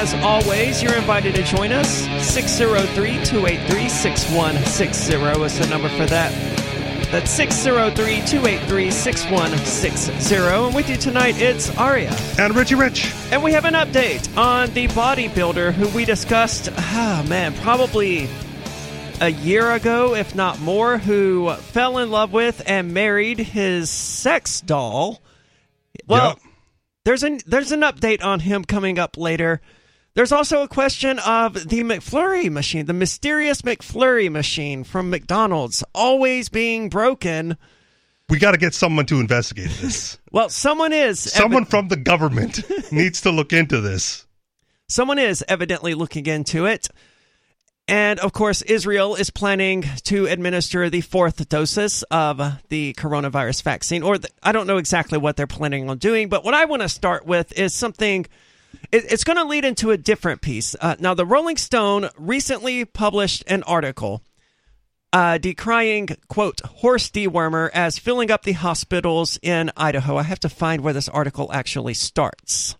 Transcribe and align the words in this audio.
As 0.00 0.14
always, 0.14 0.80
you're 0.80 0.94
invited 0.94 1.34
to 1.34 1.42
join 1.42 1.72
us. 1.72 2.06
603 2.24 3.24
283 3.24 3.88
6160 3.88 5.14
is 5.42 5.58
the 5.58 5.66
number 5.66 5.88
for 5.88 6.06
that. 6.06 6.32
That's 7.10 7.28
603 7.32 8.20
283 8.24 8.90
6160. 8.92 10.36
And 10.36 10.72
with 10.72 10.88
you 10.88 10.96
tonight, 10.96 11.40
it's 11.40 11.76
Aria. 11.76 12.14
And 12.38 12.54
Richie 12.54 12.76
Rich. 12.76 13.12
And 13.32 13.42
we 13.42 13.50
have 13.50 13.64
an 13.64 13.74
update 13.74 14.36
on 14.38 14.72
the 14.72 14.86
bodybuilder 14.86 15.72
who 15.72 15.88
we 15.88 16.04
discussed, 16.04 16.70
ah, 16.76 17.26
man, 17.28 17.52
probably 17.54 18.28
a 19.20 19.30
year 19.30 19.72
ago, 19.72 20.14
if 20.14 20.32
not 20.32 20.60
more, 20.60 20.98
who 20.98 21.52
fell 21.54 21.98
in 21.98 22.12
love 22.12 22.32
with 22.32 22.62
and 22.66 22.94
married 22.94 23.40
his 23.40 23.90
sex 23.90 24.60
doll. 24.60 25.20
Well, 26.06 26.28
Yep. 26.28 26.38
there's 27.04 27.24
an 27.24 27.40
there's 27.46 27.72
an 27.72 27.80
update 27.80 28.22
on 28.22 28.38
him 28.38 28.64
coming 28.64 29.00
up 29.00 29.16
later. 29.16 29.60
There's 30.18 30.32
also 30.32 30.62
a 30.62 30.68
question 30.68 31.20
of 31.20 31.54
the 31.68 31.84
McFlurry 31.84 32.50
machine, 32.50 32.86
the 32.86 32.92
mysterious 32.92 33.62
McFlurry 33.62 34.28
machine 34.28 34.82
from 34.82 35.10
McDonald's, 35.10 35.84
always 35.94 36.48
being 36.48 36.88
broken. 36.88 37.56
We 38.28 38.40
got 38.40 38.50
to 38.50 38.58
get 38.58 38.74
someone 38.74 39.06
to 39.06 39.20
investigate 39.20 39.70
this. 39.80 40.18
Well, 40.32 40.48
someone 40.48 40.92
is 40.92 41.20
someone 41.20 41.66
from 41.66 41.86
the 41.86 41.96
government 41.96 42.68
needs 42.92 43.20
to 43.20 43.30
look 43.30 43.52
into 43.52 43.80
this. 43.80 44.26
Someone 44.88 45.20
is 45.20 45.44
evidently 45.46 45.94
looking 45.94 46.26
into 46.26 46.66
it. 46.66 46.88
And 47.86 48.18
of 48.18 48.32
course, 48.32 48.60
Israel 48.62 49.14
is 49.14 49.30
planning 49.30 49.84
to 50.06 50.26
administer 50.26 50.90
the 50.90 51.02
fourth 51.02 51.48
doses 51.48 52.02
of 52.10 52.42
the 52.70 52.92
coronavirus 52.94 53.62
vaccine. 53.62 54.02
Or 54.02 54.18
the, 54.18 54.28
I 54.42 54.50
don't 54.50 54.66
know 54.66 54.78
exactly 54.78 55.16
what 55.16 55.36
they're 55.36 55.46
planning 55.46 55.88
on 55.88 55.98
doing, 55.98 56.28
but 56.28 56.44
what 56.44 56.54
I 56.54 56.64
want 56.64 56.82
to 56.82 56.88
start 56.88 57.24
with 57.24 57.56
is 57.56 57.72
something. 57.72 58.26
It, 58.90 59.10
it's 59.12 59.24
going 59.24 59.36
to 59.36 59.44
lead 59.44 59.64
into 59.64 59.90
a 59.90 59.96
different 59.96 60.40
piece. 60.40 60.74
Uh, 60.80 60.96
now, 60.98 61.14
the 61.14 61.26
Rolling 61.26 61.56
Stone 61.56 62.08
recently 62.16 62.84
published 62.84 63.44
an 63.46 63.62
article 63.64 64.22
uh, 65.12 65.38
decrying, 65.38 66.08
quote, 66.28 66.60
horse 66.60 67.10
dewormer 67.10 67.70
as 67.72 67.98
filling 67.98 68.30
up 68.30 68.42
the 68.42 68.52
hospitals 68.52 69.38
in 69.42 69.70
Idaho. 69.76 70.16
I 70.16 70.22
have 70.22 70.40
to 70.40 70.48
find 70.48 70.82
where 70.82 70.92
this 70.92 71.08
article 71.08 71.50
actually 71.52 71.94
starts. 71.94 72.76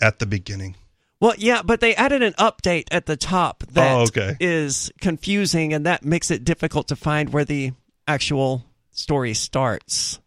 At 0.00 0.18
the 0.18 0.26
beginning. 0.26 0.76
Well, 1.20 1.34
yeah, 1.38 1.62
but 1.62 1.80
they 1.80 1.94
added 1.94 2.22
an 2.22 2.34
update 2.34 2.84
at 2.90 3.06
the 3.06 3.16
top 3.16 3.64
that 3.72 4.14
is 4.40 4.90
Oh, 4.90 4.92
okay. 4.92 4.98
confusing, 5.00 5.72
and 5.72 5.86
that 5.86 6.04
makes 6.04 6.30
it 6.30 6.44
difficult 6.44 6.88
to 6.88 6.96
find 6.96 7.32
where 7.32 7.44
the 7.46 7.72
actual 8.06 8.64
story 8.90 9.32
starts. 9.32 10.20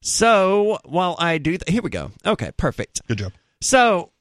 So 0.00 0.78
while 0.84 1.16
I 1.18 1.38
do, 1.38 1.52
th- 1.52 1.62
here 1.68 1.82
we 1.82 1.90
go. 1.90 2.10
Okay, 2.24 2.52
perfect. 2.56 3.00
Good 3.08 3.18
job. 3.18 3.32
So, 3.60 4.12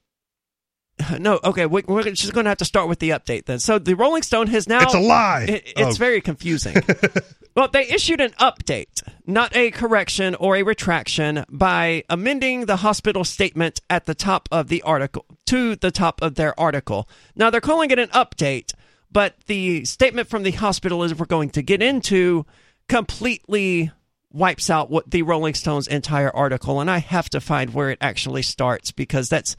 no, 1.20 1.40
okay, 1.44 1.66
we, 1.68 1.84
we're 1.88 2.04
just 2.04 2.34
going 2.34 2.46
to 2.46 2.50
have 2.50 2.58
to 2.58 2.66
start 2.66 2.90
with 2.90 3.00
the 3.00 3.12
update 3.12 3.46
then. 3.46 3.60
So 3.60 3.78
the 3.78 3.96
Rolling 3.96 4.24
Stone 4.24 4.48
has 4.48 4.68
now. 4.68 4.82
It's 4.82 4.94
a 4.96 5.00
lie. 5.00 5.46
It- 5.48 5.74
it's 5.76 5.96
Oh. 5.96 6.00
very 6.00 6.22
confusing. 6.22 6.76
well, 7.56 7.68
they 7.68 7.88
issued 7.88 8.20
an 8.20 8.32
update, 8.40 9.04
not 9.28 9.56
a 9.56 9.70
correction 9.72 10.34
or 10.36 10.56
a 10.56 10.64
retraction, 10.64 11.46
by 11.50 12.04
amending 12.10 12.66
the 12.66 12.78
hospital 12.78 13.24
statement 13.24 13.80
at 13.92 14.06
the 14.06 14.16
top 14.16 14.50
of 14.52 14.70
the 14.70 14.82
article 14.82 15.26
to 15.46 15.76
the 15.76 15.92
top 15.92 16.22
of 16.24 16.34
their 16.36 16.60
article. 16.60 17.08
Now 17.36 17.52
they're 17.52 17.62
calling 17.62 17.92
it 17.92 18.00
an 18.00 18.10
update, 18.10 18.74
but 19.12 19.36
the 19.46 19.86
statement 19.86 20.28
from 20.30 20.42
the 20.44 20.52
hospital, 20.52 21.04
as 21.04 21.14
we're 21.14 21.28
going 21.28 21.52
to 21.52 21.62
get 21.62 21.82
into, 21.84 22.46
completely 22.90 23.92
wipes 24.32 24.70
out 24.70 24.90
what 24.90 25.10
the 25.10 25.22
Rolling 25.22 25.54
Stones 25.54 25.88
entire 25.88 26.36
article, 26.36 26.80
and 26.80 26.90
I 26.90 27.00
have 27.00 27.30
to 27.30 27.42
find 27.42 27.74
where 27.74 27.90
it 27.90 27.98
actually 28.02 28.42
starts 28.42 28.92
because 28.92 29.30
that's 29.30 29.56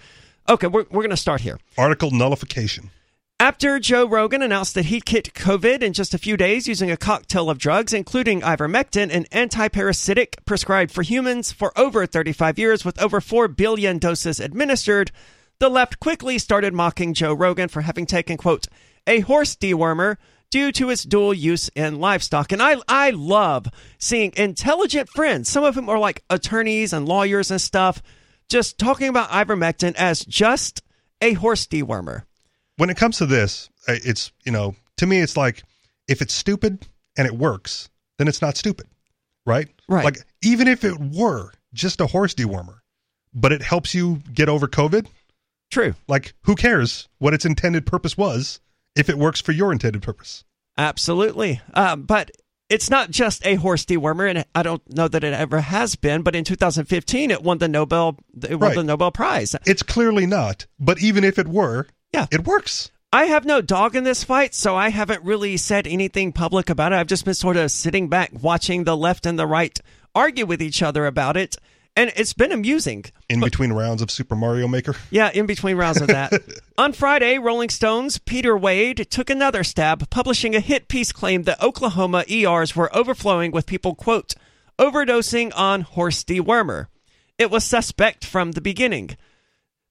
okay. 0.49 0.67
We're 0.67 0.85
we're 0.91 1.03
going 1.03 1.11
to 1.11 1.17
start 1.17 1.41
here. 1.41 1.59
Article 1.77 2.11
nullification. 2.11 2.91
After 3.41 3.79
Joe 3.79 4.05
Rogan 4.05 4.43
announced 4.43 4.75
that 4.75 4.87
he'd 4.87 5.05
kicked 5.05 5.33
COVID 5.33 5.81
in 5.81 5.93
just 5.93 6.13
a 6.13 6.19
few 6.19 6.37
days 6.37 6.67
using 6.67 6.91
a 6.91 6.97
cocktail 6.97 7.49
of 7.49 7.59
drugs, 7.59 7.93
including 7.93 8.41
ivermectin, 8.41 9.15
an 9.15 9.27
antiparasitic 9.27 10.45
prescribed 10.45 10.91
for 10.91 11.03
humans 11.03 11.53
for 11.53 11.73
over 11.79 12.05
35 12.05 12.59
years 12.59 12.85
with 12.85 13.01
over 13.01 13.21
4 13.21 13.47
billion 13.47 13.99
doses 13.99 14.41
administered, 14.41 15.13
the 15.61 15.69
left 15.69 16.01
quickly 16.01 16.37
started 16.39 16.75
mocking 16.75 17.15
Joe 17.15 17.33
Rogan 17.33 17.69
for 17.69 17.83
having 17.83 18.07
taken, 18.07 18.37
quote, 18.37 18.67
a 19.07 19.21
horse 19.21 19.55
dewormer 19.55 20.17
due 20.51 20.73
to 20.73 20.91
its 20.91 21.05
dual 21.05 21.35
use 21.35 21.69
in 21.75 22.01
livestock. 22.01 22.53
And 22.53 22.63
I, 22.63 22.77
I 22.89 23.11
love 23.11 23.67
seeing 23.99 24.33
intelligent 24.37 25.09
friends, 25.11 25.49
some 25.49 25.65
of 25.65 25.75
them 25.75 25.89
are 25.89 25.99
like 25.99 26.25
attorneys 26.31 26.93
and 26.93 27.07
lawyers 27.07 27.51
and 27.51 27.61
stuff, 27.61 28.03
just 28.49 28.79
talking 28.79 29.09
about 29.09 29.31
ivermectin 29.31 29.95
as 29.97 30.25
just 30.25 30.83
a 31.21 31.35
horse 31.35 31.67
dewormer. 31.67 32.23
When 32.77 32.91
it 32.91 32.97
comes 32.97 33.19
to 33.19 33.27
this, 33.27 33.69
uh, 33.89 33.95
it's, 34.05 34.33
you 34.45 34.53
know, 34.53 34.75
to 34.99 35.07
me, 35.07 35.21
it's 35.21 35.37
like 35.37 35.63
if 36.07 36.23
it's 36.23 36.35
stupid 36.35 36.87
and 37.17 37.27
it 37.27 37.35
works, 37.35 37.91
then 38.19 38.29
it's 38.29 38.41
not 38.41 38.57
stupid, 38.57 38.87
right? 39.45 39.69
Right. 39.89 40.05
Like, 40.05 40.19
even 40.43 40.69
if 40.69 40.85
it 40.85 40.99
were 40.99 41.53
just 41.75 42.01
a 42.01 42.07
horse 42.07 42.35
dewormer, 42.35 42.79
but 43.35 43.53
it 43.53 43.63
helps 43.63 43.95
you 43.95 44.21
get 44.33 44.49
over 44.49 44.67
COVID, 44.67 45.07
True. 45.71 45.95
like, 46.07 46.35
who 46.43 46.55
cares 46.55 47.09
what 47.19 47.35
its 47.35 47.45
intended 47.45 47.85
purpose 47.85 48.17
was 48.17 48.61
if 48.97 49.09
it 49.09 49.19
works 49.19 49.41
for 49.41 49.53
your 49.53 49.73
intended 49.73 50.03
purpose? 50.03 50.45
Absolutely. 50.77 51.61
Um, 51.75 52.03
but 52.03 52.31
it's 52.71 52.91
not 52.91 53.11
just 53.11 53.45
a 53.47 53.57
horse 53.57 53.85
dewormer, 53.85 54.29
and 54.31 54.45
I 54.55 54.63
don't 54.63 54.83
know 54.95 55.09
that 55.09 55.25
it 55.25 55.33
ever 55.35 55.61
has 55.61 55.97
been. 55.97 56.23
But 56.23 56.37
in 56.37 56.45
2015, 56.45 57.31
it 57.31 57.43
won 57.43 57.59
the 57.59 57.69
Nobel. 57.69 58.17
It 58.49 58.57
won 58.57 58.71
Right. 58.71 58.77
the 58.77 58.85
Nobel 58.85 59.11
Prize. 59.11 59.57
It's 59.67 59.83
clearly 59.83 60.27
not, 60.27 60.67
but 60.79 61.01
even 61.03 61.25
if 61.25 61.39
it 61.39 61.49
were, 61.49 61.87
Yeah. 62.13 62.27
it 62.31 62.45
works. 62.47 62.91
I 63.13 63.25
have 63.25 63.47
no 63.47 63.63
dog 63.63 63.97
in 63.97 64.05
this 64.05 64.23
fight, 64.23 64.55
so 64.55 64.77
I 64.77 64.91
haven't 64.91 65.25
really 65.25 65.57
said 65.57 65.87
anything 65.87 66.31
public 66.31 66.69
about 66.69 66.93
it. 66.93 66.97
I've 66.97 67.07
just 67.07 67.25
been 67.25 67.33
sort 67.35 67.57
of 67.57 67.71
sitting 67.71 68.09
back, 68.09 68.31
watching 68.39 68.85
the 68.85 68.97
left 68.97 69.25
and 69.25 69.39
the 69.39 69.47
right 69.47 69.79
argue 70.15 70.45
with 70.45 70.61
each 70.63 70.83
other 70.83 71.07
about 71.07 71.37
it, 71.37 71.57
and 71.99 72.13
it's 72.15 72.33
been 72.33 72.53
amusing. 72.53 73.05
In 73.29 73.41
between 73.41 73.73
rounds 73.73 74.01
of 74.03 74.11
Super 74.11 74.37
Mario 74.37 74.69
Maker. 74.69 74.95
Yeah, 75.11 75.31
in 75.35 75.47
between 75.47 75.77
rounds 75.77 76.01
of 76.01 76.07
that. 76.07 76.33
On 76.79 76.93
Friday, 76.93 77.39
Rolling 77.39 77.71
Stone's 77.71 78.19
Peter 78.19 78.57
Wade 78.57 79.09
took 79.11 79.29
another 79.29 79.65
stab, 79.65 80.09
publishing 80.09 80.55
a 80.55 80.61
hit 80.61 80.87
piece 80.87 81.11
claim 81.11 81.43
that 81.43 81.61
Oklahoma 81.61 82.25
ERs 82.31 82.77
were 82.77 82.95
overflowing 82.97 83.51
with 83.51 83.67
people, 83.67 83.97
quote, 83.97 84.35
overdosing 84.79 85.53
on 85.57 85.81
horse 85.81 86.23
dewormer. 86.23 86.87
It 87.37 87.51
was 87.51 87.65
suspect 87.65 88.25
from 88.25 88.53
the 88.53 88.61
beginning. 88.61 89.17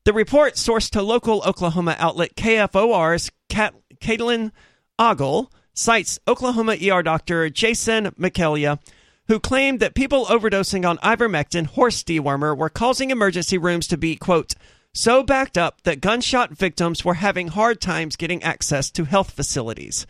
The 0.06 0.14
report, 0.14 0.54
sourced 0.54 0.90
to 0.92 1.02
local 1.02 1.42
Oklahoma 1.46 1.98
outlet 2.00 2.36
KFOR's 2.38 3.32
Cat- 3.50 3.76
Caitlin 4.00 4.54
Ogle, 4.98 5.52
cites 5.74 6.20
Oklahoma 6.26 6.78
ER 6.82 7.04
doctor 7.04 7.50
Jason 7.50 8.12
McElyea, 8.12 8.80
who 9.28 9.40
claimed 9.40 9.80
that 9.80 9.94
people 9.94 10.26
overdosing 10.26 10.88
on 10.88 10.98
ivermectin 11.00 11.68
horse 11.68 12.04
dewormer 12.04 12.58
were 12.58 12.70
causing 12.70 13.12
emergency 13.12 13.58
rooms 13.58 13.88
to 13.88 13.98
be, 13.98 14.16
quote, 14.16 14.54
so 14.94 15.22
backed 15.22 15.58
up 15.58 15.82
that 15.84 16.02
gunshot 16.02 16.52
victims 16.52 17.06
were 17.06 17.16
having 17.16 17.50
hard 17.50 17.80
times 17.80 18.16
getting 18.16 18.42
access 18.42 18.90
to 18.92 19.06
health 19.06 19.32
facilities. 19.32 20.08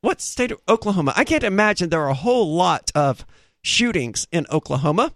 What 0.00 0.20
state 0.20 0.52
of 0.52 0.60
Oklahoma? 0.68 1.12
I 1.16 1.24
can't 1.24 1.42
imagine 1.42 1.90
there 1.90 2.02
are 2.02 2.08
a 2.08 2.14
whole 2.14 2.54
lot 2.54 2.90
of 2.94 3.26
shootings 3.60 4.26
in 4.30 4.46
Oklahoma. 4.50 5.12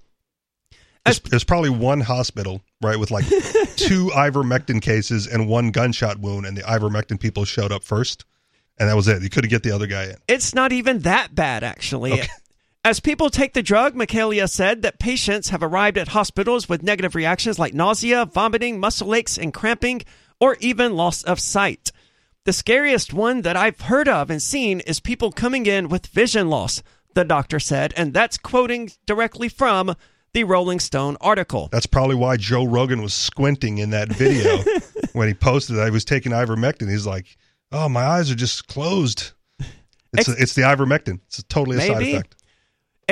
There's, 1.04 1.20
there's 1.20 1.44
probably 1.44 1.70
one 1.70 2.00
hospital, 2.00 2.60
right, 2.80 2.98
with 2.98 3.10
like 3.10 3.26
two 3.76 4.08
ivermectin 4.14 4.82
cases 4.82 5.26
and 5.26 5.48
one 5.48 5.70
gunshot 5.70 6.18
wound, 6.18 6.46
and 6.46 6.56
the 6.56 6.62
ivermectin 6.62 7.18
people 7.18 7.44
showed 7.44 7.72
up 7.72 7.82
first, 7.82 8.24
and 8.78 8.88
that 8.88 8.94
was 8.94 9.08
it. 9.08 9.22
You 9.22 9.30
couldn't 9.30 9.50
get 9.50 9.62
the 9.62 9.72
other 9.72 9.86
guy 9.86 10.04
in. 10.04 10.16
It's 10.28 10.54
not 10.54 10.72
even 10.72 11.00
that 11.00 11.34
bad, 11.34 11.64
actually. 11.64 12.22
As 12.84 12.98
people 12.98 13.30
take 13.30 13.52
the 13.52 13.62
drug, 13.62 13.94
McElyea 13.94 14.50
said 14.50 14.82
that 14.82 14.98
patients 14.98 15.50
have 15.50 15.62
arrived 15.62 15.96
at 15.96 16.08
hospitals 16.08 16.68
with 16.68 16.82
negative 16.82 17.14
reactions 17.14 17.56
like 17.56 17.72
nausea, 17.72 18.24
vomiting, 18.24 18.80
muscle 18.80 19.14
aches, 19.14 19.38
and 19.38 19.54
cramping, 19.54 20.02
or 20.40 20.56
even 20.58 20.96
loss 20.96 21.22
of 21.22 21.38
sight. 21.38 21.92
The 22.44 22.52
scariest 22.52 23.12
one 23.12 23.42
that 23.42 23.56
I've 23.56 23.82
heard 23.82 24.08
of 24.08 24.30
and 24.30 24.42
seen 24.42 24.80
is 24.80 24.98
people 24.98 25.30
coming 25.30 25.66
in 25.66 25.90
with 25.90 26.08
vision 26.08 26.50
loss, 26.50 26.82
the 27.14 27.22
doctor 27.22 27.60
said, 27.60 27.94
and 27.96 28.12
that's 28.12 28.36
quoting 28.36 28.90
directly 29.06 29.48
from 29.48 29.94
the 30.32 30.42
Rolling 30.42 30.80
Stone 30.80 31.16
article. 31.20 31.68
That's 31.70 31.86
probably 31.86 32.16
why 32.16 32.36
Joe 32.36 32.64
Rogan 32.64 33.00
was 33.00 33.14
squinting 33.14 33.78
in 33.78 33.90
that 33.90 34.08
video 34.08 34.58
when 35.12 35.28
he 35.28 35.34
posted 35.34 35.76
that 35.76 35.84
he 35.84 35.92
was 35.92 36.04
taking 36.04 36.32
ivermectin. 36.32 36.90
He's 36.90 37.06
like, 37.06 37.36
"Oh, 37.70 37.88
my 37.88 38.02
eyes 38.02 38.28
are 38.28 38.34
just 38.34 38.66
closed." 38.66 39.30
It's 40.14 40.28
Ex- 40.28 40.40
it's 40.40 40.54
the 40.54 40.62
ivermectin. 40.62 41.20
It's 41.28 41.44
totally 41.44 41.76
a 41.76 41.80
side 41.80 42.02
effect. 42.02 42.41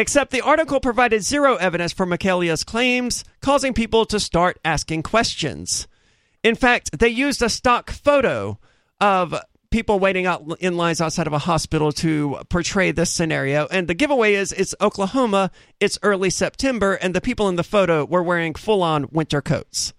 Except 0.00 0.30
the 0.30 0.40
article 0.40 0.80
provided 0.80 1.22
zero 1.22 1.56
evidence 1.56 1.92
for 1.92 2.06
McElyea's 2.06 2.64
claims, 2.64 3.22
causing 3.42 3.74
people 3.74 4.06
to 4.06 4.18
start 4.18 4.58
asking 4.64 5.02
questions. 5.02 5.86
In 6.42 6.54
fact, 6.54 6.98
they 6.98 7.10
used 7.10 7.42
a 7.42 7.50
stock 7.50 7.90
photo 7.90 8.58
of 8.98 9.34
people 9.70 9.98
waiting 9.98 10.24
out 10.24 10.56
in 10.58 10.78
lines 10.78 11.02
outside 11.02 11.26
of 11.26 11.34
a 11.34 11.40
hospital 11.40 11.92
to 11.92 12.38
portray 12.48 12.92
this 12.92 13.10
scenario. 13.10 13.68
And 13.70 13.88
the 13.88 13.94
giveaway 13.94 14.36
is 14.36 14.52
it's 14.52 14.74
Oklahoma, 14.80 15.50
it's 15.80 15.98
early 16.02 16.30
September, 16.30 16.94
and 16.94 17.14
the 17.14 17.20
people 17.20 17.50
in 17.50 17.56
the 17.56 17.62
photo 17.62 18.06
were 18.06 18.22
wearing 18.22 18.54
full 18.54 18.82
on 18.82 19.06
winter 19.12 19.42
coats. 19.42 19.92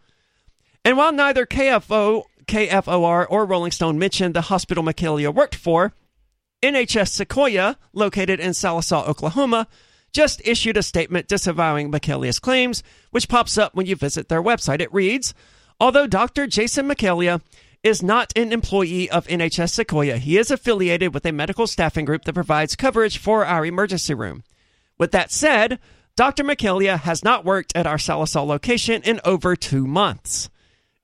And 0.83 0.98
while 0.98 1.12
neither 1.12 1.45
KFO, 1.45 2.24
KFOR 2.48 3.27
or 3.30 3.45
Rolling 3.45 3.71
Stone 3.71 4.00
mentioned 4.00 4.33
the 4.33 4.42
hospital 4.42 4.83
McElyea 4.83 5.31
worked 5.31 5.53
for, 5.53 5.94
NHS 6.63 7.24
Sequoyah, 7.24 7.75
located 7.94 8.39
in 8.39 8.53
Sallisaw, 8.53 9.07
Oklahoma, 9.07 9.68
just 10.12 10.42
issued 10.46 10.78
a 10.78 10.84
statement 10.84 11.28
disavowing 11.28 11.92
McElyea's 11.92 12.40
claims, 12.40 12.84
which 13.12 13.30
pops 13.30 13.58
up 13.58 13.75
when 13.75 13.86
you 13.86 13.96
visit 13.96 14.30
their 14.30 14.44
website. 14.44 14.81
It 14.81 14.94
reads 14.94 15.34
Although 15.80 16.06
Dr. 16.06 16.46
Jason 16.46 16.88
McElyea 16.88 17.42
is 17.81 18.04
not 18.04 18.31
an 18.36 18.54
employee 18.54 19.10
of 19.10 19.25
NHS 19.25 19.84
Sequoyah, 19.84 20.19
he 20.19 20.38
is 20.38 20.52
affiliated 20.52 21.12
with 21.13 21.25
a 21.25 21.31
medical 21.31 21.66
staffing 21.66 22.06
group 22.06 22.25
that 22.25 22.34
provides 22.34 22.75
coverage 22.75 23.18
for 23.18 23.46
our 23.46 23.66
emergency 23.66 24.13
room. 24.13 24.44
With 25.00 25.10
that 25.12 25.31
said, 25.31 25.80
Dr. 26.16 26.44
McElyea 26.44 27.00
has 27.00 27.24
not 27.24 27.44
worked 27.44 27.75
at 27.75 27.88
our 27.88 27.98
Sallisaw 27.98 28.46
location 28.46 29.02
in 29.02 29.19
over 29.25 29.56
two 29.56 29.88
months. 29.88 30.50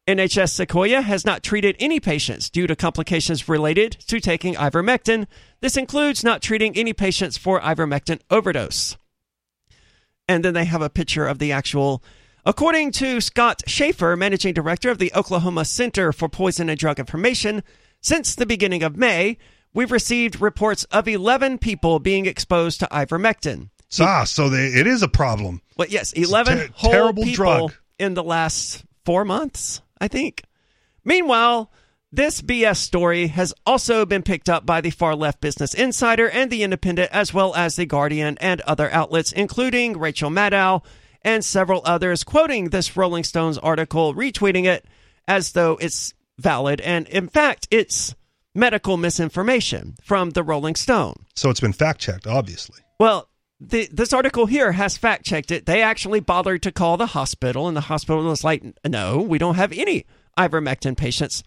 NHS 0.08 0.66
Sequoyah 0.66 1.04
has 1.04 1.26
not 1.26 1.44
treated 1.44 1.76
any 1.80 2.00
patients 2.00 2.50
due 2.50 2.66
to 2.66 2.78
complications 2.78 3.50
related 3.50 3.92
to 4.08 4.22
taking 4.22 4.54
ivermectin. 4.56 5.28
This 5.60 5.76
includes 5.76 6.24
not 6.24 6.42
treating 6.42 6.78
any 6.78 6.94
patients 6.94 7.38
for 7.38 7.60
ivermectin 7.60 8.22
overdose. 8.32 8.96
And 10.30 10.46
then 10.46 10.54
they 10.54 10.64
have 10.64 10.82
a 10.82 10.90
picture 10.90 11.28
of 11.28 11.40
the 11.40 11.52
actual. 11.52 12.02
According 12.46 12.92
to 12.94 13.20
Scott 13.20 13.64
Schaefer, 13.68 14.16
managing 14.16 14.54
director 14.54 14.90
of 14.90 14.98
the 14.98 15.12
Oklahoma 15.14 15.66
Center 15.66 16.14
for 16.14 16.30
Poison 16.30 16.70
and 16.70 16.80
Drug 16.80 17.00
Information, 17.00 17.62
since 18.00 18.34
the 18.34 18.46
beginning 18.46 18.84
of 18.84 18.96
May, 18.96 19.38
we've 19.74 19.92
received 19.92 20.40
reports 20.40 20.86
of 20.86 21.10
11 21.10 21.58
people 21.58 22.00
being 22.00 22.26
exposed 22.26 22.80
to 22.80 22.88
ivermectin. 22.94 23.72
Ah, 24.00 24.24
so 24.24 24.50
they, 24.50 24.68
it 24.68 24.88
is 24.88 25.02
a 25.02 25.10
problem. 25.10 25.62
Well, 25.76 25.90
yes, 25.90 26.14
11 26.14 26.58
ter- 26.58 26.68
whole 26.74 26.92
terrible 26.92 27.24
people 27.24 27.36
drug. 27.36 27.74
in 28.00 28.14
the 28.14 28.24
last 28.24 28.86
four 29.06 29.26
months, 29.26 29.82
I 30.00 30.08
think. 30.08 30.44
Meanwhile, 31.04 31.72
this 32.12 32.42
BS 32.42 32.78
story 32.78 33.28
has 33.28 33.54
also 33.66 34.06
been 34.06 34.24
picked 34.24 34.50
up 34.50 34.66
by 34.66 34.82
the 34.82 34.90
far 34.90 35.16
left 35.16 35.42
Business 35.42 35.74
Insider 35.74 36.30
and 36.30 36.50
The 36.50 36.64
Independent, 36.64 37.12
as 37.12 37.34
well 37.34 37.54
as 37.56 37.76
The 37.76 37.86
Guardian 37.86 38.38
and 38.40 38.62
other 38.62 38.90
outlets, 38.92 39.32
including 39.32 40.00
Rachel 40.00 40.30
Maddow 40.30 40.84
and 41.22 41.44
several 41.44 41.82
others, 41.84 42.24
quoting 42.24 42.70
this 42.70 42.96
Rolling 42.96 43.24
Stones 43.24 43.58
article, 43.58 44.14
retweeting 44.16 44.66
it 44.66 44.86
as 45.28 45.52
though 45.52 45.78
it's 45.82 46.14
valid. 46.38 46.80
And 46.82 47.08
in 47.10 47.28
fact, 47.28 47.68
it's 47.72 48.16
medical 48.56 48.98
misinformation 48.98 49.96
from 50.02 50.30
the 50.32 50.44
Rolling 50.44 50.76
Stone. 50.76 51.26
So 51.36 51.50
it's 51.50 51.60
been 51.60 51.74
fact 51.74 52.00
checked, 52.00 52.26
obviously. 52.26 52.80
Well, 53.00 53.27
the, 53.60 53.90
this 53.92 54.14
article 54.14 54.46
here 54.46 54.72
has 54.72 54.98
fact 54.98 55.26
checked 55.26 55.52
it. 55.52 55.66
They 55.66 55.82
actually 55.82 56.20
bothered 56.20 56.64
to 56.64 56.72
call 56.72 56.98
the 56.98 57.08
hospital, 57.08 57.68
and 57.68 57.76
the 57.76 57.82
hospital 57.82 58.24
was 58.24 58.44
like, 58.44 58.64
no, 58.86 59.18
we 59.20 59.38
don't 59.38 59.56
have 59.56 59.72
any 59.72 60.06
ivermectin 60.38 60.96
patients. 60.96 61.44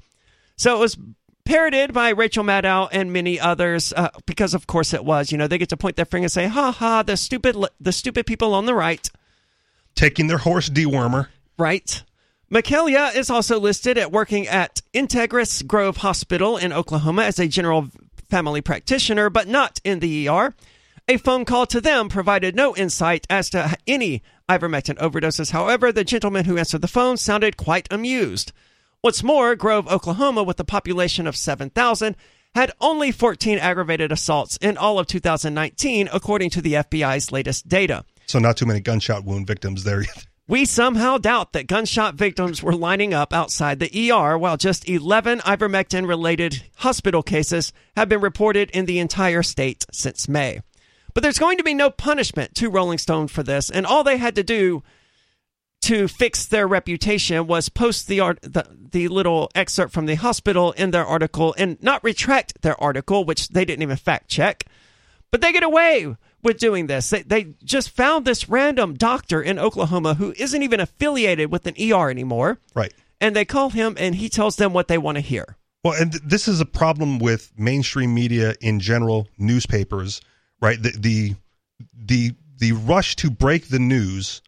So 0.56 0.76
it 0.76 0.80
was 0.80 0.98
parroted 1.44 1.92
by 1.92 2.10
Rachel 2.10 2.44
Maddow 2.44 2.88
and 2.92 3.12
many 3.12 3.38
others 3.38 3.92
uh, 3.96 4.10
because, 4.26 4.54
of 4.54 4.66
course, 4.66 4.92
it 4.92 5.04
was. 5.04 5.32
You 5.32 5.38
know, 5.38 5.46
they 5.46 5.58
get 5.58 5.68
to 5.70 5.76
point 5.76 5.96
their 5.96 6.04
finger 6.04 6.24
and 6.24 6.32
say, 6.32 6.48
ha 6.48 6.72
ha, 6.72 7.02
the 7.02 7.16
stupid, 7.16 7.56
the 7.80 7.92
stupid 7.92 8.26
people 8.26 8.54
on 8.54 8.66
the 8.66 8.74
right. 8.74 9.08
Taking 9.94 10.26
their 10.26 10.38
horse 10.38 10.68
dewormer. 10.68 11.28
Right. 11.58 12.02
McElyea 12.52 13.14
is 13.14 13.30
also 13.30 13.60
listed 13.60 13.96
at 13.96 14.10
working 14.10 14.48
at 14.48 14.80
Integris 14.92 15.64
Grove 15.64 15.98
Hospital 15.98 16.56
in 16.56 16.72
Oklahoma 16.72 17.22
as 17.22 17.38
a 17.38 17.46
general 17.46 17.88
family 18.28 18.60
practitioner, 18.60 19.30
but 19.30 19.46
not 19.46 19.80
in 19.84 20.00
the 20.00 20.28
ER. 20.28 20.54
A 21.10 21.16
phone 21.16 21.44
call 21.44 21.66
to 21.66 21.80
them 21.80 22.08
provided 22.08 22.54
no 22.54 22.76
insight 22.76 23.26
as 23.28 23.50
to 23.50 23.76
any 23.84 24.22
ivermectin 24.48 24.96
overdoses. 24.98 25.50
However, 25.50 25.90
the 25.90 26.04
gentleman 26.04 26.44
who 26.44 26.56
answered 26.56 26.82
the 26.82 26.86
phone 26.86 27.16
sounded 27.16 27.56
quite 27.56 27.92
amused. 27.92 28.52
What's 29.00 29.24
more, 29.24 29.56
Grove, 29.56 29.88
Oklahoma, 29.88 30.44
with 30.44 30.60
a 30.60 30.64
population 30.64 31.26
of 31.26 31.34
7,000, 31.34 32.14
had 32.54 32.70
only 32.80 33.10
14 33.10 33.58
aggravated 33.58 34.12
assaults 34.12 34.56
in 34.58 34.76
all 34.76 35.00
of 35.00 35.08
2019, 35.08 36.08
according 36.12 36.50
to 36.50 36.62
the 36.62 36.74
FBI's 36.74 37.32
latest 37.32 37.66
data. 37.66 38.04
So 38.26 38.38
not 38.38 38.56
too 38.56 38.66
many 38.66 38.78
gunshot 38.78 39.24
wound 39.24 39.48
victims 39.48 39.82
there. 39.82 40.04
We 40.46 40.64
somehow 40.64 41.18
doubt 41.18 41.54
that 41.54 41.66
gunshot 41.66 42.14
victims 42.14 42.62
were 42.62 42.76
lining 42.76 43.14
up 43.14 43.32
outside 43.32 43.80
the 43.80 44.12
ER, 44.12 44.38
while 44.38 44.56
just 44.56 44.88
11 44.88 45.40
ivermectin 45.40 46.06
related 46.06 46.62
hospital 46.76 47.24
cases 47.24 47.72
have 47.96 48.08
been 48.08 48.20
reported 48.20 48.70
in 48.70 48.86
the 48.86 49.00
entire 49.00 49.42
state 49.42 49.84
since 49.90 50.28
May. 50.28 50.60
But 51.14 51.22
there's 51.22 51.38
going 51.38 51.58
to 51.58 51.64
be 51.64 51.74
no 51.74 51.90
punishment 51.90 52.54
to 52.56 52.70
Rolling 52.70 52.98
Stone 52.98 53.28
for 53.28 53.42
this, 53.42 53.70
and 53.70 53.86
all 53.86 54.04
they 54.04 54.16
had 54.16 54.34
to 54.36 54.42
do 54.42 54.82
to 55.82 56.08
fix 56.08 56.46
their 56.46 56.68
reputation 56.68 57.46
was 57.46 57.68
post 57.68 58.06
the 58.06 58.20
art 58.20 58.38
the, 58.42 58.66
the 58.92 59.08
little 59.08 59.50
excerpt 59.54 59.92
from 59.92 60.06
the 60.06 60.14
hospital 60.14 60.72
in 60.72 60.90
their 60.90 61.06
article 61.06 61.54
and 61.56 61.82
not 61.82 62.04
retract 62.04 62.60
their 62.62 62.80
article, 62.82 63.24
which 63.24 63.48
they 63.48 63.64
didn't 63.64 63.82
even 63.82 63.96
fact 63.96 64.28
check. 64.28 64.64
But 65.30 65.40
they 65.40 65.52
get 65.52 65.62
away 65.62 66.16
with 66.42 66.58
doing 66.58 66.86
this. 66.86 67.10
They, 67.10 67.22
they 67.22 67.54
just 67.64 67.90
found 67.90 68.24
this 68.24 68.48
random 68.48 68.94
doctor 68.94 69.40
in 69.40 69.58
Oklahoma 69.58 70.14
who 70.14 70.34
isn't 70.36 70.62
even 70.62 70.80
affiliated 70.80 71.52
with 71.52 71.66
an 71.66 71.74
ER 71.80 72.10
anymore. 72.10 72.58
Right. 72.74 72.92
And 73.20 73.36
they 73.36 73.44
call 73.44 73.70
him 73.70 73.96
and 73.98 74.14
he 74.14 74.28
tells 74.28 74.56
them 74.56 74.72
what 74.72 74.88
they 74.88 74.98
want 74.98 75.16
to 75.16 75.22
hear. 75.22 75.56
Well, 75.84 75.94
and 76.00 76.12
th- 76.12 76.24
this 76.24 76.48
is 76.48 76.60
a 76.60 76.66
problem 76.66 77.18
with 77.18 77.52
mainstream 77.56 78.14
media 78.14 78.54
in 78.60 78.80
general, 78.80 79.28
newspapers, 79.38 80.20
right? 80.60 80.80
The 80.82 80.90
the 80.98 81.34
the 81.94 82.32
the 82.58 82.72
rush 82.72 83.16
to 83.16 83.30
break 83.30 83.68
the 83.68 83.78
news 83.78 84.42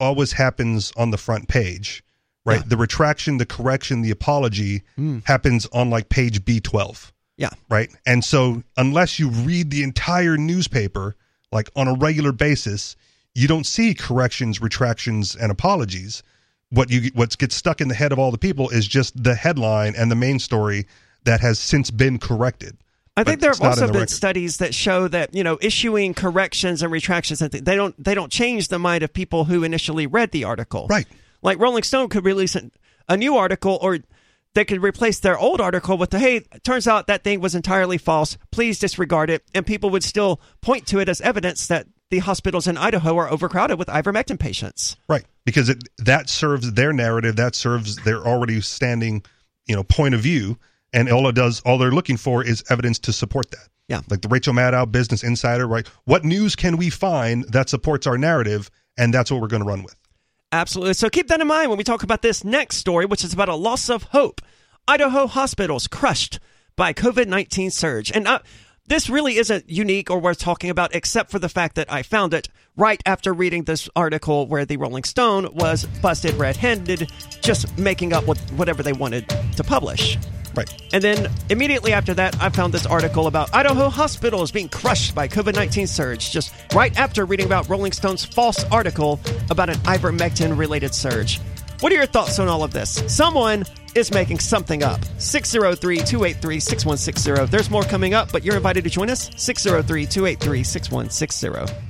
always 0.00 0.32
happens 0.32 0.92
on 0.96 1.10
the 1.10 1.18
front 1.18 1.48
page, 1.48 2.02
right? 2.44 2.60
Yeah. 2.60 2.68
The 2.68 2.76
retraction, 2.76 3.38
the 3.38 3.46
correction, 3.46 4.02
the 4.02 4.10
apology 4.10 4.82
Mm. 4.98 5.24
happens 5.26 5.66
on 5.72 5.90
like 5.90 6.08
page 6.08 6.44
B12, 6.44 7.12
Yeah. 7.36 7.50
right? 7.68 7.90
And 8.06 8.24
so 8.24 8.62
unless 8.76 9.18
you 9.18 9.28
read 9.28 9.70
the 9.70 9.82
entire 9.82 10.36
newspaper 10.36 11.16
like 11.52 11.68
on 11.74 11.88
a 11.88 11.94
regular 11.94 12.32
basis, 12.32 12.94
you 13.34 13.48
don't 13.48 13.66
see 13.66 13.94
corrections, 13.94 14.60
retractions 14.60 15.34
and 15.34 15.50
apologies. 15.50 16.22
What 16.70 16.90
you 16.90 17.10
what 17.14 17.36
gets 17.38 17.54
stuck 17.56 17.80
in 17.80 17.88
the 17.88 17.94
head 17.94 18.12
of 18.12 18.18
all 18.18 18.30
the 18.30 18.38
people 18.38 18.68
is 18.68 18.86
just 18.86 19.22
the 19.22 19.34
headline 19.34 19.94
and 19.96 20.10
the 20.10 20.14
main 20.16 20.38
story 20.38 20.86
that 21.24 21.40
has 21.40 21.58
since 21.58 21.90
been 21.90 22.18
corrected. 22.18 22.76
I 23.18 23.24
think 23.24 23.40
there 23.40 23.50
have 23.50 23.60
also 23.60 23.86
the 23.86 23.92
been 23.92 24.00
record. 24.00 24.10
studies 24.10 24.56
that 24.58 24.74
show 24.74 25.08
that 25.08 25.34
you 25.34 25.42
know 25.42 25.58
issuing 25.60 26.14
corrections 26.14 26.82
and 26.82 26.92
retractions 26.92 27.42
and 27.42 27.50
th- 27.50 27.64
they 27.64 27.76
don't 27.76 28.02
they 28.02 28.14
don't 28.14 28.30
change 28.32 28.68
the 28.68 28.78
mind 28.78 29.02
of 29.02 29.12
people 29.12 29.44
who 29.44 29.64
initially 29.64 30.06
read 30.06 30.30
the 30.30 30.44
article. 30.44 30.86
Right. 30.88 31.06
Like 31.42 31.58
Rolling 31.58 31.82
Stone 31.82 32.08
could 32.08 32.24
release 32.24 32.54
an, 32.54 32.72
a 33.08 33.16
new 33.16 33.36
article 33.36 33.78
or 33.80 33.98
they 34.54 34.64
could 34.64 34.82
replace 34.82 35.20
their 35.20 35.38
old 35.38 35.60
article 35.60 35.98
with 35.98 36.10
the 36.10 36.18
hey, 36.18 36.40
turns 36.64 36.88
out 36.88 37.06
that 37.06 37.22
thing 37.24 37.40
was 37.40 37.54
entirely 37.54 37.98
false. 37.98 38.38
Please 38.50 38.78
disregard 38.78 39.30
it, 39.30 39.44
and 39.54 39.66
people 39.66 39.90
would 39.90 40.02
still 40.02 40.40
point 40.60 40.86
to 40.88 40.98
it 40.98 41.08
as 41.08 41.20
evidence 41.20 41.66
that 41.68 41.86
the 42.10 42.18
hospitals 42.20 42.66
in 42.66 42.78
Idaho 42.78 43.16
are 43.18 43.30
overcrowded 43.30 43.78
with 43.78 43.88
ivermectin 43.88 44.38
patients. 44.38 44.96
Right. 45.08 45.24
Because 45.44 45.68
it 45.68 45.84
that 45.98 46.28
serves 46.28 46.72
their 46.72 46.92
narrative, 46.92 47.36
that 47.36 47.54
serves 47.54 47.96
their 47.96 48.26
already 48.26 48.60
standing, 48.60 49.22
you 49.66 49.76
know, 49.76 49.84
point 49.84 50.14
of 50.14 50.20
view. 50.20 50.58
And 50.92 51.10
all 51.10 51.28
it 51.28 51.34
does, 51.34 51.60
all 51.60 51.78
they're 51.78 51.90
looking 51.90 52.16
for 52.16 52.44
is 52.44 52.64
evidence 52.70 52.98
to 53.00 53.12
support 53.12 53.50
that. 53.50 53.68
Yeah. 53.88 54.00
Like 54.08 54.20
the 54.20 54.28
Rachel 54.28 54.54
Maddow 54.54 54.90
Business 54.90 55.22
Insider, 55.22 55.66
right? 55.66 55.86
What 56.04 56.24
news 56.24 56.56
can 56.56 56.76
we 56.76 56.90
find 56.90 57.44
that 57.44 57.68
supports 57.68 58.06
our 58.06 58.18
narrative? 58.18 58.70
And 58.96 59.12
that's 59.12 59.30
what 59.30 59.40
we're 59.40 59.48
going 59.48 59.62
to 59.62 59.68
run 59.68 59.82
with. 59.82 59.96
Absolutely. 60.52 60.94
So 60.94 61.10
keep 61.10 61.28
that 61.28 61.40
in 61.40 61.46
mind 61.46 61.68
when 61.68 61.78
we 61.78 61.84
talk 61.84 62.02
about 62.02 62.22
this 62.22 62.42
next 62.42 62.76
story, 62.76 63.06
which 63.06 63.24
is 63.24 63.32
about 63.32 63.48
a 63.48 63.54
loss 63.54 63.90
of 63.90 64.04
hope. 64.04 64.40
Idaho 64.86 65.26
hospitals 65.26 65.86
crushed 65.86 66.40
by 66.76 66.92
COVID 66.92 67.26
19 67.26 67.70
surge. 67.70 68.10
And 68.12 68.26
uh, 68.26 68.38
this 68.86 69.10
really 69.10 69.36
isn't 69.36 69.68
unique 69.68 70.10
or 70.10 70.18
worth 70.18 70.38
talking 70.38 70.70
about, 70.70 70.94
except 70.94 71.30
for 71.30 71.38
the 71.38 71.50
fact 71.50 71.74
that 71.74 71.92
I 71.92 72.02
found 72.02 72.32
it 72.32 72.48
right 72.76 73.02
after 73.04 73.34
reading 73.34 73.64
this 73.64 73.88
article 73.94 74.46
where 74.46 74.64
the 74.64 74.78
Rolling 74.78 75.04
Stone 75.04 75.50
was 75.52 75.84
busted 76.00 76.34
red 76.34 76.56
handed, 76.56 77.10
just 77.42 77.76
making 77.76 78.14
up 78.14 78.26
what, 78.26 78.38
whatever 78.52 78.82
they 78.82 78.94
wanted 78.94 79.28
to 79.56 79.64
publish. 79.64 80.16
Right. 80.54 80.72
And 80.92 81.02
then 81.02 81.30
immediately 81.50 81.92
after 81.92 82.14
that, 82.14 82.40
I 82.40 82.48
found 82.48 82.74
this 82.74 82.86
article 82.86 83.26
about 83.26 83.54
Idaho 83.54 83.88
hospitals 83.88 84.50
being 84.50 84.68
crushed 84.68 85.14
by 85.14 85.28
COVID 85.28 85.54
19 85.54 85.86
surge, 85.86 86.30
just 86.30 86.52
right 86.74 86.96
after 86.98 87.24
reading 87.24 87.46
about 87.46 87.68
Rolling 87.68 87.92
Stone's 87.92 88.24
false 88.24 88.64
article 88.64 89.20
about 89.50 89.68
an 89.68 89.76
ivermectin 89.76 90.56
related 90.56 90.94
surge. 90.94 91.40
What 91.80 91.92
are 91.92 91.96
your 91.96 92.06
thoughts 92.06 92.38
on 92.38 92.48
all 92.48 92.64
of 92.64 92.72
this? 92.72 93.02
Someone 93.06 93.64
is 93.94 94.10
making 94.12 94.40
something 94.40 94.82
up. 94.82 95.00
603 95.18 95.98
283 95.98 96.60
6160. 96.60 97.50
There's 97.50 97.70
more 97.70 97.84
coming 97.84 98.14
up, 98.14 98.32
but 98.32 98.44
you're 98.44 98.56
invited 98.56 98.84
to 98.84 98.90
join 98.90 99.10
us. 99.10 99.30
603 99.36 100.06
283 100.06 100.64
6160. 100.64 101.88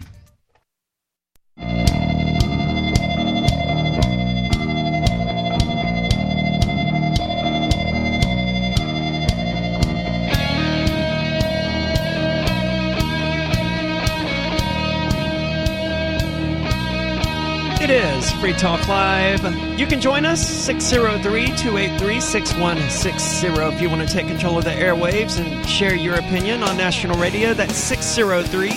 It 17.89 18.03
is 18.19 18.31
Free 18.33 18.53
Talk 18.53 18.87
Live. 18.87 19.43
You 19.81 19.87
can 19.87 19.99
join 19.99 20.27
us 20.27 20.47
603 20.47 21.47
283 21.57 22.21
6160 22.21 23.47
if 23.47 23.81
you 23.81 23.89
want 23.89 24.07
to 24.07 24.15
take 24.15 24.27
control 24.27 24.59
of 24.59 24.65
the 24.65 24.73
airwaves 24.73 25.41
and 25.41 25.67
share 25.67 25.95
your 25.95 26.17
opinion 26.17 26.63
on 26.63 26.77
national 26.77 27.19
radio. 27.19 27.55
That's 27.55 27.77
603 27.77 28.69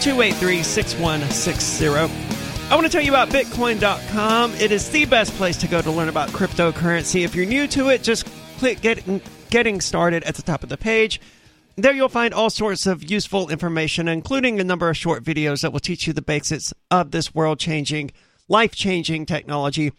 283 0.00 0.62
6160. 0.62 1.88
I 1.88 2.74
want 2.74 2.86
to 2.86 2.88
tell 2.90 3.02
you 3.02 3.10
about 3.10 3.28
Bitcoin.com. 3.28 4.54
It 4.54 4.72
is 4.72 4.88
the 4.88 5.04
best 5.04 5.34
place 5.34 5.58
to 5.58 5.68
go 5.68 5.82
to 5.82 5.90
learn 5.90 6.08
about 6.08 6.30
cryptocurrency. 6.30 7.24
If 7.24 7.34
you're 7.34 7.44
new 7.44 7.66
to 7.66 7.90
it, 7.90 8.02
just 8.02 8.24
click 8.56 8.80
Getting, 8.80 9.20
getting 9.50 9.82
Started 9.82 10.24
at 10.24 10.36
the 10.36 10.42
top 10.42 10.62
of 10.62 10.70
the 10.70 10.78
page. 10.78 11.20
There 11.76 11.92
you'll 11.92 12.08
find 12.08 12.32
all 12.32 12.48
sorts 12.48 12.86
of 12.86 13.10
useful 13.10 13.50
information, 13.50 14.08
including 14.08 14.58
a 14.58 14.64
number 14.64 14.88
of 14.88 14.96
short 14.96 15.22
videos 15.22 15.60
that 15.60 15.70
will 15.70 15.80
teach 15.80 16.06
you 16.06 16.14
the 16.14 16.22
basics 16.22 16.72
of 16.90 17.10
this 17.10 17.34
world 17.34 17.58
changing 17.58 18.10
life 18.48 18.74
changing 18.74 19.26
technology. 19.26 19.92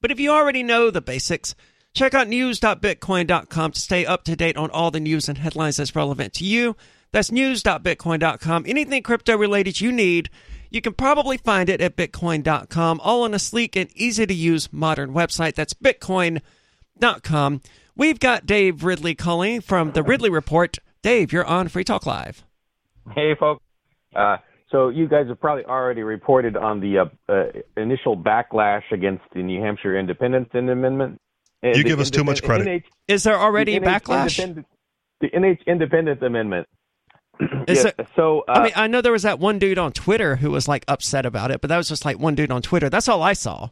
But 0.00 0.10
if 0.10 0.20
you 0.20 0.30
already 0.30 0.62
know 0.62 0.90
the 0.90 1.00
basics, 1.00 1.54
check 1.94 2.14
out 2.14 2.28
news.bitcoin.com 2.28 3.72
to 3.72 3.80
stay 3.80 4.04
up 4.04 4.24
to 4.24 4.36
date 4.36 4.56
on 4.56 4.70
all 4.70 4.90
the 4.90 5.00
news 5.00 5.28
and 5.28 5.38
headlines 5.38 5.76
that's 5.76 5.96
relevant 5.96 6.32
to 6.34 6.44
you. 6.44 6.76
That's 7.12 7.32
news.bitcoin.com. 7.32 8.64
Anything 8.66 9.02
crypto 9.02 9.36
related 9.36 9.80
you 9.80 9.92
need, 9.92 10.28
you 10.70 10.80
can 10.80 10.92
probably 10.92 11.36
find 11.36 11.68
it 11.68 11.80
at 11.80 11.96
bitcoin.com, 11.96 13.00
all 13.02 13.22
on 13.22 13.34
a 13.34 13.38
sleek 13.38 13.76
and 13.76 13.90
easy 13.94 14.26
to 14.26 14.34
use 14.34 14.72
modern 14.72 15.12
website. 15.14 15.54
That's 15.54 15.74
bitcoin.com. 15.74 17.62
We've 17.94 18.20
got 18.20 18.44
Dave 18.44 18.84
Ridley 18.84 19.14
calling 19.14 19.60
from 19.62 19.92
the 19.92 20.02
Ridley 20.02 20.28
Report. 20.28 20.78
Dave, 21.02 21.32
you're 21.32 21.46
on 21.46 21.68
Free 21.68 21.84
Talk 21.84 22.04
Live. 22.04 22.44
Hey, 23.14 23.34
folks. 23.34 23.62
Uh, 24.14 24.36
so 24.70 24.88
you 24.88 25.08
guys 25.08 25.28
have 25.28 25.40
probably 25.40 25.64
already 25.64 26.02
reported 26.02 26.56
on 26.56 26.80
the 26.80 26.98
uh, 26.98 27.32
uh, 27.32 27.44
initial 27.76 28.16
backlash 28.16 28.82
against 28.90 29.22
the 29.34 29.42
New 29.42 29.60
Hampshire 29.60 29.98
Independence 29.98 30.48
Amendment. 30.54 31.20
Uh, 31.64 31.68
you 31.68 31.74
the, 31.74 31.84
give 31.84 32.00
us 32.00 32.10
too 32.10 32.24
much 32.24 32.42
credit. 32.42 32.66
NH, 32.66 32.84
Is 33.08 33.22
there 33.22 33.38
already 33.38 33.78
the 33.78 33.86
backlash? 33.86 34.64
the 35.20 35.28
NH 35.28 35.66
Independence 35.66 36.20
Amendment. 36.22 36.66
yes, 37.68 37.82
there, 37.82 37.92
so 38.16 38.40
uh, 38.48 38.52
I 38.52 38.62
mean, 38.64 38.72
I 38.76 38.86
know 38.86 39.00
there 39.00 39.12
was 39.12 39.22
that 39.22 39.38
one 39.38 39.58
dude 39.58 39.78
on 39.78 39.92
Twitter 39.92 40.36
who 40.36 40.50
was 40.50 40.68
like 40.68 40.84
upset 40.88 41.26
about 41.26 41.50
it, 41.50 41.60
but 41.60 41.68
that 41.68 41.76
was 41.76 41.88
just 41.88 42.04
like 42.04 42.18
one 42.18 42.34
dude 42.34 42.50
on 42.50 42.62
Twitter. 42.62 42.88
That's 42.88 43.08
all 43.08 43.22
I 43.22 43.34
saw 43.34 43.70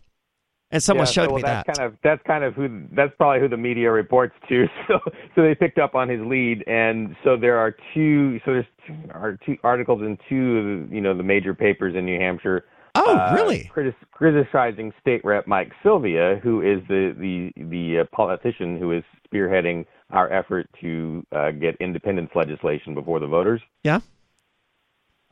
and 0.70 0.82
someone 0.82 1.06
yeah, 1.06 1.12
showed 1.12 1.24
so, 1.24 1.28
well, 1.28 1.36
me 1.36 1.42
that's 1.42 1.66
that. 1.66 1.76
Kind 1.76 1.92
of, 1.92 1.98
that's 2.02 2.22
kind 2.26 2.44
of 2.44 2.54
who. 2.54 2.86
That's 2.92 3.12
probably 3.16 3.40
who 3.40 3.48
the 3.48 3.56
media 3.56 3.90
reports 3.90 4.34
to. 4.48 4.66
So, 4.88 4.98
so 5.34 5.42
they 5.42 5.54
picked 5.54 5.78
up 5.78 5.94
on 5.94 6.08
his 6.08 6.20
lead, 6.20 6.62
and 6.66 7.16
so 7.24 7.36
there 7.36 7.56
are 7.56 7.74
two. 7.94 8.38
So 8.44 8.52
there's 8.52 8.66
two, 8.86 8.94
are 9.12 9.38
two 9.46 9.56
articles 9.64 10.02
in 10.02 10.18
two 10.28 10.58
of 10.58 10.88
the, 10.90 10.94
you 10.94 11.00
know 11.00 11.16
the 11.16 11.22
major 11.22 11.54
papers 11.54 11.94
in 11.96 12.04
New 12.04 12.18
Hampshire. 12.18 12.64
Oh, 12.96 13.16
uh, 13.16 13.32
really? 13.34 13.70
Criticizing 14.12 14.92
State 15.00 15.24
Rep 15.24 15.46
Mike 15.46 15.72
Sylvia, 15.82 16.38
who 16.42 16.60
is 16.60 16.80
the 16.88 17.14
the 17.18 17.52
the 17.56 18.00
uh, 18.00 18.04
politician 18.14 18.78
who 18.78 18.92
is 18.92 19.02
spearheading 19.26 19.86
our 20.10 20.32
effort 20.32 20.68
to 20.80 21.26
uh, 21.32 21.50
get 21.50 21.76
independence 21.80 22.30
legislation 22.34 22.94
before 22.94 23.20
the 23.20 23.26
voters. 23.26 23.60
Yeah. 23.82 24.00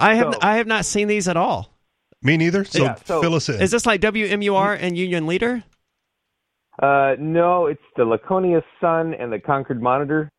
I 0.00 0.14
have 0.14 0.34
so, 0.34 0.38
I 0.42 0.56
have 0.56 0.66
not 0.66 0.84
seen 0.84 1.06
these 1.06 1.28
at 1.28 1.36
all. 1.36 1.71
Me 2.22 2.36
neither. 2.36 2.64
So, 2.64 2.84
yeah, 2.84 2.94
so 3.04 3.20
fill 3.20 3.34
us 3.34 3.48
in. 3.48 3.60
Is 3.60 3.70
this 3.70 3.84
like 3.84 4.00
WMUR 4.00 4.78
and 4.80 4.96
Union 4.96 5.26
Leader? 5.26 5.64
Uh, 6.80 7.16
no, 7.18 7.66
it's 7.66 7.82
the 7.96 8.04
Laconia 8.04 8.62
Sun 8.80 9.14
and 9.14 9.32
the 9.32 9.38
Concord 9.38 9.82
Monitor. 9.82 10.30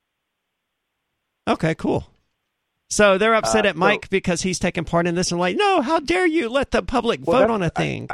Okay, 1.48 1.76
cool. 1.76 2.08
So 2.90 3.18
they're 3.18 3.36
upset 3.36 3.66
uh, 3.66 3.70
at 3.70 3.76
Mike 3.76 4.06
so, 4.06 4.10
because 4.12 4.44
he's 4.44 4.60
taking 4.60 4.86
part 4.86 5.08
in 5.08 5.16
this 5.16 5.32
and 5.32 5.40
like, 5.40 5.58
no, 5.58 5.82
how 5.82 6.00
dare 6.00 6.26
you 6.26 6.50
let 6.50 6.72
the 6.72 6.82
public 6.82 7.22
well, 7.24 7.42
vote 7.42 7.52
on 7.52 7.64
a 7.64 7.70
thing? 7.70 8.08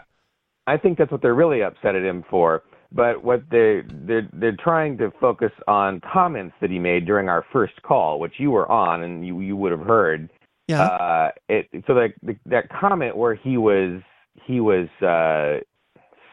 I, 0.65 0.73
I 0.73 0.77
think 0.77 0.97
that's 0.97 1.11
what 1.11 1.21
they're 1.21 1.35
really 1.35 1.61
upset 1.61 1.95
at 1.95 2.03
him 2.03 2.23
for. 2.29 2.63
But 2.91 3.23
what 3.23 3.43
they 3.51 3.81
they're 3.87 4.27
they're 4.33 4.57
trying 4.57 4.97
to 4.97 5.11
focus 5.21 5.51
on 5.67 6.01
comments 6.11 6.55
that 6.59 6.71
he 6.71 6.79
made 6.79 7.05
during 7.05 7.29
our 7.29 7.45
first 7.53 7.79
call, 7.83 8.19
which 8.19 8.33
you 8.39 8.49
were 8.49 8.69
on 8.71 9.03
and 9.03 9.25
you 9.25 9.39
you 9.41 9.55
would 9.55 9.71
have 9.71 9.85
heard. 9.85 10.29
Yeah. 10.69 10.83
Uh, 10.83 11.31
it, 11.49 11.67
so 11.87 11.95
that 11.95 12.13
that 12.45 12.69
comment 12.69 13.17
where 13.17 13.33
he 13.33 13.57
was 13.57 14.01
he 14.45 14.59
was 14.59 14.87
uh, 15.01 15.63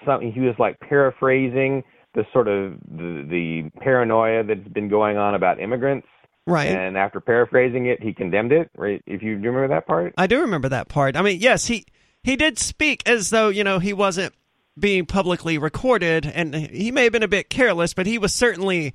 something 0.04 0.30
he 0.30 0.40
was 0.40 0.54
like 0.58 0.78
paraphrasing 0.80 1.82
the 2.14 2.24
sort 2.32 2.46
of 2.48 2.74
the, 2.86 3.26
the 3.28 3.70
paranoia 3.80 4.44
that's 4.44 4.68
been 4.68 4.88
going 4.88 5.16
on 5.16 5.34
about 5.34 5.60
immigrants. 5.60 6.06
Right. 6.46 6.68
And 6.68 6.96
after 6.96 7.20
paraphrasing 7.20 7.86
it, 7.86 8.02
he 8.02 8.12
condemned 8.12 8.52
it. 8.52 8.70
Right. 8.76 9.02
If 9.06 9.22
you, 9.22 9.36
do 9.36 9.48
remember 9.48 9.68
that 9.68 9.86
part? 9.86 10.14
I 10.16 10.26
do 10.26 10.40
remember 10.40 10.68
that 10.68 10.88
part. 10.88 11.16
I 11.16 11.22
mean, 11.22 11.40
yes, 11.40 11.66
he 11.66 11.86
he 12.22 12.36
did 12.36 12.58
speak 12.58 13.02
as 13.08 13.30
though 13.30 13.48
you 13.48 13.64
know 13.64 13.78
he 13.78 13.94
wasn't 13.94 14.34
being 14.78 15.06
publicly 15.06 15.56
recorded, 15.56 16.26
and 16.26 16.54
he 16.54 16.92
may 16.92 17.04
have 17.04 17.12
been 17.12 17.22
a 17.22 17.28
bit 17.28 17.48
careless, 17.48 17.94
but 17.94 18.06
he 18.06 18.18
was 18.18 18.34
certainly 18.34 18.92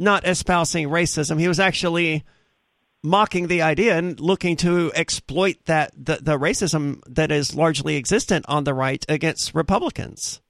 not 0.00 0.26
espousing 0.26 0.88
racism. 0.88 1.38
He 1.38 1.46
was 1.46 1.60
actually 1.60 2.24
mocking 3.02 3.46
the 3.46 3.62
idea 3.62 3.96
and 3.96 4.20
looking 4.20 4.56
to 4.56 4.92
exploit 4.94 5.56
that 5.66 5.92
the, 5.96 6.18
the 6.20 6.38
racism 6.38 7.00
that 7.06 7.30
is 7.30 7.54
largely 7.54 7.96
existent 7.96 8.44
on 8.48 8.64
the 8.64 8.74
right 8.74 9.04
against 9.08 9.54
Republicans. 9.54 10.40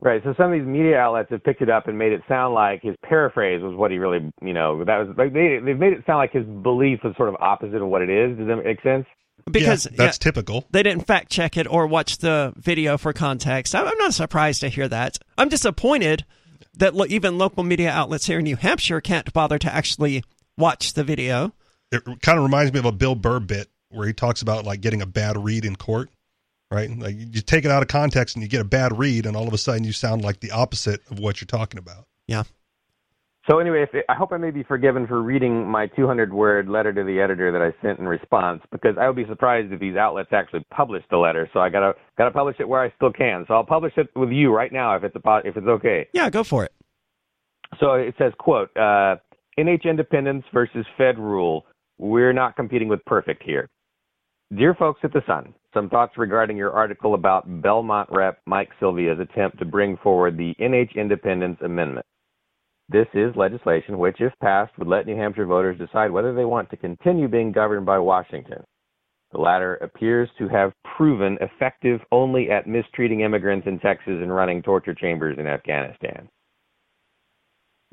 Right. 0.00 0.20
So 0.22 0.34
some 0.36 0.52
of 0.52 0.58
these 0.58 0.66
media 0.66 0.98
outlets 0.98 1.30
have 1.30 1.42
picked 1.42 1.62
it 1.62 1.70
up 1.70 1.88
and 1.88 1.96
made 1.96 2.12
it 2.12 2.20
sound 2.28 2.52
like 2.52 2.82
his 2.82 2.94
paraphrase 3.04 3.62
was 3.62 3.74
what 3.74 3.90
he 3.90 3.98
really, 3.98 4.30
you 4.42 4.52
know, 4.52 4.84
that 4.84 4.98
was 4.98 5.16
like 5.16 5.32
they 5.32 5.60
they've 5.64 5.78
made 5.78 5.94
it 5.94 6.04
sound 6.06 6.18
like 6.18 6.32
his 6.32 6.44
belief 6.44 7.00
was 7.02 7.14
sort 7.16 7.30
of 7.30 7.36
opposite 7.36 7.80
of 7.80 7.88
what 7.88 8.02
it 8.02 8.10
is. 8.10 8.36
Does 8.36 8.46
that 8.48 8.56
make 8.56 8.82
sense? 8.82 9.06
Because 9.50 9.86
yeah, 9.86 9.92
that's 9.96 10.18
yeah, 10.18 10.30
typical. 10.30 10.64
They 10.70 10.82
didn't 10.82 11.06
fact 11.06 11.30
check 11.30 11.56
it 11.56 11.66
or 11.66 11.86
watch 11.86 12.18
the 12.18 12.52
video 12.56 12.98
for 12.98 13.12
context. 13.12 13.74
I'm 13.74 13.96
not 13.98 14.12
surprised 14.12 14.60
to 14.60 14.68
hear 14.68 14.88
that. 14.88 15.18
I'm 15.38 15.48
disappointed 15.48 16.24
that 16.76 16.94
lo- 16.94 17.06
even 17.08 17.38
local 17.38 17.62
media 17.62 17.90
outlets 17.90 18.26
here 18.26 18.38
in 18.38 18.44
New 18.44 18.56
Hampshire 18.56 19.00
can't 19.00 19.32
bother 19.32 19.58
to 19.58 19.72
actually 19.72 20.24
watch 20.56 20.94
the 20.94 21.04
video. 21.04 21.52
It 21.92 22.04
kind 22.22 22.38
of 22.38 22.44
reminds 22.44 22.72
me 22.72 22.78
of 22.78 22.84
a 22.84 22.92
Bill 22.92 23.14
Burr 23.14 23.40
bit 23.40 23.68
where 23.90 24.06
he 24.06 24.12
talks 24.12 24.42
about 24.42 24.64
like 24.64 24.80
getting 24.80 25.02
a 25.02 25.06
bad 25.06 25.42
read 25.42 25.64
in 25.64 25.76
court, 25.76 26.10
right? 26.70 26.90
Like 26.90 27.14
you 27.16 27.40
take 27.40 27.64
it 27.64 27.70
out 27.70 27.82
of 27.82 27.88
context 27.88 28.36
and 28.36 28.42
you 28.42 28.48
get 28.48 28.60
a 28.60 28.64
bad 28.64 28.98
read, 28.98 29.26
and 29.26 29.36
all 29.36 29.46
of 29.46 29.54
a 29.54 29.58
sudden 29.58 29.84
you 29.84 29.92
sound 29.92 30.22
like 30.22 30.40
the 30.40 30.50
opposite 30.50 31.00
of 31.10 31.18
what 31.18 31.40
you're 31.40 31.46
talking 31.46 31.78
about. 31.78 32.06
Yeah. 32.26 32.44
So 33.48 33.58
anyway, 33.58 33.84
it, 33.92 34.04
I 34.08 34.14
hope 34.14 34.32
I 34.32 34.38
may 34.38 34.50
be 34.50 34.62
forgiven 34.62 35.06
for 35.06 35.22
reading 35.22 35.68
my 35.68 35.86
200 35.88 36.32
word 36.32 36.66
letter 36.66 36.94
to 36.94 37.04
the 37.04 37.20
editor 37.20 37.52
that 37.52 37.60
I 37.60 37.74
sent 37.86 37.98
in 37.98 38.08
response, 38.08 38.62
because 38.72 38.96
I 38.98 39.06
would 39.06 39.16
be 39.16 39.26
surprised 39.26 39.70
if 39.70 39.80
these 39.80 39.96
outlets 39.96 40.30
actually 40.32 40.64
published 40.74 41.10
the 41.10 41.18
letter. 41.18 41.48
So 41.52 41.60
I 41.60 41.68
gotta 41.68 41.92
gotta 42.16 42.30
publish 42.30 42.56
it 42.58 42.68
where 42.68 42.82
I 42.82 42.92
still 42.96 43.12
can. 43.12 43.44
So 43.46 43.54
I'll 43.54 43.64
publish 43.64 43.92
it 43.96 44.08
with 44.16 44.30
you 44.30 44.54
right 44.54 44.72
now 44.72 44.96
if 44.96 45.04
it's 45.04 45.14
a, 45.14 45.40
if 45.44 45.56
it's 45.56 45.66
okay. 45.66 46.08
Yeah, 46.14 46.30
go 46.30 46.42
for 46.42 46.64
it. 46.64 46.72
So 47.78 47.94
it 47.94 48.14
says, 48.16 48.32
"quote 48.38 48.74
uh, 48.76 49.16
NH 49.58 49.84
independence 49.84 50.44
versus 50.52 50.84
Fed 50.98 51.18
rule. 51.18 51.64
We're 51.98 52.32
not 52.32 52.56
competing 52.56 52.88
with 52.88 53.04
perfect 53.04 53.42
here. 53.44 53.68
Dear 54.56 54.74
folks 54.74 55.00
at 55.04 55.12
the 55.12 55.22
Sun, 55.26 55.54
some 55.72 55.88
thoughts 55.88 56.18
regarding 56.18 56.56
your 56.56 56.72
article 56.72 57.14
about 57.14 57.62
Belmont 57.62 58.08
Rep 58.10 58.40
Mike 58.46 58.70
Sylvia's 58.80 59.20
attempt 59.20 59.58
to 59.58 59.64
bring 59.64 59.96
forward 59.98 60.36
the 60.36 60.54
NH 60.60 60.96
Independence 60.96 61.58
Amendment. 61.64 62.04
This 62.88 63.06
is 63.14 63.34
legislation 63.36 63.98
which, 63.98 64.20
if 64.20 64.32
passed, 64.40 64.76
would 64.76 64.88
let 64.88 65.06
New 65.06 65.16
Hampshire 65.16 65.46
voters 65.46 65.78
decide 65.78 66.10
whether 66.10 66.34
they 66.34 66.44
want 66.44 66.68
to 66.70 66.76
continue 66.76 67.28
being 67.28 67.52
governed 67.52 67.86
by 67.86 67.98
Washington. 67.98 68.62
The 69.32 69.40
latter 69.40 69.76
appears 69.76 70.28
to 70.38 70.48
have 70.48 70.72
proven 70.96 71.38
effective 71.40 72.00
only 72.12 72.50
at 72.50 72.66
mistreating 72.66 73.20
immigrants 73.20 73.66
in 73.66 73.78
Texas 73.78 74.18
and 74.20 74.34
running 74.34 74.62
torture 74.62 74.94
chambers 74.94 75.38
in 75.38 75.46
Afghanistan. 75.46 76.28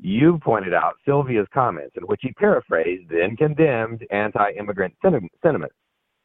You 0.04 0.40
pointed 0.42 0.74
out 0.74 0.94
Sylvia's 1.06 1.46
comments 1.54 1.94
in 1.96 2.02
which 2.08 2.18
he 2.22 2.32
paraphrased 2.32 3.08
then 3.08 3.36
condemned 3.36 4.04
anti 4.10 4.50
immigrant 4.58 4.94
sentiments. 5.00 5.76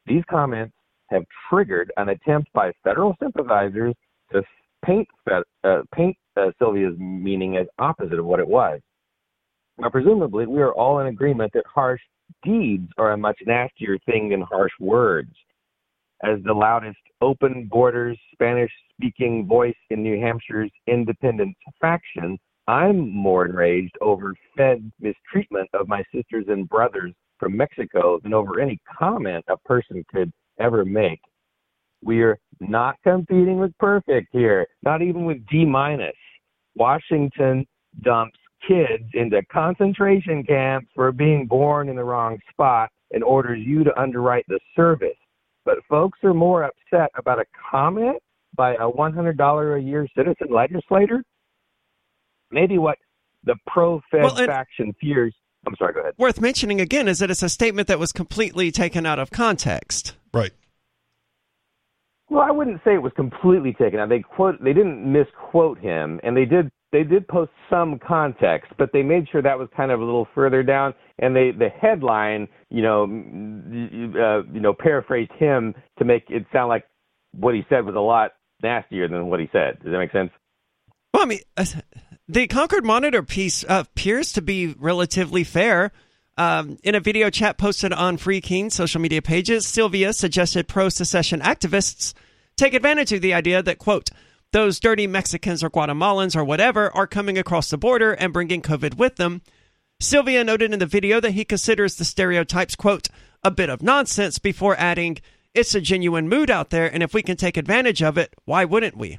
These 0.08 0.24
comments 0.28 0.74
have 1.12 1.24
triggered 1.48 1.94
an 1.98 2.10
attempt 2.10 2.52
by 2.54 2.72
federal 2.84 3.16
sympathizers 3.22 3.94
to 4.32 4.42
paint, 4.84 5.08
uh, 5.32 5.82
paint 5.94 6.18
uh, 6.36 6.50
Sylvia's 6.58 6.96
meaning 6.98 7.58
as 7.58 7.68
opposite 7.78 8.18
of 8.18 8.26
what 8.26 8.40
it 8.40 8.48
was. 8.48 8.82
Now, 9.78 9.92
presumably, 9.92 10.48
we 10.48 10.60
are 10.60 10.74
all 10.74 10.98
in 11.00 11.08
agreement 11.08 11.54
that 11.54 11.66
harsh 11.72 12.02
deeds 12.44 12.90
are 12.98 13.12
a 13.12 13.18
much 13.18 13.38
nastier 13.46 14.00
thing 14.08 14.30
than 14.30 14.42
harsh 14.42 14.74
words. 14.80 15.32
As 16.24 16.40
the 16.46 16.54
loudest 16.54 16.98
open 17.22 17.68
borders 17.72 18.18
Spanish 18.34 18.72
speaking 18.96 19.46
voice 19.46 19.76
in 19.92 20.02
New 20.02 20.20
Hampshire's 20.20 20.72
independence 20.88 21.56
faction, 21.80 22.40
I'm 22.68 23.10
more 23.10 23.46
enraged 23.46 23.98
over 24.02 24.34
Fed 24.56 24.92
mistreatment 25.00 25.70
of 25.74 25.88
my 25.88 26.04
sisters 26.14 26.46
and 26.50 26.68
brothers 26.68 27.14
from 27.40 27.56
Mexico 27.56 28.20
than 28.22 28.34
over 28.34 28.60
any 28.60 28.80
comment 28.98 29.46
a 29.48 29.58
person 29.58 30.04
could 30.12 30.32
ever 30.60 30.84
make. 30.84 31.22
We're 32.04 32.38
not 32.60 32.96
competing 33.04 33.60
with 33.60 33.78
perfect 33.78 34.30
here, 34.32 34.68
not 34.84 35.02
even 35.02 35.26
with 35.26 35.46
D 35.48 35.66
minus. 35.66 36.16
Washington 36.76 37.66
dumps 38.02 38.38
kids 38.68 39.04
into 39.14 39.42
concentration 39.52 40.44
camps 40.44 40.90
for 40.94 41.12
being 41.12 41.46
born 41.46 41.90
in 41.90 41.96
the 41.96 42.04
wrong 42.04 42.38
spot 42.52 42.90
and 43.12 43.24
orders 43.24 43.60
you 43.66 43.84
to 43.84 44.00
underwrite 44.00 44.46
the 44.48 44.60
service. 44.76 45.18
But 45.64 45.78
folks 45.90 46.20
are 46.24 46.34
more 46.34 46.64
upset 46.64 47.12
about 47.16 47.40
a 47.40 47.46
comment 47.72 48.18
by 48.56 48.74
a 48.76 48.90
$100 48.90 49.78
a 49.78 49.82
year 49.82 50.08
citizen 50.16 50.48
legislator? 50.50 51.24
Maybe 52.52 52.78
what 52.78 52.98
the 53.44 53.56
pro-Fed 53.68 54.24
Well, 54.24 54.36
faction 54.36 54.94
fears. 55.00 55.36
I'm 55.66 55.76
sorry. 55.78 55.94
Go 55.94 56.02
ahead. 56.02 56.14
Worth 56.18 56.40
mentioning 56.40 56.80
again 56.80 57.08
is 57.08 57.20
that 57.20 57.30
it's 57.30 57.44
a 57.44 57.50
statement 57.50 57.88
that 57.88 58.00
was 58.00 58.12
completely 58.12 58.72
taken 58.72 59.06
out 59.06 59.20
of 59.20 59.32
context. 59.32 60.16
Right. 60.34 60.52
Well, 62.30 62.42
I 62.42 62.52
wouldn't 62.52 62.82
say 62.84 62.94
it 62.94 63.02
was 63.02 63.14
completely 63.16 63.74
taken 63.74 64.00
out. 64.00 64.10
They 64.10 64.20
quote, 64.20 64.62
they 64.62 64.74
didn't 64.74 65.12
misquote 65.12 65.80
him, 65.80 66.20
and 66.24 66.36
they 66.36 66.46
did 66.46 66.70
they 66.94 67.04
did 67.04 67.28
post 67.28 67.52
some 67.70 68.00
context, 68.00 68.72
but 68.78 68.92
they 68.94 69.04
made 69.04 69.28
sure 69.30 69.42
that 69.42 69.60
was 69.60 69.68
kind 69.76 69.92
of 69.92 70.00
a 70.00 70.04
little 70.04 70.28
further 70.34 70.64
down. 70.64 70.94
And 71.20 71.36
they 71.36 71.52
the 71.52 71.70
headline, 71.70 72.48
you 72.70 72.82
know, 72.82 73.04
uh, 73.04 74.44
you 74.54 74.60
know, 74.60 74.74
paraphrased 74.74 75.32
him 75.38 75.74
to 76.00 76.06
make 76.06 76.26
it 76.30 76.46
sound 76.52 76.70
like 76.70 76.86
what 77.32 77.56
he 77.56 77.66
said 77.70 77.86
was 77.86 77.96
a 77.96 78.00
lot 78.00 78.32
nastier 78.64 79.08
than 79.08 79.28
what 79.28 79.40
he 79.40 79.50
said. 79.52 79.80
Does 79.84 79.92
that 79.92 79.98
make 79.98 80.12
sense? 80.12 80.32
Well, 81.14 81.24
I 81.24 81.26
mean, 81.26 81.40
uh, 81.56 81.66
the 82.28 82.48
Concord 82.48 82.86
Monitor 82.86 83.24
piece 83.24 83.64
uh, 83.64 83.84
appears 83.88 84.34
to 84.34 84.42
be 84.42 84.76
relatively 84.78 85.44
fair. 85.44 85.92
Um, 86.38 86.78
in 86.84 86.94
a 86.94 87.00
video 87.00 87.30
chat 87.30 87.58
posted 87.58 87.92
on 87.92 88.18
Free 88.18 88.42
Keene 88.42 88.70
social 88.70 89.02
media 89.02 89.22
pages, 89.22 89.66
Sylvia 89.66 90.14
suggested 90.14 90.68
pro 90.68 90.90
secession 90.90 91.40
activists 91.42 92.14
take 92.58 92.74
advantage 92.74 93.12
of 93.12 93.22
the 93.22 93.34
idea 93.34 93.64
that, 93.64 93.80
quote, 93.80 94.10
those 94.52 94.80
dirty 94.80 95.08
Mexicans 95.08 95.64
or 95.64 95.70
Guatemalans 95.70 96.36
or 96.36 96.44
whatever 96.44 96.96
are 96.96 97.08
coming 97.08 97.38
across 97.38 97.70
the 97.70 97.78
border 97.78 98.14
and 98.14 98.34
bringing 98.34 98.62
COVID 98.62 98.98
with 98.98 99.16
them. 99.16 99.42
Sylvia 100.00 100.44
noted 100.44 100.74
in 100.74 100.80
the 100.80 100.86
video 100.86 101.20
that 101.20 101.32
he 101.32 101.44
considers 101.44 101.96
the 101.96 102.06
stereotypes, 102.06 102.76
quote, 102.76 103.08
a 103.44 103.50
bit 103.50 103.70
of 103.70 103.82
nonsense 103.82 104.38
before 104.38 104.76
adding, 104.78 105.18
it's 105.54 105.74
a 105.74 105.82
genuine 105.82 106.30
mood 106.30 106.52
out 106.52 106.70
there, 106.70 106.92
and 106.92 107.02
if 107.02 107.14
we 107.14 107.24
can 107.24 107.36
take 107.36 107.58
advantage 107.58 108.04
of 108.04 108.18
it, 108.18 108.34
why 108.46 108.64
wouldn't 108.64 108.96
we? 108.96 109.18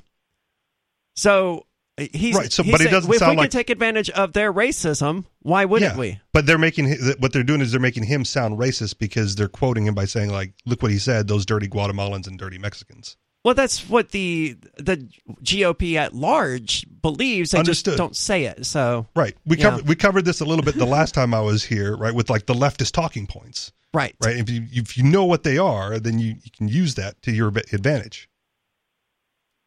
So 1.16 1.66
he's 1.98 2.34
Right, 2.36 2.52
so- 2.52 2.62
he 2.62 2.70
but 2.70 2.80
it 2.80 2.90
doesn't 2.90 3.12
if 3.12 3.18
sound 3.18 3.32
we 3.32 3.36
like- 3.38 3.50
can 3.50 3.58
take 3.58 3.70
advantage 3.70 4.10
of 4.10 4.32
their 4.32 4.52
racism, 4.52 5.24
why 5.42 5.64
wouldn't 5.64 5.94
yeah. 5.94 5.98
we? 5.98 6.20
But 6.32 6.46
they're 6.46 6.58
making 6.58 6.90
what 7.18 7.32
they're 7.32 7.42
doing 7.42 7.60
is 7.60 7.72
they're 7.72 7.80
making 7.80 8.04
him 8.04 8.24
sound 8.24 8.58
racist 8.58 8.98
because 8.98 9.34
they're 9.36 9.48
quoting 9.48 9.86
him 9.86 9.94
by 9.94 10.04
saying 10.04 10.30
like, 10.30 10.54
"Look 10.66 10.82
what 10.82 10.90
he 10.90 10.98
said: 10.98 11.28
those 11.28 11.44
dirty 11.46 11.68
Guatemalans 11.68 12.26
and 12.26 12.38
dirty 12.38 12.58
Mexicans." 12.58 13.16
Well, 13.44 13.54
that's 13.54 13.88
what 13.88 14.10
the 14.10 14.56
the 14.76 15.08
GOP 15.42 15.94
at 15.96 16.14
large 16.14 16.84
believes. 17.02 17.52
They 17.52 17.58
Understood. 17.58 17.92
just 17.92 17.98
don't 17.98 18.16
say 18.16 18.44
it. 18.44 18.66
So 18.66 19.06
Right. 19.14 19.36
We 19.46 19.56
covered 19.56 19.86
we 19.86 19.94
covered 19.94 20.24
this 20.24 20.40
a 20.40 20.44
little 20.44 20.64
bit 20.64 20.74
the 20.76 20.84
last 20.86 21.14
time 21.14 21.32
I 21.32 21.40
was 21.40 21.64
here, 21.64 21.96
right? 21.96 22.14
With 22.14 22.28
like 22.30 22.46
the 22.46 22.54
leftist 22.54 22.92
talking 22.92 23.26
points, 23.26 23.72
right, 23.94 24.14
right? 24.22 24.36
If 24.36 24.50
you 24.50 24.66
if 24.72 24.98
you 24.98 25.04
know 25.04 25.24
what 25.24 25.44
they 25.44 25.56
are, 25.56 25.98
then 26.00 26.18
you, 26.18 26.34
you 26.42 26.50
can 26.56 26.68
use 26.68 26.96
that 26.96 27.22
to 27.22 27.32
your 27.32 27.48
advantage. 27.48 28.27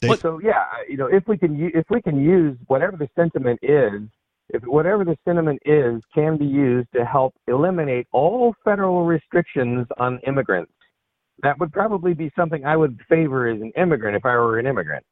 Dave? 0.01 0.20
So 0.20 0.39
yeah, 0.43 0.65
you 0.89 0.98
know, 0.98 1.08
if 1.08 1.27
we 1.27 1.38
can 1.38 1.55
if 1.74 1.86
we 1.89 2.01
can 2.01 2.20
use 2.20 2.58
whatever 2.67 2.98
the 2.98 3.08
sentiment 3.15 3.60
is, 3.62 4.01
if 4.50 4.63
whatever 4.63 5.05
the 5.05 5.17
sentiment 5.25 5.62
is 5.65 6.01
can 6.13 6.38
be 6.38 6.46
used 6.46 6.89
to 6.96 7.05
help 7.05 7.34
eliminate 7.48 8.08
all 8.12 8.55
federal 8.65 9.05
restrictions 9.05 9.88
on 10.00 10.20
immigrants, 10.27 10.72
that 11.43 11.60
would 11.60 11.72
probably 11.72 12.13
be 12.13 12.31
something 12.36 12.65
I 12.65 12.75
would 12.75 13.00
favor 13.08 13.48
as 13.48 13.62
an 13.62 13.72
immigrant 13.77 14.15
if 14.17 14.25
I 14.25 14.36
were 14.36 14.58
an 14.60 14.65
immigrant. 14.67 15.05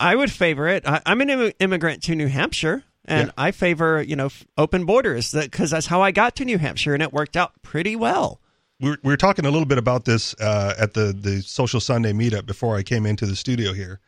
I 0.00 0.16
would 0.16 0.30
favor 0.32 0.66
it. 0.68 0.86
I, 0.86 1.00
I'm 1.06 1.20
an 1.20 1.30
Im- 1.30 1.52
immigrant 1.60 2.02
to 2.04 2.16
New 2.16 2.26
Hampshire, 2.26 2.82
and 3.04 3.28
Yeah. 3.28 3.32
I 3.38 3.52
favor 3.52 4.02
you 4.02 4.16
know 4.16 4.26
f- 4.26 4.44
open 4.58 4.84
borders 4.86 5.32
because 5.32 5.70
that's 5.70 5.86
how 5.86 6.02
I 6.02 6.10
got 6.10 6.34
to 6.36 6.44
New 6.44 6.58
Hampshire, 6.58 6.94
and 6.94 7.02
it 7.02 7.12
worked 7.12 7.36
out 7.36 7.52
pretty 7.62 7.94
well. 7.94 8.40
We 8.84 9.10
were, 9.10 9.16
talking 9.16 9.46
a 9.46 9.50
little 9.50 9.66
bit 9.66 9.78
about 9.78 10.04
this 10.04 10.34
uh, 10.40 10.74
at 10.78 10.94
the 10.94 11.12
the 11.12 11.42
social 11.42 11.80
Sunday 11.80 12.12
meetup 12.12 12.46
before 12.46 12.76
I 12.76 12.82
came 12.82 13.06
into 13.06 13.26
the 13.26 13.36
studio 13.36 13.72
here, 13.72 14.00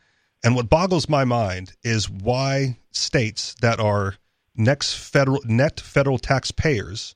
and 0.43 0.55
what 0.55 0.69
boggles 0.69 1.09
my 1.09 1.25
mind 1.25 1.73
is 1.83 2.09
why 2.09 2.77
states 2.91 3.55
that 3.61 3.79
are 3.79 4.15
next 4.55 4.93
federal 4.93 5.41
net 5.45 5.79
federal 5.79 6.17
taxpayers, 6.17 7.15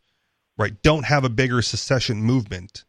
right, 0.57 0.81
don't 0.81 1.05
have 1.05 1.23
a 1.23 1.29
bigger 1.29 1.61
secession 1.61 2.21
movement 2.21 2.85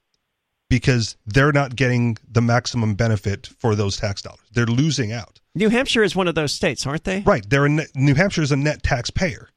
because 0.69 1.17
they're 1.27 1.53
not 1.53 1.77
getting 1.77 2.17
the 2.31 2.41
maximum 2.41 2.95
benefit 2.95 3.47
for 3.59 3.75
those 3.75 3.99
tax 3.99 4.23
dollars. 4.23 4.41
They're 4.55 4.65
losing 4.65 5.13
out. 5.13 5.39
New 5.55 5.69
Hampshire 5.69 6.03
is 6.03 6.17
one 6.17 6.29
of 6.29 6.35
those 6.35 6.51
states, 6.51 6.87
aren't 6.87 7.05
they? 7.05 7.21
Right. 7.21 7.49
They're 7.49 7.67
a 7.67 7.69
net, 7.69 7.89
New 7.95 8.15
Hampshire 8.15 8.41
is 8.41 8.53
a 8.53 8.57
net 8.57 8.83
taxpayer. 8.83 9.51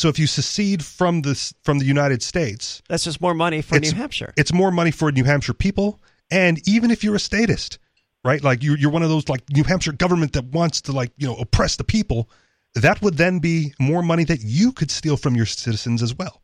So 0.00 0.08
if 0.08 0.18
you 0.18 0.26
secede 0.26 0.82
from 0.82 1.20
this 1.20 1.52
from 1.62 1.78
the 1.78 1.84
United 1.84 2.22
States, 2.22 2.80
That's 2.88 3.04
just 3.04 3.20
more 3.20 3.34
money 3.34 3.60
for 3.60 3.78
New 3.78 3.92
Hampshire. 3.92 4.32
it's 4.34 4.50
more 4.50 4.70
money 4.70 4.90
for 4.90 5.12
New 5.12 5.24
Hampshire 5.24 5.52
people. 5.52 6.00
And 6.30 6.66
even 6.66 6.90
if 6.90 7.04
you're 7.04 7.16
a 7.16 7.20
statist, 7.20 7.78
right? 8.24 8.42
Like 8.42 8.62
you're, 8.62 8.78
you're 8.78 8.90
one 8.90 9.02
of 9.02 9.10
those 9.10 9.28
like 9.28 9.42
New 9.50 9.62
Hampshire 9.62 9.92
government 9.92 10.32
that 10.32 10.46
wants 10.46 10.80
to 10.82 10.92
like, 10.92 11.12
you 11.18 11.26
know, 11.26 11.36
oppress 11.36 11.76
the 11.76 11.84
people. 11.84 12.30
That 12.76 13.02
would 13.02 13.18
then 13.18 13.40
be 13.40 13.74
more 13.78 14.02
money 14.02 14.24
that 14.24 14.40
you 14.42 14.72
could 14.72 14.90
steal 14.90 15.18
from 15.18 15.34
your 15.34 15.44
citizens 15.44 16.02
as 16.02 16.14
well. 16.14 16.40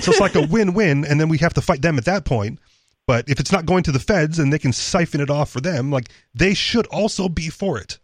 So 0.00 0.10
it's 0.10 0.18
like 0.20 0.34
a 0.34 0.44
win-win. 0.50 1.04
And 1.04 1.20
then 1.20 1.28
we 1.28 1.38
have 1.38 1.54
to 1.54 1.60
fight 1.60 1.82
them 1.82 1.98
at 1.98 2.06
that 2.06 2.24
point. 2.24 2.58
But 3.06 3.28
if 3.28 3.38
it's 3.38 3.52
not 3.52 3.66
going 3.66 3.84
to 3.84 3.92
the 3.92 4.00
feds 4.00 4.40
and 4.40 4.52
they 4.52 4.58
can 4.58 4.72
siphon 4.72 5.20
it 5.20 5.30
off 5.30 5.48
for 5.50 5.60
them, 5.60 5.92
like 5.92 6.08
they 6.34 6.54
should 6.54 6.88
also 6.88 7.28
be 7.28 7.50
for 7.50 7.78
it. 7.78 8.00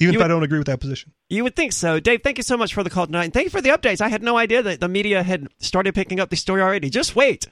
Even 0.00 0.14
You 0.14 0.18
if 0.18 0.22
would- 0.22 0.24
I 0.24 0.28
don't 0.28 0.42
agree 0.42 0.58
with 0.58 0.66
that 0.66 0.80
position. 0.80 1.12
You 1.28 1.44
would 1.44 1.54
think 1.54 1.72
so. 1.72 2.00
Dave, 2.00 2.22
thank 2.22 2.38
you 2.38 2.42
so 2.42 2.56
much 2.56 2.72
for 2.74 2.82
the 2.82 2.90
call 2.90 3.06
tonight. 3.06 3.24
And 3.24 3.32
thank 3.34 3.44
you 3.44 3.50
for 3.50 3.60
the 3.60 3.68
updates. 3.68 4.00
I 4.00 4.08
had 4.08 4.22
no 4.22 4.36
idea 4.38 4.62
that 4.62 4.80
the 4.80 4.88
media 4.88 5.22
had 5.22 5.48
started 5.58 5.94
picking 5.94 6.18
up 6.20 6.30
the 6.30 6.36
story 6.36 6.62
already. 6.62 6.88
Just 6.90 7.14
wait 7.14 7.46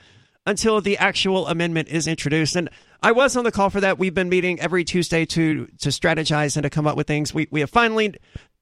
until 0.47 0.81
the 0.81 0.97
actual 0.97 1.47
amendment 1.47 1.89
is 1.89 2.07
introduced. 2.09 2.57
And 2.57 2.71
I 3.03 3.13
was 3.13 3.37
on 3.37 3.45
the 3.45 3.53
call 3.53 3.69
for 3.71 3.81
that. 3.83 3.99
We've 3.99 4.15
been 4.15 4.29
meeting 4.31 4.59
every 4.61 4.83
Tuesday 4.85 5.25
to 5.27 5.67
to 5.79 5.89
strategize 5.91 6.57
and 6.57 6.63
to 6.65 6.71
come 6.71 6.87
up 6.87 6.97
with 6.97 7.07
things. 7.07 7.35
We 7.35 7.49
we 7.51 7.61
have 7.61 7.71
finally 7.71 8.15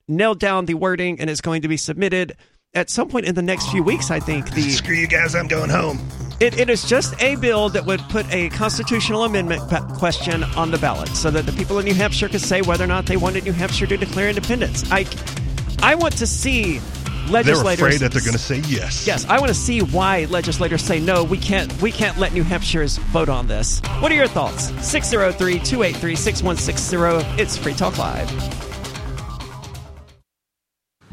nailed 0.08 0.40
down 0.40 0.66
the 0.66 0.74
wording 0.74 1.20
and 1.20 1.30
it's 1.30 1.40
going 1.40 1.62
to 1.62 1.68
be 1.68 1.76
submitted 1.76 2.36
at 2.74 2.90
some 2.90 3.08
point 3.08 3.26
in 3.26 3.34
the 3.36 3.42
next 3.42 3.70
few 3.70 3.82
weeks, 3.82 4.10
I 4.10 4.20
think. 4.20 4.50
The 4.50 4.68
Screw 4.70 4.94
you 4.96 5.06
guys, 5.06 5.34
I'm 5.34 5.46
going 5.48 5.70
home. 5.70 5.98
It, 6.40 6.58
it 6.58 6.68
is 6.68 6.84
just 6.84 7.14
a 7.22 7.36
bill 7.36 7.68
that 7.70 7.86
would 7.86 8.00
put 8.08 8.26
a 8.32 8.48
constitutional 8.50 9.24
amendment 9.24 9.62
question 9.94 10.44
on 10.44 10.70
the 10.70 10.78
ballot 10.78 11.08
so 11.08 11.30
that 11.30 11.46
the 11.46 11.52
people 11.52 11.78
of 11.78 11.84
New 11.84 11.94
Hampshire 11.94 12.28
could 12.28 12.40
say 12.40 12.62
whether 12.62 12.84
or 12.84 12.88
not 12.88 13.06
they 13.06 13.16
wanted 13.16 13.44
New 13.44 13.52
Hampshire 13.52 13.86
to 13.86 13.96
declare 13.96 14.28
independence. 14.28 14.84
I, 14.90 15.06
I 15.82 15.94
want 15.94 16.16
to 16.18 16.26
see 16.26 16.80
legislators. 17.28 17.78
They're 17.78 17.88
afraid 17.88 18.00
that 18.00 18.12
they're 18.12 18.22
going 18.22 18.32
to 18.32 18.38
say 18.38 18.58
yes. 18.68 19.06
Yes, 19.06 19.24
I 19.26 19.38
want 19.38 19.48
to 19.48 19.54
see 19.54 19.80
why 19.80 20.26
legislators 20.26 20.82
say 20.82 21.00
no. 21.00 21.24
We 21.24 21.38
can't. 21.38 21.72
We 21.80 21.90
can't 21.90 22.18
let 22.18 22.34
New 22.34 22.44
Hampshire's 22.44 22.98
vote 22.98 23.28
on 23.28 23.46
this. 23.46 23.80
What 24.00 24.12
are 24.12 24.16
your 24.16 24.28
thoughts? 24.28 24.70
603-283-6160. 24.72 27.38
It's 27.38 27.56
Free 27.56 27.74
Talk 27.74 27.98
Live. 27.98 28.75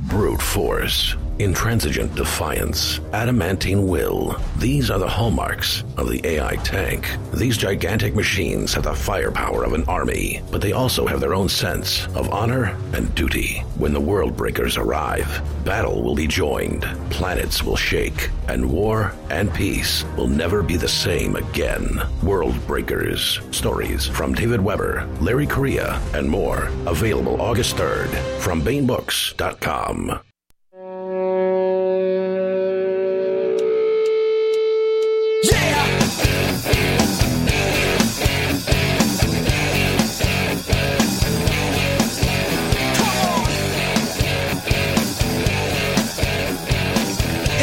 Brute 0.04 0.42
force, 0.42 1.16
intransigent 1.40 2.14
defiance, 2.16 3.00
adamantine 3.14 3.88
will. 3.88 4.40
These 4.58 4.92
are 4.92 5.00
the 5.00 5.08
hallmarks 5.08 5.84
of 5.98 6.10
the 6.10 6.22
AI 6.26 6.56
tank. 6.58 7.10
These 7.34 7.58
gigantic 7.58 8.14
machines 8.16 8.74
have 8.74 8.84
the 8.84 8.94
firepower 8.94 9.64
of 9.64 9.74
an 9.74 9.84
army, 9.86 10.42
but 10.52 10.62
they 10.62 10.74
also 10.74 11.08
have 11.08 11.20
their 11.20 11.34
own 11.34 11.50
sense 11.50 12.06
of 12.16 12.30
honor 12.32 12.76
and 12.94 13.14
duty. 13.16 13.64
When 13.78 13.94
the 13.94 14.00
world 14.00 14.38
breakers 14.38 14.78
arrive, 14.78 15.42
battle 15.66 16.04
will 16.04 16.16
be 16.16 16.28
joined, 16.28 16.84
planets 17.10 17.64
will 17.64 17.78
shake, 17.78 18.30
and 18.48 18.70
war 18.70 19.14
and 19.30 19.54
peace 19.54 20.04
will 20.16 20.28
never 20.28 20.62
be 20.62 20.78
the 20.78 20.88
same 20.88 21.36
again. 21.36 22.02
World 22.22 22.56
Breakers. 22.68 23.40
Stories 23.52 24.06
from 24.08 24.34
David 24.34 24.62
Weber, 24.62 25.08
Larry 25.22 25.48
Correia, 25.48 26.00
and 26.14 26.30
more. 26.30 26.70
Available 26.86 27.42
August 27.42 27.76
3rd 27.76 28.10
from 28.40 28.62
BaenBooks.com. 28.62 29.93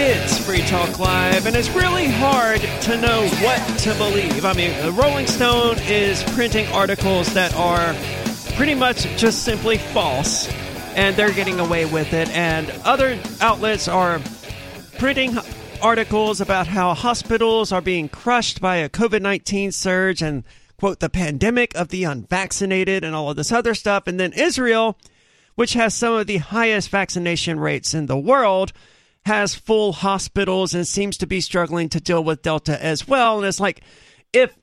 It's 0.02 0.38
Free 0.46 0.60
Talk 0.62 0.98
Live, 1.00 1.46
and 1.46 1.56
it's 1.56 1.70
really 1.70 2.06
hard 2.06 2.60
to 2.60 2.96
know 3.00 3.26
what 3.42 3.78
to 3.80 3.94
believe. 3.94 4.44
I 4.44 4.52
mean, 4.52 4.94
Rolling 4.94 5.26
Stone 5.26 5.78
is 5.80 6.22
printing 6.34 6.68
articles 6.68 7.34
that 7.34 7.54
are 7.54 7.94
pretty 8.54 8.74
much 8.74 9.02
just 9.16 9.42
simply 9.44 9.78
false, 9.78 10.48
and 11.00 11.16
they're 11.16 11.32
getting 11.32 11.58
away 11.58 11.86
with 11.86 12.12
it. 12.12 12.28
And 12.28 12.70
other 12.84 13.18
outlets 13.40 13.88
are 13.88 14.20
printing 14.98 15.34
articles 15.80 16.42
about 16.42 16.66
how 16.66 16.92
hospitals 16.92 17.72
are 17.72 17.80
being 17.80 18.06
crushed 18.06 18.60
by 18.60 18.76
a 18.76 18.90
COVID 18.90 19.22
19 19.22 19.72
surge 19.72 20.20
and, 20.20 20.44
quote, 20.76 21.00
the 21.00 21.08
pandemic 21.08 21.74
of 21.74 21.88
the 21.88 22.04
unvaccinated 22.04 23.02
and 23.02 23.14
all 23.14 23.30
of 23.30 23.36
this 23.36 23.50
other 23.50 23.74
stuff. 23.74 24.06
And 24.06 24.20
then 24.20 24.34
Israel, 24.34 24.98
which 25.54 25.72
has 25.72 25.94
some 25.94 26.12
of 26.12 26.26
the 26.26 26.36
highest 26.36 26.90
vaccination 26.90 27.58
rates 27.58 27.94
in 27.94 28.04
the 28.04 28.18
world, 28.18 28.74
has 29.24 29.54
full 29.54 29.94
hospitals 29.94 30.74
and 30.74 30.86
seems 30.86 31.16
to 31.16 31.26
be 31.26 31.40
struggling 31.40 31.88
to 31.88 32.00
deal 32.00 32.22
with 32.22 32.42
Delta 32.42 32.82
as 32.84 33.08
well. 33.08 33.38
And 33.38 33.46
it's 33.46 33.58
like, 33.58 33.80
if 34.34 34.54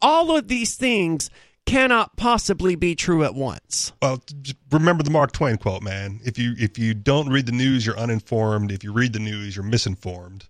all 0.00 0.36
of 0.36 0.46
these 0.46 0.76
things 0.76 1.28
cannot 1.66 2.16
possibly 2.16 2.74
be 2.74 2.94
true 2.94 3.24
at 3.24 3.34
once. 3.34 3.92
Well, 4.02 4.22
remember 4.70 5.02
the 5.02 5.10
Mark 5.10 5.32
Twain 5.32 5.56
quote, 5.56 5.82
man. 5.82 6.20
If 6.24 6.38
you 6.38 6.54
if 6.58 6.78
you 6.78 6.94
don't 6.94 7.28
read 7.30 7.46
the 7.46 7.52
news, 7.52 7.86
you're 7.86 7.98
uninformed. 7.98 8.72
If 8.72 8.84
you 8.84 8.92
read 8.92 9.12
the 9.12 9.18
news, 9.20 9.56
you're 9.56 9.64
misinformed. 9.64 10.48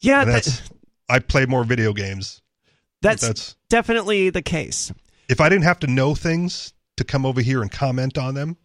Yeah, 0.00 0.22
And 0.22 0.30
that, 0.30 0.44
that's 0.44 0.62
I 1.08 1.18
play 1.20 1.46
more 1.46 1.64
video 1.64 1.92
games. 1.92 2.42
that's, 3.02 3.22
that's- 3.22 3.56
definitely 3.68 4.30
the 4.30 4.42
case. 4.42 4.92
If 5.28 5.40
I 5.40 5.48
didn't 5.48 5.64
have 5.64 5.80
to 5.80 5.86
know 5.86 6.14
things 6.14 6.72
to 6.96 7.04
come 7.04 7.26
over 7.26 7.40
here 7.40 7.60
and 7.62 7.70
comment 7.70 8.16
on 8.16 8.34
them, 8.34 8.56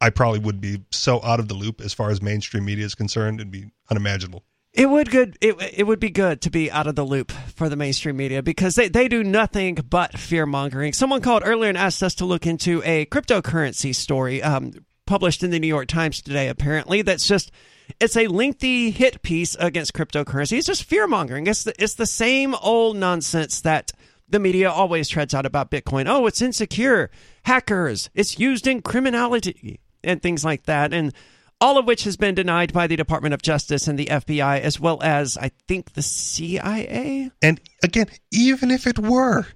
I 0.00 0.10
probably 0.10 0.40
would 0.40 0.60
be 0.60 0.82
so 0.90 1.22
out 1.22 1.38
of 1.40 1.46
the 1.48 1.54
loop 1.54 1.80
as 1.80 1.94
far 1.94 2.10
as 2.10 2.20
mainstream 2.20 2.64
media 2.64 2.84
is 2.84 2.94
concerned. 2.96 3.38
It'd 3.40 3.52
be 3.52 3.70
unimaginable. 3.90 4.42
It 4.74 4.88
would 4.88 5.10
good. 5.10 5.36
It 5.40 5.56
it 5.76 5.86
would 5.86 6.00
be 6.00 6.08
good 6.08 6.40
to 6.42 6.50
be 6.50 6.70
out 6.70 6.86
of 6.86 6.94
the 6.94 7.04
loop 7.04 7.30
for 7.30 7.68
the 7.68 7.76
mainstream 7.76 8.16
media 8.16 8.42
because 8.42 8.74
they, 8.74 8.88
they 8.88 9.06
do 9.06 9.22
nothing 9.22 9.74
but 9.74 10.18
fear 10.18 10.46
mongering. 10.46 10.94
Someone 10.94 11.20
called 11.20 11.42
earlier 11.44 11.68
and 11.68 11.76
asked 11.76 12.02
us 12.02 12.14
to 12.16 12.24
look 12.24 12.46
into 12.46 12.82
a 12.84 13.04
cryptocurrency 13.06 13.94
story 13.94 14.42
um, 14.42 14.72
published 15.06 15.42
in 15.42 15.50
the 15.50 15.58
New 15.58 15.66
York 15.66 15.88
Times 15.88 16.22
today. 16.22 16.48
Apparently, 16.48 17.02
that's 17.02 17.28
just 17.28 17.52
it's 18.00 18.16
a 18.16 18.28
lengthy 18.28 18.90
hit 18.90 19.20
piece 19.20 19.54
against 19.56 19.92
cryptocurrency. 19.92 20.56
It's 20.56 20.66
just 20.66 20.84
fear 20.84 21.06
mongering. 21.06 21.46
It's 21.48 21.64
the, 21.64 21.74
it's 21.82 21.94
the 21.94 22.06
same 22.06 22.54
old 22.54 22.96
nonsense 22.96 23.60
that 23.60 23.92
the 24.26 24.38
media 24.38 24.70
always 24.70 25.08
treads 25.08 25.34
out 25.34 25.44
about 25.44 25.70
Bitcoin. 25.70 26.06
Oh, 26.08 26.26
it's 26.26 26.40
insecure, 26.40 27.10
hackers, 27.44 28.08
it's 28.14 28.38
used 28.38 28.66
in 28.66 28.80
criminality 28.80 29.80
and 30.02 30.22
things 30.22 30.44
like 30.44 30.64
that, 30.64 30.94
and 30.94 31.12
all 31.62 31.78
of 31.78 31.86
which 31.86 32.04
has 32.04 32.16
been 32.18 32.34
denied 32.34 32.72
by 32.72 32.86
the 32.86 32.96
Department 32.96 33.32
of 33.32 33.40
Justice 33.40 33.88
and 33.88 33.98
the 33.98 34.06
FBI, 34.06 34.60
as 34.60 34.78
well 34.78 35.00
as 35.02 35.38
I 35.38 35.50
think 35.68 35.92
the 35.94 36.02
CIA. 36.02 37.30
And 37.40 37.60
again, 37.82 38.08
even 38.32 38.70
if 38.70 38.86
it 38.86 38.98
were, 38.98 39.46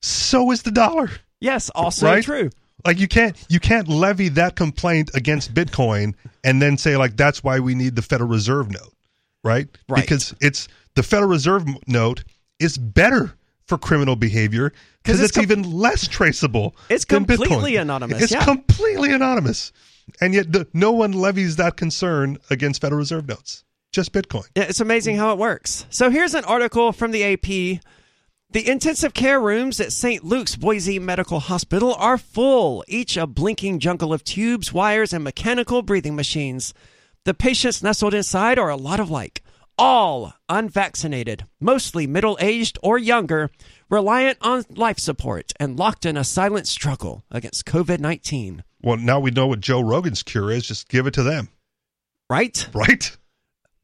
so 0.00 0.50
is 0.50 0.62
the 0.62 0.70
dollar. 0.70 1.10
Yes, 1.40 1.68
also 1.70 2.06
Right? 2.06 2.24
true. 2.24 2.50
Like 2.86 2.98
you 3.00 3.08
can't 3.08 3.36
you 3.48 3.58
can't 3.60 3.88
levy 3.88 4.28
that 4.30 4.54
complaint 4.54 5.10
against 5.14 5.52
Bitcoin 5.52 6.14
and 6.44 6.62
then 6.62 6.78
say 6.78 6.96
like 6.96 7.16
that's 7.16 7.42
why 7.42 7.58
we 7.58 7.74
need 7.74 7.96
the 7.96 8.02
Federal 8.02 8.30
Reserve 8.30 8.70
note, 8.70 8.94
right? 9.42 9.66
Right. 9.88 10.00
Because 10.00 10.32
it's 10.40 10.68
the 10.94 11.02
Federal 11.02 11.28
Reserve 11.28 11.66
note 11.88 12.22
is 12.60 12.78
better 12.78 13.34
for 13.66 13.78
criminal 13.78 14.14
behavior 14.14 14.72
because 15.02 15.20
it's 15.20 15.30
it's, 15.30 15.36
com- 15.36 15.42
even 15.42 15.70
less 15.72 16.06
traceable. 16.06 16.76
It's 16.88 17.04
completely 17.04 17.72
Bitcoin. 17.72 17.82
anonymous, 17.82 18.22
It's 18.22 18.32
yeah. 18.32 18.44
completely 18.44 19.12
anonymous, 19.12 19.72
and 20.20 20.34
yet 20.34 20.52
the, 20.52 20.66
no 20.72 20.92
one 20.92 21.12
levies 21.12 21.56
that 21.56 21.76
concern 21.76 22.38
against 22.50 22.80
Federal 22.80 22.98
Reserve 22.98 23.28
notes. 23.28 23.64
Just 23.92 24.12
Bitcoin. 24.12 24.46
It's 24.54 24.80
amazing 24.80 25.16
how 25.16 25.32
it 25.32 25.38
works. 25.38 25.86
So 25.90 26.10
here's 26.10 26.34
an 26.34 26.44
article 26.44 26.92
from 26.92 27.10
the 27.10 27.24
AP. 27.24 27.80
The 28.50 28.66
intensive 28.66 29.12
care 29.12 29.40
rooms 29.40 29.78
at 29.80 29.92
St. 29.92 30.24
Luke's 30.24 30.56
Boise 30.56 30.98
Medical 30.98 31.40
Hospital 31.40 31.94
are 31.94 32.16
full, 32.16 32.84
each 32.88 33.16
a 33.16 33.26
blinking 33.26 33.78
jungle 33.78 34.12
of 34.12 34.24
tubes, 34.24 34.72
wires, 34.72 35.12
and 35.12 35.22
mechanical 35.22 35.82
breathing 35.82 36.16
machines. 36.16 36.72
The 37.24 37.34
patients 37.34 37.82
nestled 37.82 38.14
inside 38.14 38.58
are 38.58 38.70
a 38.70 38.76
lot 38.76 39.00
of 39.00 39.10
like, 39.10 39.42
all 39.78 40.32
unvaccinated, 40.48 41.44
mostly 41.60 42.06
middle 42.06 42.36
aged 42.40 42.78
or 42.82 42.98
younger, 42.98 43.50
reliant 43.90 44.38
on 44.40 44.64
life 44.70 44.98
support, 44.98 45.52
and 45.60 45.78
locked 45.78 46.06
in 46.06 46.16
a 46.16 46.24
silent 46.24 46.66
struggle 46.66 47.24
against 47.30 47.66
COVID 47.66 48.00
19. 48.00 48.64
Well, 48.82 48.96
now 48.96 49.18
we 49.20 49.30
know 49.30 49.46
what 49.48 49.60
Joe 49.60 49.80
Rogan's 49.80 50.22
cure 50.22 50.50
is. 50.50 50.66
Just 50.66 50.88
give 50.88 51.06
it 51.06 51.14
to 51.14 51.22
them, 51.22 51.48
Right? 52.30 52.68
right? 52.72 53.16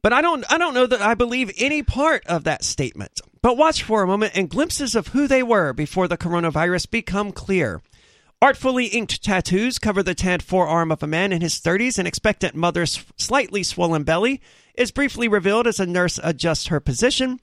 But 0.01 0.13
I 0.13 0.21
don't 0.21 0.45
I 0.51 0.57
don't 0.57 0.73
know 0.75 0.85
that 0.85 1.01
I 1.01 1.15
believe 1.15 1.51
any 1.57 1.81
part 1.81 2.25
of 2.27 2.43
that 2.43 2.63
statement. 2.63 3.19
But 3.41 3.57
watch 3.57 3.83
for 3.83 4.03
a 4.03 4.07
moment 4.07 4.33
and 4.35 4.49
glimpses 4.49 4.95
of 4.95 5.09
who 5.09 5.27
they 5.27 5.43
were 5.43 5.73
before 5.73 6.07
the 6.07 6.17
coronavirus 6.17 6.89
become 6.89 7.31
clear. 7.31 7.81
Artfully 8.41 8.85
inked 8.87 9.23
tattoos 9.23 9.79
cover 9.79 10.03
the 10.03 10.13
tanned 10.13 10.43
forearm 10.43 10.91
of 10.91 11.01
a 11.01 11.07
man 11.07 11.31
in 11.33 11.41
his 11.41 11.59
30s. 11.59 11.97
An 11.97 12.05
expectant 12.05 12.53
mother's 12.53 13.03
slightly 13.17 13.63
swollen 13.63 14.03
belly 14.03 14.41
is 14.75 14.91
briefly 14.91 15.27
revealed 15.27 15.67
as 15.67 15.79
a 15.79 15.85
nurse 15.85 16.19
adjusts 16.23 16.67
her 16.67 16.79
position. 16.79 17.39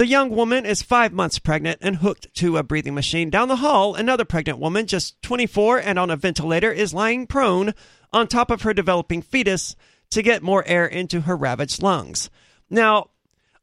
The 0.00 0.06
young 0.06 0.30
woman 0.30 0.64
is 0.64 0.80
five 0.80 1.12
months 1.12 1.38
pregnant 1.38 1.76
and 1.82 1.96
hooked 1.96 2.32
to 2.36 2.56
a 2.56 2.62
breathing 2.62 2.94
machine. 2.94 3.28
Down 3.28 3.48
the 3.48 3.56
hall, 3.56 3.94
another 3.94 4.24
pregnant 4.24 4.58
woman, 4.58 4.86
just 4.86 5.20
24 5.20 5.76
and 5.76 5.98
on 5.98 6.08
a 6.08 6.16
ventilator, 6.16 6.72
is 6.72 6.94
lying 6.94 7.26
prone 7.26 7.74
on 8.10 8.26
top 8.26 8.50
of 8.50 8.62
her 8.62 8.72
developing 8.72 9.20
fetus 9.20 9.76
to 10.12 10.22
get 10.22 10.42
more 10.42 10.66
air 10.66 10.86
into 10.86 11.20
her 11.20 11.36
ravaged 11.36 11.82
lungs. 11.82 12.30
Now, 12.70 13.10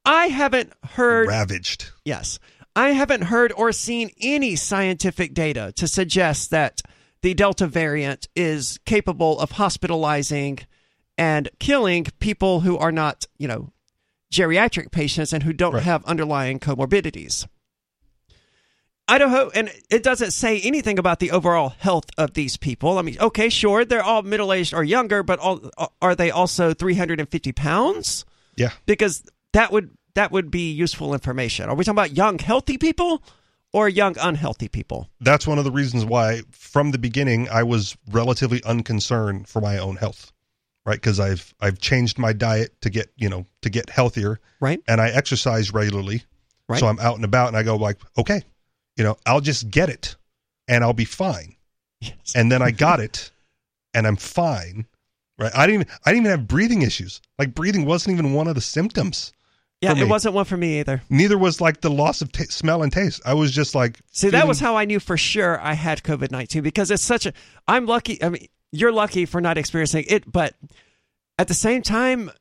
I 0.05 0.27
haven't 0.27 0.73
heard. 0.83 1.27
Ravaged. 1.27 1.89
Yes. 2.05 2.37
I 2.75 2.89
haven't 2.89 3.23
heard 3.23 3.51
or 3.53 3.71
seen 3.71 4.11
any 4.21 4.55
scientific 4.55 5.33
data 5.33 5.73
to 5.77 5.87
suggest 5.87 6.51
that 6.51 6.83
the 7.23 7.33
Delta 7.33 7.65
variant 7.65 8.27
is 8.35 8.77
capable 8.85 9.39
of 9.39 9.53
hospitalizing 9.53 10.59
and 11.17 11.49
killing 11.57 12.05
people 12.19 12.59
who 12.59 12.77
are 12.77 12.91
not, 12.91 13.25
you 13.39 13.47
know, 13.47 13.71
geriatric 14.31 14.91
patients 14.91 15.33
and 15.33 15.43
who 15.43 15.53
don't 15.53 15.73
Right. 15.75 15.83
have 15.83 16.03
underlying 16.05 16.59
comorbidities. 16.59 17.47
Idaho, 19.09 19.49
and 19.51 19.71
it 19.89 20.03
doesn't 20.03 20.31
say 20.31 20.59
anything 20.61 20.99
about 20.99 21.19
the 21.19 21.31
overall 21.31 21.69
health 21.79 22.09
of 22.17 22.33
these 22.33 22.57
people. 22.57 22.97
I 22.97 23.03
mean, 23.03 23.15
okay, 23.21 23.47
sure, 23.47 23.85
they're 23.85 24.03
all 24.03 24.21
middle 24.21 24.51
aged 24.51 24.73
or 24.73 24.83
younger, 24.83 25.23
but 25.23 25.39
all, 25.39 25.71
are 26.01 26.13
they 26.13 26.29
also 26.29 26.73
350 26.73 27.51
pounds? 27.53 28.25
Yeah. 28.57 28.71
because 28.87 29.21
that 29.53 29.71
would 29.71 29.91
that 30.15 30.31
would 30.31 30.49
be 30.49 30.71
useful 30.71 31.13
information. 31.13 31.69
Are 31.69 31.75
we 31.75 31.83
talking 31.83 31.93
about 31.95 32.17
young 32.17 32.39
healthy 32.39 32.79
people 32.79 33.21
or 33.71 33.87
young 33.87 34.15
unhealthy 34.19 34.67
people? 34.67 35.09
that's 35.21 35.45
one 35.45 35.59
of 35.59 35.63
the 35.63 35.69
reasons 35.71 36.03
why 36.03 36.41
from 36.51 36.89
the 36.89 36.97
beginning 36.97 37.47
I 37.49 37.61
was 37.61 37.95
relatively 38.09 38.63
unconcerned 38.63 39.47
for 39.47 39.61
my 39.61 39.77
own 39.77 39.97
health 39.97 40.31
right 40.87 40.95
because 40.99 41.19
I've 41.19 41.53
I've 41.61 41.77
changed 41.79 42.17
my 42.17 42.33
diet 42.33 42.79
to 42.81 42.89
get 42.89 43.09
you 43.17 43.29
know 43.29 43.45
to 43.61 43.69
get 43.69 43.89
healthier 43.91 44.39
Right? 44.59 44.81
and 44.87 44.99
I 44.99 45.09
exercise 45.09 45.71
regularly 45.71 46.23
Right. 46.67 46.79
so 46.79 46.87
I'm 46.87 46.99
out 46.99 47.15
and 47.15 47.23
about 47.25 47.49
and 47.49 47.57
I 47.57 47.61
go 47.63 47.75
like 47.75 47.97
okay 48.17 48.41
you 48.95 49.03
know 49.03 49.17
I'll 49.27 49.41
just 49.41 49.69
get 49.69 49.89
it 49.89 50.15
and 50.67 50.83
I'll 50.83 50.93
be 50.93 51.05
fine 51.05 51.55
Yes. 52.01 52.33
and 52.35 52.51
then 52.51 52.61
I 52.61 52.71
got 52.71 52.99
it 52.99 53.31
and 53.93 54.07
I'm 54.07 54.15
fine 54.17 54.85
right 55.39 55.51
I 55.55 55.67
didn't 55.67 55.81
even, 55.81 55.93
I 56.05 56.11
didn't 56.11 56.25
even 56.25 56.31
have 56.39 56.47
breathing 56.47 56.81
issues 56.81 57.21
like 57.37 57.53
breathing 57.53 57.85
wasn't 57.85 58.17
even 58.17 58.33
one 58.33 58.47
of 58.47 58.55
the 58.55 58.61
symptoms 58.61 59.33
yeah, 59.79 59.93
it 59.95 60.09
wasn't 60.09 60.33
one 60.33 60.45
for 60.45 60.57
me 60.57 60.79
either. 60.79 61.03
neither 61.07 61.37
was 61.37 61.61
like 61.61 61.81
the 61.81 61.89
loss 61.91 62.21
of 62.21 62.31
ta 62.31 62.45
smell 62.49 62.81
and 62.81 62.91
taste 62.91 63.21
I 63.25 63.35
was 63.35 63.51
just 63.51 63.75
like 63.75 63.99
See, 64.11 64.29
that 64.31 64.47
was 64.47 64.59
how 64.59 64.75
I 64.75 64.85
knew 64.85 64.99
for 64.99 65.17
sure 65.17 65.61
I 65.61 65.73
had 65.73 66.01
COVID 66.01 66.31
nineteen 66.31 66.63
because 66.63 66.89
it's 66.89 67.03
such 67.03 67.27
a. 67.27 67.33
I'm 67.67 67.85
lucky. 67.85 68.21
I 68.23 68.29
mean, 68.29 68.47
you're 68.71 68.91
lucky 68.91 69.25
for 69.25 69.41
not 69.41 69.57
experiencing 69.57 70.05
it, 70.07 70.29
but 70.31 70.55
at 71.39 71.47
the 71.47 71.53
same 71.53 71.81
time, 71.81 72.31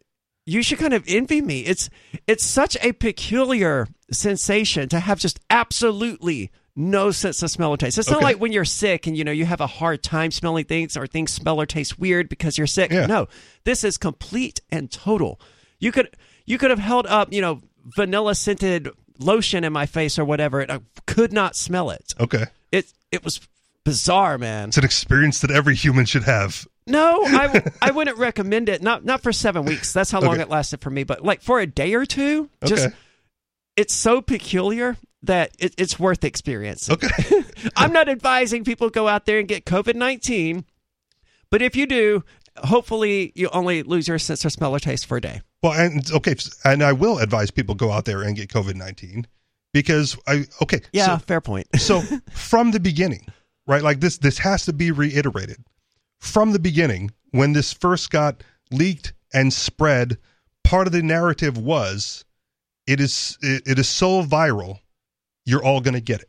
you 0.45 0.62
should 0.62 0.79
kind 0.79 0.95
of 0.95 1.05
envy 1.09 1.41
me. 1.43 1.61
It's 1.61 1.91
it's 2.27 2.45
such 2.45 2.77
a 2.81 2.93
peculiar 2.93 3.89
sensation 4.12 4.89
to 4.91 5.01
have 5.01 5.19
just 5.19 5.41
absolutely 5.51 6.51
no 6.77 7.11
sense 7.11 7.43
of 7.43 7.51
smell 7.51 7.71
or 7.71 7.77
taste. 7.77 7.99
It's 7.99 8.11
not 8.11 8.23
like 8.23 8.39
when 8.39 8.53
you're 8.53 8.65
sick 8.65 9.07
and 9.07 9.17
you 9.17 9.25
know 9.25 9.33
you 9.33 9.45
have 9.47 9.61
a 9.61 9.67
hard 9.67 10.03
time 10.03 10.31
smelling 10.31 10.67
things 10.67 10.97
or 10.97 11.07
things 11.07 11.33
smell 11.33 11.61
or 11.61 11.67
taste 11.67 11.99
weird 11.99 12.29
because 12.29 12.59
you're 12.59 12.67
sick. 12.67 12.93
Yeah. 12.93 13.07
No, 13.07 13.29
this 13.65 13.83
is 13.83 13.97
complete 13.97 14.61
and 14.71 14.91
total. 14.91 15.41
You 15.81 15.91
could 15.91 16.17
you 16.45 16.59
could 16.59 16.71
have 16.71 16.79
held 16.79 17.07
up 17.07 17.33
you 17.33 17.41
know 17.41 17.62
vanilla 17.97 18.35
scented 18.35 18.89
lotion 19.19 19.65
in 19.65 19.73
my 19.73 19.87
face 19.87 20.19
or 20.19 20.25
whatever, 20.25 20.61
and 20.61 20.71
I 20.71 20.81
could 21.07 21.33
not 21.33 21.57
smell 21.57 21.91
it. 21.91 22.15
okay 22.21 22.45
It 22.71 22.93
it 23.11 23.25
was 23.25 23.41
bizarre, 23.87 24.37
man. 24.37 24.68
it's 24.68 24.77
an 24.77 24.85
experience 24.85 25.40
that 25.40 25.51
every 25.51 25.75
human 25.75 26.05
should 26.05 26.25
have 26.25 26.66
No, 26.87 27.22
I, 27.25 27.62
I 27.81 27.90
wouldn't 27.92 28.18
recommend 28.18 28.68
it. 28.68 28.83
Not 28.83 29.05
not 29.05 29.22
for 29.22 29.33
seven 29.33 29.64
weeks. 29.64 29.92
That's 29.94 30.11
how 30.11 30.20
long 30.20 30.35
Okay. 30.35 30.42
it 30.42 30.51
lasted 30.51 30.81
for 30.83 30.90
me. 30.90 31.05
But 31.05 31.25
like 31.25 31.40
for 31.40 31.59
a 31.61 31.66
day 31.66 31.94
or 31.94 32.05
two, 32.05 32.51
just 32.64 32.87
Okay. 32.87 32.94
it's 33.77 33.94
so 33.94 34.20
peculiar 34.20 34.96
that 35.22 35.51
it, 35.59 35.75
it's 35.79 35.99
worth 35.99 36.22
experiencing. 36.25 36.94
okay 36.94 37.42
I'm 37.77 37.92
not 37.92 38.09
advising 38.09 38.62
people 38.64 38.90
go 38.90 39.09
out 39.09 39.25
there 39.27 39.38
and 39.38 39.49
get 39.49 39.64
COVID 39.64 39.94
nineteen, 39.94 40.64
but 41.51 41.62
if 41.62 41.75
you 41.75 41.87
do, 41.87 42.22
hopefully 42.59 43.33
you 43.35 43.49
only 43.53 43.83
lose 43.83 44.07
your 44.09 44.18
sense 44.18 44.44
of 44.44 44.53
smell 44.53 44.75
or 44.75 44.79
taste 44.79 45.07
for 45.07 45.16
a 45.16 45.20
day. 45.20 45.40
Well, 45.62 45.72
and 45.72 46.09
okay, 46.12 46.37
and 46.64 46.83
I 46.83 46.92
will 46.92 47.18
advise 47.18 47.51
people 47.51 47.75
go 47.75 47.90
out 47.90 48.05
there 48.05 48.22
and 48.22 48.37
get 48.37 48.49
COVID 48.51 48.75
nineteen 48.77 49.27
because 49.72 50.16
I 50.29 50.44
okay 50.62 50.81
Yeah, 50.92 51.18
fair 51.18 51.40
point. 51.40 51.66
So, 51.79 52.01
so 52.03 52.18
from 52.33 52.70
the 52.70 52.79
beginning, 52.81 53.27
right? 53.66 53.83
Like 53.83 54.00
this, 54.00 54.18
this 54.18 54.38
has 54.38 54.64
to 54.66 54.72
be 54.72 54.90
reiterated 54.90 55.64
from 56.18 56.52
the 56.52 56.59
beginning 56.59 57.12
when 57.31 57.52
this 57.52 57.72
first 57.72 58.11
got 58.11 58.42
leaked 58.70 59.12
and 59.33 59.52
spread. 59.52 60.18
Part 60.64 60.87
of 60.87 60.92
the 60.92 61.02
narrative 61.02 61.57
was 61.59 62.24
it 62.87 63.00
is 63.00 63.38
it, 63.42 63.62
it 63.66 63.79
is 63.79 63.88
so 63.88 64.22
viral, 64.22 64.81
you're 65.44 65.64
all 65.64 65.81
going 65.81 65.94
to 65.94 66.00
get 66.00 66.20
it. 66.22 66.29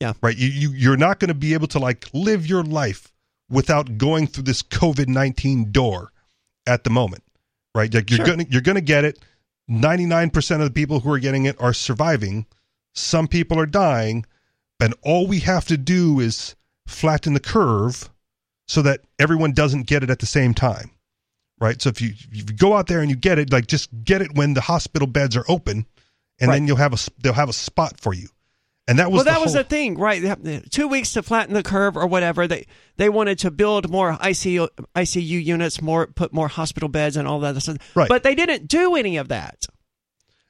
Yeah. 0.00 0.12
right. 0.22 0.36
You 0.36 0.48
you 0.48 0.70
you're 0.70 0.96
not 0.96 1.18
going 1.20 1.28
to 1.28 1.34
be 1.34 1.54
able 1.54 1.68
to 1.68 1.78
like 1.78 2.06
live 2.12 2.46
your 2.46 2.62
life 2.62 3.12
without 3.48 3.96
going 3.98 4.26
through 4.26 4.44
this 4.44 4.62
COVID 4.62 5.08
nineteen 5.08 5.70
door 5.72 6.12
at 6.66 6.84
the 6.84 6.90
moment, 6.90 7.22
right? 7.74 7.92
Like 7.92 8.10
you're 8.10 8.18
Sure. 8.18 8.26
gonna 8.26 8.44
you're 8.50 8.60
gonna 8.60 8.80
get 8.80 9.04
it. 9.04 9.18
Ninety 9.66 10.04
nine 10.06 10.30
percent 10.30 10.62
of 10.62 10.68
the 10.68 10.72
people 10.74 11.00
who 11.00 11.12
are 11.12 11.18
getting 11.18 11.46
it 11.46 11.56
are 11.60 11.72
surviving. 11.72 12.46
Some 12.92 13.26
people 13.28 13.58
are 13.58 13.66
dying, 13.66 14.24
and 14.80 14.94
all 15.02 15.26
we 15.26 15.40
have 15.40 15.64
to 15.66 15.76
do 15.76 16.20
is 16.20 16.54
flatten 16.86 17.34
the 17.34 17.40
curve 17.40 18.10
so 18.68 18.82
that 18.82 19.00
everyone 19.18 19.52
doesn't 19.52 19.86
get 19.86 20.02
it 20.02 20.10
at 20.10 20.18
the 20.18 20.26
same 20.26 20.54
time 20.54 20.90
right 21.60 21.80
so 21.82 21.88
if 21.88 22.00
you, 22.00 22.10
if 22.32 22.50
you 22.50 22.56
go 22.56 22.74
out 22.74 22.86
there 22.86 23.00
and 23.00 23.10
you 23.10 23.16
get 23.16 23.38
it 23.38 23.52
like 23.52 23.66
just 23.66 23.88
get 24.04 24.20
it 24.22 24.34
when 24.34 24.54
the 24.54 24.60
hospital 24.60 25.06
beds 25.06 25.36
are 25.36 25.44
open 25.48 25.86
and 26.40 26.48
Right. 26.48 26.56
then 26.56 26.66
you'll 26.66 26.76
have 26.76 26.92
a 26.92 26.98
they'll 27.22 27.32
have 27.32 27.48
a 27.48 27.52
spot 27.54 28.00
for 28.00 28.12
you 28.14 28.28
and 28.86 28.98
that 28.98 29.10
was 29.10 29.18
well, 29.18 29.24
the 29.24 29.30
that 29.30 29.40
was 29.40 29.54
whole- 29.54 29.62
the 29.62 29.68
thing, 29.68 29.96
right? 29.96 30.70
Two 30.70 30.88
weeks 30.88 31.12
to 31.14 31.22
flatten 31.22 31.54
the 31.54 31.62
curve 31.62 31.96
or 31.96 32.06
whatever. 32.06 32.46
They 32.46 32.66
they 32.98 33.08
wanted 33.08 33.38
to 33.38 33.50
build 33.50 33.88
more 33.88 34.12
ICU 34.18 34.68
ICU 34.94 35.42
units, 35.42 35.80
more 35.80 36.06
put 36.06 36.34
more 36.34 36.48
hospital 36.48 36.90
beds 36.90 37.16
and 37.16 37.26
all 37.26 37.40
that 37.40 37.58
stuff. 37.62 37.78
Right. 37.94 38.10
But 38.10 38.24
they 38.24 38.34
didn't 38.34 38.68
do 38.68 38.94
any 38.94 39.16
of 39.16 39.28
that 39.28 39.64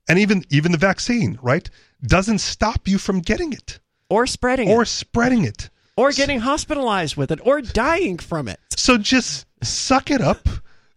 and 0.09 0.19
even 0.19 0.45
even 0.51 0.73
the 0.73 0.79
vaccine 0.79 1.39
right 1.43 1.71
doesn't 2.03 2.39
stop 2.39 2.89
you 2.89 2.99
from 2.99 3.21
getting 3.21 3.53
it 3.53 3.79
or 4.11 4.27
spreading 4.27 4.69
or 4.69 4.83
it 4.83 4.87
spreading 4.87 5.45
it 5.45 5.71
or 5.97 6.11
getting 6.13 6.41
hospitalized 6.41 7.17
with 7.17 7.31
it 7.31 7.41
or 7.45 7.61
dying 7.61 8.19
from 8.19 8.49
it. 8.49 8.59
so 8.77 8.99
just 8.99 9.47
suck 9.63 10.11
it 10.11 10.21
up 10.21 10.49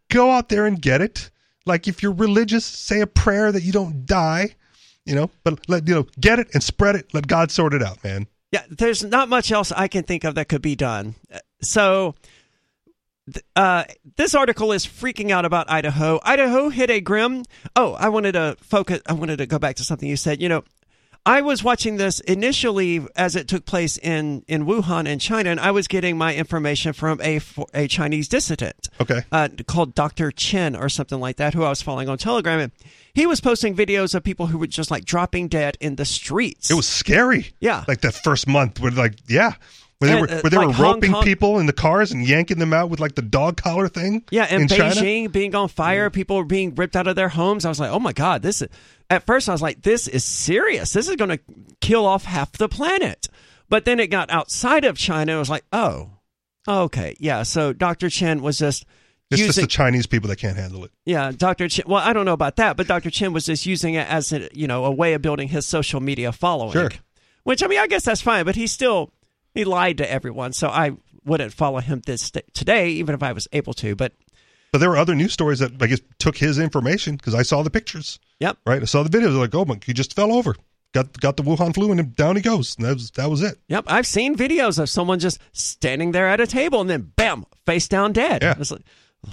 go 0.09 0.31
out 0.31 0.49
there 0.49 0.65
and 0.65 0.81
get 0.81 1.01
it 1.01 1.29
like 1.65 1.87
if 1.87 2.01
you're 2.01 2.13
religious 2.13 2.65
say 2.65 3.01
a 3.01 3.07
prayer 3.07 3.51
that 3.51 3.63
you 3.63 3.71
don't 3.71 4.05
die 4.05 4.55
you 5.05 5.15
know 5.15 5.29
but 5.43 5.59
let 5.69 5.87
you 5.87 5.93
know 5.95 6.05
get 6.19 6.39
it 6.39 6.47
and 6.53 6.63
spread 6.63 6.95
it 6.95 7.13
let 7.13 7.27
god 7.27 7.51
sort 7.51 7.73
it 7.73 7.83
out 7.83 8.03
man 8.03 8.27
Yeah, 8.51 8.63
there's 8.69 9.03
not 9.03 9.27
much 9.27 9.51
else 9.51 9.71
I 9.73 9.87
can 9.89 10.03
think 10.03 10.23
of 10.23 10.35
that 10.35 10.47
could 10.47 10.61
be 10.61 10.75
done. 10.75 11.15
So, 11.61 12.15
uh, 13.57 13.83
this 14.15 14.33
article 14.33 14.71
is 14.71 14.85
freaking 14.85 15.31
out 15.31 15.43
about 15.43 15.69
Idaho. 15.69 16.21
Idaho 16.23 16.69
hit 16.69 16.89
a 16.89 17.01
grim. 17.01 17.43
Oh, 17.75 17.91
I 17.99 18.07
wanted 18.07 18.31
to 18.33 18.55
focus. 18.61 19.01
I 19.05 19.13
wanted 19.13 19.39
to 19.39 19.45
go 19.47 19.59
back 19.59 19.75
to 19.77 19.83
something 19.83 20.07
you 20.07 20.15
said. 20.15 20.41
You 20.41 20.47
know, 20.47 20.63
I 21.27 21.41
was 21.41 21.63
watching 21.63 21.97
this 21.97 22.19
initially 22.21 23.05
as 23.15 23.35
it 23.35 23.47
took 23.47 23.65
place 23.65 23.97
in 23.97 24.43
in 24.47 24.65
Wuhan 24.65 25.07
in 25.07 25.19
China, 25.19 25.49
and 25.51 25.59
I 25.59 25.71
was 25.71 25.87
getting 25.87 26.17
my 26.17 26.33
information 26.33 26.93
from 26.93 27.19
a 27.21 27.41
a 27.73 27.87
Chinese 27.87 28.27
dissident 28.29 28.87
okay 29.01 29.21
uh, 29.31 29.49
called 29.67 29.93
Dr. 29.93 30.31
Chen 30.31 30.75
or 30.75 30.89
something 30.89 31.19
like 31.19 31.35
that, 31.37 31.53
who 31.53 31.63
I 31.63 31.69
was 31.69 31.81
following 31.81 32.07
on 32.09 32.17
Telegram. 32.17 32.59
And 32.59 32.71
he 33.13 33.25
was 33.25 33.41
posting 33.41 33.75
videos 33.75 34.15
of 34.15 34.23
people 34.23 34.47
who 34.47 34.57
were 34.57 34.67
just 34.67 34.89
like 34.91 35.03
dropping 35.05 35.47
dead 35.49 35.77
in 35.81 35.95
the 35.97 36.05
streets. 36.05 36.71
it 36.71 36.75
was 36.75 36.87
scary 36.87 37.53
Yeah. 37.59 37.83
like 37.87 38.01
that 38.01 38.13
first 38.13 38.47
month 38.47 38.79
where 38.79 38.91
like 38.91 39.15
yeah 39.27 39.53
where 39.99 40.09
they 40.11 40.17
And, 40.17 40.21
were 40.21 40.37
uh, 40.37 40.41
where 40.41 40.49
they 40.49 40.57
like 40.57 40.77
were 40.77 40.83
roping 40.83 41.11
Kong- 41.11 41.23
people 41.23 41.59
in 41.59 41.65
the 41.65 41.73
cars 41.73 42.11
and 42.11 42.27
yanking 42.27 42.59
them 42.59 42.73
out 42.73 42.89
with 42.89 42.99
like 42.99 43.15
the 43.15 43.21
dog 43.21 43.57
collar 43.57 43.87
thing 43.87 44.23
Yeah, 44.31 44.47
and 44.49 44.63
in 44.63 44.67
China. 44.67 44.95
Beijing 44.95 45.31
being 45.31 45.55
on 45.55 45.67
fire, 45.69 46.09
people 46.09 46.37
were 46.37 46.45
being 46.45 46.75
ripped 46.75 46.95
out 46.95 47.07
of 47.07 47.15
their 47.15 47.29
homes. 47.29 47.65
I 47.65 47.69
was 47.69 47.79
like, 47.79 47.91
oh 47.91 47.99
my 47.99 48.13
god, 48.13 48.41
this. 48.41 48.61
Is, 48.61 48.69
at 49.09 49.25
first, 49.25 49.47
I 49.49 49.53
was 49.53 49.61
like, 49.61 49.81
this 49.83 50.07
is 50.07 50.23
serious. 50.23 50.91
This 50.93 51.07
is 51.07 51.15
going 51.15 51.29
to 51.29 51.39
kill 51.81 52.05
off 52.05 52.25
half 52.25 52.51
the 52.53 52.67
planet. 52.67 53.27
But 53.69 53.85
then 53.85 53.99
it 53.99 54.07
got 54.07 54.29
outside 54.29 54.83
of 54.85 54.97
China. 54.97 55.35
It 55.35 55.39
was 55.39 55.49
like, 55.49 55.63
oh, 55.71 56.11
okay, 56.67 57.15
yeah. 57.19 57.43
So 57.43 57.73
Dr. 57.73 58.09
Chen 58.09 58.41
was 58.41 58.57
just 58.57 58.85
it's 59.29 59.39
just 59.39 59.47
using, 59.47 59.63
the 59.63 59.67
chinese 59.67 60.07
people 60.07 60.29
that 60.29 60.37
can't 60.37 60.55
handle 60.55 60.85
it 60.85 60.91
yeah, 61.05 61.31
Dr. 61.35 61.67
Chen. 61.67 61.83
Well, 61.87 62.01
I 62.01 62.13
don't 62.13 62.23
know 62.25 62.31
about 62.33 62.55
that, 62.57 62.77
but 62.77 62.87
Dr. 62.87 63.09
Chen 63.09 63.33
was 63.33 63.45
just 63.45 63.65
using 63.65 63.95
it 63.95 64.07
as 64.09 64.31
a, 64.31 64.47
you 64.53 64.67
know 64.67 64.85
a 64.85 64.91
way 64.91 65.13
of 65.15 65.21
building 65.21 65.47
his 65.49 65.65
social 65.65 65.99
media 65.99 66.31
following. 66.31 66.71
Sure. 66.73 66.91
Which 67.43 67.63
I 67.63 67.67
mean, 67.67 67.79
I 67.79 67.87
guess 67.87 68.03
that's 68.03 68.21
fine, 68.21 68.45
but 68.45 68.55
he 68.55 68.67
still 68.67 69.11
he 69.53 69.65
lied 69.65 69.97
to 69.97 70.11
everyone. 70.11 70.53
So 70.53 70.67
I 70.67 70.91
wouldn't 71.25 71.53
follow 71.53 71.79
him 71.79 72.01
this 72.05 72.31
today, 72.53 72.89
even 72.89 73.15
if 73.15 73.23
I 73.23 73.33
was 73.33 73.47
able 73.51 73.73
to. 73.75 73.95
But 73.95 74.13
but 74.71 74.79
there 74.79 74.89
were 74.89 74.97
other 74.97 75.15
news 75.15 75.31
stories 75.33 75.59
that 75.59 75.81
i 75.81 75.87
guess 75.87 76.01
took 76.19 76.37
his 76.37 76.59
information 76.59 77.15
because 77.15 77.33
i 77.33 77.41
saw 77.41 77.63
the 77.63 77.69
pictures 77.69 78.19
yep. 78.39 78.57
right 78.65 78.81
i 78.81 78.85
saw 78.85 79.01
the 79.01 79.09
videos 79.09 79.35
like 79.39 79.55
oh 79.55 79.63
my 79.63 79.79
he 79.85 79.93
just 79.93 80.13
fell 80.13 80.33
over 80.33 80.55
got 80.93 81.19
got 81.19 81.37
the 81.37 81.41
wuhan 81.43 81.73
flu 81.73 81.91
and 81.91 82.15
down 82.15 82.35
he 82.35 82.41
goes 82.41 82.75
and 82.77 82.85
that 82.85 82.93
was 82.93 83.11
that 83.11 83.29
was 83.29 83.41
it 83.41 83.57
Yep, 83.69 83.85
I've 83.87 84.07
seen 84.07 84.35
videos 84.35 84.79
of 84.79 84.89
someone 84.89 85.19
just 85.19 85.39
standing 85.51 86.11
there 86.11 86.27
at 86.27 86.39
a 86.39 86.47
table 86.47 86.81
and 86.81 86.89
then 86.89 87.11
bam, 87.15 87.45
face 87.65 87.87
down 87.87 88.13
dead. 88.13 88.41
Yeah. 88.41 88.55
It's 88.57 88.71
like, 88.71 88.81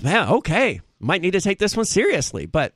man, 0.03 0.29
okay, 0.29 0.81
might 0.98 1.22
need 1.22 1.33
to 1.33 1.40
take 1.40 1.59
this 1.59 1.77
one 1.77 1.87
seriously. 1.87 2.46
But 2.46 2.74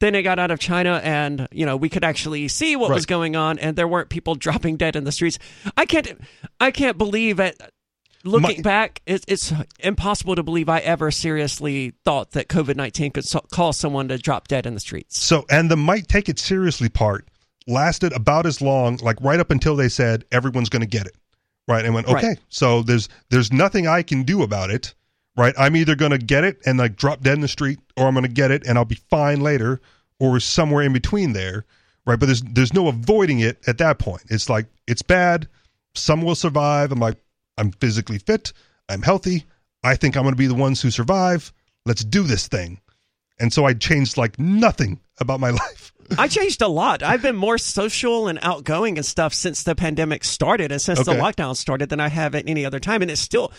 then 0.00 0.14
it 0.14 0.22
got 0.22 0.38
out 0.38 0.50
of 0.50 0.58
China, 0.58 1.00
and 1.02 1.48
you 1.50 1.66
know 1.66 1.76
we 1.76 1.88
could 1.88 2.04
actually 2.04 2.48
see 2.48 2.76
what 2.76 2.90
was 2.90 3.06
going 3.06 3.36
on, 3.36 3.58
and 3.58 3.76
there 3.76 3.88
weren't 3.88 4.08
people 4.10 4.34
dropping 4.36 4.76
dead 4.76 4.96
in 4.96 5.04
the 5.04 5.12
streets. 5.12 5.38
I 5.76 5.86
can't, 5.86 6.20
I 6.60 6.70
can't 6.70 6.96
believe 6.98 7.40
it. 7.40 7.60
Looking 8.24 8.58
My- 8.58 8.62
back, 8.62 9.00
it, 9.06 9.24
it's 9.28 9.52
impossible 9.78 10.34
to 10.34 10.42
believe 10.42 10.68
I 10.68 10.80
ever 10.80 11.10
seriously 11.12 11.92
thought 12.04 12.32
that 12.32 12.48
COVID 12.48 12.74
nineteen 12.76 13.12
could 13.12 13.24
so- 13.24 13.44
cause 13.52 13.76
someone 13.78 14.08
to 14.08 14.18
drop 14.18 14.48
dead 14.48 14.66
in 14.66 14.74
the 14.74 14.80
streets. 14.80 15.18
So, 15.22 15.46
and 15.48 15.70
the 15.70 15.76
might 15.76 16.08
take 16.08 16.28
it 16.28 16.38
seriously 16.38 16.88
part 16.88 17.28
lasted 17.68 18.12
about 18.12 18.44
as 18.46 18.60
long, 18.60 18.96
like 19.02 19.18
right 19.20 19.38
up 19.38 19.50
until 19.52 19.76
they 19.76 19.88
said 19.88 20.24
everyone's 20.32 20.68
going 20.68 20.80
to 20.80 20.88
get 20.88 21.06
it, 21.06 21.14
right? 21.68 21.84
And 21.84 21.94
went, 21.94 22.08
Right. 22.08 22.24
okay, 22.24 22.36
so 22.48 22.82
there's 22.82 23.08
there's 23.30 23.52
nothing 23.52 23.86
I 23.86 24.02
can 24.02 24.24
do 24.24 24.42
about 24.42 24.70
it, 24.70 24.94
right? 25.38 25.54
I'm 25.56 25.76
either 25.76 25.94
going 25.94 26.10
to 26.10 26.18
get 26.18 26.42
it 26.42 26.58
and 26.66 26.78
like 26.78 26.96
drop 26.96 27.22
dead 27.22 27.34
in 27.34 27.40
the 27.40 27.48
street, 27.48 27.78
or 27.96 28.06
I'm 28.06 28.14
going 28.14 28.26
to 28.26 28.30
get 28.30 28.50
it 28.50 28.66
and 28.66 28.76
I'll 28.76 28.84
be 28.84 29.00
fine 29.08 29.40
later, 29.40 29.80
or 30.18 30.40
somewhere 30.40 30.82
in 30.82 30.92
between 30.92 31.32
there, 31.32 31.64
right? 32.04 32.18
But 32.18 32.26
there's 32.26 32.42
there's 32.42 32.74
no 32.74 32.88
avoiding 32.88 33.40
it 33.40 33.58
at 33.66 33.78
that 33.78 33.98
point. 33.98 34.24
It's 34.28 34.50
like 34.50 34.66
it's 34.86 35.02
bad. 35.02 35.48
Some 35.94 36.22
will 36.22 36.34
survive. 36.34 36.92
I'm 36.92 36.98
like, 36.98 37.16
I'm 37.56 37.70
physically 37.70 38.18
fit. 38.18 38.52
I'm 38.88 39.02
healthy. 39.02 39.44
I 39.84 39.94
think 39.94 40.16
I'm 40.16 40.24
going 40.24 40.34
to 40.34 40.38
be 40.38 40.48
the 40.48 40.54
ones 40.54 40.82
who 40.82 40.90
survive. 40.90 41.52
Let's 41.86 42.04
do 42.04 42.24
this 42.24 42.48
thing. 42.48 42.80
And 43.38 43.52
so 43.52 43.64
I 43.64 43.74
changed 43.74 44.16
like 44.16 44.38
nothing 44.38 45.00
about 45.20 45.38
my 45.38 45.50
life. 45.50 45.92
I 46.16 46.26
changed 46.26 46.62
a 46.62 46.68
lot. 46.68 47.02
I've 47.02 47.22
been 47.22 47.36
more 47.36 47.58
social 47.58 48.28
and 48.28 48.38
outgoing 48.42 48.96
and 48.96 49.04
stuff 49.04 49.34
since 49.34 49.62
the 49.62 49.74
pandemic 49.74 50.24
started 50.24 50.72
and 50.72 50.80
since 50.80 51.04
the 51.04 51.12
lockdown 51.12 51.54
started 51.54 51.90
than 51.90 52.00
I 52.00 52.08
have 52.08 52.34
at 52.34 52.48
any 52.48 52.64
other 52.64 52.80
time. 52.80 53.02
And 53.02 53.10
it's 53.10 53.20
still, 53.20 53.52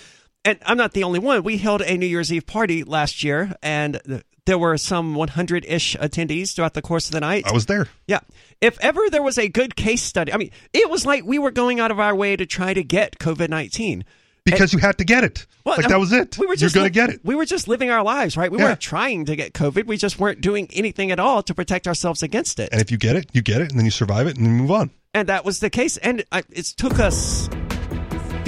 and 0.46 0.58
I'm 0.66 0.78
not 0.78 0.94
the 0.94 1.04
only 1.04 1.20
one. 1.20 1.44
We 1.44 1.58
held 1.58 1.82
a 1.82 1.98
New 1.98 2.06
Year's 2.06 2.32
Eve 2.32 2.46
party 2.46 2.84
last 2.84 3.24
year, 3.24 3.56
and 3.62 4.24
there 4.46 4.58
were 4.58 4.78
some 4.78 5.14
100 5.16 5.66
ish 5.68 5.96
attendees 5.98 6.56
throughout 6.56 6.74
the 6.74 6.82
course 6.82 7.06
of 7.08 7.12
the 7.12 7.20
night. 7.20 7.46
I 7.46 7.52
was 7.52 7.66
there. 7.68 7.88
Yeah. 8.08 8.20
If 8.62 8.78
ever 8.82 9.02
there 9.12 9.22
was 9.22 9.38
a 9.38 9.48
good 9.48 9.76
case 9.76 10.02
study, 10.02 10.34
I 10.34 10.38
mean, 10.38 10.52
it 10.74 10.90
was 10.90 11.06
like 11.06 11.24
we 11.24 11.38
were 11.40 11.52
going 11.52 11.80
out 11.80 11.92
of 11.92 12.00
our 12.00 12.16
way 12.16 12.36
to 12.36 12.46
try 12.46 12.74
to 12.74 12.84
get 12.84 13.20
COVID 13.20 13.50
19. 13.50 14.04
Because 14.46 14.74
you 14.74 14.80
had 14.80 14.98
to 14.98 15.04
get 15.04 15.24
it. 15.24 15.46
Well, 15.64 15.76
like 15.78 15.86
I 15.86 15.90
that 15.90 16.00
was 16.00 16.12
it. 16.12 16.40
We 16.40 16.48
were 16.48 16.54
You're 16.54 16.58
just 16.58 16.74
going 16.74 16.92
to 16.92 17.00
li- 17.02 17.08
get 17.08 17.14
it. 17.16 17.22
We 17.24 17.36
were 17.36 17.46
just 17.46 17.68
living 17.68 17.92
our 17.92 18.02
lives, 18.02 18.36
right? 18.36 18.52
We 18.52 18.58
Yeah. 18.58 18.64
weren't 18.66 18.80
trying 18.80 19.26
to 19.26 19.36
get 19.36 19.54
COVID. 19.54 19.86
We 19.86 19.96
just 19.98 20.18
weren't 20.18 20.42
doing 20.42 20.68
anything 20.74 21.12
at 21.12 21.20
all 21.20 21.44
to 21.44 21.54
protect 21.54 21.88
ourselves 21.88 22.24
against 22.24 22.60
it. 22.60 22.70
And 22.72 22.82
if 22.82 22.90
you 22.90 22.98
get 22.98 23.16
it, 23.16 23.30
you 23.34 23.44
get 23.44 23.62
it, 23.62 23.70
and 23.70 23.78
then 23.78 23.86
you 23.86 23.92
survive 23.92 24.26
it, 24.26 24.38
and 24.38 24.46
then 24.46 24.54
you 24.56 24.62
move 24.62 24.72
on. 24.72 24.90
and 25.14 25.28
that 25.30 25.46
was 25.46 25.60
the 25.60 25.70
case. 25.70 25.98
And 25.98 26.24
I, 26.32 26.44
it 26.50 26.66
took 26.66 26.98
us 27.00 27.48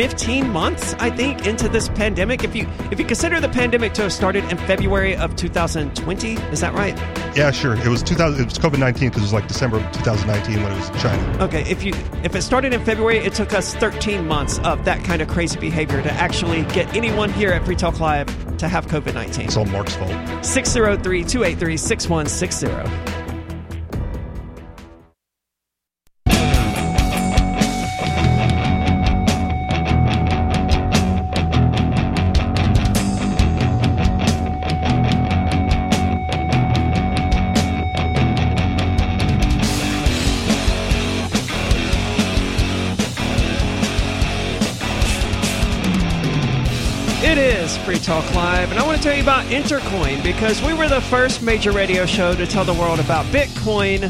15 0.01 0.49
months, 0.49 0.95
I 0.95 1.11
think, 1.11 1.45
into 1.45 1.69
this 1.69 1.87
pandemic. 1.87 2.43
If 2.43 2.55
you 2.55 2.67
if 2.89 2.99
you 2.99 3.05
consider 3.05 3.39
the 3.39 3.47
pandemic 3.47 3.93
to 3.93 4.01
have 4.01 4.11
started 4.11 4.43
in 4.45 4.57
February 4.57 5.15
of 5.15 5.35
2020, 5.35 6.33
is 6.33 6.61
that 6.61 6.73
right? 6.73 6.97
Yeah, 7.37 7.51
sure. 7.51 7.75
It 7.75 7.87
was 7.87 8.01
2000. 8.01 8.41
It 8.41 8.45
was 8.45 8.57
COVID 8.57 8.79
19 8.79 9.09
because 9.09 9.21
it 9.21 9.25
was 9.25 9.33
like 9.33 9.47
December 9.47 9.77
of 9.77 9.83
2019 9.91 10.63
when 10.63 10.71
it 10.71 10.75
was 10.75 10.89
in 10.89 10.97
China. 10.97 11.43
Okay, 11.43 11.61
if 11.69 11.83
you 11.83 11.93
if 12.23 12.33
it 12.33 12.41
started 12.41 12.73
in 12.73 12.83
February, 12.83 13.19
it 13.19 13.35
took 13.35 13.53
us 13.53 13.75
13 13.75 14.25
months 14.27 14.57
of 14.63 14.83
that 14.85 15.03
kind 15.03 15.21
of 15.21 15.27
crazy 15.27 15.59
behavior 15.59 16.01
to 16.01 16.11
actually 16.13 16.63
get 16.73 16.91
anyone 16.95 17.31
here 17.31 17.51
at 17.51 17.63
Free 17.63 17.75
Talk 17.75 17.99
Live 17.99 18.25
to 18.57 18.67
have 18.67 18.87
COVID 18.87 19.13
19. 19.13 19.45
It's 19.45 19.55
all 19.55 19.65
Mark's 19.65 19.95
fault. 19.95 20.43
603 20.43 21.23
283 21.25 21.77
6160. 21.77 23.30
Is 48.21 48.27
Free 48.27 48.35
Talk 48.35 48.35
Live, 48.35 48.71
and 48.71 48.79
I 48.79 48.85
want 48.85 48.97
to 48.97 49.03
tell 49.03 49.15
you 49.15 49.21
about 49.23 49.45
Intercoin 49.45 50.23
because 50.23 50.61
we 50.61 50.73
were 50.73 50.87
the 50.87 51.01
first 51.01 51.41
major 51.41 51.71
radio 51.71 52.05
show 52.05 52.35
to 52.35 52.45
tell 52.45 52.65
the 52.65 52.73
world 52.73 52.99
about 52.99 53.25
Bitcoin. 53.27 54.09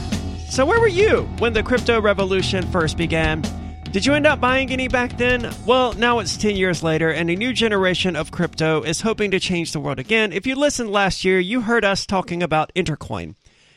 So, 0.50 0.66
where 0.66 0.80
were 0.80 0.88
you 0.88 1.30
when 1.40 1.54
the 1.54 1.64
crypto 1.64 2.02
revolution 2.02 2.70
first 2.72 2.98
began? 2.98 3.44
Did 3.92 4.06
you 4.06 4.14
end 4.14 4.26
up 4.26 4.40
buying 4.40 4.72
any 4.72 4.88
back 4.88 5.18
then? 5.18 5.54
Well, 5.66 5.94
now 5.94 6.20
it's 6.20 6.38
10 6.38 6.56
years 6.56 6.82
later, 6.82 7.10
and 7.12 7.30
a 7.30 7.36
new 7.36 7.54
generation 7.54 8.16
of 8.16 8.32
crypto 8.32 8.84
is 8.84 9.02
hoping 9.02 9.32
to 9.32 9.40
change 9.40 9.74
the 9.74 9.80
world 9.80 10.00
again. 10.00 10.32
If 10.32 10.48
you 10.48 10.56
listened 10.56 10.92
last 10.92 11.26
year, 11.26 11.40
you 11.40 11.62
heard 11.62 11.84
us 11.84 12.06
talking 12.06 12.42
about 12.42 12.72
Intercoin. 12.74 13.36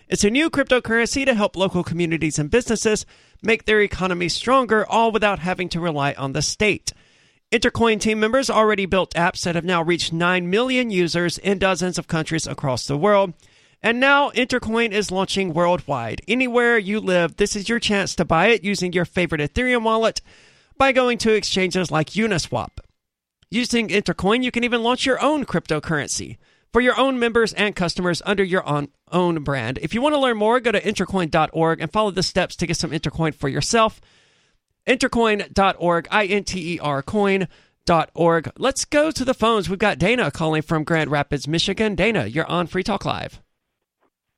It's 0.09 0.25
a 0.25 0.31
new 0.31 0.51
cryptocurrency 0.51 1.25
to 1.27 1.35
help 1.35 1.57
local 1.57 1.83
communities 1.83 2.38
and 2.38 2.51
businesses 2.51 3.07
make 3.42 3.64
their 3.64 3.81
economies 3.81 4.35
stronger, 4.35 4.87
all 4.87 5.11
without 5.11 5.40
having 5.40 5.68
to 5.70 5.81
rely 5.81 6.12
on 6.12 6.33
the 6.33 6.42
state. 6.42 6.92
Intercoin 7.54 8.00
team 8.00 8.18
members 8.18 8.50
already 8.50 8.84
built 8.84 9.14
apps 9.14 9.44
that 9.44 9.54
have 9.54 9.64
now 9.64 9.80
reached 9.80 10.12
9 10.12 10.50
million 10.50 10.90
users 10.90 11.38
in 11.38 11.56
dozens 11.60 11.98
of 11.98 12.08
countries 12.08 12.48
across 12.48 12.88
the 12.88 12.96
world. 12.96 13.32
And 13.80 14.00
now 14.00 14.30
Intercoin 14.30 14.90
is 14.90 15.12
launching 15.12 15.54
worldwide. 15.54 16.20
Anywhere 16.26 16.78
you 16.78 16.98
live, 16.98 17.36
this 17.36 17.54
is 17.54 17.68
your 17.68 17.78
chance 17.78 18.16
to 18.16 18.24
buy 18.24 18.48
it 18.48 18.64
using 18.64 18.92
your 18.92 19.04
favorite 19.04 19.40
Ethereum 19.40 19.84
wallet 19.84 20.20
by 20.76 20.90
going 20.90 21.16
to 21.18 21.32
exchanges 21.32 21.92
like 21.92 22.10
Uniswap. 22.10 22.80
Using 23.52 23.86
Intercoin, 23.86 24.42
you 24.42 24.50
can 24.50 24.64
even 24.64 24.82
launch 24.82 25.06
your 25.06 25.22
own 25.22 25.44
cryptocurrency 25.44 26.38
for 26.72 26.80
your 26.80 26.98
own 26.98 27.20
members 27.20 27.52
and 27.52 27.76
customers 27.76 28.20
under 28.26 28.42
your 28.42 28.64
own, 28.68 29.44
brand. 29.44 29.78
If 29.80 29.94
you 29.94 30.02
want 30.02 30.16
to 30.16 30.20
learn 30.20 30.38
more, 30.38 30.58
go 30.58 30.72
to 30.72 30.80
intercoin.org 30.80 31.80
and 31.80 31.92
follow 31.92 32.10
the 32.10 32.24
steps 32.24 32.56
to 32.56 32.66
get 32.66 32.78
some 32.78 32.90
Intercoin 32.90 33.32
for 33.32 33.48
yourself. 33.48 34.00
Intercoin.org, 34.87 36.09
I 36.11 36.27
N 36.27 36.44
T 36.44 36.75
E 36.75 36.79
R 36.79 37.03
coin.org. 37.03 38.51
Let's 38.59 38.85
go 38.85 39.11
to 39.11 39.25
the 39.25 39.35
phones. 39.35 39.68
We've 39.68 39.79
got 39.79 39.99
Dana 39.99 40.31
calling 40.31 40.62
from 40.62 40.85
Grand 40.85 41.11
Rapids, 41.11 41.49
Michigan. 41.49 41.94
Dana, 41.94 42.27
you're 42.27 42.47
on 42.47 42.66
Free 42.66 42.83
Talk 42.83 43.05
Live. 43.05 43.40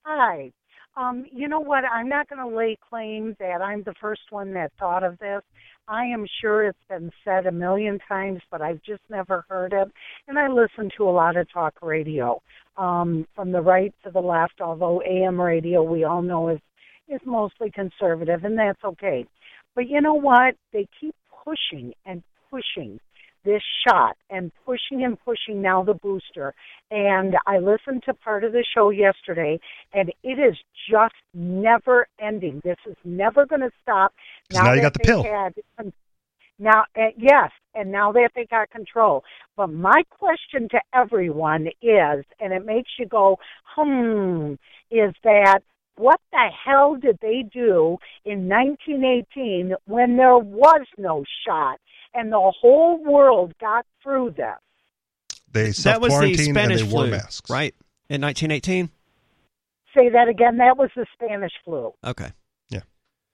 Hi. 0.04 0.52
Um, 0.96 1.26
you 1.30 1.46
know 1.46 1.60
what? 1.60 1.84
I'm 1.84 2.08
not 2.08 2.28
going 2.28 2.48
to 2.48 2.56
lay 2.56 2.78
claim 2.88 3.36
that 3.38 3.60
I'm 3.60 3.82
the 3.82 3.94
first 4.00 4.22
one 4.30 4.54
that 4.54 4.72
thought 4.78 5.02
of 5.02 5.18
this. 5.18 5.42
I 5.88 6.04
am 6.04 6.26
sure 6.40 6.64
it's 6.64 6.78
been 6.88 7.12
said 7.24 7.46
a 7.46 7.52
million 7.52 7.98
times, 8.08 8.40
but 8.50 8.62
I've 8.62 8.82
just 8.82 9.02
never 9.10 9.44
heard 9.48 9.72
it. 9.72 9.88
And 10.26 10.38
I 10.38 10.48
listen 10.48 10.90
to 10.96 11.08
a 11.08 11.10
lot 11.10 11.36
of 11.36 11.52
talk 11.52 11.74
radio, 11.82 12.40
um, 12.76 13.26
from 13.34 13.52
the 13.52 13.60
right 13.60 13.94
to 14.04 14.10
the 14.10 14.20
left. 14.20 14.60
Although 14.60 15.02
AM 15.02 15.40
radio, 15.40 15.82
we 15.82 16.04
all 16.04 16.22
know 16.22 16.48
is 16.48 16.60
is 17.08 17.20
mostly 17.24 17.70
conservative, 17.70 18.42
and 18.44 18.58
that's 18.58 18.82
okay. 18.84 19.26
But 19.76 19.88
you 19.88 20.00
know 20.00 20.14
what? 20.14 20.56
They 20.72 20.88
keep 21.00 21.14
pushing 21.44 21.92
and 22.04 22.24
pushing 22.50 22.98
this 23.44 23.62
shot 23.86 24.16
and 24.28 24.50
pushing 24.64 25.04
and 25.04 25.16
pushing 25.24 25.62
now 25.62 25.84
the 25.84 25.94
booster. 25.94 26.52
And 26.90 27.36
I 27.46 27.58
listened 27.58 28.02
to 28.06 28.14
part 28.14 28.42
of 28.42 28.52
the 28.52 28.64
show 28.74 28.90
yesterday, 28.90 29.60
and 29.94 30.10
it 30.24 30.38
is 30.40 30.56
just 30.90 31.14
never 31.32 32.08
ending. 32.20 32.60
This 32.64 32.78
is 32.88 32.96
never 33.04 33.46
going 33.46 33.60
to 33.60 33.70
stop. 33.82 34.12
now 34.50 34.72
you 34.72 34.80
got 34.80 34.94
the 34.94 35.00
pill. 35.00 35.22
Had, 35.22 35.54
now, 36.58 36.84
uh, 36.96 37.10
yes, 37.16 37.50
and 37.74 37.92
now 37.92 38.12
that 38.12 38.30
they 38.34 38.46
got 38.46 38.70
control. 38.70 39.22
But 39.56 39.68
my 39.68 40.02
question 40.10 40.68
to 40.70 40.80
everyone 40.94 41.68
is, 41.82 42.24
and 42.40 42.52
it 42.52 42.64
makes 42.64 42.90
you 42.98 43.06
go, 43.06 43.38
hmm, 43.76 44.54
is 44.90 45.14
that 45.22 45.60
what 45.96 46.20
the 46.32 46.48
hell 46.64 46.96
did 46.96 47.18
they 47.20 47.44
do 47.52 47.98
in 48.24 48.48
1918 48.48 49.74
when 49.86 50.16
there 50.16 50.38
was 50.38 50.86
no 50.98 51.24
shot? 51.46 51.78
and 52.16 52.32
the 52.32 52.52
whole 52.60 53.02
world 53.04 53.52
got 53.60 53.86
through 54.02 54.30
this. 54.36 54.56
They 55.52 55.70
that 55.70 56.00
was 56.00 56.18
the 56.18 56.34
Spanish 56.34 56.80
and 56.80 56.90
they 56.90 56.94
flu, 56.94 57.10
masks. 57.10 57.48
right? 57.48 57.74
In 58.08 58.20
1918. 58.22 58.90
Say 59.94 60.08
that 60.10 60.28
again. 60.28 60.56
That 60.58 60.76
was 60.76 60.90
the 60.96 61.06
Spanish 61.14 61.52
flu. 61.64 61.92
Okay. 62.04 62.32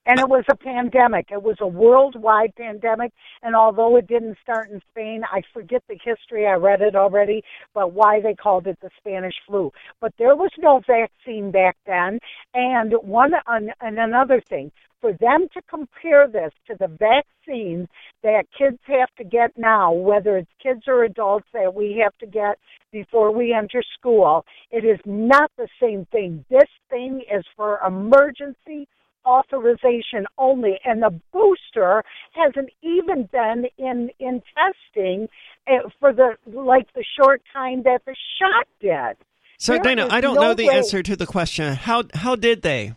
And 0.05 0.19
it 0.19 0.27
was 0.27 0.43
a 0.49 0.55
pandemic. 0.55 1.27
It 1.31 1.41
was 1.41 1.57
a 1.61 1.67
worldwide 1.67 2.53
pandemic. 2.55 3.13
And 3.41 3.55
although 3.55 3.95
it 3.95 4.07
didn't 4.07 4.37
start 4.41 4.69
in 4.69 4.81
Spain, 4.91 5.21
I 5.31 5.41
forget 5.53 5.81
the 5.87 5.97
history. 6.03 6.45
I 6.45 6.53
read 6.53 6.81
it 6.81 6.95
already, 6.95 7.43
but 7.73 7.93
why 7.93 8.19
they 8.19 8.33
called 8.33 8.67
it 8.67 8.77
the 8.81 8.89
Spanish 8.97 9.35
flu. 9.47 9.71
But 10.01 10.13
there 10.17 10.35
was 10.35 10.51
no 10.57 10.81
vaccine 10.85 11.51
back 11.51 11.77
then. 11.85 12.19
And 12.53 12.93
one 13.01 13.31
and 13.47 13.71
another 13.81 14.41
thing, 14.49 14.71
for 14.99 15.11
them 15.19 15.47
to 15.53 15.61
compare 15.69 16.27
this 16.27 16.53
to 16.67 16.75
the 16.79 16.87
vaccines 16.87 17.87
that 18.23 18.45
kids 18.57 18.79
have 18.85 19.09
to 19.17 19.23
get 19.25 19.51
now, 19.57 19.91
whether 19.91 20.37
it's 20.37 20.49
kids 20.61 20.83
or 20.87 21.03
adults 21.03 21.47
that 21.53 21.73
we 21.73 22.01
have 22.01 22.17
to 22.19 22.25
get 22.25 22.57
before 22.91 23.31
we 23.33 23.53
enter 23.53 23.83
school, 23.99 24.45
it 24.71 24.85
is 24.85 24.99
not 25.05 25.51
the 25.57 25.67
same 25.81 26.05
thing. 26.11 26.45
This 26.49 26.69
thing 26.89 27.21
is 27.33 27.43
for 27.57 27.79
emergency 27.85 28.87
authorization 29.25 30.25
only 30.37 30.79
and 30.85 31.01
the 31.01 31.19
booster 31.31 32.03
hasn't 32.33 32.69
even 32.81 33.29
been 33.31 33.65
in 33.77 34.09
in 34.19 34.41
testing 34.55 35.27
eh, 35.67 35.79
for 35.99 36.13
the 36.13 36.35
like 36.47 36.91
the 36.93 37.03
short 37.19 37.41
time 37.53 37.83
that 37.83 38.01
the 38.05 38.15
shot 38.39 38.67
did 38.79 39.17
so 39.63 39.73
there 39.73 39.83
Dana, 39.83 40.07
I 40.11 40.19
don't 40.19 40.35
no 40.35 40.41
know 40.41 40.53
the 40.53 40.67
way. 40.67 40.75
answer 40.75 41.01
to 41.01 41.15
the 41.15 41.25
question. 41.25 41.73
How 41.73 42.03
how 42.13 42.35
did 42.35 42.63
they 42.63 42.95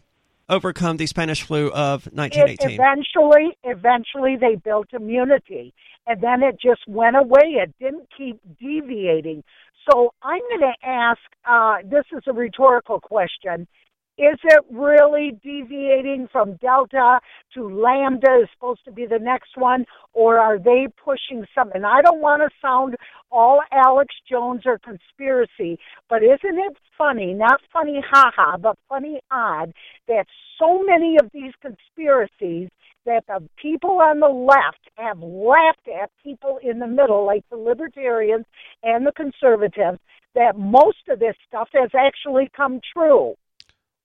overcome 0.49 0.97
the 0.97 1.07
Spanish 1.07 1.43
flu 1.43 1.71
of 1.71 2.09
it 2.09 2.15
1918? 2.15 2.81
eventually 2.81 3.57
eventually 3.63 4.37
they 4.37 4.57
built 4.57 4.89
immunity 4.93 5.73
and 6.09 6.21
then 6.21 6.43
it 6.43 6.59
just 6.61 6.81
went 6.89 7.17
away 7.17 7.57
it 7.63 7.75
didn't 7.79 8.09
keep 8.17 8.41
deviating 8.61 9.43
so 9.91 10.13
i'm 10.23 10.41
going 10.51 10.61
to 10.61 10.89
ask 10.89 11.19
uh, 11.49 11.77
this 11.85 12.05
is 12.13 12.23
a 12.27 12.33
rhetorical 12.33 13.01
question 13.01 13.67
is 14.19 14.39
it 14.45 14.65
really 14.71 15.39
deviating 15.43 16.29
from 16.33 16.57
delta 16.57 17.21
to 17.53 17.69
lambda 17.69 18.41
is 18.43 18.49
supposed 18.55 18.85
to 18.85 18.93
be 18.93 19.07
the 19.07 19.19
next 19.19 19.57
one 19.57 19.85
or 20.15 20.39
are 20.39 20.59
they 20.59 20.87
pushing 21.05 21.45
something 21.55 21.77
And 21.77 21.87
i 21.87 22.01
don't 22.01 22.21
want 22.21 22.43
to 22.43 22.49
sound 22.61 22.97
all 23.31 23.61
alex 23.73 24.15
jones 24.29 24.63
or 24.65 24.79
conspiracy 24.79 25.79
but 26.09 26.23
isn't 26.23 26.59
it 26.59 26.77
funny 26.97 27.35
not 27.35 27.61
funny 27.73 28.01
haha 28.11 28.57
but 28.57 28.79
funny 28.89 29.21
odd 29.31 29.73
that 30.09 30.25
so 30.59 30.83
many 30.83 31.17
of 31.23 31.31
these 31.33 31.53
conspiracies 31.61 32.71
that 33.05 33.25
the 33.29 33.47
people 33.61 34.01
on 34.01 34.21
the 34.21 34.27
left 34.27 34.81
have 34.97 35.21
laughed 35.21 35.89
at 36.03 36.11
people 36.25 36.59
in 36.63 36.79
the 36.79 36.87
middle 36.87 37.27
like 37.27 37.45
the 37.51 37.57
libertarians 37.57 38.47
and 38.83 39.07
the 39.07 39.13
conservatives 39.13 39.99
that 40.35 40.57
most 40.57 40.99
of 41.09 41.19
this 41.19 41.37
stuff 41.47 41.69
has 41.73 41.91
actually 41.95 42.51
come 42.57 42.81
true 42.97 43.35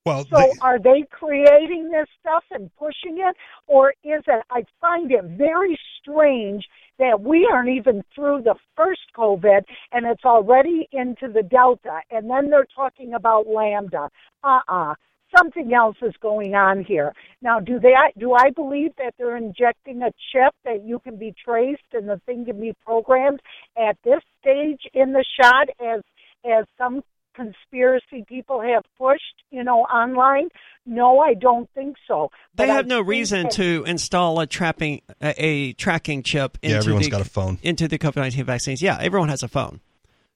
Well, 0.05 0.25
so 0.25 0.37
they- 0.37 0.51
are 0.61 0.79
they 0.79 1.03
creating 1.11 1.89
this 1.89 2.07
stuff 2.19 2.43
and 2.51 2.73
pushing 2.75 3.19
it, 3.19 3.35
or 3.67 3.93
is 4.03 4.23
it? 4.27 4.43
I 4.49 4.63
find 4.79 5.11
it 5.11 5.23
very 5.23 5.77
strange 5.99 6.67
that 6.97 7.21
we 7.21 7.47
aren't 7.51 7.69
even 7.69 8.03
through 8.13 8.41
the 8.41 8.55
first 8.75 9.01
COVID 9.15 9.63
and 9.91 10.05
it's 10.05 10.25
already 10.25 10.87
into 10.91 11.27
the 11.27 11.43
Delta, 11.43 12.01
and 12.09 12.29
then 12.29 12.49
they're 12.49 12.65
talking 12.75 13.13
about 13.13 13.47
Lambda. 13.47 14.09
Uh-uh. 14.43 14.95
Something 15.37 15.73
else 15.73 15.95
is 16.01 16.13
going 16.17 16.55
on 16.55 16.83
here. 16.83 17.13
Now, 17.41 17.59
do 17.59 17.79
they? 17.79 17.93
Do 18.17 18.33
I 18.33 18.49
believe 18.49 18.93
that 18.97 19.13
they're 19.17 19.37
injecting 19.37 20.01
a 20.01 20.11
chip 20.31 20.53
that 20.65 20.83
you 20.83 20.99
can 20.99 21.15
be 21.15 21.33
traced 21.45 21.93
and 21.93 22.09
the 22.09 22.19
thing 22.25 22.43
can 22.45 22.59
be 22.59 22.73
programmed 22.85 23.41
at 23.77 23.97
this 24.03 24.21
stage 24.41 24.81
in 24.93 25.13
the 25.13 25.23
shot, 25.39 25.69
as 25.79 26.01
as 26.43 26.65
some 26.77 27.01
conspiracy 27.35 28.23
people 28.27 28.61
have 28.61 28.83
pushed, 28.97 29.43
you 29.51 29.63
know, 29.63 29.81
online? 29.83 30.49
No, 30.85 31.19
I 31.19 31.33
don't 31.35 31.69
think 31.73 31.95
so. 32.07 32.29
They 32.55 32.65
But 32.65 32.71
I 32.71 32.75
have 32.75 32.87
no 32.87 33.01
reason 33.01 33.43
that- 33.43 33.51
to 33.53 33.83
install 33.87 34.39
a 34.39 34.47
trapping 34.47 35.01
a, 35.21 35.33
a 35.43 35.73
tracking 35.73 36.23
chip 36.23 36.57
into 36.61 36.73
yeah, 36.73 36.79
everyone's 36.79 37.05
the 37.05 37.11
got 37.11 37.21
a 37.21 37.25
phone. 37.25 37.59
into 37.61 37.87
the 37.87 37.97
COVID 37.99 38.15
nineteen 38.17 38.45
vaccines. 38.45 38.81
Yeah, 38.81 38.97
everyone 38.99 39.29
has 39.29 39.43
a 39.43 39.47
phone, 39.47 39.79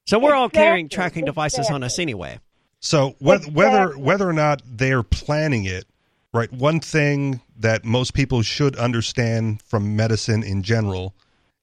so 0.06 0.20
we're 0.20 0.36
all 0.36 0.50
carrying 0.50 0.86
Exactly, 0.86 0.96
tracking 0.96 1.26
devices 1.26 1.70
on 1.70 1.84
us 1.84 1.98
anyway. 2.00 2.40
So 2.80 3.16
whether 3.20 3.50
whether 3.52 3.98
whether 3.98 4.30
or 4.30 4.34
not 4.34 4.62
they're 4.66 5.02
planning 5.04 5.66
it, 5.66 5.86
right? 6.34 6.52
One 6.54 6.80
thing 6.80 7.42
that 7.58 7.84
most 7.84 8.14
people 8.14 8.42
should 8.44 8.76
understand 8.76 9.62
from 9.64 9.96
medicine 9.96 10.44
in 10.44 10.62
general 10.62 11.16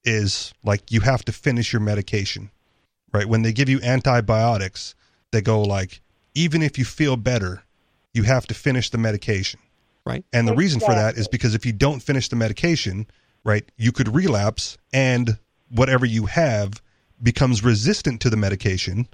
is 0.04 0.52
like 0.64 0.90
you 0.90 1.00
have 1.02 1.24
to 1.26 1.30
finish 1.32 1.72
your 1.72 1.78
medication, 1.80 2.50
right? 3.12 3.28
When 3.28 3.42
they 3.42 3.52
give 3.52 3.68
you 3.68 3.78
antibiotics, 3.82 4.96
they 5.32 5.42
go 5.42 5.62
like 5.62 6.00
even 6.34 6.62
if 6.62 6.78
you 6.78 6.84
feel 6.84 7.16
better, 7.16 7.62
you 8.14 8.22
have 8.22 8.46
to 8.46 8.54
finish 8.54 8.90
the 8.90 8.98
medication. 8.98 9.60
Right. 10.04 10.24
And 10.32 10.48
the 10.48 10.54
reason 10.54 10.80
for 10.80 10.94
that 10.94 11.16
is 11.16 11.28
because 11.28 11.54
if 11.54 11.64
you 11.64 11.72
don't 11.72 12.00
finish 12.00 12.28
the 12.28 12.36
medication, 12.36 13.06
right, 13.44 13.64
you 13.76 13.92
could 13.92 14.14
relapse 14.14 14.76
and 14.92 15.38
whatever 15.70 16.06
you 16.06 16.26
have 16.26 16.82
becomes 17.22 17.62
resistant 17.62 18.20
to 18.22 18.30
the 18.30 18.36
medication 18.36 19.06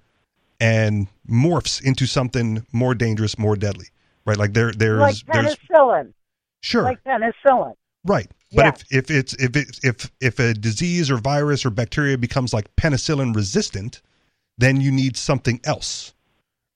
and 0.60 1.08
morphs 1.28 1.82
into 1.82 2.06
something 2.06 2.66
more 2.72 2.94
dangerous, 2.94 3.38
more 3.38 3.54
deadly. 3.56 3.86
Right? 4.24 4.38
Like 4.38 4.54
there 4.54 4.72
there's 4.72 5.00
like 5.00 5.16
there's 5.32 5.56
penicillin, 5.56 6.12
sure. 6.60 6.82
like 6.82 7.02
penicillin. 7.04 7.74
right. 8.04 8.30
But 8.54 8.64
Yes. 8.64 8.84
if 8.90 9.10
if 9.10 9.10
it's 9.10 9.34
if 9.34 9.56
it, 9.56 9.80
if 9.82 10.12
if 10.20 10.38
a 10.38 10.54
disease 10.54 11.10
or 11.10 11.18
virus 11.18 11.66
or 11.66 11.70
bacteria 11.70 12.16
becomes 12.16 12.54
like 12.54 12.74
penicillin 12.76 13.34
resistant, 13.36 14.00
then 14.59 14.80
you 14.80 14.90
need 14.92 15.16
something 15.16 15.61
else. 15.64 16.12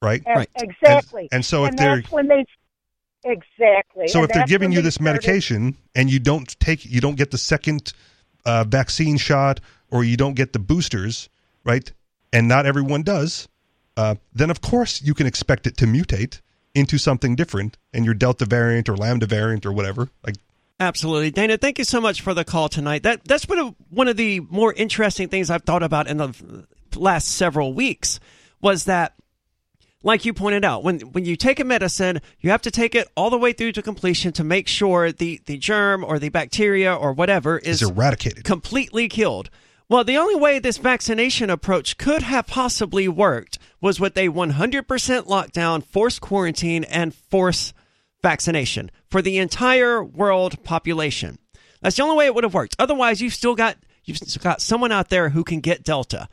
Right? 0.00 0.22
Right. 0.26 0.48
Exactly. 0.56 1.22
And- 1.22 1.28
and 1.32 1.44
so 1.44 1.64
if 1.64 1.70
and 1.70 1.78
they're- 1.78 1.96
that's 1.96 2.10
when 2.10 2.28
they 2.28 2.44
exactly. 3.24 4.08
So 4.08 4.20
And 4.20 4.30
if 4.30 4.34
they're 4.34 4.46
giving 4.46 4.72
you 4.72 4.82
this 4.82 4.94
started- 4.94 5.12
medication 5.12 5.76
and 5.94 6.10
you 6.10 6.18
don't 6.18 6.58
take, 6.58 6.84
you 6.84 7.00
don't 7.00 7.16
get 7.16 7.30
the 7.30 7.38
second 7.38 7.92
uh, 8.44 8.64
vaccine 8.64 9.16
shot 9.18 9.60
or 9.90 10.02
you 10.02 10.16
don't 10.16 10.34
get 10.34 10.52
the 10.52 10.58
boosters, 10.58 11.28
right? 11.64 11.92
And 12.32 12.48
not 12.48 12.66
everyone 12.66 13.02
does. 13.04 13.46
Uh, 13.96 14.16
then 14.32 14.50
of 14.50 14.60
course 14.60 15.00
you 15.02 15.14
can 15.14 15.26
expect 15.26 15.66
it 15.66 15.76
to 15.76 15.86
mutate 15.86 16.40
into 16.74 16.96
something 16.98 17.36
different, 17.36 17.76
and 17.92 18.04
your 18.06 18.14
Delta 18.14 18.46
variant 18.46 18.88
or 18.88 18.96
Lambda 18.96 19.26
variant 19.26 19.66
or 19.66 19.72
whatever. 19.72 20.08
Like 20.26 20.36
Absolutely, 20.80 21.30
Dana. 21.30 21.58
Thank 21.58 21.78
you 21.78 21.84
so 21.84 22.00
much 22.00 22.22
for 22.22 22.34
the 22.34 22.44
call 22.44 22.68
tonight. 22.68 23.02
That 23.04 23.24
that's 23.24 23.44
been 23.44 23.58
a, 23.58 23.74
one 23.90 24.08
of 24.08 24.16
the 24.16 24.40
more 24.40 24.72
interesting 24.72 25.28
things 25.28 25.50
I've 25.50 25.62
thought 25.62 25.82
about 25.84 26.08
in 26.08 26.16
the 26.16 26.66
last 26.96 27.28
several 27.28 27.72
weeks 27.72 28.20
was 28.60 28.84
that 28.84 29.14
like 30.04 30.24
you 30.24 30.34
pointed 30.34 30.64
out, 30.64 30.82
when 30.82 31.00
when 31.00 31.24
you 31.24 31.36
take 31.36 31.60
a 31.60 31.64
medicine, 31.64 32.20
you 32.40 32.50
have 32.50 32.62
to 32.62 32.70
take 32.70 32.94
it 32.94 33.08
all 33.16 33.30
the 33.30 33.38
way 33.38 33.52
through 33.52 33.72
to 33.72 33.82
completion 33.82 34.32
to 34.32 34.44
make 34.44 34.66
sure 34.66 35.12
the 35.12 35.40
the 35.46 35.58
germ 35.58 36.04
or 36.04 36.18
the 36.18 36.28
bacteria 36.28 36.92
or 36.94 37.12
whatever 37.12 37.58
is 37.58 37.82
Is 37.82 37.90
eradicated. 37.90 38.44
completely 38.44 39.08
killed. 39.08 39.48
Well, 39.88 40.04
the 40.04 40.16
only 40.16 40.36
way 40.36 40.58
this 40.58 40.78
vaccination 40.78 41.50
approach 41.50 41.98
could 41.98 42.22
have 42.22 42.46
possibly 42.46 43.08
worked 43.08 43.58
was 43.80 44.00
with 44.00 44.16
a 44.16 44.28
100% 44.28 44.86
lockdown, 45.26 45.84
forced 45.84 46.20
quarantine, 46.22 46.84
and 46.84 47.14
forced 47.14 47.74
vaccination 48.22 48.90
for 49.10 49.20
the 49.20 49.36
entire 49.38 50.02
world 50.02 50.64
population. 50.64 51.38
That's 51.82 51.96
the 51.96 52.04
only 52.04 52.16
way 52.16 52.26
it 52.26 52.34
would 52.34 52.44
have 52.44 52.54
worked. 52.54 52.76
Otherwise, 52.78 53.20
you've 53.20 53.34
still 53.34 53.54
got 53.54 53.76
you've 54.04 54.16
still 54.16 54.42
got 54.42 54.62
someone 54.62 54.92
out 54.92 55.10
there 55.10 55.28
who 55.28 55.44
can 55.44 55.60
get 55.60 55.84
Delta 55.84 56.28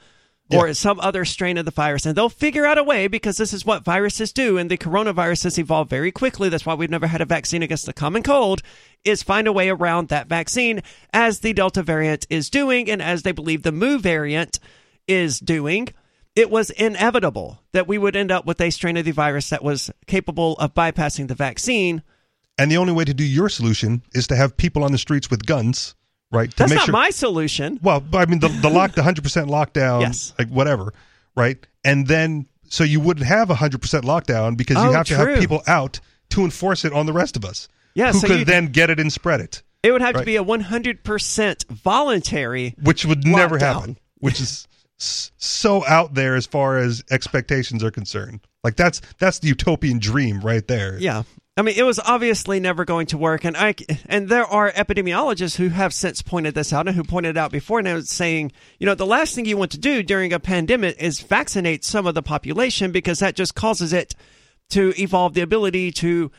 or 0.52 0.68
Yeah. 0.68 0.74
some 0.74 1.00
other 1.00 1.26
strain 1.26 1.58
of 1.58 1.66
the 1.66 1.72
virus, 1.72 2.06
and 2.06 2.16
they'll 2.16 2.30
figure 2.30 2.66
out 2.66 2.78
a 2.78 2.84
way 2.84 3.08
because 3.08 3.38
this 3.38 3.54
is 3.54 3.66
what 3.66 3.84
viruses 3.84 4.32
do. 4.34 4.58
And 4.58 4.70
the 4.70 4.78
coronavirus 4.78 5.44
has 5.44 5.58
evolved 5.58 5.90
very 5.90 6.12
quickly. 6.12 6.50
That's 6.50 6.66
why 6.66 6.74
we've 6.74 6.90
never 6.90 7.08
had 7.08 7.22
a 7.22 7.26
vaccine 7.26 7.62
against 7.64 7.86
the 7.86 7.94
common 7.94 8.24
cold. 8.24 8.62
Is 9.06 9.24
find 9.24 9.48
a 9.48 9.54
way 9.54 9.70
around 9.70 10.10
that 10.10 10.28
vaccine, 10.28 10.82
as 11.14 11.40
the 11.40 11.54
Delta 11.54 11.84
variant 11.84 12.26
is 12.30 12.50
doing, 12.50 12.90
and 12.90 13.02
as 13.02 13.24
they 13.24 13.32
believe 13.32 13.64
the 13.64 13.72
Mu 13.72 13.98
variant 14.00 14.60
is 15.08 15.40
doing. 15.40 15.90
It 16.36 16.50
was 16.50 16.70
inevitable 16.70 17.62
that 17.72 17.88
we 17.88 17.98
would 17.98 18.16
end 18.16 18.32
up 18.32 18.46
with 18.46 18.62
a 18.62 18.70
strain 18.70 18.98
of 18.98 19.06
the 19.06 19.12
virus 19.12 19.50
that 19.50 19.64
was 19.64 19.92
capable 20.08 20.54
of 20.54 20.74
bypassing 20.74 21.28
the 21.28 21.36
vaccine. 21.36 22.04
And 22.58 22.72
the 22.72 22.78
only 22.78 22.94
way 22.94 23.06
to 23.06 23.14
do 23.14 23.24
your 23.24 23.50
solution 23.50 24.04
is 24.14 24.28
to 24.28 24.36
have 24.36 24.58
people 24.58 24.84
on 24.84 24.92
the 24.92 24.98
streets 24.98 25.30
with 25.30 25.46
guns, 25.46 25.96
right? 26.32 26.50
To 26.52 26.56
That's 26.58 26.74
not 26.74 26.86
sure. 26.86 26.92
my 26.94 27.10
solution. 27.10 27.80
well, 27.82 28.04
I 28.14 28.26
mean, 28.26 28.40
the 28.40 28.48
the 28.50 28.70
lock, 28.70 28.94
the 28.94 29.04
hundred 29.04 29.24
percent 29.24 29.48
lockdown, 29.50 30.02
Yes. 30.02 30.34
like 30.40 30.50
whatever, 30.50 30.94
right? 31.36 31.58
And 31.84 32.08
then 32.08 32.48
so 32.68 32.84
you 32.84 33.00
wouldn't 33.00 33.26
have 33.26 33.50
a 33.50 33.56
hundred 33.56 33.82
percent 33.82 34.06
lockdown 34.06 34.56
because 34.58 34.78
you 34.78 34.90
Oh, 34.90 34.94
have 34.94 35.08
to 35.08 35.16
true. 35.16 35.32
have 35.34 35.40
people 35.40 35.64
out 35.68 36.00
to 36.30 36.44
enforce 36.44 36.86
it 36.86 36.94
on 36.94 37.06
the 37.08 37.14
rest 37.14 37.36
of 37.36 37.44
us. 37.44 37.68
Yeah, 37.96 38.12
who 38.12 38.20
so 38.20 38.28
could 38.28 38.46
then 38.48 38.68
get 38.68 38.90
it 38.92 39.00
and 39.00 39.12
spread 39.12 39.42
it, 39.42 39.64
It 39.82 39.92
would 39.92 40.02
have 40.02 40.16
to 40.16 40.24
be 40.24 40.36
a 40.36 40.44
100% 40.44 41.66
voluntary. 41.70 42.76
which 42.82 43.06
would 43.06 43.26
never 43.26 43.58
happen. 43.58 43.98
Which 44.20 44.40
is 44.40 44.68
so 44.98 45.86
out 45.88 46.14
there 46.14 46.36
as 46.36 46.46
far 46.46 46.78
as 46.78 47.04
expectations 47.10 47.84
are 47.84 47.92
concerned. 47.92 48.42
Like 48.64 48.76
that's 48.76 49.02
that's 49.18 49.40
the 49.40 49.48
utopian 49.48 49.98
dream 50.00 50.42
right 50.42 50.66
there. 50.68 50.98
Yeah. 51.00 51.24
I 51.60 51.62
mean, 51.62 51.76
it 51.78 51.84
was 51.84 52.00
obviously 52.00 52.62
never 52.62 52.86
going 52.86 53.08
to 53.08 53.18
work, 53.18 53.44
and 53.44 53.58
I 53.58 53.76
and 54.06 54.30
there 54.30 54.46
are 54.46 54.72
epidemiologists 54.72 55.58
who 55.58 55.68
have 55.68 55.94
since 55.94 56.22
pointed 56.22 56.56
this 56.56 56.72
out 56.72 56.88
and 56.88 56.96
who 56.96 57.04
pointed 57.04 57.32
it 57.32 57.38
out 57.38 57.52
before 57.52 57.82
now, 57.82 58.00
saying, 58.00 58.54
you 58.80 58.86
know, 58.86 58.96
the 58.96 59.06
last 59.06 59.36
thing 59.36 59.44
you 59.44 59.58
want 59.58 59.72
to 59.72 59.78
do 59.78 60.02
during 60.02 60.32
a 60.32 60.40
pandemic 60.40 60.96
is 61.02 61.20
vaccinate 61.20 61.84
some 61.84 62.08
of 62.08 62.16
the 62.16 62.24
population 62.24 62.94
because 62.94 63.20
that 63.20 63.36
just 63.36 63.56
causes 63.56 63.92
it 63.92 64.16
to 64.70 64.94
evolve 64.98 65.34
the 65.34 65.42
ability 65.42 65.92
to 65.92 66.32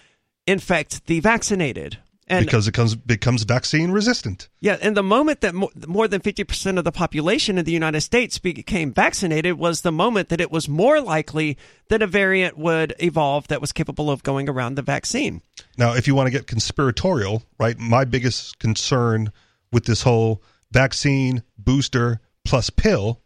infect 0.47 1.05
the 1.05 1.21
vaccinated. 1.21 1.99
And 2.31 2.47
because 2.47 2.69
it 2.69 2.73
comes 2.73 2.95
becomes 2.95 3.43
vaccine 3.43 3.91
resistant. 3.91 4.49
Yeah, 4.61 4.79
and 4.81 4.97
the 4.97 5.03
moment 5.03 5.41
that 5.41 5.53
mo- 5.53 5.73
more 5.89 6.07
than 6.07 6.21
50% 6.21 6.79
of 6.79 6.85
the 6.85 6.93
population 6.93 7.59
in 7.59 7.65
the 7.65 7.73
United 7.73 8.03
States 8.03 8.39
became 8.39 8.93
vaccinated 8.93 9.59
was 9.59 9.81
the 9.81 9.91
moment 9.91 10.29
that 10.29 10.41
it 10.41 10.51
was 10.51 10.69
more 10.69 11.01
likely 11.01 11.59
that 11.89 12.03
a 12.03 12.07
variant 12.07 12.57
would 12.57 12.95
evolve 13.01 13.49
that 13.49 13.61
was 13.61 13.73
capable 13.73 14.11
of 14.11 14.23
going 14.23 14.49
around 14.49 14.77
the 14.77 14.83
vaccine. 14.83 15.43
Now, 15.77 15.95
if 15.95 16.07
you 16.07 16.15
want 16.15 16.29
to 16.29 16.31
get 16.31 16.47
conspiratorial, 16.47 17.43
right, 17.59 17.77
my 17.79 18.05
biggest 18.05 18.61
concern 18.61 19.33
with 19.73 19.87
this 19.87 20.03
whole 20.03 20.41
vaccine, 20.71 21.43
booster, 21.59 22.21
plus 22.45 22.71
pill 22.71 23.21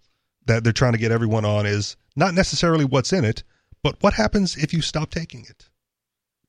that 0.47 0.65
they're 0.65 0.73
trying 0.73 0.93
to 0.93 0.99
get 0.99 1.13
everyone 1.13 1.45
on 1.45 1.67
is 1.67 1.97
not 2.17 2.33
necessarily 2.33 2.85
what's 2.85 3.13
in 3.13 3.25
it, 3.25 3.43
but 3.83 4.03
what 4.03 4.15
happens 4.15 4.57
if 4.57 4.73
you 4.73 4.81
stop 4.81 5.11
taking 5.11 5.45
it? 5.49 5.69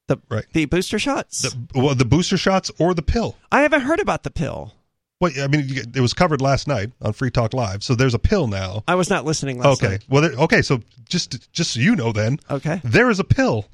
The, 0.08 0.18
Right. 0.30 0.46
the 0.54 0.66
booster 0.66 1.00
shots? 1.00 1.42
The, 1.42 1.68
well, 1.82 1.96
the 1.96 2.06
booster 2.06 2.38
shots 2.38 2.70
or 2.80 2.94
the 2.94 3.02
pill? 3.02 3.36
I 3.52 3.62
haven't 3.62 3.82
heard 3.82 4.00
about 4.00 4.24
the 4.24 4.30
pill. 4.32 4.74
Well, 5.20 5.32
I 5.42 5.48
mean, 5.48 5.66
it 5.96 6.02
was 6.02 6.14
covered 6.14 6.42
last 6.42 6.68
night 6.68 6.92
on 7.02 7.14
Free 7.14 7.32
Talk 7.32 7.54
Live, 7.54 7.84
so 7.84 7.96
there's 7.96 8.14
a 8.14 8.20
pill 8.20 8.48
now. 8.48 8.84
I 8.88 8.96
was 8.96 9.10
not 9.10 9.24
listening 9.26 9.58
last 9.60 9.82
Okay, 9.82 9.94
night. 9.94 10.06
well, 10.10 10.22
there, 10.22 10.34
okay, 10.34 10.62
so 10.62 10.82
just 11.08 11.52
just 11.54 11.72
so 11.74 11.80
you 11.80 11.96
know, 11.96 12.12
then, 12.12 12.40
Okay. 12.52 12.82
there 12.84 13.10
is 13.10 13.20
a 13.20 13.24
pill 13.24 13.66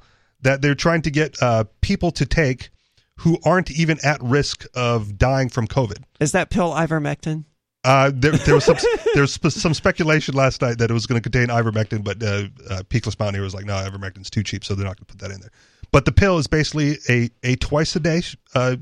that 0.42 0.62
they're 0.62 0.74
trying 0.76 1.02
to 1.02 1.10
get 1.10 1.36
uh, 1.42 1.64
people 1.80 2.12
to 2.12 2.24
take 2.24 2.70
who 3.18 3.38
aren't 3.44 3.70
even 3.72 3.98
at 4.04 4.22
risk 4.22 4.66
of 4.74 5.18
dying 5.18 5.48
from 5.48 5.66
COVID. 5.66 6.04
Is 6.20 6.32
that 6.32 6.48
pill 6.50 6.70
ivermectin? 6.72 7.44
Uh, 7.84 8.12
there, 8.14 8.32
there 8.32 8.54
was 8.54 8.64
some 8.64 8.76
there 9.14 9.22
was 9.22 9.32
sp- 9.34 9.50
some 9.50 9.74
speculation 9.74 10.34
last 10.34 10.62
night 10.62 10.78
that 10.78 10.90
it 10.90 10.94
was 10.94 11.06
going 11.06 11.20
to 11.20 11.28
contain 11.30 11.48
ivermectin, 11.54 12.04
but 12.04 12.22
uh, 12.22 12.44
uh, 12.70 12.82
Peakless 12.88 13.18
Mountaineer 13.18 13.42
was 13.42 13.52
like, 13.54 13.64
"No, 13.64 13.74
ivermectin's 13.74 14.30
too 14.30 14.44
cheap, 14.44 14.64
so 14.64 14.76
they're 14.76 14.86
not 14.86 14.96
going 14.96 15.06
to 15.06 15.12
put 15.12 15.18
that 15.18 15.32
in 15.32 15.40
there." 15.40 15.50
But 15.92 16.04
the 16.06 16.12
pill 16.12 16.38
is 16.38 16.46
basically 16.46 16.98
a 17.08 17.30
a 17.42 17.56
twice 17.56 17.94
a 17.94 18.00
day 18.00 18.22
uh, 18.54 18.76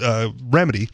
uh, 0.00 0.30
remedy 0.42 0.88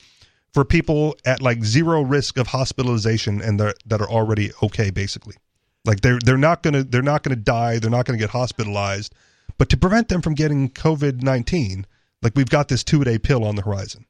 for 0.52 0.64
people 0.64 1.16
at 1.24 1.40
like 1.40 1.64
zero 1.64 2.02
risk 2.02 2.36
of 2.36 2.48
hospitalization 2.48 3.40
and 3.40 3.60
that 3.60 4.00
are 4.00 4.10
already 4.10 4.50
okay, 4.62 4.90
basically. 4.90 5.36
Like 5.84 6.00
they're 6.00 6.18
they're 6.24 6.36
not 6.36 6.62
gonna 6.62 6.82
they're 6.82 7.02
not 7.02 7.22
gonna 7.22 7.36
die, 7.36 7.78
they're 7.78 7.90
not 7.90 8.04
gonna 8.04 8.18
get 8.18 8.30
hospitalized, 8.30 9.14
but 9.56 9.68
to 9.70 9.76
prevent 9.76 10.08
them 10.08 10.20
from 10.20 10.34
getting 10.34 10.68
COVID 10.70 11.22
nineteen, 11.22 11.86
like 12.20 12.32
we've 12.36 12.50
got 12.50 12.68
this 12.68 12.84
two 12.84 13.00
a 13.02 13.04
day 13.04 13.18
pill 13.18 13.44
on 13.44 13.54
the 13.56 13.62
horizon. 13.62 14.06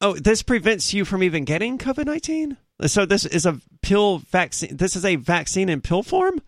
Oh, 0.00 0.14
this 0.14 0.42
prevents 0.42 0.94
you 0.94 1.04
from 1.04 1.24
even 1.24 1.44
getting 1.44 1.76
COVID 1.76 2.06
19? 2.06 2.56
So 2.86 3.04
this 3.04 3.24
is 3.24 3.44
a 3.44 3.60
pill 3.82 4.18
vaccine. 4.18 4.76
This 4.76 4.94
is 4.94 5.04
a 5.04 5.16
vaccine 5.16 5.68
in 5.68 5.80
pill 5.80 6.04
form? 6.04 6.40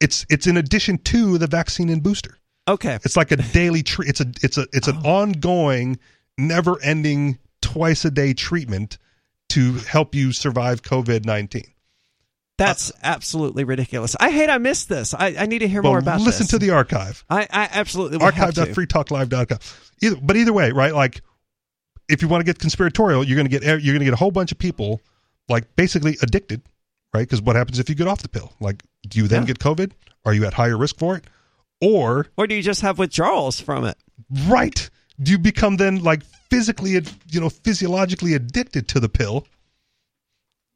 It's 0.00 0.24
it's 0.30 0.46
in 0.46 0.56
addition 0.56 0.98
to 0.98 1.36
the 1.36 1.46
vaccine 1.46 1.90
and 1.90 2.02
booster. 2.02 2.38
Okay. 2.68 2.98
It's 3.04 3.16
like 3.16 3.30
a 3.32 3.36
daily 3.36 3.82
treat. 3.82 4.08
It's 4.08 4.20
a 4.20 4.26
it's 4.42 4.58
a 4.58 4.66
it's 4.72 4.88
an 4.88 4.98
oh. 5.04 5.10
ongoing, 5.22 5.98
never 6.36 6.80
ending, 6.82 7.38
twice 7.62 8.04
a 8.04 8.10
day 8.10 8.32
treatment 8.34 8.98
to 9.50 9.74
help 9.74 10.14
you 10.14 10.32
survive 10.32 10.82
COVID 10.82 11.24
nineteen. 11.24 11.72
That's 12.58 12.90
absolutely 13.02 13.64
ridiculous. 13.64 14.16
I 14.18 14.30
hate 14.30 14.48
I 14.48 14.56
missed 14.58 14.88
this. 14.88 15.12
I, 15.12 15.36
I 15.38 15.46
need 15.46 15.58
to 15.58 15.68
hear 15.68 15.82
more 15.82 15.92
Well, 15.92 16.00
about 16.00 16.20
listen 16.22 16.44
this. 16.44 16.50
to 16.52 16.58
the 16.58 16.70
archive, 16.70 17.22
I, 17.28 17.42
I 17.50 17.68
absolutely 17.70 18.16
will 18.16 18.30
have 18.32 18.54
to. 18.54 18.60
archive.freetalklive.com. 18.62 19.58
Either, 20.02 20.16
but 20.22 20.36
either 20.36 20.54
way, 20.54 20.70
right? 20.72 20.94
Like, 20.94 21.20
if 22.08 22.22
you 22.22 22.28
want 22.28 22.40
to 22.40 22.44
get 22.44 22.58
conspiratorial, 22.58 23.24
you're 23.24 23.36
going 23.36 23.48
to 23.48 23.50
get 23.50 23.62
you're 23.62 23.92
going 23.92 23.98
to 23.98 24.04
get 24.06 24.14
a 24.14 24.18
whole 24.18 24.30
bunch 24.30 24.52
of 24.52 24.58
people 24.58 25.02
like 25.48 25.76
basically 25.76 26.16
addicted, 26.22 26.62
right? 27.14 27.20
Because 27.22 27.42
what 27.42 27.56
happens 27.56 27.78
if 27.78 27.88
you 27.90 27.94
get 27.94 28.08
off 28.08 28.22
the 28.22 28.28
pill? 28.28 28.52
Like, 28.58 28.82
do 29.06 29.18
you 29.18 29.28
then 29.28 29.42
Yeah. 29.42 29.48
get 29.48 29.58
COVID? 29.58 29.92
Are 30.24 30.32
you 30.32 30.44
at 30.46 30.54
higher 30.54 30.78
risk 30.78 30.98
for 30.98 31.16
it? 31.16 31.24
Or 31.80 32.26
Or 32.36 32.46
do 32.46 32.54
you 32.54 32.62
just 32.62 32.80
have 32.82 32.98
withdrawals 32.98 33.60
from 33.60 33.84
it? 33.84 33.96
right 34.48 34.90
do 35.22 35.30
you 35.32 35.38
become 35.38 35.76
then 35.76 36.02
like 36.02 36.22
physically 36.50 36.92
you 37.30 37.40
know 37.40 37.48
physiologically 37.50 38.34
addicted 38.34 38.88
to 38.88 38.98
the 39.00 39.08
pill 39.08 39.46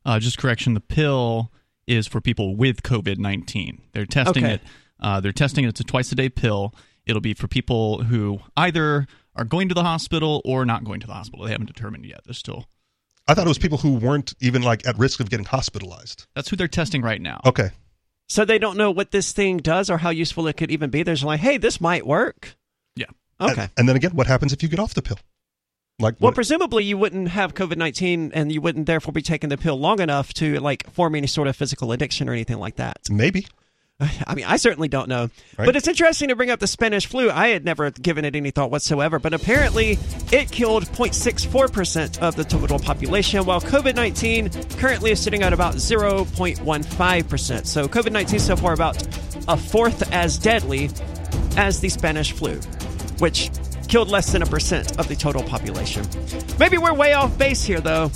Uh, 0.04 0.18
just 0.18 0.38
correction: 0.38 0.74
the 0.74 0.80
pill 0.80 1.50
is 1.86 2.06
for 2.06 2.20
people 2.20 2.56
with 2.56 2.82
COVID 2.82 3.18
nineteen. 3.18 3.82
They're 3.92 4.06
testing 4.06 4.44
Okay. 4.44 4.54
it. 4.54 4.60
Uh, 5.00 5.20
they're 5.20 5.32
testing 5.32 5.64
it. 5.64 5.68
It's 5.68 5.80
a 5.80 5.84
twice 5.84 6.10
a 6.12 6.14
day 6.14 6.28
pill. 6.28 6.74
It'll 7.06 7.20
be 7.20 7.34
for 7.34 7.48
people 7.48 8.04
who 8.04 8.40
either 8.56 9.06
are 9.36 9.44
going 9.44 9.68
to 9.68 9.74
the 9.74 9.82
hospital 9.82 10.40
or 10.44 10.64
not 10.64 10.84
going 10.84 11.00
to 11.00 11.06
the 11.06 11.14
hospital. 11.14 11.44
They 11.44 11.52
haven't 11.52 11.66
determined 11.66 12.04
yet. 12.06 12.20
They're 12.24 12.34
still. 12.34 12.66
i 13.28 13.34
thought 13.34 13.46
it 13.46 13.48
was 13.48 13.58
people 13.58 13.78
who 13.78 13.94
weren't 13.94 14.32
even 14.40 14.62
like 14.62 14.86
at 14.86 14.98
risk 14.98 15.20
of 15.20 15.28
getting 15.30 15.46
hospitalized 15.46 16.26
That's 16.34 16.48
who 16.48 16.56
they're 16.56 16.68
testing 16.80 17.02
right 17.02 17.20
now. 17.20 17.40
okay 17.46 17.70
So 18.30 18.44
they 18.44 18.60
don't 18.60 18.76
know 18.76 18.92
what 18.92 19.10
this 19.10 19.32
thing 19.32 19.56
does 19.56 19.90
or 19.90 19.98
how 19.98 20.10
useful 20.10 20.46
it 20.46 20.56
could 20.56 20.70
even 20.70 20.88
be. 20.88 21.02
There's 21.02 21.24
like, 21.24 21.40
hey, 21.40 21.56
this 21.56 21.80
might 21.80 22.06
work. 22.06 22.54
Yeah. 22.94 23.06
Okay. 23.40 23.62
and, 23.62 23.70
and 23.76 23.88
then 23.88 23.96
again 23.96 24.12
what 24.12 24.28
happens 24.28 24.52
if 24.52 24.62
you 24.62 24.68
get 24.68 24.78
off 24.78 24.94
the 24.94 25.02
pill 25.02 25.18
like 25.98 26.14
well, 26.20 26.28
what, 26.28 26.34
presumably 26.34 26.84
you 26.84 26.96
wouldn't 26.96 27.28
have 27.28 27.54
COVID 27.54 27.76
nineteen, 27.76 28.30
and 28.32 28.52
you 28.52 28.60
wouldn't 28.60 28.86
therefore 28.86 29.12
be 29.12 29.20
taking 29.20 29.50
the 29.50 29.58
pill 29.58 29.78
long 29.78 30.00
enough 30.00 30.32
to 30.34 30.58
like 30.60 30.88
form 30.92 31.14
any 31.14 31.26
sort 31.26 31.48
of 31.48 31.56
physical 31.56 31.92
addiction 31.92 32.28
or 32.28 32.32
anything 32.32 32.58
like 32.58 32.76
that. 32.76 32.98
maybe 33.10 33.46
I 34.26 34.34
mean, 34.34 34.44
I 34.46 34.56
certainly 34.56 34.88
don't 34.88 35.08
know. 35.08 35.30
Right. 35.58 35.66
But 35.66 35.76
it's 35.76 35.88
interesting 35.88 36.28
to 36.28 36.36
bring 36.36 36.50
up 36.50 36.58
the 36.58 36.66
Spanish 36.66 37.06
flu. 37.06 37.30
I 37.30 37.48
had 37.48 37.64
never 37.64 37.90
given 37.90 38.24
it 38.24 38.34
any 38.34 38.50
thought 38.50 38.70
whatsoever, 38.70 39.18
but 39.18 39.34
apparently 39.34 39.98
it 40.32 40.50
killed 40.50 40.84
0.64% 40.84 42.18
of 42.18 42.36
the 42.36 42.44
total 42.44 42.78
population, 42.78 43.44
while 43.44 43.60
COVID 43.60 43.94
19 43.94 44.50
currently 44.78 45.10
is 45.12 45.20
sitting 45.20 45.42
at 45.42 45.52
about 45.52 45.74
0.15%. 45.74 47.66
So 47.66 47.88
COVID 47.88 48.12
19 48.12 48.38
so 48.38 48.56
far 48.56 48.72
about 48.72 49.02
a 49.48 49.56
fourth 49.56 50.10
as 50.12 50.38
deadly 50.38 50.90
as 51.56 51.80
the 51.80 51.88
Spanish 51.88 52.32
flu, 52.32 52.54
which 53.18 53.50
killed 53.88 54.08
less 54.08 54.32
than 54.32 54.42
a 54.42 54.46
percent 54.46 54.98
of 54.98 55.08
the 55.08 55.16
total 55.16 55.42
population. 55.42 56.06
Maybe 56.58 56.78
we're 56.78 56.94
way 56.94 57.12
off 57.12 57.36
base 57.36 57.64
here, 57.64 57.80
though. 57.80 58.10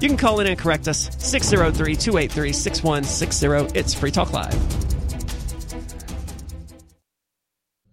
You 0.00 0.08
can 0.08 0.16
call 0.16 0.40
in 0.40 0.46
and 0.46 0.58
correct 0.58 0.88
us 0.88 1.10
603 1.18 1.94
283 1.94 2.52
6160. 2.52 3.78
It's 3.78 3.94
Free 3.94 4.10
Talk 4.10 4.32
Live. 4.32 4.89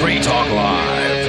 Free 0.00 0.20
Talk 0.20 0.48
Live. 0.52 1.26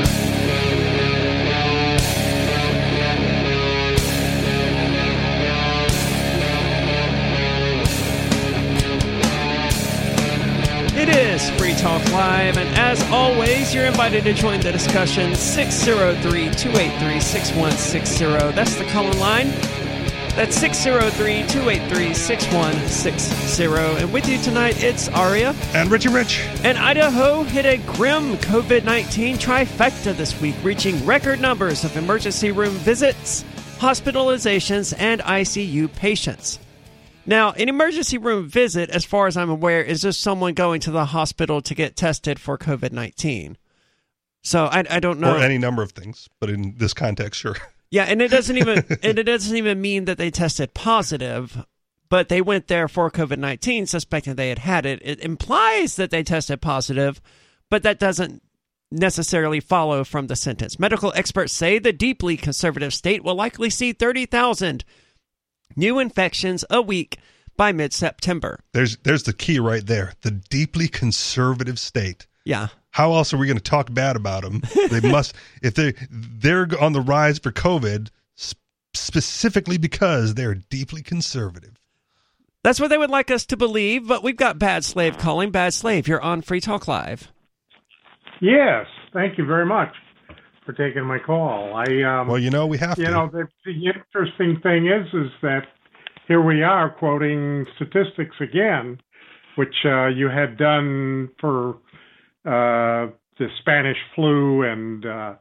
It 10.95 11.09
is 11.09 11.49
Free 11.51 11.73
Talk 11.73 12.03
Live, 12.11 12.57
and 12.57 12.69
as 12.78 13.01
always, 13.11 13.73
you're 13.73 13.86
invited 13.86 14.23
to 14.25 14.34
join 14.34 14.59
the 14.59 14.71
discussion 14.71 15.34
603 15.34 16.51
283 16.51 17.19
6160. 17.19 18.25
That's 18.55 18.75
the 18.75 18.86
call 18.86 19.11
line. 19.13 19.51
That's 20.38 20.55
603 20.57 21.47
283 21.47 22.13
6160. 22.13 23.65
And 24.03 24.13
with 24.13 24.29
you 24.29 24.38
tonight, 24.38 24.83
it's 24.83 25.09
Aria. 25.09 25.55
And 25.73 25.89
Richie 25.89 26.09
Rich. 26.09 26.41
And 26.63 26.77
Idaho 26.77 27.41
hit 27.41 27.65
a 27.65 27.77
grim 27.93 28.38
COVID 28.38 28.83
19 28.83 29.38
trifecta 29.38 30.15
this 30.15 30.39
week, 30.39 30.53
reaching 30.61 31.03
record 31.07 31.41
numbers 31.41 31.83
of 31.83 31.97
emergency 31.97 32.51
room 32.51 32.75
visits, 32.75 33.45
hospitalizations, 33.79 34.93
and 34.95 35.21
ICU 35.21 35.91
patients. 35.95 36.59
Now, 37.25 37.53
an 37.53 37.67
emergency 37.67 38.19
room 38.19 38.47
visit, 38.47 38.91
as 38.91 39.05
far 39.05 39.25
as 39.25 39.38
I'm 39.38 39.49
aware, 39.49 39.81
is 39.81 40.03
just 40.03 40.21
someone 40.21 40.53
going 40.53 40.81
to 40.81 40.91
the 40.91 41.05
hospital 41.05 41.63
to 41.63 41.73
get 41.73 41.95
tested 41.95 42.39
for 42.39 42.59
COVID 42.59 42.91
19. 42.91 43.57
So 44.43 44.65
I, 44.65 44.83
I 44.88 44.99
don't 44.99 45.19
know. 45.19 45.33
Or 45.33 45.39
any 45.39 45.57
number 45.57 45.81
of 45.81 45.93
things, 45.93 46.29
but 46.39 46.51
in 46.51 46.75
this 46.77 46.93
context, 46.93 47.41
sure. 47.41 47.55
Yeah, 47.89 48.03
and 48.03 48.21
it 48.21 48.29
doesn't 48.29 48.57
even 48.57 48.77
and 49.03 49.19
it 49.19 49.23
doesn't 49.23 49.55
even 49.55 49.81
mean 49.81 50.05
that 50.05 50.17
they 50.17 50.31
tested 50.31 50.73
positive, 50.73 51.65
but 52.09 52.29
they 52.29 52.41
went 52.41 52.67
there 52.67 52.88
for 52.88 53.09
COVID 53.09 53.38
nineteen, 53.38 53.85
suspecting 53.85 54.35
they 54.35 54.49
had 54.49 54.59
had 54.59 54.85
it. 54.85 54.99
It 55.03 55.19
implies 55.21 55.95
that 55.95 56.11
they 56.11 56.23
tested 56.23 56.61
positive, 56.61 57.21
but 57.69 57.83
that 57.83 57.99
doesn't 57.99 58.41
necessarily 58.91 59.59
follow 59.59 60.03
from 60.03 60.27
the 60.27 60.35
sentence. 60.35 60.79
Medical 60.79 61.11
experts 61.15 61.53
say 61.53 61.77
the 61.79 61.93
deeply 61.93 62.38
conservative 62.38 62.93
state 62.93 63.23
will 63.23 63.35
likely 63.35 63.69
see 63.69 63.93
thirty 63.93 64.25
thousand 64.25 64.83
new 65.75 65.99
infections 65.99 66.63
a 66.69 66.81
week 66.81 67.17
by 67.57 67.71
mid 67.71 67.93
September. 67.93 68.59
There's 68.73 68.97
there's 68.97 69.23
the 69.23 69.33
key 69.33 69.59
right 69.59 69.85
there. 69.85 70.13
The 70.21 70.31
deeply 70.31 70.88
conservative 70.88 71.79
state. 71.79 72.27
Yeah. 72.45 72.67
How 72.97 73.13
else 73.13 73.31
are 73.31 73.37
we 73.37 73.45
going 73.45 73.57
to 73.57 73.63
talk 73.63 73.93
bad 73.93 74.15
about 74.15 74.41
them? 74.41 74.63
They 74.89 74.99
must 75.11 75.35
if 75.61 75.75
they 75.75 75.93
they're 76.09 76.67
on 76.81 76.93
the 76.93 76.99
rise 76.99 77.37
for 77.37 77.51
COVID 77.51 78.09
sp- 78.33 78.57
specifically 78.95 79.77
because 79.77 80.33
they're 80.33 80.55
deeply 80.55 81.03
conservative. 81.03 81.79
That's 82.63 82.79
what 82.79 82.87
they 82.87 82.97
would 82.97 83.11
like 83.11 83.29
us 83.29 83.45
to 83.45 83.55
believe, 83.55 84.07
but 84.07 84.23
we've 84.23 84.35
got 84.35 84.57
Bad 84.57 84.83
Slave 84.83 85.19
calling. 85.19 85.51
Bad 85.51 85.75
Slave, 85.75 86.07
you're 86.07 86.19
on 86.23 86.41
Free 86.41 86.59
Talk 86.59 86.87
Live. 86.87 87.31
Yes, 88.41 88.87
thank 89.13 89.37
you 89.37 89.45
very 89.45 89.67
much 89.67 89.93
for 90.65 90.73
taking 90.73 91.03
my 91.05 91.19
call. 91.19 91.75
I 91.75 92.01
um, 92.01 92.27
Well, 92.27 92.39
you 92.39 92.49
know 92.49 92.65
we 92.65 92.79
have 92.79 92.97
you 92.97 93.05
to. 93.05 93.11
know 93.11 93.29
the, 93.31 93.47
the 93.63 93.93
interesting 93.93 94.59
thing 94.63 94.87
is 94.87 95.05
is 95.13 95.31
that 95.43 95.67
here 96.27 96.41
we 96.41 96.63
are 96.63 96.89
quoting 96.89 97.67
statistics 97.75 98.35
again, 98.39 98.99
which 99.55 99.85
uh, 99.85 100.07
you 100.07 100.29
had 100.29 100.57
done 100.57 101.29
for 101.39 101.75
uh, 102.47 103.11
the 103.39 103.47
Spanish 103.59 103.97
flu 104.15 104.63
and 104.63 105.05
uh, 105.05 105.35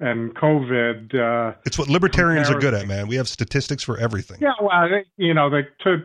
and 0.00 0.34
COVID. 0.34 1.14
Uh, 1.14 1.56
it's 1.64 1.78
what 1.78 1.88
libertarians 1.88 2.50
are 2.50 2.58
good 2.58 2.74
at, 2.74 2.86
man. 2.86 3.08
We 3.08 3.16
have 3.16 3.28
statistics 3.28 3.82
for 3.82 3.96
everything. 3.96 4.38
yeah, 4.40 4.52
well, 4.60 4.88
you 5.16 5.32
know, 5.32 5.48
they, 5.48 5.62
to 5.84 6.04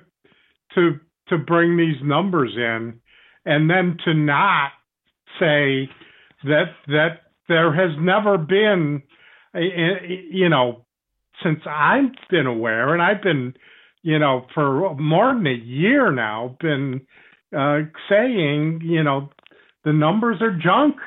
to 0.76 1.00
to 1.28 1.38
bring 1.38 1.76
these 1.76 1.98
numbers 2.02 2.54
in, 2.56 3.00
and 3.46 3.70
then 3.70 3.98
to 4.06 4.14
not 4.14 4.72
say 5.38 5.90
that 6.44 6.72
that 6.88 7.24
there 7.50 7.74
has 7.74 7.98
never 8.00 8.38
been, 8.38 9.04
you 9.54 10.48
know, 10.48 10.86
since 11.44 11.60
I've 11.70 12.14
been 12.30 12.48
aware, 12.48 12.94
and 12.94 13.02
I've 13.02 13.22
been, 13.22 13.54
you 14.02 14.18
know, 14.18 14.46
for 14.54 14.96
more 14.96 15.34
than 15.34 15.46
a 15.46 15.52
year 15.52 16.12
now, 16.12 16.56
been 16.62 17.02
uh, 17.56 17.80
saying, 18.10 18.82
you 18.84 19.04
know, 19.04 19.30
the 19.88 19.94
numbers 19.94 20.42
are 20.42 20.52
junk. 20.52 20.98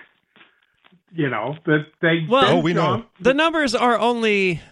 You 1.12 1.28
know 1.28 1.57
that 1.66 1.85
they 2.01 2.24
Well- 2.26 2.57
Oh, 2.57 2.61
we 2.61 2.72
know. 2.72 3.05
the 3.20 3.35
numbers 3.35 3.74
are 3.74 3.99
only 3.99 4.62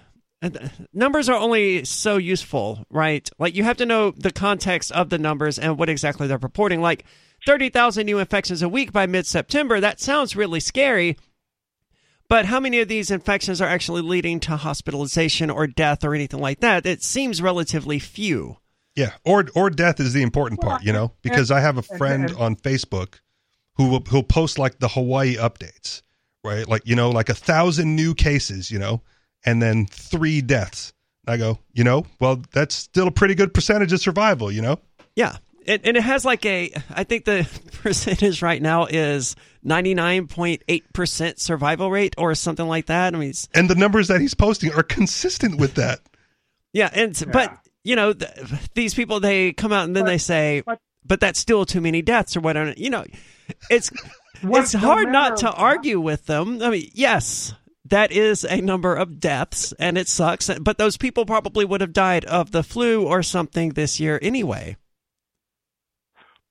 numbers 0.94 1.28
are 1.28 1.36
only 1.36 1.84
so 1.84 2.16
useful 2.16 2.86
right 2.90 3.28
like 3.40 3.56
you 3.56 3.64
have 3.64 3.76
to 3.76 3.84
know 3.84 4.12
the 4.12 4.30
context 4.30 4.92
of 4.92 5.10
the 5.10 5.18
numbers 5.18 5.58
and 5.58 5.76
what 5.76 5.88
exactly 5.88 6.28
they're 6.28 6.38
purporting 6.38 6.80
like 6.80 7.04
30,000 7.44 8.06
new 8.06 8.20
infections 8.20 8.62
a 8.62 8.68
week 8.68 8.92
by 8.92 9.04
mid-September 9.04 9.80
that 9.80 9.98
sounds 10.00 10.36
really 10.36 10.60
scary 10.60 11.16
but 12.28 12.44
how 12.46 12.60
many 12.60 12.78
of 12.78 12.86
these 12.86 13.10
infections 13.10 13.60
are 13.60 13.68
actually 13.68 14.00
leading 14.02 14.38
to 14.38 14.56
hospitalization 14.56 15.50
or 15.50 15.66
death 15.66 16.04
or 16.04 16.14
anything 16.14 16.38
like 16.40 16.60
that 16.60 16.86
it 16.86 17.02
seems 17.02 17.42
relatively 17.42 17.98
few 17.98 18.58
Yeah, 18.94 19.10
or 19.24 19.46
or 19.56 19.70
death 19.70 19.98
is 19.98 20.12
the 20.12 20.22
important 20.22 20.60
part, 20.60 20.84
you 20.84 20.92
know, 20.92 21.12
because 21.22 21.50
I 21.50 21.58
have 21.60 21.78
a 21.78 21.82
friend 21.82 22.32
on 22.38 22.54
Facebook 22.54 23.18
who 23.78 23.88
will 23.88 24.00
who'll 24.10 24.22
post 24.22 24.58
like 24.58 24.78
the 24.80 24.88
Hawaii 24.88 25.36
updates, 25.36 26.02
right? 26.44 26.68
Like 26.68 26.82
you 26.86 26.94
know, 26.94 27.08
like 27.10 27.30
a 27.30 27.34
thousand 27.34 27.96
new 27.96 28.14
cases, 28.14 28.70
you 28.70 28.78
know, 28.78 29.00
and 29.46 29.62
then 29.62 29.86
three 29.86 30.42
deaths. 30.42 30.92
I 31.26 31.36
go, 31.38 31.58
you 31.72 31.84
know, 31.84 32.06
well, 32.20 32.42
that's 32.52 32.74
still 32.74 33.06
a 33.06 33.10
pretty 33.10 33.34
good 33.34 33.52
percentage 33.54 33.92
of 33.92 34.00
survival, 34.00 34.50
you 34.52 34.60
know. 34.62 34.78
Yeah. 35.16 35.36
It, 35.66 35.82
and 35.84 35.98
it 35.98 36.02
has 36.02 36.24
like 36.24 36.46
a, 36.46 36.72
I 36.90 37.04
think 37.04 37.26
the 37.26 37.46
percentage 37.82 38.40
right 38.40 38.62
now 38.62 38.86
is 38.86 39.36
99.8% 39.66 41.38
survival 41.38 41.90
rate 41.90 42.14
or 42.18 42.34
something 42.34 42.66
like 42.66 42.86
that. 42.86 43.14
I 43.14 43.18
mean, 43.18 43.30
it's, 43.30 43.48
And 43.54 43.68
the 43.68 43.74
numbers 43.74 44.08
that 44.08 44.20
he's 44.20 44.34
posting 44.34 44.72
are 44.72 44.82
consistent 44.82 45.58
with 45.60 45.74
that. 45.74 46.00
yeah. 46.72 46.90
And, 46.92 47.14
but, 47.32 47.54
you 47.84 47.96
know, 47.96 48.12
th 48.14 48.30
these 48.74 48.94
people, 48.94 49.20
they 49.20 49.52
come 49.52 49.72
out 49.72 49.84
and 49.84 49.94
then 49.94 50.04
But- 50.04 50.10
they 50.10 50.18
say, 50.18 50.62
but- 50.64 50.80
but 51.04 51.20
that's 51.20 51.38
still 51.38 51.64
too 51.64 51.80
many 51.80 52.02
deaths 52.02 52.36
or 52.36 52.40
whatever. 52.40 52.74
You 52.76 52.90
know, 52.90 53.04
it's, 53.70 53.90
it's 54.42 54.72
hard 54.72 55.10
not 55.10 55.38
to 55.38 55.50
argue 55.52 56.00
with 56.00 56.26
them. 56.26 56.62
I 56.62 56.70
mean, 56.70 56.90
yes, 56.94 57.54
that 57.84 58.12
is 58.12 58.44
a 58.44 58.60
number 58.60 58.94
of 58.94 59.20
deaths 59.20 59.72
and 59.78 59.96
it 59.96 60.08
sucks, 60.08 60.50
but 60.60 60.78
those 60.78 60.96
people 60.96 61.26
probably 61.26 61.64
would 61.64 61.80
have 61.80 61.92
died 61.92 62.24
of 62.26 62.50
the 62.50 62.62
flu 62.62 63.06
or 63.06 63.22
something 63.22 63.70
this 63.70 63.98
year 63.98 64.18
anyway. 64.22 64.76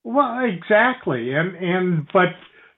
Well, 0.03 0.39
exactly, 0.45 1.33
and 1.33 1.55
and 1.57 2.07
but 2.13 2.29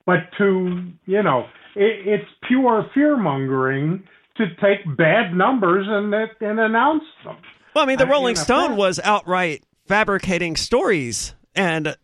but 0.08 0.32
to 0.40 0.92
you 1.06 1.22
know, 1.22 1.46
it, 1.76 2.08
it's 2.08 2.30
pure 2.48 2.90
fear 2.96 3.18
mongering 3.18 4.04
to 4.38 4.48
take 4.56 4.98
bad 4.98 5.36
numbers 5.36 5.86
and 5.88 6.12
and 6.12 6.60
announce 6.60 7.04
them. 7.24 7.38
Well, 7.76 7.84
I 7.84 7.88
mean, 7.88 8.00
the 8.00 8.08
Rolling 8.08 8.36
in 8.36 8.42
Stone 8.42 8.78
was 8.78 9.00
outright 9.04 9.64
fabricating 9.88 10.56
stories, 10.56 11.36
and 11.54 11.96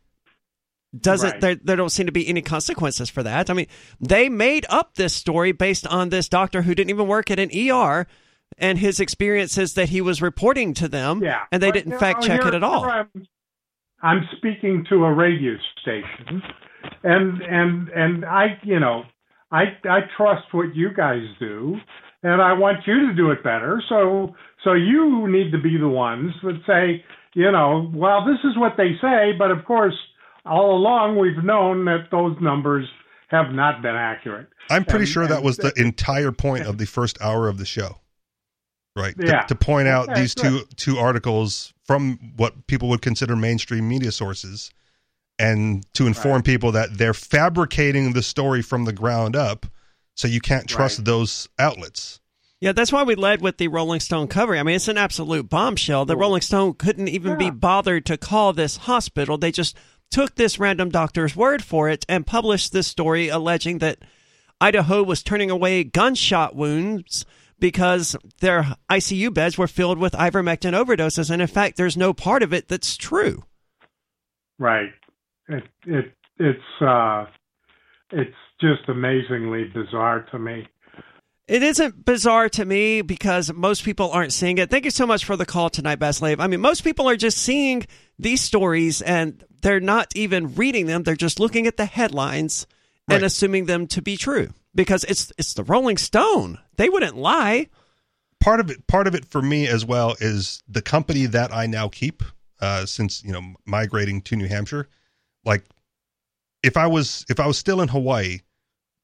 doesn't 1.00 1.32
Right. 1.32 1.42
there? 1.42 1.56
There 1.56 1.76
don't 1.76 1.90
seem 1.90 2.06
to 2.06 2.12
be 2.12 2.28
any 2.28 2.42
consequences 2.42 3.10
for 3.10 3.24
that. 3.24 3.50
I 3.50 3.54
mean, 3.54 3.68
they 4.00 4.30
made 4.30 4.66
up 4.70 4.96
this 4.96 5.14
story 5.14 5.52
based 5.52 5.86
on 5.88 6.10
this 6.10 6.30
doctor 6.30 6.62
who 6.64 6.76
didn't 6.76 6.90
even 6.90 7.08
work 7.08 7.30
at 7.32 7.40
an 7.40 7.50
ER, 7.52 8.08
and 8.58 8.78
his 8.80 9.00
experiences 9.00 9.74
that 9.74 9.90
he 9.90 10.02
was 10.02 10.22
reporting 10.22 10.74
to 10.76 10.88
them, 10.88 11.22
Yeah, 11.24 11.42
and 11.52 11.62
they 11.62 11.68
But, 11.70 11.74
didn't 11.74 12.00
fact 12.00 12.24
check 12.24 12.42
here- 12.42 12.50
it 12.50 12.56
at 12.56 12.64
all. 12.64 12.86
I'm, 12.86 13.10
I'm 14.02 14.28
speaking 14.38 14.86
to 14.90 15.06
a 15.06 15.12
radio 15.14 15.56
station, 15.82 16.44
and 17.04 17.42
and 17.42 17.90
and 17.90 18.26
I, 18.26 18.60
you 18.64 18.80
know, 18.80 19.04
I 19.52 19.76
I 19.90 20.02
trust 20.16 20.54
what 20.54 20.76
you 20.76 20.90
guys 20.94 21.24
do, 21.40 21.78
and 22.24 22.42
I 22.42 22.54
want 22.54 22.86
you 22.86 23.08
to 23.08 23.14
do 23.14 23.32
it 23.32 23.44
better. 23.44 23.82
So 23.90 24.36
so 24.64 24.74
you 24.74 25.28
need 25.28 25.52
to 25.52 25.58
be 25.60 25.78
the 25.78 25.88
ones 25.88 26.34
that 26.44 26.60
say, 26.68 27.04
you 27.34 27.52
know, 27.52 27.92
well, 27.94 28.24
this 28.26 28.40
is 28.44 28.58
what 28.58 28.74
they 28.78 28.92
say, 29.02 29.32
but 29.38 29.52
of 29.52 29.66
course, 29.66 29.96
all 30.46 30.78
along 30.78 31.18
we've 31.18 31.44
known 31.44 31.86
that 31.86 32.08
those 32.12 32.36
numbers 32.42 32.88
have 33.30 33.52
not 33.52 33.82
been 33.82 33.96
accurate. 33.96 34.48
I'm 34.70 34.86
pretty 34.86 35.04
And- 35.04 35.10
sure 35.10 35.28
that 35.28 35.44
was 35.44 35.58
the 35.58 35.74
entire 35.76 36.32
point 36.32 36.66
of 36.68 36.78
the 36.78 36.86
first 36.86 37.20
hour 37.22 37.48
of 37.48 37.58
the 37.58 37.66
show. 37.66 37.98
right? 38.96 39.14
Yeah. 39.18 39.42
To, 39.42 39.48
to 39.50 39.56
point 39.56 39.88
out 39.88 40.10
Okay, 40.10 40.22
these 40.22 40.36
two 40.36 40.64
two 40.78 40.98
articles 40.98 41.74
from 41.86 42.34
what 42.38 42.66
people 42.68 42.90
would 42.90 43.02
consider 43.02 43.36
mainstream 43.36 43.88
media 43.88 44.12
sources, 44.12 44.72
and 45.38 45.86
to 45.94 46.08
inform 46.08 46.42
people 46.44 46.72
that 46.72 46.98
they're 46.98 47.14
fabricating 47.14 48.14
the 48.14 48.24
story 48.24 48.62
from 48.62 48.86
the 48.86 48.94
ground 48.94 49.36
up, 49.36 49.66
so 50.16 50.28
you 50.28 50.40
can't 50.40 50.68
trust 50.68 51.00
Right. 51.00 51.06
those 51.06 51.50
outlets. 51.60 52.22
Yeah, 52.62 52.72
that's 52.72 52.92
why 52.94 53.04
we 53.04 53.16
led 53.16 53.42
with 53.42 53.58
the 53.58 53.68
Rolling 53.68 54.00
Stone 54.00 54.30
cover. 54.30 54.56
I 54.56 54.64
mean, 54.64 54.78
it's 54.78 54.88
an 54.88 54.98
absolute 54.98 55.50
bombshell. 55.50 56.06
The 56.06 56.16
Rolling 56.16 56.42
Stone 56.42 56.76
couldn't 56.76 57.10
even 57.10 57.38
be 57.38 57.50
bothered 57.50 58.06
to 58.06 58.18
call 58.18 58.54
this 58.54 58.78
hospital. 58.78 59.38
They 59.38 59.52
just 59.52 59.76
took 60.12 60.36
this 60.36 60.60
random 60.60 60.90
doctor's 60.90 61.36
word 61.36 61.64
for 61.64 61.90
it 61.90 62.06
and 62.08 62.26
published 62.26 62.72
this 62.72 62.88
story 62.88 63.28
alleging 63.28 63.80
that 63.80 64.00
Idaho 64.62 65.04
was 65.04 65.24
turning 65.24 65.52
away 65.52 65.84
gunshot 65.84 66.56
wounds 66.56 67.26
because 67.60 68.16
their 68.40 68.76
ICU 68.90 69.34
beds 69.34 69.58
were 69.58 69.68
filled 69.68 69.98
with 69.98 70.14
ivermectin 70.14 70.74
overdoses. 70.74 71.30
And 71.30 71.42
in 71.42 71.48
fact, 71.48 71.78
there's 71.78 71.98
no 71.98 72.14
part 72.14 72.44
of 72.44 72.54
it 72.54 72.68
that's 72.68 72.98
true. 72.98 73.44
Right. 74.58 74.92
It 75.48 75.64
it 75.86 76.14
it's 76.38 76.82
uh 76.82 77.26
it's 78.12 78.36
just 78.62 78.88
amazingly 78.88 79.66
bizarre 79.66 80.22
to 80.32 80.40
me. 80.40 80.68
It 81.48 81.62
isn't 81.62 82.06
bizarre 82.06 82.50
to 82.50 82.66
me 82.66 83.04
because 83.04 83.54
most 83.54 83.84
people 83.84 84.10
aren't 84.10 84.34
seeing 84.34 84.58
it. 84.58 84.72
Thank 84.72 84.86
you 84.86 84.92
so 84.92 85.06
much 85.06 85.26
for 85.26 85.36
the 85.36 85.46
call 85.46 85.70
tonight, 85.70 85.98
Best 85.98 86.20
Bad 86.20 86.20
Slave. 86.20 86.40
I 86.40 86.48
mean, 86.48 86.60
most 86.60 86.84
people 86.84 87.08
are 87.08 87.16
just 87.16 87.38
seeing 87.38 87.86
these 88.18 88.42
stories 88.42 89.04
and 89.04 89.44
they're 89.66 89.80
not 89.80 90.16
even 90.16 90.54
reading 90.54 90.86
them. 90.86 91.02
They're 91.02 91.16
just 91.16 91.40
looking 91.40 91.66
at 91.66 91.76
the 91.76 91.86
headlines 91.86 92.68
and 93.10 93.24
assuming 93.24 93.66
them 93.66 93.88
to 93.88 94.02
be 94.02 94.16
true 94.16 94.50
because 94.76 95.04
it's 95.06 95.34
it's 95.40 95.56
the 95.56 95.64
Rolling 95.64 95.98
Stone. 95.98 96.60
They 96.78 96.88
wouldn't 96.88 97.18
lie. 97.18 97.70
part 98.40 98.60
of 98.60 98.70
it 98.70 98.86
part 98.86 99.08
of 99.08 99.16
it 99.16 99.26
for 99.26 99.42
me 99.42 99.68
as 99.68 99.84
well 99.84 100.16
is 100.20 100.62
the 100.68 100.84
company 100.84 101.26
that 101.26 101.52
I 101.52 101.66
now 101.66 101.88
keep 101.88 102.22
uh, 102.62 102.86
since 102.86 103.24
you 103.24 103.32
know 103.32 103.42
migrating 103.66 104.22
to 104.24 104.36
New 104.36 104.48
Hampshire. 104.48 104.88
Like, 105.44 105.64
if 106.62 106.78
I 106.78 106.86
was 106.86 107.26
if 107.28 107.40
I 107.40 107.48
was 107.48 107.58
still 107.58 107.82
in 107.82 107.88
Hawaii, 107.88 108.42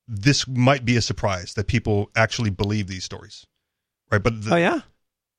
this 0.07 0.47
might 0.47 0.85
be 0.85 0.95
a 0.95 1.01
surprise 1.01 1.55
that 1.55 1.65
people 1.65 2.11
actually 2.15 2.51
believe 2.51 2.85
these 2.85 3.03
stories, 3.03 3.47
right? 4.11 4.21
But 4.21 4.43
the, 4.43 4.53
Oh 4.53 4.57
yeah. 4.57 4.81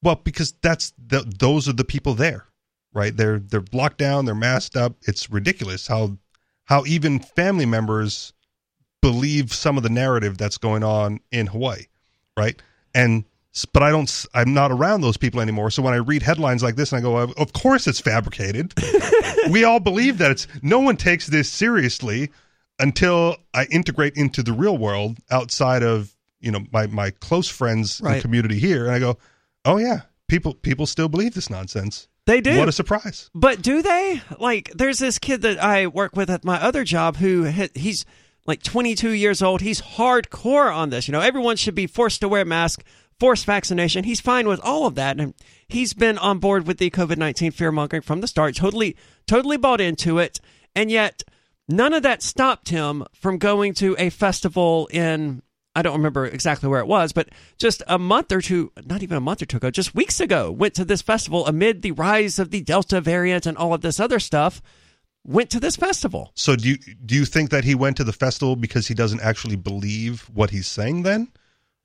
well, 0.03 0.17
because 0.17 0.53
that's 0.63 0.93
the, 0.99 1.21
those 1.39 1.69
are 1.69 1.75
the 1.75 1.85
people 1.85 2.15
there, 2.15 2.47
right? 2.95 3.17
They're 3.17 3.39
they're 3.39 3.65
locked 3.73 3.99
down, 3.99 4.25
they're 4.25 4.35
masked 4.35 4.77
up. 4.77 4.95
It's 5.03 5.31
ridiculous 5.31 5.87
how 5.87 6.17
how 6.65 6.85
even 6.87 7.19
family 7.19 7.67
members 7.67 8.33
believe 9.01 9.53
some 9.53 9.77
of 9.77 9.83
the 9.83 9.89
narrative 9.91 10.39
that's 10.39 10.59
going 10.59 10.85
on 10.85 11.21
in 11.31 11.49
Hawaii, 11.49 11.87
right? 12.37 12.61
And 12.95 13.25
but 13.73 13.83
I 13.83 13.91
don't 13.91 14.27
I'm 14.35 14.55
not 14.55 14.71
around 14.71 15.01
those 15.03 15.17
people 15.17 15.41
anymore. 15.41 15.71
So 15.71 15.83
when 15.83 15.93
I 15.93 15.99
read 15.99 16.23
headlines 16.23 16.63
like 16.63 16.77
this 16.77 16.93
and 16.93 16.99
I 17.01 17.03
go, 17.03 17.17
"Of- 17.19 17.33
"Of 17.37 17.53
course 17.53 17.87
it's 17.87 18.01
fabricated." 18.01 18.73
we 19.51 19.65
all 19.65 19.81
believe 19.81 20.19
that 20.19 20.31
it's 20.31 20.47
no 20.63 20.79
one 20.79 20.97
takes 20.97 21.27
this 21.27 21.51
seriously 21.51 22.31
until 22.79 23.37
I 23.53 23.65
integrate 23.67 24.17
into 24.17 24.43
the 24.43 24.53
real 24.53 24.79
world 24.79 25.19
outside 25.31 25.83
of, 25.83 26.15
you 26.41 26.51
know, 26.51 26.65
my 26.73 26.87
my 26.87 27.11
close 27.11 27.49
friends 27.49 28.01
Right. 28.03 28.15
and 28.15 28.23
community 28.23 28.59
here 28.59 28.87
and 28.87 28.95
I 28.95 28.99
go, 29.01 29.19
"Oh 29.65 29.77
yeah, 29.79 30.03
people 30.29 30.55
people 30.55 30.87
still 30.87 31.09
believe 31.09 31.35
this 31.35 31.51
nonsense." 31.51 32.09
They 32.27 32.41
do. 32.41 32.59
What 32.59 32.69
a 32.69 32.73
surprise. 32.73 33.31
But 33.35 33.63
do 33.63 33.83
they? 33.83 34.23
Like, 34.39 34.71
there's 34.75 34.99
this 34.99 35.19
kid 35.19 35.43
that 35.43 35.63
I 35.63 35.87
work 35.87 36.15
with 36.15 36.31
at 36.31 36.45
my 36.45 36.61
other 36.63 36.85
job 36.85 37.17
who 37.17 37.45
he's 37.75 38.05
like 38.47 38.63
22 38.63 39.11
years 39.11 39.43
old. 39.43 39.61
He's 39.61 39.83
hardcore 39.83 40.75
on 40.75 40.91
this. 40.91 41.09
You 41.09 41.13
know, 41.13 41.21
everyone 41.21 41.57
should 41.57 41.75
be 41.75 41.87
forced 41.87 42.21
to 42.21 42.29
wear 42.29 42.45
mask, 42.45 42.85
forced 43.19 43.45
vaccination. 43.45 44.05
He's 44.05 44.21
fine 44.21 44.47
with 44.47 44.61
all 44.61 44.87
of 44.87 44.95
that, 44.95 45.19
and 45.19 45.35
he's 45.69 45.95
been 45.95 46.19
on 46.19 46.39
board 46.39 46.67
with 46.67 46.79
the 46.79 46.91
COVID 46.91 47.17
19 47.17 47.51
fear 47.53 47.73
mongering 47.73 48.03
from 48.03 48.21
the 48.21 48.29
start. 48.29 48.55
Totally, 48.55 48.97
totally 49.27 49.57
bought 49.57 49.81
into 49.81 50.19
it, 50.19 50.41
and 50.75 50.91
yet 50.91 51.23
none 51.69 51.93
of 51.93 52.03
that 52.05 52.23
stopped 52.23 52.69
him 52.69 53.05
from 53.13 53.39
going 53.39 53.75
to 53.75 53.97
a 53.99 54.11
festival 54.11 54.89
in. 54.93 55.43
I 55.75 55.83
don't 55.83 55.97
remember 55.97 56.27
exactly 56.27 56.69
where 56.69 56.81
it 56.81 56.87
was, 56.87 57.13
but 57.13 57.31
just 57.59 57.83
a 57.87 57.99
month 57.99 58.31
or 58.31 58.41
two, 58.41 58.73
not 58.85 59.03
even 59.03 59.17
a 59.17 59.21
month 59.21 59.41
or 59.43 59.47
two 59.47 59.57
ago, 59.57 59.71
just 59.71 59.95
weeks 59.95 60.21
ago, 60.21 60.51
went 60.51 60.75
to 60.75 60.85
this 60.85 61.01
festival 61.01 61.47
amid 61.47 61.83
the 61.83 61.93
rise 61.93 62.39
of 62.39 62.51
the 62.51 62.61
Delta 62.61 63.01
variant 63.01 63.47
and 63.47 63.57
all 63.57 63.73
of 63.73 63.81
this 63.81 63.99
other 63.99 64.21
stuff. 64.21 64.61
Went 65.25 65.51
to 65.51 65.61
this 65.61 65.77
festival. 65.77 66.33
So 66.35 66.57
do 66.57 66.69
you 66.69 66.77
do 66.77 67.15
you 67.15 67.25
think 67.25 67.51
that 67.51 67.63
he 67.63 67.77
went 67.77 67.97
to 67.99 68.05
the 68.05 68.13
festival 68.13 68.57
because 68.57 68.89
he 68.89 68.95
doesn't 68.95 69.21
actually 69.21 69.55
believe 69.55 70.23
what 70.35 70.51
he's 70.51 70.67
saying 70.67 71.05
then? 71.05 71.29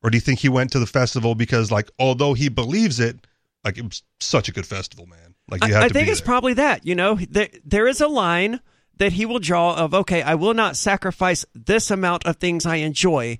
Or 0.01 0.09
do 0.09 0.17
you 0.17 0.21
think 0.21 0.39
he 0.39 0.49
went 0.49 0.71
to 0.71 0.79
the 0.79 0.88
festival 0.88 1.35
because 1.35 1.71
like 1.71 1.89
although 1.99 2.33
he 2.33 2.49
believes 2.49 2.99
it, 2.99 3.27
like 3.63 3.77
it 3.77 3.83
was 3.83 4.01
such 4.19 4.49
a 4.49 4.51
good 4.51 4.65
festival, 4.65 5.05
man. 5.05 5.35
Like 5.49 5.63
you 5.63 5.73
I, 5.73 5.77
had 5.77 5.83
I 5.83 5.88
to 5.89 5.93
think 5.93 6.07
it's 6.07 6.19
there. 6.19 6.25
probably 6.25 6.53
that. 6.55 6.85
You 6.85 6.95
know, 6.95 7.15
there, 7.15 7.49
there 7.63 7.88
is 7.88 8.01
a 8.01 8.07
line 8.07 8.59
that 8.97 9.13
he 9.13 9.25
will 9.25 9.39
draw 9.39 9.75
of, 9.75 9.93
okay, 9.93 10.21
I 10.23 10.35
will 10.35 10.53
not 10.53 10.75
sacrifice 10.75 11.45
this 11.53 11.91
amount 11.91 12.25
of 12.25 12.38
things 12.38 12.65
I 12.65 12.77
enjoy 12.77 13.38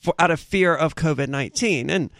for 0.00 0.14
out 0.18 0.30
of 0.30 0.40
fear 0.40 0.74
of 0.74 0.94
COVID 0.94 1.28
19. 1.28 1.90
And 1.90 2.10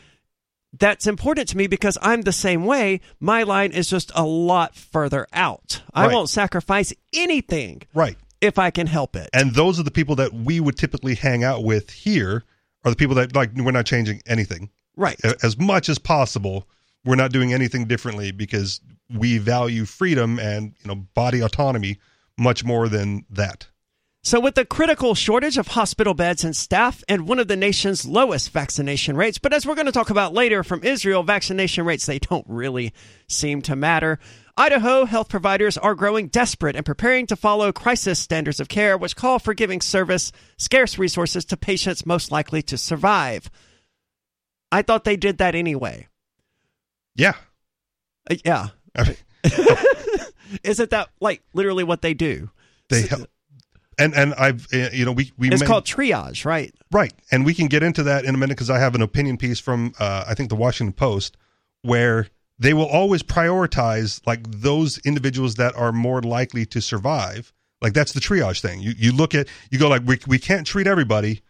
that's 0.78 1.06
important 1.06 1.48
to 1.48 1.56
me 1.56 1.66
because 1.66 1.96
I'm 2.02 2.22
the 2.22 2.32
same 2.32 2.64
way. 2.66 3.00
My 3.20 3.42
line 3.42 3.72
is 3.72 3.88
just 3.88 4.12
a 4.14 4.24
lot 4.24 4.74
further 4.74 5.26
out. 5.32 5.82
I 5.94 6.06
Right. 6.06 6.14
won't 6.14 6.28
sacrifice 6.28 6.92
anything 7.14 7.82
right. 7.94 8.16
if 8.40 8.58
I 8.58 8.70
can 8.70 8.86
help 8.86 9.16
it. 9.16 9.30
And 9.32 9.54
those 9.54 9.80
are 9.80 9.82
the 9.82 9.90
people 9.90 10.16
that 10.16 10.32
we 10.34 10.60
would 10.60 10.76
typically 10.76 11.14
hang 11.14 11.42
out 11.42 11.64
with 11.64 11.90
here 11.90 12.44
are 12.84 12.90
the 12.90 12.96
people 12.96 13.14
that 13.16 13.34
like 13.34 13.50
we're 13.56 13.70
not 13.72 13.86
changing 13.86 14.20
anything. 14.26 14.70
right. 14.96 15.18
As 15.42 15.56
much 15.58 15.88
as 15.88 15.98
possible, 15.98 16.68
we're 17.04 17.14
not 17.16 17.32
doing 17.32 17.52
anything 17.54 17.86
differently 17.86 18.30
because 18.32 18.80
we 19.08 19.38
value 19.38 19.84
freedom 19.86 20.38
and, 20.38 20.74
you 20.82 20.88
know, 20.88 20.96
body 21.14 21.40
autonomy 21.40 21.98
much 22.36 22.62
more 22.64 22.88
than 22.88 23.24
that. 23.30 23.68
So, 24.24 24.40
with 24.40 24.56
the 24.56 24.64
critical 24.64 25.14
shortage 25.14 25.58
of 25.58 25.68
hospital 25.68 26.12
beds 26.12 26.44
and 26.44 26.54
staff 26.54 27.02
and 27.08 27.28
one 27.28 27.38
of 27.38 27.48
the 27.48 27.56
nation's 27.56 28.04
lowest 28.04 28.50
vaccination 28.50 29.16
rates, 29.16 29.38
but 29.38 29.52
as 29.52 29.64
we're 29.64 29.76
going 29.76 29.86
to 29.86 29.92
talk 29.92 30.10
about 30.10 30.34
later 30.34 30.64
from 30.64 30.82
Israel, 30.82 31.22
vaccination 31.22 31.84
rates, 31.84 32.04
they 32.04 32.18
don't 32.18 32.44
really 32.48 32.92
seem 33.28 33.62
to 33.62 33.76
matter. 33.76 34.18
Idaho 34.56 35.04
health 35.04 35.28
providers 35.28 35.78
are 35.78 35.94
growing 35.94 36.26
desperate 36.26 36.74
and 36.74 36.84
preparing 36.84 37.26
to 37.28 37.36
follow 37.36 37.70
crisis 37.72 38.18
standards 38.18 38.58
of 38.58 38.68
care, 38.68 38.98
which 38.98 39.14
call 39.14 39.38
for 39.38 39.54
giving 39.54 39.80
service 39.80 40.32
scarce 40.56 40.98
resources 40.98 41.44
to 41.46 41.56
patients 41.56 42.04
most 42.04 42.32
likely 42.32 42.60
to 42.62 42.76
survive. 42.76 43.48
I 44.72 44.82
thought 44.82 45.04
they 45.04 45.16
did 45.16 45.38
that 45.38 45.54
anyway. 45.54 46.08
Yeah. 47.14 47.34
Uh, 48.28 48.34
yeah. 48.44 48.66
I 48.96 49.04
mean, 49.04 49.16
Isn't 50.64 50.90
that 50.90 51.08
like 51.20 51.42
literally 51.52 51.84
what 51.84 52.02
they 52.02 52.14
do? 52.14 52.50
they 52.90 53.02
help. 53.02 53.28
And 53.98 54.14
and 54.14 54.32
I've 54.34 54.66
uh, 54.72 54.90
you 54.92 55.04
know 55.04 55.12
we 55.12 55.32
we 55.36 55.50
It's 55.50 55.60
may- 55.60 55.66
called 55.66 55.84
triage, 55.84 56.44
right? 56.44 56.72
Right. 56.92 57.12
And 57.30 57.44
we 57.44 57.52
can 57.52 57.66
get 57.66 57.82
into 57.82 58.04
that 58.04 58.24
in 58.24 58.34
a 58.34 58.38
minute 58.38 58.54
because 58.56 58.70
I 58.70 58.78
have 58.78 58.94
an 58.94 59.02
opinion 59.02 59.36
piece 59.36 59.58
from, 59.60 59.92
uh, 59.98 60.24
I 60.26 60.34
think, 60.34 60.48
the 60.48 60.56
Washington 60.56 60.92
Post, 60.94 61.36
where 61.82 62.28
they 62.58 62.72
will 62.74 62.86
always 62.86 63.22
prioritize 63.22 64.20
like 64.26 64.40
those 64.50 64.98
individuals 64.98 65.56
that 65.56 65.74
are 65.76 65.92
more 65.92 66.22
likely 66.22 66.64
to 66.66 66.80
survive. 66.80 67.52
Like 67.82 67.92
that's 67.92 68.12
the 68.12 68.20
triage 68.20 68.60
thing. 68.60 68.80
You, 68.80 68.94
you 68.96 69.12
look 69.12 69.34
at, 69.34 69.48
you 69.70 69.78
go 69.78 69.88
like, 69.88 70.02
we, 70.04 70.18
we 70.26 70.38
can't 70.38 70.66
treat 70.66 70.86
everybody. 70.86 71.42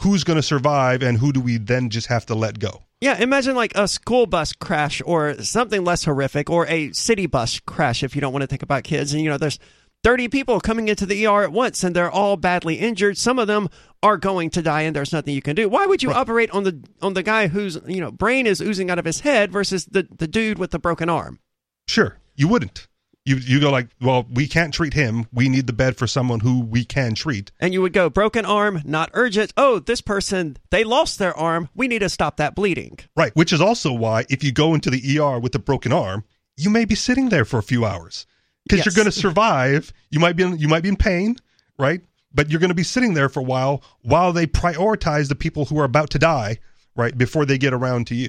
Who's 0.00 0.22
going 0.24 0.36
to 0.36 0.42
survive 0.42 1.02
and 1.02 1.18
who 1.18 1.32
do 1.32 1.40
we 1.40 1.56
then 1.56 1.88
just 1.90 2.08
have 2.08 2.26
to 2.26 2.34
let 2.34 2.58
go? 2.58 2.82
Yeah, 3.00 3.16
imagine 3.18 3.54
like 3.56 3.72
a 3.74 3.86
school 3.88 4.26
bus 4.26 4.52
crash 4.52 5.00
or 5.04 5.34
something 5.42 5.84
less 5.84 6.04
horrific 6.04 6.50
or 6.50 6.66
a 6.66 6.92
city 6.92 7.26
bus 7.26 7.60
crash 7.60 8.02
if 8.02 8.14
you 8.14 8.20
don't 8.20 8.32
want 8.32 8.42
to 8.42 8.46
think 8.46 8.62
about 8.62 8.84
kids. 8.84 9.12
And, 9.12 9.22
you 9.22 9.30
know, 9.30 9.38
there's 9.38 9.58
30 10.04 10.28
people 10.28 10.60
coming 10.60 10.88
into 10.88 11.06
the 11.06 11.26
ER 11.26 11.42
at 11.42 11.50
once 11.50 11.82
and 11.82 11.96
they're 11.96 12.10
all 12.10 12.36
badly 12.36 12.76
injured. 12.76 13.16
Some 13.16 13.38
of 13.38 13.48
them 13.48 13.70
are 14.02 14.18
going 14.18 14.50
to 14.50 14.62
die 14.62 14.82
and 14.82 14.94
there's 14.94 15.12
nothing 15.12 15.34
you 15.34 15.42
can 15.42 15.56
do. 15.56 15.68
Why 15.68 15.86
would 15.86 16.02
you 16.02 16.12
operate 16.12 16.50
on 16.50 16.64
the 16.64 16.84
on 17.00 17.14
the 17.14 17.22
guy 17.22 17.48
whose, 17.48 17.78
you 17.86 18.00
know, 18.00 18.12
brain 18.12 18.46
is 18.46 18.60
oozing 18.60 18.90
out 18.90 18.98
of 18.98 19.06
his 19.06 19.20
head 19.20 19.50
versus 19.50 19.86
the, 19.86 20.06
the 20.16 20.28
dude 20.28 20.58
with 20.58 20.70
the 20.72 20.78
broken 20.78 21.08
arm? 21.08 21.40
Sure. 21.88 22.18
You 22.36 22.48
wouldn't. 22.48 22.86
You, 23.24 23.36
you 23.36 23.58
go 23.58 23.70
like, 23.70 23.88
well, 24.02 24.26
we 24.30 24.46
can't 24.46 24.74
treat 24.74 24.92
him. 24.92 25.26
We 25.32 25.48
need 25.48 25.66
the 25.66 25.72
bed 25.72 25.96
for 25.96 26.06
someone 26.06 26.40
who 26.40 26.60
we 26.60 26.84
can 26.84 27.14
treat. 27.14 27.50
And 27.58 27.72
you 27.72 27.80
would 27.80 27.94
go 27.94 28.10
broken 28.10 28.44
arm, 28.44 28.82
not 28.84 29.08
urgent. 29.14 29.54
Oh, 29.56 29.78
this 29.78 30.02
person, 30.02 30.58
they 30.68 30.84
lost 30.84 31.18
their 31.18 31.34
arm. 31.34 31.70
We 31.74 31.88
need 31.88 32.00
to 32.00 32.10
stop 32.10 32.36
that 32.36 32.54
bleeding. 32.54 32.98
Right. 33.16 33.34
Which 33.34 33.54
is 33.54 33.62
also 33.62 33.94
why 33.94 34.26
if 34.28 34.44
you 34.44 34.52
go 34.52 34.74
into 34.74 34.90
the 34.90 35.18
ER 35.18 35.38
with 35.38 35.54
a 35.54 35.58
broken 35.58 35.90
arm, 35.90 36.24
you 36.58 36.68
may 36.68 36.84
be 36.84 36.94
sitting 36.94 37.30
there 37.30 37.46
for 37.46 37.58
a 37.58 37.62
few 37.62 37.86
hours 37.86 38.26
because 38.64 38.78
Yes. 38.78 38.86
you're 38.86 39.04
going 39.04 39.12
to 39.12 39.18
survive. 39.18 39.92
You 40.10 40.20
might 40.20 40.36
be 40.36 40.42
in, 40.42 40.58
you 40.58 40.68
might 40.68 40.82
be 40.82 40.88
in 40.88 40.96
pain, 40.96 41.36
right? 41.78 42.00
But 42.32 42.50
you're 42.50 42.60
going 42.60 42.70
to 42.70 42.74
be 42.74 42.82
sitting 42.82 43.14
there 43.14 43.28
for 43.28 43.40
a 43.40 43.44
while 43.44 43.82
while 44.02 44.32
they 44.32 44.46
prioritize 44.46 45.28
the 45.28 45.34
people 45.34 45.66
who 45.66 45.78
are 45.78 45.84
about 45.84 46.10
to 46.10 46.18
die, 46.18 46.58
right, 46.96 47.16
before 47.16 47.44
they 47.44 47.58
get 47.58 47.72
around 47.72 48.06
to 48.08 48.14
you. 48.14 48.28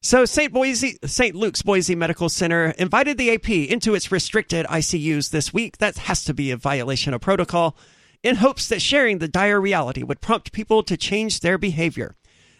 So 0.00 0.24
St. 0.24 0.52
Boise, 0.52 0.98
St. 1.04 1.34
Luke's 1.34 1.62
Boise 1.62 1.96
Medical 1.96 2.28
Center 2.28 2.66
invited 2.78 3.18
the 3.18 3.32
AP 3.32 3.48
into 3.48 3.94
its 3.94 4.12
restricted 4.12 4.64
ICUs 4.66 5.30
this 5.30 5.52
week. 5.52 5.78
That 5.78 5.96
has 5.98 6.22
to 6.24 6.34
be 6.34 6.50
a 6.50 6.56
violation 6.56 7.14
of 7.14 7.20
protocol 7.20 7.76
in 8.22 8.36
hopes 8.36 8.68
that 8.68 8.80
sharing 8.82 9.18
the 9.18 9.26
dire 9.28 9.60
reality 9.60 10.02
would 10.04 10.20
prompt 10.20 10.52
people 10.52 10.82
to 10.84 10.96
change 10.96 11.40
their 11.40 11.58
behavior. 11.58 12.14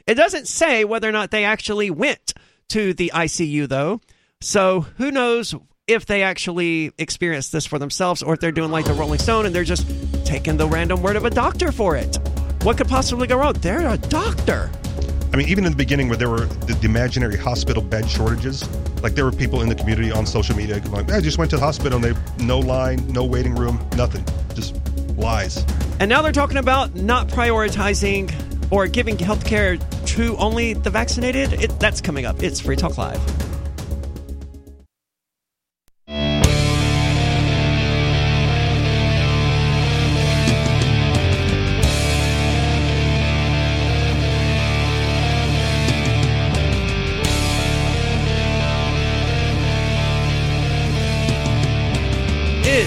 It 0.07 0.15
doesn't 0.15 0.49
say 0.49 0.85
whether 0.85 1.09
or 1.09 1.13
not 1.13 1.31
they 1.31 1.45
actually 1.45 1.91
went 1.91 2.33
to 2.71 2.93
the 2.95 3.13
ICU, 3.15 3.69
though. 3.69 4.01
So 4.41 4.87
who 4.97 5.11
knows 5.11 5.55
if 5.89 6.05
they 6.05 6.23
actually 6.23 6.93
experience 6.99 7.49
this 7.49 7.65
for 7.67 7.79
themselves 7.79 8.23
or 8.23 8.35
if 8.35 8.41
they're 8.41 8.53
doing 8.53 8.71
like 8.71 8.85
the 8.85 8.93
Rolling 8.93 9.19
Stone 9.19 9.47
and 9.47 9.55
they're 9.55 9.65
just 9.65 9.87
taking 10.27 10.59
the 10.59 10.69
random 10.69 11.03
word 11.03 11.17
of 11.17 11.25
a 11.25 11.31
doctor 11.31 11.73
for 11.73 11.97
it. 11.97 12.19
What 12.63 12.77
could 12.77 12.89
possibly 12.89 13.27
go 13.27 13.39
wrong? 13.39 13.55
They're 13.55 13.89
a 13.89 13.97
doctor. 13.97 14.71
I 15.33 15.37
mean, 15.37 15.49
even 15.49 15.65
in 15.65 15.73
the 15.73 15.77
beginning, 15.77 16.09
where 16.09 16.19
there 16.19 16.29
were 16.29 16.45
the, 16.45 16.75
the 16.75 16.87
imaginary 16.87 17.37
hospital 17.37 17.83
bed 17.83 18.09
shortages, 18.09 18.69
like 19.03 19.15
there 19.15 19.25
were 19.25 19.33
people 19.33 19.63
in 19.63 19.69
the 19.69 19.75
community 19.75 20.11
on 20.11 20.27
social 20.27 20.57
media 20.57 20.81
going, 20.81 21.11
"I 21.11 21.21
just 21.21 21.39
went 21.39 21.51
to 21.51 21.57
the 21.57 21.63
hospital 21.63 22.03
and 22.03 22.17
they 22.17 22.45
no 22.45 22.59
line, 22.59 23.07
no 23.09 23.25
waiting 23.25 23.55
room, 23.55 23.79
nothing, 23.97 24.25
just 24.55 24.75
lies." 25.17 25.65
And 26.01 26.09
now 26.09 26.23
they're 26.23 26.33
talking 26.33 26.57
about 26.57 26.95
not 26.95 27.29
prioritizing 27.29 28.33
or 28.71 28.87
giving 28.87 29.19
health 29.19 29.45
care 29.45 29.77
to 29.77 30.37
only 30.39 30.73
the 30.75 30.91
vaccinated. 30.91 31.53
It, 31.55 31.79
that's 31.79 32.01
coming 32.01 32.27
up. 32.27 32.43
It's 32.43 32.61
Free 32.61 32.77
Talk 32.77 32.99
Live. 32.99 33.48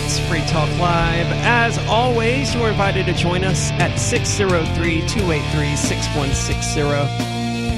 It's 0.04 0.20
Free 0.28 0.42
Talk 0.48 0.68
Live. 0.80 1.28
As 1.46 1.78
always, 1.88 2.56
you're 2.56 2.70
invited 2.70 3.06
to 3.06 3.14
join 3.14 3.44
us 3.44 3.72
at 3.74 3.96
603 3.98 5.08
283 5.08 5.76
6160. 5.76 6.82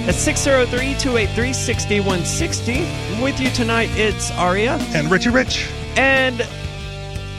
At 0.07 0.15
603 0.15 0.95
283 0.95 1.53
6160. 1.53 3.21
With 3.21 3.39
you 3.39 3.49
tonight, 3.49 3.89
it's 3.91 4.32
Aria. 4.32 4.78
And 4.95 5.11
Richie 5.11 5.30
Rich, 5.30 5.69
And 5.95 6.41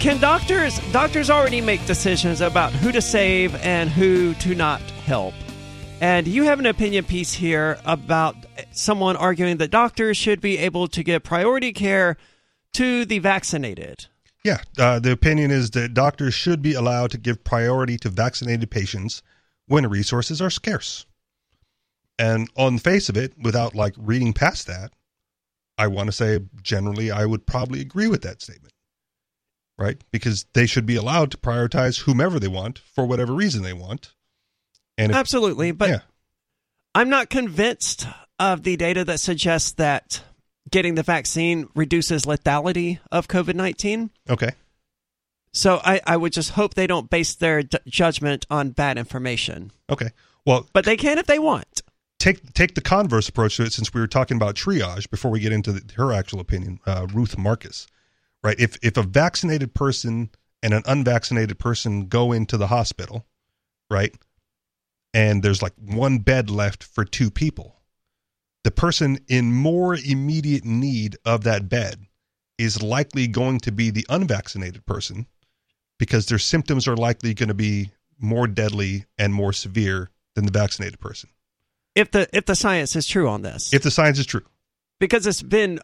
can 0.01 0.20
doctors 0.20 0.78
doctors 0.93 1.30
already 1.30 1.61
make 1.61 1.85
decisions 1.87 2.41
about 2.41 2.72
who 2.72 2.93
to 2.93 3.01
save 3.01 3.55
and 3.57 3.89
who 3.89 4.35
to 4.35 4.55
not 4.55 4.80
help? 5.07 5.35
And 6.03 6.28
you 6.28 6.45
have 6.45 6.59
an 6.59 6.66
opinion 6.66 7.05
piece 7.05 7.32
here 7.32 7.78
about 7.87 8.37
someone 8.72 9.16
arguing 9.16 9.57
that 9.57 9.70
doctors 9.70 10.16
should 10.16 10.41
be 10.41 10.59
able 10.59 10.89
to 10.89 11.03
give 11.03 11.22
priority 11.22 11.72
care 11.72 12.16
to 12.74 13.05
the 13.07 13.18
vaccinated. 13.18 14.07
Yeah, 14.45 14.59
uh, 14.78 15.01
the 15.01 15.11
opinion 15.11 15.51
is 15.51 15.70
that 15.70 15.95
doctors 15.95 16.34
should 16.34 16.61
be 16.61 16.74
allowed 16.74 17.11
to 17.12 17.18
give 17.18 17.42
priority 17.42 17.97
to 17.99 18.11
vaccinated 18.11 18.70
patients 18.70 19.22
when 19.66 19.88
resources 19.88 20.42
are 20.42 20.51
scarce. 20.51 21.07
And 22.18 22.49
on 22.55 22.76
the 22.76 22.80
face 22.80 23.09
of 23.09 23.16
it, 23.16 23.32
without 23.38 23.74
like 23.74 23.95
reading 23.97 24.34
past 24.34 24.66
that, 24.66 24.92
I 25.78 25.86
want 25.86 26.09
to 26.09 26.12
say 26.12 26.40
generally 26.62 27.11
I 27.11 27.24
would 27.24 27.47
probably 27.47 27.80
agree 27.80 28.07
with 28.07 28.22
that 28.22 28.42
statement. 28.42 28.74
Right? 29.76 30.01
Because 30.12 30.45
they 30.53 30.66
should 30.66 30.86
be 30.86 30.95
allowed 30.95 31.32
to 31.32 31.36
prioritize 31.36 32.03
whomever 32.03 32.38
they 32.38 32.47
want 32.47 32.78
for 32.78 33.05
whatever 33.07 33.32
reason 33.32 33.62
they 33.62 33.72
want. 33.72 34.12
And 34.97 35.11
if, 35.11 35.16
Absolutely, 35.16 35.72
but 35.72 35.88
yeah, 35.88 36.01
I'm 36.95 37.09
not 37.09 37.28
convinced 37.28 38.07
of 38.38 38.62
the 38.62 38.76
data 38.76 39.05
that 39.07 39.18
suggests 39.18 39.72
that 39.72 40.22
getting 40.71 40.95
the 40.95 41.03
vaccine 41.03 41.69
reduces 41.75 42.25
lethality 42.25 42.99
of 43.12 43.29
COVID 43.29 43.55
19. 43.55 44.11
okay. 44.31 44.51
So 45.57 45.81
I, 45.85 46.01
I 46.05 46.17
would 46.17 46.33
just 46.33 46.51
hope 46.51 46.75
they 46.75 46.89
don't 46.89 47.09
base 47.09 47.37
their 47.37 47.62
d- 47.62 47.79
judgment 47.87 48.45
on 48.51 48.71
bad 48.71 48.99
information. 48.99 49.71
Okay. 49.89 50.09
Well, 50.45 50.67
But 50.73 50.85
they 50.85 50.97
can 50.97 51.17
if 51.19 51.27
they 51.27 51.39
want. 51.39 51.83
take 52.19 52.53
take 52.55 52.75
the 52.75 52.81
converse 52.81 53.29
approach 53.29 53.57
to 53.59 53.62
it 53.65 53.73
since 53.73 53.95
we 53.95 54.01
were 54.01 54.09
talking 54.09 54.37
about 54.37 54.57
triage 54.57 55.09
before 55.11 55.31
we 55.31 55.39
get 55.39 55.53
into 55.53 55.71
the, 55.73 55.93
her 55.95 56.12
actual 56.12 56.41
opinion 56.41 56.81
uh, 56.87 57.07
ruth 57.12 57.39
marcus 57.39 57.87
right 58.43 58.59
if 58.59 58.77
if 58.83 58.97
a 58.97 59.03
vaccinated 59.03 59.75
person 59.75 60.31
and 60.62 60.75
an 60.75 60.83
unvaccinated 60.87 61.59
person 61.59 62.07
go 62.07 62.33
into 62.33 62.57
the 62.57 62.67
hospital 62.69 63.25
right 63.91 64.15
and 65.12 65.43
there's 65.43 65.62
like 65.62 65.75
one 65.79 66.19
bed 66.19 66.51
left 66.51 66.83
for 66.83 67.05
two 67.05 67.31
people 67.31 67.74
the 68.65 68.71
person 68.71 69.19
in 69.29 69.53
more 69.53 69.95
immediate 69.95 70.65
need 70.65 71.17
of 71.25 71.45
that 71.45 71.69
bed 71.69 72.07
is 72.59 72.83
likely 72.83 73.27
going 73.27 73.61
to 73.61 73.71
be 73.73 73.91
the 73.91 74.07
unvaccinated 74.09 74.85
person 74.87 75.27
because 75.99 76.27
their 76.27 76.39
symptoms 76.39 76.89
are 76.89 76.97
likely 76.97 77.35
going 77.35 77.49
to 77.49 77.55
be 77.55 77.91
more 78.19 78.47
deadly 78.47 79.05
and 79.19 79.33
more 79.35 79.53
severe 79.53 80.11
than 80.35 80.47
the 80.47 80.53
vaccinated 80.53 80.99
person 81.01 81.31
If 81.95 82.11
the 82.11 82.29
if 82.33 82.47
the 82.47 82.55
science 82.57 82.97
is 82.97 83.07
true 83.07 83.29
on 83.29 83.43
this, 83.43 83.73
if 83.73 83.83
the 83.83 83.91
science 83.91 84.19
is 84.19 84.27
true. 84.27 84.43
because 84.99 85.27
it's 85.27 85.43
been 85.43 85.79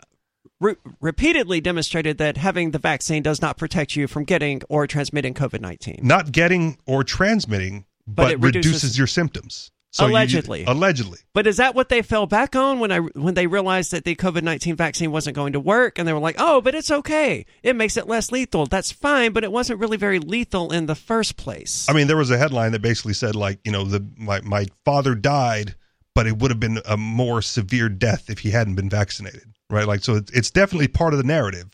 re- 0.60 0.76
repeatedly 1.00 1.60
demonstrated 1.60 2.18
that 2.18 2.36
having 2.36 2.70
the 2.70 2.78
vaccine 2.78 3.22
does 3.22 3.42
not 3.42 3.56
protect 3.58 3.94
you 3.96 4.06
from 4.06 4.24
getting 4.24 4.62
or 4.68 4.86
transmitting 4.86 5.34
COVID 5.34 5.60
nineteen. 5.60 6.00
Not 6.02 6.32
getting 6.32 6.78
or 6.86 7.04
transmitting, 7.04 7.84
but, 8.06 8.32
it 8.32 8.40
reduces, 8.40 8.72
reduces- 8.82 8.98
your 8.98 9.06
symptoms. 9.06 9.70
You- 9.98 10.06
Allegedly. 10.06 10.64
allegedly. 10.66 11.18
But 11.34 11.46
is 11.46 11.56
that 11.56 11.74
what 11.74 11.88
they 11.88 12.02
fell 12.02 12.26
back 12.26 12.54
on 12.54 12.78
when 12.78 12.92
I 12.92 12.98
when 12.98 13.34
they 13.34 13.46
realized 13.46 13.90
that 13.90 14.04
the 14.04 14.14
COVID 14.14 14.42
nineteen 14.42 14.76
vaccine 14.76 15.10
wasn't 15.10 15.34
going 15.36 15.52
to 15.54 15.60
work, 15.60 15.98
and 15.98 16.06
they 16.06 16.12
were 16.12 16.20
like, 16.20 16.36
"Oh, 16.38 16.60
but 16.60 16.74
it's 16.74 16.90
okay. 16.90 17.44
It 17.62 17.74
makes 17.76 17.96
it 17.96 18.06
less 18.06 18.30
lethal. 18.30 18.66
That's 18.66 18.92
fine, 18.92 19.32
but 19.32 19.42
it 19.44 19.50
wasn't 19.52 19.80
really 19.80 19.96
very 19.96 20.18
lethal 20.20 20.72
in 20.72 20.86
the 20.86 20.94
first 20.94 21.36
place." 21.36 21.86
I 21.88 21.92
mean, 21.92 22.06
there 22.06 22.16
was 22.16 22.30
a 22.30 22.38
headline 22.38 22.72
that 22.72 22.82
basically 22.82 23.14
said, 23.14 23.34
like, 23.34 23.58
you 23.64 23.72
know, 23.72 23.84
the 23.84 24.04
my, 24.16 24.40
my 24.42 24.66
father 24.84 25.14
died, 25.14 25.74
but 26.14 26.26
it 26.26 26.38
would 26.38 26.50
have 26.50 26.60
been 26.60 26.80
a 26.86 26.96
more 26.96 27.42
severe 27.42 27.88
death 27.88 28.30
if 28.30 28.40
he 28.40 28.50
hadn't 28.50 28.76
been 28.76 28.90
vaccinated, 28.90 29.44
right? 29.70 29.86
Like, 29.86 30.04
so 30.04 30.14
it's, 30.16 30.30
it's 30.32 30.50
definitely 30.50 30.88
part 30.88 31.14
of 31.14 31.18
the 31.18 31.24
narrative, 31.26 31.68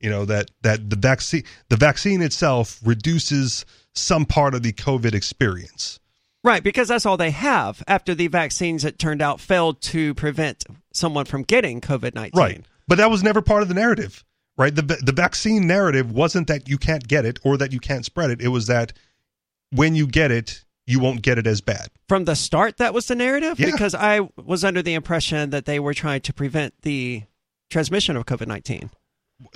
you 0.00 0.10
know, 0.10 0.24
that 0.26 0.50
that 0.62 0.90
the 0.90 0.96
vaccine 0.96 1.42
the 1.70 1.76
vaccine 1.76 2.22
itself 2.22 2.78
reduces 2.84 3.64
some 3.94 4.24
part 4.26 4.54
of 4.54 4.62
the 4.62 4.72
COVID 4.72 5.12
experience. 5.14 5.98
Right, 6.44 6.62
because 6.62 6.88
that's 6.88 7.04
all 7.04 7.16
they 7.16 7.32
have 7.32 7.82
after 7.88 8.14
the 8.14 8.28
vaccines, 8.28 8.84
it 8.84 8.98
turned 8.98 9.20
out, 9.20 9.40
failed 9.40 9.80
to 9.82 10.14
prevent 10.14 10.64
someone 10.92 11.24
from 11.24 11.42
getting 11.42 11.80
COVID 11.80 12.14
19. 12.14 12.30
Right. 12.34 12.64
But 12.86 12.98
that 12.98 13.10
was 13.10 13.22
never 13.22 13.42
part 13.42 13.62
of 13.62 13.68
the 13.68 13.74
narrative, 13.74 14.24
right? 14.56 14.74
The 14.74 14.82
the 14.82 15.12
vaccine 15.12 15.66
narrative 15.66 16.10
wasn't 16.12 16.46
that 16.48 16.68
you 16.68 16.78
can't 16.78 17.06
get 17.06 17.24
it 17.24 17.38
or 17.44 17.56
that 17.58 17.72
you 17.72 17.80
can't 17.80 18.04
spread 18.04 18.30
it. 18.30 18.40
It 18.40 18.48
was 18.48 18.66
that 18.68 18.92
when 19.70 19.94
you 19.94 20.06
get 20.06 20.30
it, 20.30 20.64
you 20.86 21.00
won't 21.00 21.20
get 21.22 21.36
it 21.38 21.46
as 21.46 21.60
bad. 21.60 21.88
From 22.08 22.24
the 22.24 22.34
start, 22.34 22.78
that 22.78 22.94
was 22.94 23.06
the 23.06 23.14
narrative? 23.14 23.58
Yeah. 23.60 23.70
Because 23.72 23.94
I 23.94 24.20
was 24.42 24.64
under 24.64 24.80
the 24.80 24.94
impression 24.94 25.50
that 25.50 25.66
they 25.66 25.78
were 25.78 25.92
trying 25.92 26.22
to 26.22 26.32
prevent 26.32 26.72
the 26.82 27.24
transmission 27.68 28.16
of 28.16 28.24
COVID 28.24 28.46
19. 28.46 28.90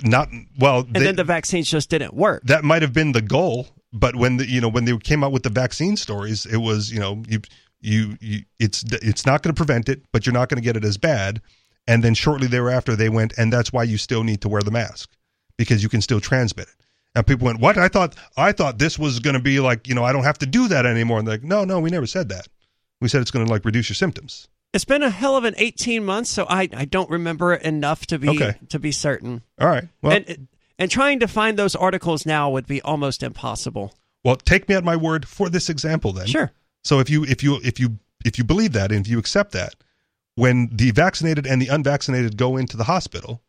Not 0.03 0.29
well. 0.59 0.81
And 0.81 0.95
they- 0.95 0.99
then 1.05 1.15
the 1.15 1.23
vaccines 1.23 1.69
just 1.71 1.89
didn't 1.89 2.13
work. 2.13 2.43
that 2.43 2.63
might 2.63 2.81
have 2.83 2.93
been 2.93 3.13
the 3.13 3.21
goal, 3.21 3.67
but 3.93 4.15
when 4.15 4.37
the 4.37 4.49
you 4.49 4.59
know 4.59 4.67
when 4.69 4.85
they 4.85 4.97
came 4.97 5.23
out 5.23 5.31
with 5.31 5.43
the 5.43 5.49
vaccine 5.49 5.95
stories, 5.95 6.45
it 6.45 6.57
was 6.57 6.91
you 6.91 6.99
know 6.99 7.23
you 7.27 7.39
you, 7.79 8.17
you 8.19 8.41
it's 8.59 8.83
it's 8.91 9.25
not 9.25 9.43
going 9.43 9.53
to 9.53 9.57
prevent 9.57 9.87
it, 9.89 10.01
but 10.11 10.25
you're 10.25 10.33
not 10.33 10.49
going 10.49 10.57
to 10.61 10.63
get 10.63 10.75
it 10.75 10.83
as 10.83 10.97
bad. 10.97 11.41
And 11.85 12.03
then 12.03 12.13
shortly 12.13 12.47
thereafter, 12.47 12.95
they 12.95 13.09
went, 13.09 13.33
and 13.37 13.51
that's 13.51 13.73
why 13.73 13.83
you 13.83 13.97
still 13.97 14.23
need 14.23 14.39
to 14.41 14.49
wear 14.49 14.61
the 14.61 14.71
mask 14.71 15.11
because 15.57 15.83
you 15.83 15.89
can 15.89 16.01
still 16.01 16.21
transmit 16.21 16.67
it. 16.69 16.75
And 17.13 17.27
people 17.27 17.45
went, 17.45 17.59
"What? 17.59 17.77
I 17.77 17.89
thought 17.89 18.15
I 18.37 18.51
thought 18.53 18.79
this 18.79 18.97
was 18.97 19.19
going 19.19 19.35
to 19.35 19.41
be 19.41 19.59
like 19.59 19.87
you 19.87 19.93
know 19.93 20.03
I 20.03 20.11
don't 20.11 20.23
have 20.23 20.39
to 20.39 20.45
do 20.45 20.67
that 20.69 20.85
anymore." 20.85 21.19
And 21.19 21.27
they're 21.27 21.35
like, 21.35 21.43
"No, 21.43 21.63
no, 21.63 21.79
we 21.79 21.89
never 21.89 22.07
said 22.07 22.29
that. 22.29 22.47
We 23.01 23.07
said 23.09 23.21
it's 23.21 23.31
going 23.31 23.45
to 23.45 23.51
like 23.51 23.65
reduce 23.65 23.89
your 23.89 23.95
symptoms." 23.95 24.47
It's 24.73 24.85
been 24.85 25.03
a 25.03 25.11
hell 25.11 25.37
of 25.37 25.43
an 25.43 25.53
18 25.57 26.03
months, 26.03 26.31
so 26.31 26.47
I, 26.49 26.67
I 26.73 26.85
don't 26.85 27.07
remember 27.11 27.53
it 27.53 27.61
enough 27.61 28.07
to 28.07 28.17
be 28.17 28.29
Okay. 28.29 28.55
to 28.69 28.79
be 28.79 28.91
certain. 28.91 29.43
All 29.61 29.67
right. 29.67 29.87
Well, 30.01 30.13
and 30.13 30.47
and 30.79 30.89
trying 30.89 31.19
to 31.19 31.27
find 31.27 31.57
those 31.57 31.75
articles 31.75 32.25
now 32.25 32.49
would 32.49 32.67
be 32.67 32.81
almost 32.81 33.23
impossible. 33.23 33.93
well, 34.23 34.35
take 34.35 34.67
me 34.69 34.75
at 34.75 34.83
my 34.83 34.95
word 34.95 35.27
for 35.27 35.49
this 35.49 35.69
example 35.69 36.13
then. 36.13 36.27
Sure. 36.27 36.51
So 36.83 36.99
if 36.99 37.09
you 37.09 37.23
if 37.23 37.43
you 37.43 37.59
if 37.63 37.79
you 37.79 37.99
if 38.25 38.37
you 38.37 38.43
believe 38.43 38.73
that 38.73 38.91
and 38.91 39.05
if 39.05 39.09
you 39.09 39.19
accept 39.19 39.51
that, 39.53 39.75
when 40.35 40.69
the 40.71 40.91
vaccinated 40.91 41.45
and 41.45 41.61
the 41.61 41.67
unvaccinated 41.67 42.37
go 42.37 42.57
into 42.57 42.77
the 42.77 42.85
hospital, 42.85 43.41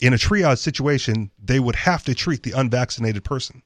in 0.00 0.12
a 0.12 0.16
triage 0.16 0.58
situation, 0.58 1.30
they 1.42 1.60
would 1.60 1.76
have 1.76 2.04
to 2.04 2.14
treat 2.14 2.42
the 2.42 2.52
unvaccinated 2.52 3.24
person 3.24 3.62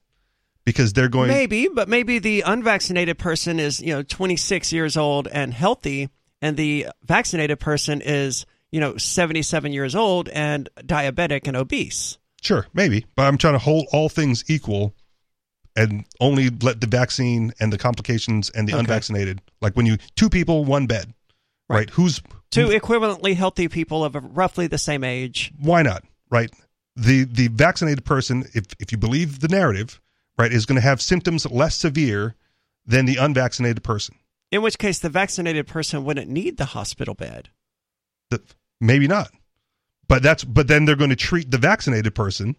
because 0.65 0.93
they're 0.93 1.09
going 1.09 1.29
Maybe, 1.29 1.69
but 1.69 1.89
maybe 1.89 2.19
the 2.19 2.43
unvaccinated 2.43 3.19
person 3.19 3.59
is, 3.59 3.81
you 3.81 3.95
know, 3.95 4.03
26 4.03 4.73
years 4.73 4.97
old 4.97 5.27
and 5.29 5.55
healthy, 5.55 6.11
and 6.43 6.57
the 6.57 6.89
vaccinated 7.03 7.59
person 7.59 8.03
is, 8.03 8.45
you 8.71 8.81
know, 8.81 8.97
77 8.97 9.73
years 9.73 9.95
old 9.95 10.29
and 10.29 10.69
diabetic 10.81 11.47
and 11.47 11.57
obese. 11.57 12.18
Sure, 12.43 12.67
maybe, 12.75 13.07
but 13.17 13.23
I'm 13.27 13.39
trying 13.39 13.55
to 13.55 13.59
hold 13.59 13.87
all 13.93 14.09
things 14.09 14.45
equal 14.49 14.95
and 15.77 16.05
only 16.21 16.51
let 16.51 16.81
the 16.81 16.87
vaccine 16.87 17.53
and 17.61 17.73
the 17.73 17.79
complications 17.79 18.51
and 18.51 18.67
the 18.69 18.73
Okay. 18.73 18.81
unvaccinated 18.81 19.41
like 19.61 19.77
when 19.77 19.87
you 19.87 19.97
two 20.17 20.29
people 20.29 20.65
one 20.65 20.87
bed. 20.87 21.15
Right. 21.69 21.91
Who's 21.91 22.23
Two 22.51 22.69
equivalently 22.69 23.35
healthy 23.37 23.69
people 23.69 24.03
of 24.05 24.17
roughly 24.37 24.67
the 24.67 24.79
same 24.79 25.05
age. 25.05 25.53
why 25.61 25.83
not 25.83 26.03
right 26.31 26.51
the 26.97 27.25
the 27.25 27.49
vaccinated 27.49 28.05
person 28.05 28.45
if 28.55 28.65
if 28.81 28.91
you 28.91 28.99
believe 28.99 29.41
the 29.41 29.49
narrative 29.49 30.01
right 30.39 30.51
is 30.53 30.65
going 30.67 30.77
to 30.77 30.83
have 30.83 31.01
symptoms 31.03 31.45
less 31.51 31.77
severe 31.77 32.35
than 32.87 33.05
the 33.05 33.17
unvaccinated 33.17 33.83
person 33.85 34.15
In 34.51 34.63
which 34.63 34.79
case, 34.79 34.99
the 34.99 35.11
vaccinated 35.11 35.67
person 35.67 36.05
wouldn't 36.05 36.31
need 36.31 36.57
the 36.57 36.65
hospital 36.77 37.15
bed. 37.15 37.51
the 38.31 38.41
Maybe 38.81 39.07
not. 39.07 39.31
But 40.09 40.23
that's 40.23 40.45
but 40.45 40.69
then 40.69 40.85
they're 40.85 40.97
going 40.97 41.11
to 41.11 41.17
treat 41.17 41.51
the 41.51 41.59
vaccinated 41.59 42.15
person, 42.15 42.57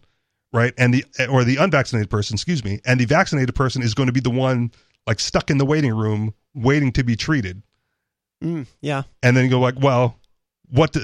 right? 0.52 0.72
And 0.78 0.94
the 0.94 1.04
or 1.28 1.44
the 1.44 1.56
unvaccinated 1.56 2.10
person, 2.10 2.34
excuse 2.34 2.64
me, 2.64 2.80
and 2.84 3.00
the 3.00 3.06
vaccinated 3.06 3.54
person 3.54 3.82
is 3.82 3.94
going 3.94 4.06
to 4.06 4.12
be 4.12 4.20
the 4.20 4.30
one 4.30 4.70
like 5.06 5.20
stuck 5.20 5.50
in 5.50 5.58
the 5.58 5.66
waiting 5.66 5.94
room 5.94 6.34
waiting 6.54 6.92
to 6.92 7.02
be 7.02 7.16
treated. 7.16 7.62
Mm, 8.42 8.66
yeah. 8.80 9.02
And 9.22 9.36
then 9.36 9.44
you 9.44 9.50
go 9.50 9.60
like, 9.60 9.74
well, 9.80 10.16
what 10.70 10.96
uh, 10.96 11.00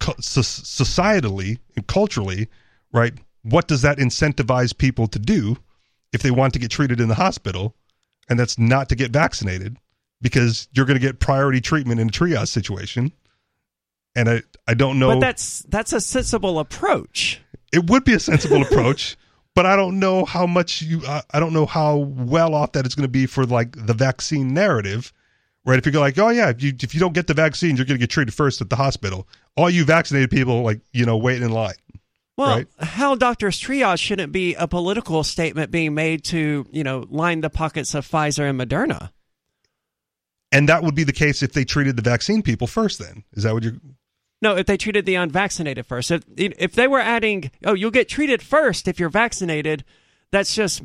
societally 0.00 1.58
and 1.76 1.86
culturally, 1.86 2.48
right? 2.92 3.14
What 3.42 3.68
does 3.68 3.82
that 3.82 3.98
incentivize 3.98 4.76
people 4.76 5.06
to 5.08 5.18
do 5.18 5.56
if 6.12 6.22
they 6.22 6.30
want 6.30 6.52
to 6.54 6.58
get 6.58 6.70
treated 6.70 7.00
in 7.00 7.08
the 7.08 7.14
hospital? 7.14 7.74
And 8.28 8.38
that's 8.38 8.58
not 8.58 8.88
to 8.90 8.94
get 8.94 9.10
vaccinated 9.10 9.76
because 10.22 10.68
you're 10.72 10.86
going 10.86 10.98
to 10.98 11.04
get 11.04 11.18
priority 11.18 11.60
treatment 11.60 12.00
in 12.00 12.08
a 12.08 12.12
triage 12.12 12.48
situation. 12.48 13.12
And 14.14 14.28
I, 14.28 14.42
I 14.66 14.74
don't 14.74 14.98
know. 14.98 15.08
But 15.08 15.20
that's 15.20 15.60
that's 15.68 15.92
a 15.92 16.00
sensible 16.00 16.58
approach. 16.58 17.40
It 17.72 17.88
would 17.88 18.04
be 18.04 18.14
a 18.14 18.20
sensible 18.20 18.62
approach, 18.62 19.16
but 19.54 19.66
I 19.66 19.76
don't 19.76 19.98
know 19.98 20.24
how 20.24 20.46
much 20.46 20.82
you. 20.82 21.02
I, 21.06 21.22
I 21.32 21.40
don't 21.40 21.52
know 21.52 21.66
how 21.66 21.96
well 21.96 22.54
off 22.54 22.72
that 22.72 22.86
it's 22.86 22.94
going 22.94 23.04
to 23.04 23.08
be 23.08 23.26
for 23.26 23.46
like 23.46 23.72
the 23.86 23.94
vaccine 23.94 24.52
narrative, 24.52 25.12
right? 25.64 25.78
If 25.78 25.86
you 25.86 25.92
go 25.92 26.00
like, 26.00 26.18
oh 26.18 26.30
yeah, 26.30 26.50
if 26.50 26.62
you 26.62 26.72
if 26.80 26.94
you 26.94 27.00
don't 27.00 27.14
get 27.14 27.26
the 27.26 27.34
vaccine, 27.34 27.76
you're 27.76 27.86
going 27.86 27.98
to 27.98 28.02
get 28.02 28.10
treated 28.10 28.34
first 28.34 28.60
at 28.60 28.70
the 28.70 28.76
hospital. 28.76 29.28
All 29.56 29.70
you 29.70 29.84
vaccinated 29.84 30.30
people, 30.30 30.62
like 30.62 30.80
you 30.92 31.06
know, 31.06 31.16
wait 31.16 31.40
in 31.40 31.50
line. 31.50 31.74
Well, 32.36 32.56
right? 32.56 32.66
how 32.78 33.16
doctors 33.16 33.60
triage 33.60 33.98
shouldn't 33.98 34.32
be 34.32 34.54
a 34.54 34.66
political 34.66 35.22
statement 35.24 35.70
being 35.70 35.94
made 35.94 36.24
to 36.24 36.66
you 36.70 36.82
know 36.82 37.06
line 37.10 37.42
the 37.42 37.50
pockets 37.50 37.94
of 37.94 38.08
Pfizer 38.08 38.48
and 38.48 38.58
Moderna. 38.58 39.10
And 40.52 40.68
that 40.68 40.82
would 40.82 40.94
be 40.94 41.04
the 41.04 41.12
case 41.12 41.42
if 41.42 41.52
they 41.52 41.64
treated 41.64 41.96
the 41.96 42.02
vaccine 42.02 42.42
people 42.42 42.66
first. 42.66 42.98
Then 42.98 43.24
is 43.34 43.44
that 43.44 43.54
what 43.54 43.62
you're? 43.62 43.76
No, 44.42 44.56
if 44.56 44.66
they 44.66 44.76
treated 44.76 45.04
the 45.06 45.16
unvaccinated 45.16 45.86
first. 45.86 46.10
If 46.10 46.24
if 46.36 46.72
they 46.72 46.88
were 46.88 47.00
adding, 47.00 47.50
oh, 47.64 47.74
you'll 47.74 47.90
get 47.90 48.08
treated 48.08 48.42
first 48.42 48.88
if 48.88 48.98
you're 48.98 49.10
vaccinated, 49.10 49.84
that's 50.30 50.54
just 50.54 50.82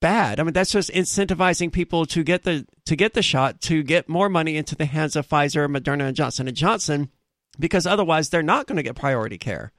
bad. 0.00 0.38
I 0.38 0.42
mean, 0.42 0.52
that's 0.52 0.72
just 0.72 0.90
incentivizing 0.90 1.72
people 1.72 2.04
to 2.06 2.22
get 2.22 2.42
the 2.42 2.66
to 2.86 2.96
get 2.96 3.14
the 3.14 3.22
shot 3.22 3.60
to 3.62 3.82
get 3.82 4.08
more 4.08 4.28
money 4.28 4.56
into 4.56 4.74
the 4.74 4.84
hands 4.84 5.16
of 5.16 5.28
Pfizer, 5.28 5.66
Moderna, 5.74 6.08
and 6.08 6.16
Johnson 6.16 6.48
and 6.48 6.56
Johnson, 6.56 7.10
because 7.58 7.86
otherwise 7.86 8.28
they're 8.28 8.42
not 8.42 8.66
going 8.66 8.76
to 8.76 8.82
get 8.82 8.96
priority 8.96 9.38
care. 9.38 9.72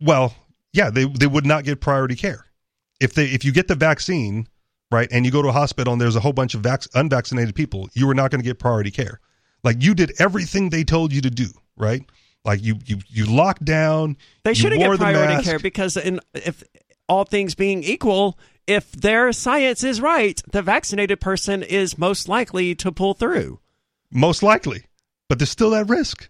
Well, 0.00 0.34
yeah, 0.72 0.90
they 0.90 1.06
they 1.06 1.26
would 1.26 1.46
not 1.46 1.64
get 1.64 1.80
priority 1.80 2.16
care 2.16 2.46
if 3.00 3.14
they 3.14 3.26
if 3.26 3.44
you 3.44 3.52
get 3.52 3.68
the 3.68 3.74
vaccine 3.74 4.48
right? 4.94 5.08
And 5.10 5.24
you 5.24 5.32
go 5.32 5.42
to 5.42 5.48
a 5.48 5.52
hospital 5.52 5.92
and 5.92 6.00
there's 6.00 6.16
a 6.16 6.20
whole 6.20 6.32
bunch 6.32 6.54
of 6.54 6.60
vac- 6.60 6.86
unvaccinated 6.94 7.54
people, 7.54 7.88
you 7.94 8.08
are 8.08 8.14
not 8.14 8.30
going 8.30 8.40
to 8.40 8.44
get 8.44 8.58
priority 8.58 8.90
care. 8.90 9.20
Like 9.62 9.82
you 9.82 9.94
did 9.94 10.12
everything 10.18 10.70
they 10.70 10.84
told 10.84 11.12
you 11.12 11.20
to 11.22 11.30
do, 11.30 11.48
right? 11.76 12.02
Like 12.44 12.62
you 12.62 12.78
you 12.84 12.98
you 13.08 13.24
locked 13.26 13.64
down. 13.64 14.16
They 14.42 14.54
shouldn't 14.54 14.80
get 14.80 14.98
priority 14.98 15.42
care 15.42 15.58
because 15.58 15.96
in, 15.96 16.20
if 16.34 16.62
all 17.08 17.24
things 17.24 17.54
being 17.54 17.82
equal, 17.82 18.38
if 18.66 18.92
their 18.92 19.32
science 19.32 19.82
is 19.82 20.00
right, 20.00 20.40
the 20.52 20.62
vaccinated 20.62 21.20
person 21.20 21.62
is 21.62 21.98
most 21.98 22.28
likely 22.28 22.74
to 22.76 22.92
pull 22.92 23.14
through. 23.14 23.60
Most 24.10 24.42
likely, 24.42 24.84
but 25.28 25.38
there's 25.38 25.50
still 25.50 25.70
that 25.70 25.88
risk. 25.88 26.28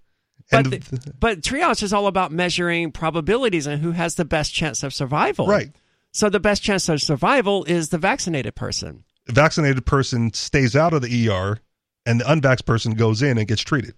But, 0.51 0.71
the, 0.71 1.15
but 1.19 1.41
triage 1.41 1.83
is 1.83 1.93
all 1.93 2.07
about 2.07 2.31
measuring 2.31 2.93
probabilities 2.93 3.67
and 3.67 3.83
who 3.83 3.93
has 3.93 4.15
the 4.15 4.25
best 4.25 4.53
chance 4.55 4.83
of 4.83 4.93
survival. 4.93 5.47
Right. 5.47 5.71
So 6.13 6.29
the 6.29 6.41
best 6.41 6.63
chance 6.63 6.89
of 6.89 7.03
survival 7.03 7.65
is 7.65 7.89
the 7.89 7.99
vaccinated 7.99 8.55
person. 8.55 9.05
The 9.27 9.33
vaccinated 9.33 9.85
person 9.87 10.33
stays 10.33 10.77
out 10.77 10.93
of 10.93 11.03
the 11.03 11.29
ER 11.29 11.59
and 12.07 12.21
the 12.21 12.25
unvaxxed 12.25 12.67
person 12.67 12.93
goes 12.93 13.23
in 13.23 13.39
and 13.39 13.49
gets 13.49 13.63
treated. 13.63 13.95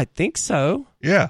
I 0.00 0.06
think 0.06 0.38
so. 0.38 0.86
Yeah. 1.02 1.28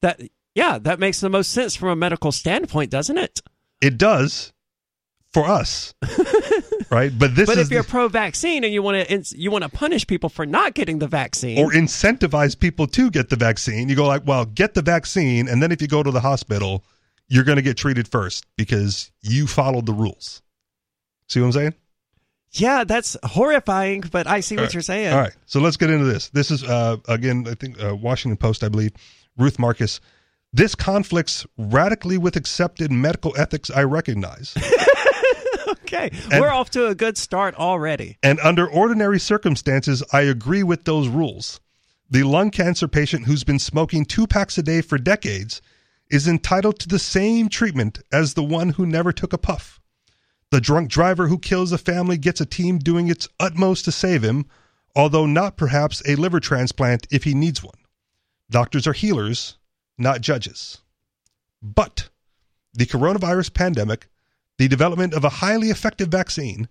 That 0.00 0.20
yeah, 0.56 0.78
that 0.78 0.98
makes 0.98 1.20
the 1.20 1.30
most 1.30 1.52
sense 1.52 1.76
from 1.76 1.90
a 1.90 1.94
medical 1.94 2.32
standpoint, 2.32 2.90
doesn't 2.90 3.16
it? 3.16 3.40
It 3.80 3.96
does 3.96 4.52
for 5.32 5.46
us. 5.46 5.94
right? 6.90 7.16
But 7.16 7.36
this 7.36 7.46
But 7.46 7.58
if 7.58 7.70
you're 7.70 7.84
the, 7.84 7.88
pro-vaccine 7.88 8.64
and 8.64 8.74
you 8.74 8.82
want 8.82 9.06
to 9.06 9.38
you 9.38 9.52
want 9.52 9.62
to 9.62 9.70
punish 9.70 10.04
people 10.04 10.28
for 10.28 10.44
not 10.44 10.74
getting 10.74 10.98
the 10.98 11.06
vaccine 11.06 11.64
or 11.64 11.70
incentivize 11.70 12.58
people 12.58 12.88
to 12.88 13.08
get 13.08 13.28
the 13.28 13.36
vaccine, 13.36 13.88
you 13.88 13.94
go 13.94 14.08
like, 14.08 14.26
well, 14.26 14.46
get 14.46 14.74
the 14.74 14.82
vaccine 14.82 15.46
and 15.46 15.62
then 15.62 15.70
if 15.70 15.80
you 15.80 15.86
go 15.86 16.02
to 16.02 16.10
the 16.10 16.22
hospital, 16.22 16.84
you're 17.28 17.44
going 17.44 17.54
to 17.54 17.62
get 17.62 17.76
treated 17.76 18.08
first 18.08 18.44
because 18.56 19.12
you 19.20 19.46
followed 19.46 19.86
the 19.86 19.94
rules. 19.94 20.42
See 21.28 21.38
what 21.38 21.46
I'm 21.46 21.52
saying? 21.52 21.74
Yeah, 22.52 22.84
that's 22.84 23.16
horrifying, 23.24 24.02
but 24.12 24.26
I 24.26 24.40
see 24.40 24.56
what 24.56 24.64
right. 24.64 24.74
you're 24.74 24.82
saying. 24.82 25.12
All 25.12 25.20
right, 25.20 25.34
so 25.46 25.60
let's 25.60 25.78
get 25.78 25.90
into 25.90 26.04
this. 26.04 26.28
This 26.30 26.50
is 26.50 26.62
uh, 26.62 26.98
again, 27.08 27.46
I 27.48 27.54
think 27.54 27.82
uh, 27.82 27.96
Washington 27.96 28.36
Post, 28.36 28.62
I 28.62 28.68
believe, 28.68 28.92
Ruth 29.38 29.58
Marcus. 29.58 30.00
This 30.52 30.74
conflicts 30.74 31.46
radically 31.56 32.18
with 32.18 32.36
accepted 32.36 32.92
medical 32.92 33.34
ethics 33.38 33.70
I 33.70 33.84
recognize. 33.84 34.54
okay, 35.68 36.10
and, 36.30 36.42
we're 36.42 36.50
off 36.50 36.68
to 36.70 36.88
a 36.88 36.94
good 36.94 37.16
start 37.16 37.54
already. 37.54 38.18
And 38.22 38.38
under 38.40 38.68
ordinary 38.68 39.18
circumstances, 39.18 40.02
I 40.12 40.22
agree 40.22 40.62
with 40.62 40.84
those 40.84 41.08
rules. 41.08 41.58
The 42.10 42.24
lung 42.24 42.50
cancer 42.50 42.86
patient 42.86 43.24
who's 43.24 43.44
been 43.44 43.58
smoking 43.58 44.04
two 44.04 44.26
packs 44.26 44.58
a 44.58 44.62
day 44.62 44.82
for 44.82 44.98
decades 44.98 45.62
is 46.10 46.28
entitled 46.28 46.78
to 46.80 46.88
the 46.88 46.98
same 46.98 47.48
treatment 47.48 48.00
as 48.12 48.34
the 48.34 48.44
one 48.44 48.70
who 48.70 48.84
never 48.84 49.12
took 49.12 49.32
a 49.32 49.38
puff. 49.38 49.80
The 50.52 50.60
drunk 50.60 50.90
driver 50.90 51.28
who 51.28 51.38
kills 51.38 51.72
a 51.72 51.78
family 51.78 52.18
gets 52.18 52.38
a 52.38 52.44
team 52.44 52.78
doing 52.78 53.08
its 53.08 53.26
utmost 53.40 53.86
to 53.86 53.90
save 53.90 54.22
him, 54.22 54.44
although 54.94 55.24
not 55.24 55.56
perhaps 55.56 56.02
a 56.06 56.14
liver 56.14 56.40
transplant 56.40 57.06
if 57.10 57.24
he 57.24 57.32
needs 57.32 57.64
one. 57.64 57.78
Doctors 58.50 58.86
are 58.86 58.92
healers, 58.92 59.56
not 59.96 60.20
judges. 60.20 60.82
But 61.62 62.10
the 62.74 62.84
coronavirus 62.84 63.54
pandemic, 63.54 64.08
the 64.58 64.68
development 64.68 65.14
of 65.14 65.24
a 65.24 65.40
highly 65.40 65.70
effective 65.70 66.08
vaccine, 66.08 66.68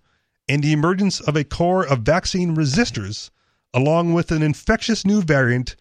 and 0.47 0.61
the 0.61 0.73
emergence 0.73 1.19
of 1.19 1.36
a 1.36 1.43
core 1.43 1.84
of 1.84 2.01
vaccine 2.01 2.55
resistors, 2.55 3.32
along 3.73 4.13
with 4.13 4.32
an 4.32 4.43
infectious 4.43 5.07
new 5.07 5.23
variant, 5.23 5.75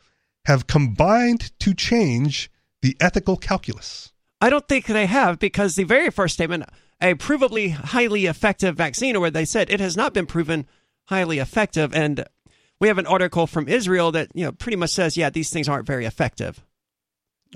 have 0.46 0.66
combined 0.66 1.52
to 1.58 1.74
change 1.74 2.50
the 2.80 2.96
ethical 2.98 3.36
calculus? 3.36 4.14
I 4.40 4.48
don't 4.48 4.66
think 4.66 4.86
they 4.86 5.04
have 5.04 5.38
because 5.38 5.76
the 5.76 5.84
very 5.84 6.08
first 6.08 6.32
statement, 6.32 6.64
a 7.00 7.14
provably 7.14 7.70
highly 7.72 8.26
effective 8.26 8.76
vaccine, 8.76 9.16
or 9.16 9.20
where 9.20 9.30
they 9.30 9.44
said 9.44 9.70
it 9.70 9.80
has 9.80 9.96
not 9.96 10.12
been 10.12 10.26
proven 10.26 10.66
highly 11.06 11.38
effective. 11.38 11.94
And 11.94 12.24
we 12.80 12.88
have 12.88 12.98
an 12.98 13.06
article 13.06 13.46
from 13.46 13.68
Israel 13.68 14.12
that 14.12 14.28
you 14.34 14.44
know 14.44 14.52
pretty 14.52 14.76
much 14.76 14.90
says, 14.90 15.16
yeah, 15.16 15.30
these 15.30 15.50
things 15.50 15.68
aren't 15.68 15.86
very 15.86 16.04
effective. 16.04 16.64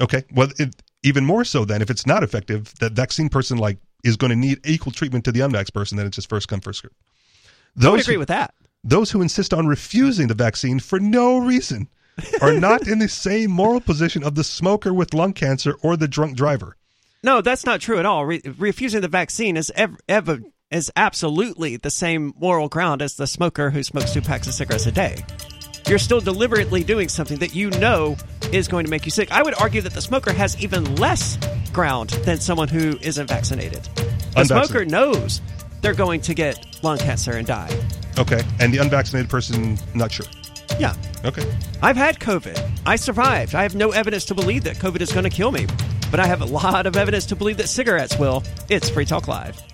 Okay, 0.00 0.24
well, 0.32 0.48
it, 0.58 0.74
even 1.02 1.24
more 1.24 1.44
so 1.44 1.64
then, 1.64 1.82
if 1.82 1.90
it's 1.90 2.06
not 2.06 2.22
effective, 2.22 2.74
that 2.80 2.92
vaccine 2.92 3.28
person 3.28 3.58
like 3.58 3.78
is 4.02 4.16
going 4.16 4.30
to 4.30 4.36
need 4.36 4.66
equal 4.66 4.92
treatment 4.92 5.24
to 5.24 5.32
the 5.32 5.40
unvaxxed 5.40 5.72
person. 5.74 5.96
Then 5.96 6.06
it's 6.06 6.16
just 6.16 6.28
first 6.28 6.48
come 6.48 6.60
first 6.60 6.82
serve. 6.82 6.92
Those 7.76 7.86
I 7.86 7.90
would 7.90 8.00
agree 8.00 8.14
who, 8.14 8.18
with 8.20 8.28
that. 8.28 8.54
Those 8.82 9.10
who 9.10 9.22
insist 9.22 9.54
on 9.54 9.66
refusing 9.66 10.28
the 10.28 10.34
vaccine 10.34 10.78
for 10.78 11.00
no 11.00 11.38
reason 11.38 11.88
are 12.40 12.52
not 12.52 12.86
in 12.86 12.98
the 12.98 13.08
same 13.08 13.50
moral 13.50 13.80
position 13.80 14.22
of 14.22 14.34
the 14.34 14.44
smoker 14.44 14.92
with 14.92 15.14
lung 15.14 15.32
cancer 15.32 15.76
or 15.82 15.96
the 15.96 16.08
drunk 16.08 16.36
driver. 16.36 16.76
No, 17.24 17.40
that's 17.40 17.64
not 17.64 17.80
true 17.80 17.98
at 17.98 18.04
all. 18.04 18.26
Re- 18.26 18.42
refusing 18.58 19.00
the 19.00 19.08
vaccine 19.08 19.56
is 19.56 19.72
ever, 19.74 19.96
ever 20.10 20.40
is 20.70 20.92
absolutely 20.94 21.78
the 21.78 21.88
same 21.88 22.34
moral 22.38 22.68
ground 22.68 23.00
as 23.00 23.16
the 23.16 23.26
smoker 23.26 23.70
who 23.70 23.82
smokes 23.82 24.12
two 24.12 24.20
packs 24.20 24.46
of 24.46 24.52
cigarettes 24.52 24.84
a 24.84 24.92
day. 24.92 25.24
You're 25.88 25.98
still 25.98 26.20
deliberately 26.20 26.84
doing 26.84 27.08
something 27.08 27.38
that 27.38 27.54
you 27.54 27.70
know 27.70 28.18
is 28.52 28.68
going 28.68 28.84
to 28.84 28.90
make 28.90 29.06
you 29.06 29.10
sick. 29.10 29.32
I 29.32 29.42
would 29.42 29.58
argue 29.58 29.80
that 29.80 29.94
the 29.94 30.02
smoker 30.02 30.34
has 30.34 30.62
even 30.62 30.96
less 30.96 31.38
ground 31.72 32.10
than 32.26 32.40
someone 32.40 32.68
who 32.68 32.98
isn't 33.00 33.26
vaccinated. 33.26 33.84
The 34.34 34.44
smoker 34.44 34.84
knows 34.84 35.40
they're 35.80 35.94
going 35.94 36.20
to 36.22 36.34
get 36.34 36.82
lung 36.82 36.98
cancer 36.98 37.32
and 37.32 37.46
die. 37.46 37.74
Okay, 38.18 38.42
and 38.60 38.72
the 38.72 38.78
unvaccinated 38.78 39.30
person, 39.30 39.78
not 39.94 40.12
sure. 40.12 40.26
Yeah. 40.78 40.94
Okay. 41.24 41.50
I've 41.82 41.96
had 41.96 42.18
COVID. 42.18 42.80
I 42.84 42.96
survived. 42.96 43.54
I 43.54 43.62
have 43.62 43.74
no 43.74 43.92
evidence 43.92 44.26
to 44.26 44.34
believe 44.34 44.64
that 44.64 44.76
COVID 44.76 45.00
is 45.00 45.10
going 45.10 45.24
to 45.24 45.30
kill 45.30 45.52
me, 45.52 45.66
but 46.14 46.20
I 46.20 46.28
have 46.28 46.42
a 46.42 46.44
lot 46.44 46.86
of 46.86 46.96
evidence 46.96 47.26
to 47.26 47.34
believe 47.34 47.56
that 47.56 47.68
cigarettes 47.68 48.16
will. 48.16 48.44
It's 48.68 48.88
Free 48.88 49.04
Talk 49.04 49.26
Live. 49.26 49.73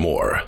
more. 0.00 0.42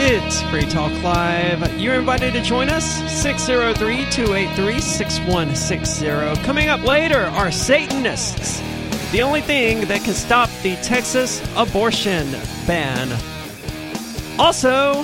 It's 0.00 0.42
Free 0.42 0.62
Talk 0.62 0.92
Live. 1.02 1.80
You're 1.80 1.94
invited 1.94 2.34
to 2.34 2.42
join 2.42 2.68
us 2.68 2.84
603 3.22 4.04
283 4.10 4.80
6160. 4.80 6.42
Coming 6.44 6.68
up 6.68 6.82
later 6.84 7.24
are 7.24 7.50
Satanists 7.50 8.67
the 9.12 9.22
only 9.22 9.40
thing 9.40 9.86
that 9.88 10.02
can 10.02 10.14
stop 10.14 10.50
the 10.62 10.76
Texas 10.76 11.42
abortion 11.56 12.30
ban. 12.66 13.10
Also, 14.38 15.02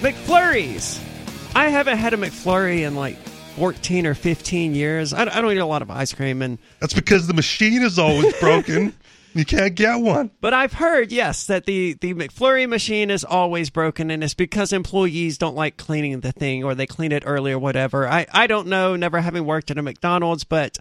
McFlurries. 0.00 1.00
I 1.54 1.68
haven't 1.68 1.98
had 1.98 2.14
a 2.14 2.16
McFlurry 2.16 2.86
in 2.86 2.94
like 2.94 3.16
14 3.56 4.06
or 4.06 4.14
15 4.14 4.74
years. 4.74 5.12
I, 5.12 5.22
I 5.22 5.40
don't 5.40 5.52
eat 5.52 5.58
a 5.58 5.66
lot 5.66 5.82
of 5.82 5.90
ice 5.90 6.12
cream, 6.12 6.42
and 6.42 6.58
That's 6.80 6.94
because 6.94 7.26
the 7.26 7.34
machine 7.34 7.82
is 7.82 7.98
always 7.98 8.34
broken. 8.40 8.94
you 9.34 9.44
can't 9.44 9.74
get 9.74 9.96
one. 9.96 10.30
But 10.40 10.54
I've 10.54 10.72
heard, 10.72 11.12
yes, 11.12 11.46
that 11.46 11.66
the, 11.66 11.94
the 12.00 12.14
McFlurry 12.14 12.68
machine 12.68 13.10
is 13.10 13.24
always 13.24 13.68
broken, 13.70 14.10
and 14.10 14.24
it's 14.24 14.34
because 14.34 14.72
employees 14.72 15.38
don't 15.38 15.54
like 15.54 15.76
cleaning 15.76 16.20
the 16.20 16.32
thing 16.32 16.64
or 16.64 16.74
they 16.74 16.86
clean 16.86 17.12
it 17.12 17.24
early 17.26 17.52
or 17.52 17.58
whatever. 17.58 18.08
I, 18.08 18.26
I 18.32 18.46
don't 18.46 18.68
know, 18.68 18.96
never 18.96 19.20
having 19.20 19.44
worked 19.44 19.70
at 19.70 19.78
a 19.78 19.82
McDonald's, 19.82 20.44
but 20.44 20.78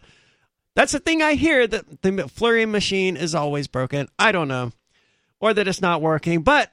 that's 0.76 0.92
the 0.92 1.00
thing 1.00 1.22
I 1.22 1.34
hear 1.34 1.68
that 1.68 2.02
the 2.02 2.10
McFlurry 2.10 2.70
machine 2.70 3.16
is 3.18 3.36
always 3.36 3.68
broken. 3.68 4.08
I 4.18 4.32
don't 4.32 4.48
know. 4.48 4.72
Or 5.40 5.54
that 5.54 5.68
it's 5.68 5.82
not 5.82 6.02
working. 6.02 6.42
But 6.42 6.72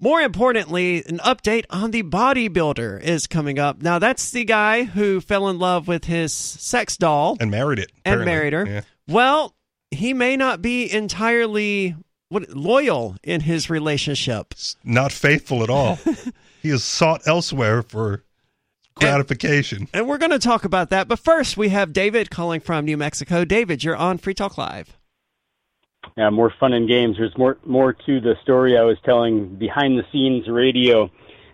more 0.00 0.20
importantly, 0.20 1.02
an 1.06 1.18
update 1.18 1.64
on 1.70 1.90
the 1.90 2.02
bodybuilder 2.02 3.00
is 3.02 3.26
coming 3.26 3.58
up. 3.58 3.82
Now, 3.82 3.98
that's 3.98 4.30
the 4.30 4.44
guy 4.44 4.84
who 4.84 5.20
fell 5.20 5.48
in 5.48 5.58
love 5.58 5.88
with 5.88 6.04
his 6.04 6.32
sex 6.32 6.96
doll 6.96 7.36
And 7.40 7.50
married 7.50 7.78
it. 7.80 7.90
and 8.04 8.24
married 8.24 8.52
her. 8.52 8.66
Yeah. 8.66 8.80
Well, 9.08 9.54
he 9.90 10.12
may 10.12 10.36
not 10.36 10.60
be 10.62 10.90
entirely 10.92 11.96
what, 12.28 12.50
loyal 12.50 13.16
in 13.24 13.40
his 13.40 13.70
relationship. 13.70 14.54
Not 14.84 15.10
faithful 15.12 15.62
at 15.62 15.70
all. 15.70 15.98
he 16.62 16.68
has 16.68 16.84
sought 16.84 17.26
elsewhere 17.26 17.82
for 17.82 18.22
gratification. 19.00 19.88
And 19.92 20.06
we're 20.08 20.18
going 20.18 20.32
to 20.32 20.38
talk 20.38 20.64
about 20.64 20.90
that. 20.90 21.08
But 21.08 21.18
first, 21.18 21.56
we 21.56 21.70
have 21.70 21.92
David 21.92 22.30
calling 22.30 22.60
from 22.60 22.84
New 22.84 22.96
Mexico. 22.96 23.44
David, 23.44 23.84
you're 23.84 23.96
on 23.96 24.18
Free 24.18 24.34
Talk 24.34 24.58
Live. 24.58 24.96
yeah, 26.16 26.30
more 26.30 26.52
fun 26.58 26.72
and 26.72 26.88
games. 26.88 27.16
There's 27.18 27.36
more 27.36 27.58
more 27.64 27.92
to 27.92 28.20
the 28.20 28.34
story 28.42 28.76
I 28.78 28.82
was 28.82 28.96
telling 29.04 29.56
behind 29.56 29.98
the 29.98 30.04
scenes 30.12 30.48
radio. 30.48 31.10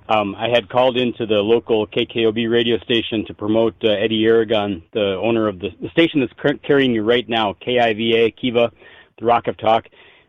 Um, 0.08 0.34
I 0.34 0.48
had 0.50 0.68
called 0.68 0.98
into 0.98 1.24
the 1.24 1.36
local 1.36 1.86
KKOB 1.86 2.50
radio 2.50 2.76
station 2.78 3.24
to 3.26 3.32
promote 3.32 3.74
uh, 3.82 3.88
Eddy 3.88 4.22
Aragon, 4.26 4.82
the 4.92 5.18
owner 5.22 5.48
of 5.48 5.60
the, 5.60 5.70
the 5.80 5.88
station 5.90 6.20
that's 6.20 6.32
cur- 6.38 6.58
carrying 6.58 6.92
you 6.92 7.02
right 7.02 7.26
now, 7.26 7.54
KIVA, 7.54 8.36
Kiva, 8.38 8.70
the 9.18 9.24
Rock 9.24 9.46
of 9.46 9.56
Talk. 9.56 9.86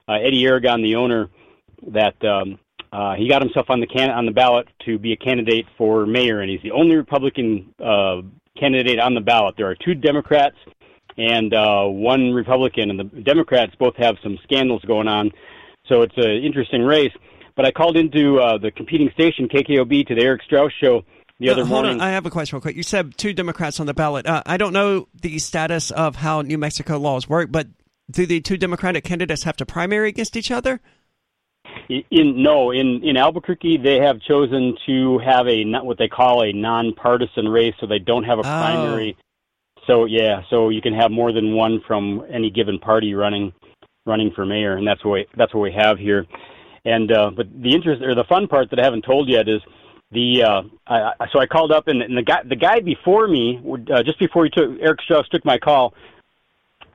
Uh, 0.08 0.14
Eddy 0.14 0.46
Aragon, 0.46 0.82
the 0.82 0.96
owner, 0.96 1.30
that 1.88 2.24
um, 2.24 2.58
uh, 2.92 3.16
he 3.16 3.28
got 3.28 3.42
himself 3.42 3.70
on 3.70 3.80
the 3.80 3.88
can- 3.88 4.12
on 4.12 4.26
the 4.26 4.32
ballot 4.32 4.68
to 4.86 4.98
be 4.98 5.14
a 5.14 5.18
candidate 5.18 5.66
for 5.78 6.06
mayor, 6.06 6.42
and 6.42 6.50
he's 6.50 6.62
the 6.62 6.72
only 6.72 6.96
Republican 6.96 7.74
uh, 7.84 8.22
candidate 8.58 9.00
on 9.00 9.14
the 9.14 9.22
ballot. 9.22 9.56
There 9.58 9.70
are 9.70 9.76
two 9.76 9.96
Democrats 9.96 10.56
and 11.18 11.54
uh, 11.54 11.86
one 11.86 12.34
Republican, 12.34 12.90
and 12.90 13.00
the 13.00 13.22
Democrats 13.22 13.74
both 13.80 13.96
have 13.98 14.16
some 14.22 14.38
scandals 14.44 14.84
going 14.86 15.08
on. 15.08 15.32
So 15.88 16.02
it's 16.02 16.18
an 16.18 16.44
interesting 16.44 16.82
race. 16.82 17.14
But 17.56 17.66
I 17.66 17.72
called 17.72 17.96
into 17.96 18.40
uh, 18.40 18.58
the 18.58 18.72
competing 18.72 19.10
station, 19.14 19.48
KKOB, 19.48 20.08
to 20.08 20.16
the 20.16 20.22
Eric 20.22 20.42
Strauss 20.44 20.74
show 20.82 21.06
the 21.40 21.50
other 21.50 21.66
hold 21.66 21.84
morning. 21.84 22.02
on, 22.02 22.08
I 22.08 22.12
have 22.12 22.26
a 22.26 22.30
question 22.30 22.56
real 22.56 22.62
quick. 22.62 22.76
You 22.76 22.84
said 22.84 23.18
two 23.18 23.34
Democrats 23.34 23.80
on 23.80 23.88
the 23.88 23.94
ballot. 23.94 24.26
Uh, 24.26 24.44
I 24.46 24.58
don't 24.58 24.74
know 24.74 25.08
the 25.22 25.38
status 25.40 25.92
of 25.92 26.16
how 26.16 26.42
New 26.42 26.58
Mexico 26.58 26.98
laws 26.98 27.28
work, 27.28 27.52
but 27.52 27.68
do 28.10 28.26
the 28.26 28.42
two 28.42 28.58
Democratic 28.58 29.04
candidates 29.04 29.44
have 29.44 29.58
to 29.58 29.66
primary 29.66 30.10
against 30.10 30.38
each 30.38 30.52
other? 30.52 30.80
In 31.90 32.42
no 32.42 32.72
in 32.72 33.04
in 33.04 33.18
Albuquerque 33.18 33.78
they 33.78 33.98
have 33.98 34.20
chosen 34.22 34.76
to 34.86 35.20
have 35.20 35.48
a 35.48 35.64
not 35.64 35.86
what 35.86 35.98
they 35.98 36.08
call 36.08 36.44
a 36.44 36.52
nonpartisan 36.52 37.48
race 37.48 37.74
so 37.80 37.88
they 37.88 38.00
don't 38.00 38.24
have 38.24 38.40
a 38.40 38.44
primary. 38.44 39.18
So 39.88 40.06
yeah 40.06 40.42
so 40.50 40.70
you 40.70 40.82
can 40.82 40.94
have 40.94 41.12
more 41.12 41.32
than 41.32 41.56
one 41.56 41.82
from 41.88 42.26
any 42.32 42.50
given 42.50 42.80
party 42.80 43.14
running 43.14 43.54
running 44.06 44.32
for 44.36 44.46
mayor 44.46 44.78
and 44.78 44.88
that's 44.88 45.04
what 45.04 45.12
we, 45.12 45.26
that's 45.38 45.54
what 45.54 45.62
we 45.62 45.74
have 45.74 45.98
here. 45.98 46.26
And 46.86 47.12
uh 47.12 47.32
but 47.36 47.48
the 47.62 47.74
interest 47.74 48.02
or 48.02 48.16
the 48.16 48.26
fun 48.26 48.48
part 48.48 48.70
that 48.72 48.80
I 48.80 48.84
haven't 48.84 49.04
told 49.04 49.30
yet 49.30 49.48
is 49.48 49.62
the 50.12 50.44
uh 50.44 50.62
I, 50.88 51.12
I 51.20 51.28
so 51.32 51.40
I 51.40 51.46
called 51.46 51.72
up 51.72 51.88
and, 51.88 52.02
and 52.02 52.18
the 52.18 52.24
guy 52.24 52.42
the 52.48 52.56
guy 52.56 52.80
before 52.80 53.28
me 53.28 53.62
uh, 53.94 54.04
just 54.04 54.20
before 54.20 54.46
he 54.46 54.50
took 54.50 54.80
Eric 54.82 55.02
Strauss 55.02 55.28
took 55.30 55.46
my 55.46 55.58
call 55.58 55.94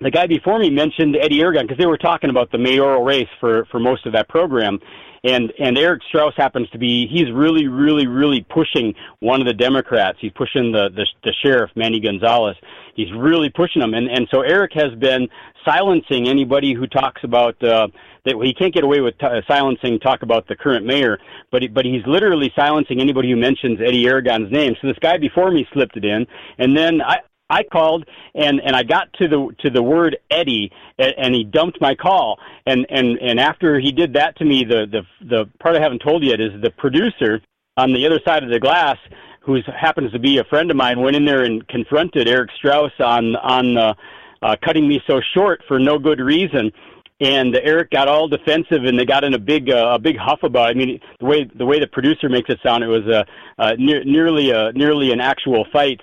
the 0.00 0.10
guy 0.10 0.26
before 0.26 0.58
me 0.58 0.70
mentioned 0.70 1.16
Eddy 1.20 1.40
Aragon 1.40 1.66
because 1.66 1.78
they 1.78 1.86
were 1.86 1.98
talking 1.98 2.30
about 2.30 2.50
the 2.50 2.58
mayoral 2.58 3.02
race 3.02 3.28
for 3.38 3.66
for 3.70 3.78
most 3.78 4.06
of 4.06 4.12
that 4.14 4.28
program, 4.28 4.78
and 5.24 5.52
and 5.58 5.76
Eric 5.76 6.02
Strauss 6.08 6.34
happens 6.36 6.68
to 6.70 6.78
be 6.78 7.06
he's 7.06 7.30
really 7.32 7.68
really 7.68 8.06
really 8.06 8.46
pushing 8.48 8.94
one 9.20 9.40
of 9.40 9.46
the 9.46 9.52
Democrats. 9.54 10.18
He's 10.20 10.32
pushing 10.32 10.72
the 10.72 10.88
the, 10.90 11.06
the 11.22 11.32
sheriff 11.42 11.70
Manny 11.76 12.00
Gonzales. 12.00 12.56
He's 12.94 13.12
really 13.12 13.50
pushing 13.50 13.82
him, 13.82 13.94
and 13.94 14.08
and 14.08 14.26
so 14.30 14.40
Eric 14.40 14.72
has 14.74 14.94
been 14.98 15.28
silencing 15.64 16.28
anybody 16.28 16.74
who 16.74 16.86
talks 16.86 17.22
about. 17.24 17.62
Uh, 17.62 17.88
that 18.26 18.34
he 18.44 18.52
can't 18.52 18.74
get 18.74 18.84
away 18.84 19.00
with 19.00 19.16
t- 19.16 19.26
silencing 19.48 19.98
talk 19.98 20.20
about 20.20 20.46
the 20.46 20.54
current 20.54 20.84
mayor, 20.84 21.18
but 21.50 21.62
he, 21.62 21.68
but 21.68 21.86
he's 21.86 22.02
literally 22.06 22.52
silencing 22.54 23.00
anybody 23.00 23.30
who 23.30 23.36
mentions 23.36 23.80
Eddie 23.80 24.06
Aragon's 24.06 24.52
name. 24.52 24.74
So 24.78 24.88
this 24.88 24.98
guy 25.00 25.16
before 25.16 25.50
me 25.50 25.66
slipped 25.72 25.96
it 25.96 26.04
in, 26.04 26.26
and 26.58 26.76
then 26.76 27.00
I 27.00 27.20
I 27.50 27.64
called 27.64 28.06
and 28.34 28.60
and 28.64 28.74
I 28.74 28.82
got 28.82 29.12
to 29.14 29.28
the 29.28 29.48
to 29.60 29.70
the 29.70 29.82
word 29.82 30.16
Eddy 30.30 30.70
and, 30.98 31.14
and 31.18 31.34
he 31.34 31.44
dumped 31.44 31.80
my 31.80 31.94
call 31.94 32.38
and 32.66 32.86
and 32.88 33.18
and 33.18 33.40
after 33.40 33.78
he 33.78 33.92
did 33.92 34.14
that 34.14 34.36
to 34.38 34.44
me 34.44 34.64
the 34.64 34.86
the 34.86 35.26
the 35.26 35.50
part 35.58 35.76
I 35.76 35.80
haven't 35.80 36.02
told 36.02 36.22
yet 36.22 36.40
is 36.40 36.52
the 36.62 36.70
producer 36.70 37.40
on 37.76 37.92
the 37.92 38.06
other 38.06 38.20
side 38.24 38.44
of 38.44 38.50
the 38.50 38.60
glass 38.60 38.96
who 39.42 39.58
happens 39.78 40.12
to 40.12 40.18
be 40.18 40.38
a 40.38 40.44
friend 40.44 40.70
of 40.70 40.76
mine 40.76 41.00
went 41.00 41.16
in 41.16 41.24
there 41.24 41.42
and 41.42 41.66
confronted 41.68 42.28
Eric 42.28 42.50
Strauss 42.56 42.92
on 43.00 43.36
on 43.36 43.76
uh, 43.76 43.94
uh, 44.42 44.56
cutting 44.64 44.88
me 44.88 45.02
so 45.06 45.20
short 45.34 45.62
for 45.66 45.78
no 45.78 45.98
good 45.98 46.20
reason 46.20 46.72
and 47.20 47.54
Eric 47.54 47.90
got 47.90 48.08
all 48.08 48.28
defensive, 48.28 48.84
and 48.84 48.98
they 48.98 49.04
got 49.04 49.24
in 49.24 49.34
a 49.34 49.38
big 49.38 49.70
uh, 49.70 49.92
a 49.94 49.98
big 49.98 50.16
huff 50.16 50.42
about. 50.42 50.70
It. 50.70 50.70
I 50.70 50.74
mean, 50.74 51.00
the 51.18 51.26
way 51.26 51.44
the 51.54 51.66
way 51.66 51.78
the 51.78 51.86
producer 51.86 52.28
makes 52.28 52.48
it 52.48 52.58
sound, 52.62 52.82
it 52.82 52.86
was 52.86 53.06
a 53.06 53.26
uh, 53.58 53.72
ne- 53.78 54.04
nearly 54.04 54.50
a 54.50 54.72
nearly 54.72 55.12
an 55.12 55.20
actual 55.20 55.66
fight. 55.72 56.00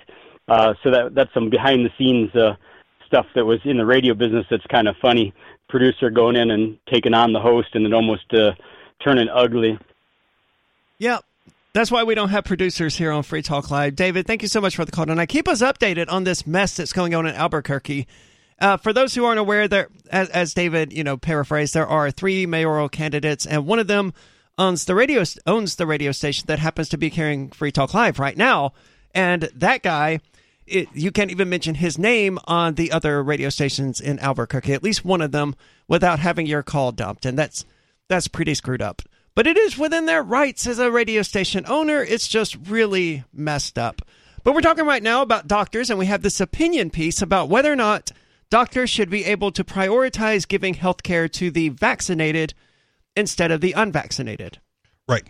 Uh, 0.48 0.74
so 0.82 0.90
that 0.90 1.14
that's 1.14 1.32
some 1.34 1.50
behind 1.50 1.84
the 1.84 1.90
scenes 1.98 2.34
uh, 2.34 2.56
stuff 3.06 3.26
that 3.34 3.44
was 3.44 3.60
in 3.64 3.76
the 3.76 3.86
radio 3.86 4.14
business. 4.14 4.46
That's 4.50 4.66
kind 4.66 4.88
of 4.88 4.96
funny. 5.00 5.32
Producer 5.68 6.10
going 6.10 6.36
in 6.36 6.50
and 6.50 6.78
taking 6.90 7.14
on 7.14 7.32
the 7.32 7.40
host, 7.40 7.68
and 7.74 7.84
then 7.84 7.92
almost 7.92 8.32
uh, 8.32 8.52
turning 9.04 9.28
ugly. 9.28 9.78
Yeah. 10.98 11.18
That's 11.74 11.90
why 11.90 12.02
we 12.02 12.14
don't 12.14 12.30
have 12.30 12.44
producers 12.44 12.96
here 12.96 13.12
on 13.12 13.22
Free 13.22 13.42
Talk 13.42 13.70
Live. 13.70 13.94
David, 13.94 14.26
thank 14.26 14.40
you 14.42 14.48
so 14.48 14.60
much 14.60 14.74
for 14.74 14.84
the 14.84 14.90
call 14.90 15.06
tonight. 15.06 15.26
Keep 15.26 15.46
us 15.46 15.60
updated 15.60 16.10
on 16.10 16.24
this 16.24 16.46
mess 16.46 16.76
that's 16.76 16.94
going 16.94 17.14
on 17.14 17.26
in 17.26 17.34
Albuquerque. 17.34 18.06
Uh, 18.58 18.76
for 18.78 18.92
those 18.92 19.14
who 19.14 19.24
aren't 19.24 19.38
aware, 19.38 19.68
there, 19.68 19.88
as, 20.10 20.28
as 20.30 20.54
David, 20.54 20.92
you 20.92 21.04
know, 21.04 21.16
paraphrased, 21.16 21.74
there 21.74 21.86
are 21.86 22.10
three 22.10 22.46
mayoral 22.46 22.88
candidates, 22.88 23.46
and 23.46 23.66
one 23.66 23.78
of 23.78 23.86
them 23.86 24.12
owns 24.56 24.86
the 24.86 24.94
radio 24.94 25.22
owns 25.46 25.76
the 25.76 25.86
radio 25.86 26.10
station 26.10 26.46
that 26.48 26.58
happens 26.58 26.88
to 26.88 26.98
be 26.98 27.10
carrying 27.10 27.50
Free 27.50 27.70
Talk 27.70 27.94
Live 27.94 28.18
right 28.18 28.36
now. 28.36 28.72
And 29.14 29.42
that 29.54 29.82
guy, 29.82 30.20
it, 30.70 30.88
you 30.94 31.10
can't 31.10 31.30
even 31.30 31.48
mention 31.48 31.74
his 31.76 31.98
name 31.98 32.38
on 32.44 32.74
the 32.74 32.92
other 32.92 33.22
radio 33.22 33.48
stations 33.48 34.00
in 34.00 34.18
Albuquerque, 34.18 34.72
at 34.72 34.82
least 34.82 35.04
one 35.04 35.20
of 35.20 35.32
them, 35.32 35.54
without 35.86 36.18
having 36.18 36.46
your 36.46 36.62
call 36.62 36.92
dumped, 36.92 37.24
and 37.24 37.38
that's 37.38 37.64
that's 38.08 38.28
pretty 38.28 38.54
screwed 38.54 38.82
up. 38.82 39.02
But 39.34 39.46
it 39.46 39.56
is 39.56 39.78
within 39.78 40.06
their 40.06 40.22
rights 40.22 40.66
as 40.66 40.78
a 40.78 40.90
radio 40.90 41.22
station 41.22 41.64
owner. 41.68 42.02
It's 42.02 42.26
just 42.26 42.56
really 42.68 43.24
messed 43.32 43.78
up. 43.78 44.02
But 44.42 44.54
we're 44.54 44.62
talking 44.62 44.86
right 44.86 45.02
now 45.02 45.22
about 45.22 45.46
doctors, 45.46 45.90
and 45.90 45.98
we 45.98 46.06
have 46.06 46.22
this 46.22 46.40
opinion 46.40 46.90
piece 46.90 47.22
about 47.22 47.48
whether 47.48 47.72
or 47.72 47.76
not 47.76 48.10
doctors 48.50 48.90
should 48.90 49.10
be 49.10 49.24
able 49.24 49.52
to 49.52 49.62
prioritize 49.62 50.48
giving 50.48 50.74
health 50.74 51.02
care 51.02 51.28
to 51.28 51.50
the 51.50 51.68
vaccinated 51.68 52.54
instead 53.14 53.50
of 53.50 53.60
the 53.60 53.72
unvaccinated. 53.72 54.58
Right. 55.06 55.24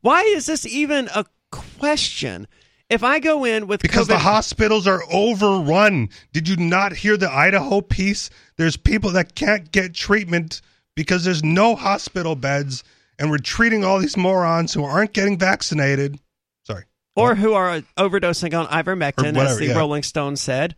Why 0.00 0.22
is 0.22 0.46
this 0.46 0.66
even 0.66 1.08
a 1.14 1.24
question? 1.50 2.46
If 2.90 3.02
I 3.04 3.18
go 3.18 3.44
in 3.44 3.66
with 3.66 3.82
Because 3.82 4.06
COVID, 4.06 4.12
the 4.12 4.18
hospitals 4.18 4.86
are 4.86 5.02
overrun. 5.12 6.08
Did 6.32 6.48
you 6.48 6.56
not 6.56 6.92
hear 6.92 7.16
the 7.16 7.30
Idaho 7.30 7.82
piece? 7.82 8.30
There's 8.56 8.76
people 8.76 9.10
that 9.10 9.34
can't 9.34 9.70
get 9.70 9.92
treatment 9.94 10.62
because 10.96 11.22
there's 11.24 11.44
no 11.44 11.76
hospital 11.76 12.34
beds, 12.34 12.82
and 13.18 13.30
we're 13.30 13.38
treating 13.38 13.84
all 13.84 13.98
these 13.98 14.16
morons 14.16 14.72
who 14.72 14.84
aren't 14.84 15.12
getting 15.12 15.38
vaccinated. 15.38 16.18
Sorry. 16.64 16.84
or 17.14 17.34
who 17.34 17.52
are 17.52 17.82
overdosing 17.98 18.58
on 18.58 18.66
ivermectin, 18.68 19.36
Or 19.36 19.42
as 19.42 19.58
the 19.58 19.66
yeah. 19.66 19.76
Rolling 19.76 20.02
Stone 20.02 20.36
said. 20.36 20.74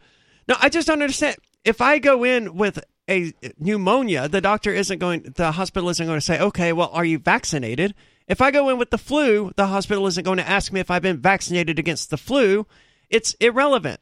No, 0.49 0.57
I 0.61 0.69
just 0.69 0.89
don't 0.89 1.01
understand. 1.01 1.37
If 1.65 1.81
I 1.81 1.99
go 1.99 2.25
in 2.25 2.57
with 2.57 2.83
a 3.09 3.33
pneumonia, 3.59 4.29
the 4.29 4.41
doctor 4.41 4.73
isn't 4.73 4.99
going, 4.99 5.33
the 5.37 5.53
hospital 5.53 5.89
isn't 5.91 6.07
going 6.07 6.19
to 6.19 6.25
say, 6.25 6.41
okay, 6.41 6.73
well, 6.73 6.91
are 6.93 7.05
you 7.05 7.19
vaccinated? 7.19 7.95
If 8.31 8.41
I 8.41 8.53
go 8.53 8.69
in 8.69 8.79
with 8.79 8.91
the 8.91 8.97
flu, 8.97 9.51
the 9.57 9.67
hospital 9.67 10.07
isn't 10.07 10.23
going 10.23 10.37
to 10.37 10.49
ask 10.49 10.73
me 10.73 10.79
if 10.79 10.89
I've 10.89 11.03
been 11.03 11.19
vaccinated 11.19 11.81
against 11.81 12.11
the 12.11 12.17
flu. 12.17 12.65
It's 13.09 13.35
irrelevant. 13.35 13.99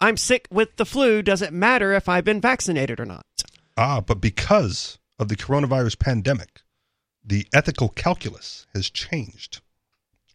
I'm 0.00 0.16
sick 0.16 0.48
with 0.50 0.74
the 0.76 0.84
flu. 0.84 1.22
Does 1.22 1.42
it 1.42 1.52
matter 1.52 1.92
if 1.92 2.08
I've 2.08 2.24
been 2.24 2.40
vaccinated 2.40 2.98
or 2.98 3.04
not? 3.04 3.24
Ah, 3.76 4.00
but 4.00 4.20
because 4.20 4.98
of 5.20 5.28
the 5.28 5.36
coronavirus 5.36 5.96
pandemic, 6.00 6.62
the 7.24 7.46
ethical 7.54 7.88
calculus 7.88 8.66
has 8.74 8.90
changed. 8.90 9.60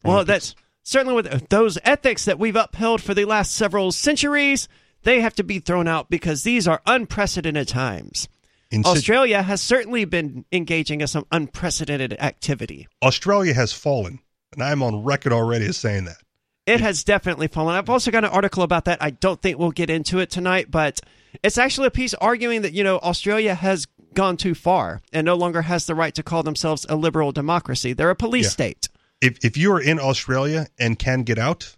Well, 0.05 0.23
that's 0.23 0.55
certainly 0.81 1.15
with 1.15 1.49
those 1.49 1.77
ethics 1.83 2.23
that 2.23 2.39
we've 2.39 2.55
upheld 2.55 3.01
for 3.01 3.13
the 3.13 3.25
last 3.25 3.53
several 3.53 3.91
centuries, 3.91 4.69
they 5.03 5.19
have 5.19 5.35
to 5.35 5.43
be 5.43 5.59
thrown 5.59 5.89
out 5.89 6.09
because 6.09 6.43
these 6.43 6.65
are 6.65 6.81
unprecedented 6.85 7.67
times. 7.67 8.29
In 8.73 8.83
si- 8.83 8.89
Australia 8.89 9.41
has 9.43 9.61
certainly 9.61 10.03
been 10.05 10.45
engaging 10.51 11.01
in 11.01 11.07
some 11.07 11.25
unprecedented 11.31 12.13
activity. 12.19 12.87
Australia 13.03 13.53
has 13.53 13.71
fallen, 13.71 14.19
and 14.51 14.63
I'm 14.63 14.81
on 14.81 15.03
record 15.03 15.31
already 15.31 15.65
as 15.67 15.77
saying 15.77 16.05
that. 16.05 16.17
It 16.65 16.81
has 16.81 17.03
definitely 17.03 17.47
fallen. 17.47 17.75
I've 17.75 17.89
also 17.89 18.09
got 18.09 18.23
an 18.23 18.31
article 18.31 18.63
about 18.63 18.85
that. 18.85 18.97
I 19.01 19.11
don't 19.11 19.41
think 19.41 19.59
we'll 19.59 19.71
get 19.71 19.89
into 19.89 20.19
it 20.19 20.29
tonight, 20.31 20.71
but 20.71 21.01
it's 21.43 21.57
actually 21.57 21.87
a 21.87 21.91
piece 21.91 22.13
arguing 22.15 22.61
that, 22.63 22.73
you 22.73 22.83
know, 22.83 22.97
Australia 22.99 23.53
has 23.53 23.85
gone 24.13 24.37
too 24.37 24.55
far 24.55 25.01
and 25.11 25.25
no 25.25 25.35
longer 25.35 25.61
has 25.63 25.85
the 25.85 25.95
right 25.95 26.15
to 26.15 26.23
call 26.23 26.41
themselves 26.41 26.85
a 26.89 26.95
liberal 26.95 27.31
democracy. 27.31 27.93
They're 27.93 28.09
a 28.09 28.15
police 28.15 28.45
Yeah. 28.45 28.49
state. 28.51 28.89
If 29.21 29.43
if 29.45 29.55
you 29.57 29.71
are 29.73 29.81
in 29.81 29.99
Australia 29.99 30.67
and 30.79 30.97
can 30.97 31.23
get 31.23 31.37
out, 31.37 31.75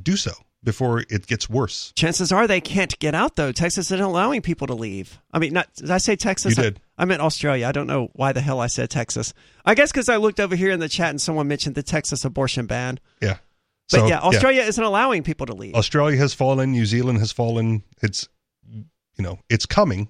do 0.00 0.16
so 0.16 0.32
before 0.64 1.00
it 1.08 1.26
gets 1.26 1.48
worse. 1.48 1.92
Chances 1.94 2.32
are 2.32 2.46
they 2.46 2.60
can't 2.60 2.98
get 2.98 3.14
out 3.14 3.36
though. 3.36 3.52
Texas 3.52 3.86
isn't 3.92 4.00
allowing 4.00 4.42
people 4.42 4.66
to 4.66 4.74
leave. 4.74 5.18
I 5.32 5.38
mean, 5.38 5.52
not 5.52 5.72
did 5.74 5.90
I 5.90 5.98
say 5.98 6.16
Texas? 6.16 6.56
You 6.56 6.62
did. 6.64 6.80
I, 6.98 7.02
I 7.02 7.04
meant 7.04 7.22
Australia. 7.22 7.66
I 7.66 7.72
don't 7.72 7.86
know 7.86 8.10
why 8.14 8.32
the 8.32 8.40
hell 8.40 8.60
I 8.60 8.66
said 8.66 8.90
Texas. 8.90 9.32
I 9.64 9.74
guess 9.74 9.92
because 9.92 10.08
I 10.08 10.16
looked 10.16 10.40
over 10.40 10.56
here 10.56 10.70
in 10.70 10.80
the 10.80 10.88
chat 10.88 11.10
and 11.10 11.20
someone 11.20 11.46
mentioned 11.48 11.74
the 11.76 11.82
Texas 11.82 12.24
abortion 12.24 12.66
ban. 12.66 12.98
Yeah. 13.22 13.36
But 13.90 14.00
So, 14.00 14.06
yeah, 14.08 14.18
Australia 14.18 14.62
isn't 14.62 14.82
allowing 14.84 15.22
people 15.22 15.46
to 15.46 15.54
leave. 15.54 15.74
Australia 15.74 16.18
has 16.18 16.34
fallen. 16.34 16.72
New 16.72 16.84
Zealand 16.86 17.20
has 17.20 17.32
fallen. 17.32 17.82
It's 18.02 18.28
you 18.68 18.84
know 19.24 19.38
it's 19.48 19.64
coming, 19.66 20.08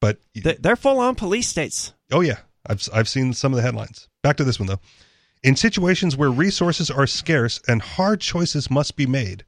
but 0.00 0.18
They- 0.34 0.56
They're 0.60 0.76
full 0.76 0.98
on 1.00 1.14
police 1.14 1.48
states. 1.48 1.94
Oh 2.12 2.20
yeah, 2.20 2.38
I've 2.66 2.86
I've 2.92 3.08
seen 3.08 3.32
some 3.32 3.52
of 3.52 3.56
the 3.56 3.62
headlines. 3.62 4.08
Back 4.22 4.36
to 4.38 4.44
this 4.44 4.58
one 4.58 4.66
though. 4.66 4.80
In 5.42 5.56
situations 5.56 6.16
where 6.16 6.30
resources 6.30 6.90
are 6.90 7.06
scarce 7.06 7.60
and 7.68 7.80
hard 7.82 8.20
choices 8.20 8.70
must 8.70 8.96
be 8.96 9.06
made, 9.06 9.44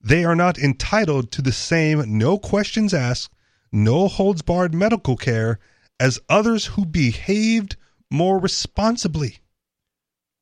they 0.00 0.24
are 0.24 0.36
not 0.36 0.58
entitled 0.58 1.30
to 1.32 1.42
the 1.42 1.52
same 1.52 2.18
no 2.18 2.38
questions 2.38 2.94
asked, 2.94 3.32
no 3.72 4.08
holds 4.08 4.42
barred 4.42 4.74
medical 4.74 5.16
care 5.16 5.58
as 5.98 6.18
others 6.28 6.66
who 6.66 6.86
behaved 6.86 7.76
more 8.10 8.38
responsibly. 8.38 9.38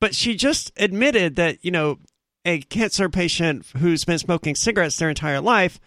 But 0.00 0.14
she 0.14 0.36
just 0.36 0.72
admitted 0.76 1.36
that, 1.36 1.64
you 1.64 1.70
know, 1.70 1.98
a 2.44 2.61
cancer 2.61 3.09
patient 3.09 3.66
who's 3.76 4.04
been 4.04 4.18
smoking 4.18 4.54
cigarettes 4.54 4.96
their 4.96 5.09
entire 5.09 5.40
life 5.40 5.80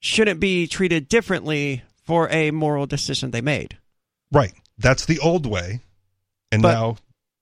shouldn't 0.00 0.40
be 0.40 0.66
treated 0.66 1.08
differently 1.08 1.82
for 2.02 2.28
a 2.30 2.50
moral 2.50 2.86
decision 2.86 3.30
they 3.30 3.40
made. 3.40 3.78
Right. 4.32 4.52
That's 4.76 5.06
the 5.06 5.20
old 5.20 5.46
way. 5.46 5.80
And 6.50 6.60
But- 6.62 6.72
now 6.72 6.96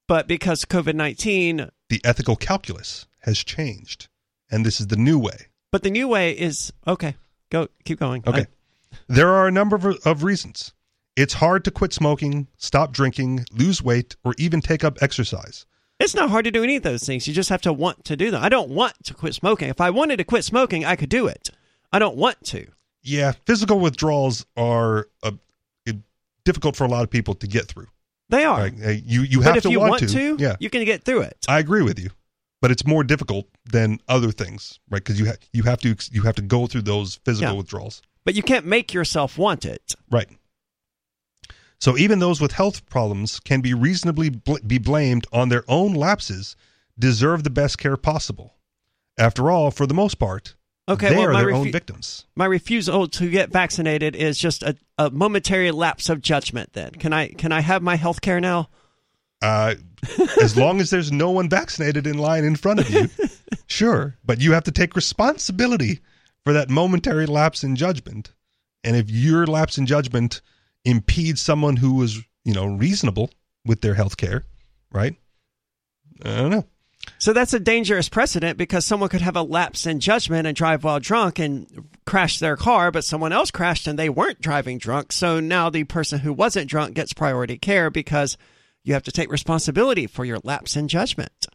But 0.07 0.29
because 0.29 0.65
COVID 0.67 0.95
19, 0.95 1.71
the 1.89 2.01
ethical 2.05 2.37
calculus 2.37 3.07
has 3.21 3.39
changed. 3.39 4.09
And 4.53 4.65
this 4.65 4.81
is 4.81 4.87
the 4.89 4.97
new 4.97 5.19
way. 5.19 5.47
but 5.73 5.83
the 5.83 5.91
new 5.91 6.07
way 6.07 6.31
is 6.33 6.73
okay, 6.87 7.17
go, 7.51 7.69
keep 7.85 7.99
going. 7.99 8.23
Okay. 8.27 8.47
There 9.09 9.31
are 9.31 9.49
a 9.49 9.51
number 9.51 9.77
of, 9.77 9.99
of 10.07 10.23
reasons. 10.23 10.73
It's 11.17 11.35
hard 11.35 11.65
to 11.65 11.71
quit 11.71 11.93
smoking, 11.93 12.47
stop 12.59 12.93
drinking, 12.93 13.47
lose 13.53 13.83
weight, 13.83 14.15
or 14.25 14.35
even 14.39 14.61
take 14.61 14.85
up 14.85 14.99
exercise. 15.03 15.67
It's 15.99 16.15
not 16.15 16.31
hard 16.31 16.45
to 16.45 16.51
do 16.51 16.63
any 16.63 16.77
of 16.77 16.83
those 16.83 17.03
things. 17.05 17.27
You 17.27 17.33
just 17.35 17.49
have 17.51 17.63
to 17.63 17.73
want 17.73 18.05
to 18.07 18.17
do 18.17 18.31
them. 18.31 18.43
I 18.43 18.49
don't 18.49 18.71
want 18.71 18.95
to 19.05 19.15
quit 19.15 19.35
smoking. 19.35 19.69
If 19.69 19.81
I 19.81 19.91
wanted 19.91 20.17
to 20.19 20.25
quit 20.25 20.45
smoking, 20.45 20.85
I 20.85 20.97
could 20.97 21.09
do 21.09 21.27
it. 21.27 21.51
I 21.93 21.99
don't 21.99 22.17
want 22.17 22.43
to. 22.47 22.67
Yeah, 23.03 23.33
physical 23.47 23.79
withdrawals 23.81 24.45
are 24.57 25.09
uh, 25.23 25.33
it- 25.87 25.97
difficult 26.45 26.77
for 26.77 26.85
a 26.85 26.89
lot 26.89 27.03
of 27.05 27.11
people 27.11 27.35
to 27.35 27.47
get 27.47 27.67
through. 27.67 27.87
They 28.29 28.45
are. 28.45 28.59
Right? 28.61 28.75
Uh, 28.85 28.89
You 28.91 29.23
you 29.23 29.39
but 29.39 29.45
have 29.47 29.57
if 29.59 29.63
to 29.65 29.71
you 29.71 29.81
want, 29.81 29.91
want 30.03 30.09
to. 30.11 30.37
Yeah, 30.39 30.57
you 30.61 30.71
can 30.71 30.85
get 30.85 31.05
through 31.05 31.23
it. 31.23 31.37
I 31.49 31.59
agree 31.59 31.83
with 31.83 31.99
you, 31.99 32.11
but 32.63 32.71
it's 32.71 32.87
more 32.87 33.05
difficult 33.05 33.47
than 33.71 33.99
other 34.09 34.31
things, 34.31 34.79
right? 34.89 35.05
Because 35.05 35.19
you 35.21 35.27
ha- 35.27 35.37
you 35.53 35.65
have 35.65 35.81
to 35.81 35.95
you 36.11 36.23
have 36.23 36.37
to 36.37 36.43
go 36.43 36.67
through 36.67 36.83
those 36.83 37.17
physical 37.27 37.53
Yeah. 37.53 37.59
withdrawals. 37.59 38.01
But 38.25 38.35
you 38.35 38.43
can't 38.43 38.65
make 38.65 38.95
yourself 38.95 39.37
want 39.37 39.67
it. 39.67 39.95
Right. 40.11 40.29
So 41.81 41.99
even 41.99 42.21
those 42.21 42.41
with 42.41 42.53
health 42.53 42.87
problems 42.89 43.41
can 43.41 43.61
be 43.61 43.75
reasonably 43.75 44.31
bl- 44.31 44.59
be 44.67 44.79
blamed 44.79 45.27
on 45.33 45.49
their 45.49 45.65
own 45.69 45.93
lapses, 45.95 46.55
deserve 46.99 47.43
the 47.43 47.51
best 47.51 47.77
care 47.79 47.97
possible. 47.97 48.55
After 49.19 49.51
all, 49.51 49.71
for 49.71 49.87
the 49.87 49.95
most 49.95 50.19
part, 50.19 50.55
Okay, 50.89 51.09
they 51.11 51.17
well, 51.17 51.29
are 51.29 51.33
my 51.33 51.41
their 51.43 51.51
own 51.53 51.73
victims. 51.73 52.27
My 52.37 52.45
refusal 52.47 53.09
to 53.09 53.29
get 53.31 53.51
vaccinated 53.51 54.15
is 54.17 54.39
just 54.39 54.63
a, 54.63 54.77
a 54.99 55.11
momentary 55.11 55.71
lapse 55.73 56.09
of 56.09 56.23
judgment. 56.23 56.73
Then 56.73 56.93
can 56.93 57.13
I 57.13 57.29
can 57.29 57.51
I 57.53 57.61
have 57.61 57.83
my 57.83 57.97
health 57.97 58.21
care 58.21 58.41
now? 58.41 58.69
Uh, 59.43 59.75
as 60.41 60.57
long 60.57 60.81
as 60.81 60.91
there's 60.91 61.13
no 61.13 61.31
one 61.31 61.49
vaccinated 61.49 62.07
in 62.07 62.19
line 62.19 62.45
in 62.45 62.57
front 62.57 62.81
of 62.81 62.89
you, 62.89 63.09
sure. 63.67 64.17
But 64.25 64.41
you 64.41 64.53
have 64.53 64.65
to 64.65 64.71
take 64.73 64.97
responsibility 64.97 66.01
for 66.45 66.53
that 66.53 66.71
momentary 66.71 67.27
lapse 67.27 67.65
in 67.65 67.77
judgment. 67.77 68.33
And 68.85 68.97
if 68.97 69.11
your 69.11 69.47
lapse 69.47 69.79
in 69.79 69.87
judgment 69.87 70.41
impedes 70.85 71.41
someone 71.41 71.77
who 71.77 72.03
is, 72.03 72.21
you 72.45 72.55
know, 72.55 72.67
reasonable 72.67 73.31
with 73.65 73.81
their 73.81 73.95
health 73.95 74.17
care, 74.17 74.45
right? 74.93 75.15
I 76.25 76.37
don't 76.37 76.51
know. 76.51 76.67
So 77.19 77.33
that's 77.33 77.55
a 77.55 77.61
dangerous 77.61 78.09
precedent 78.09 78.59
because 78.59 78.85
someone 78.85 79.09
could 79.09 79.23
have 79.23 79.37
a 79.37 79.43
lapse 79.43 79.87
in 79.87 80.01
judgment 80.01 80.47
and 80.47 80.57
drive 80.57 80.85
while 80.85 81.01
drunk 81.01 81.39
and 81.39 81.89
crash 82.07 82.39
their 82.39 82.57
car, 82.57 82.91
but 82.91 83.05
someone 83.05 83.33
else 83.33 83.51
crashed 83.51 83.87
and 83.87 83.99
they 83.99 84.09
weren't 84.09 84.41
driving 84.41 84.79
drunk. 84.79 85.13
So 85.13 85.41
now 85.41 85.69
the 85.71 85.85
person 85.85 86.21
who 86.21 86.33
wasn't 86.33 86.71
drunk 86.71 86.95
gets 86.95 87.13
priority 87.13 87.59
care 87.59 87.91
because 87.91 88.37
you 88.85 88.95
have 88.95 89.03
to 89.05 89.13
take 89.13 89.31
responsibility 89.31 90.07
for 90.07 90.25
your 90.25 90.39
lapse 90.45 90.77
in 90.77 90.89
judgment. 90.89 91.47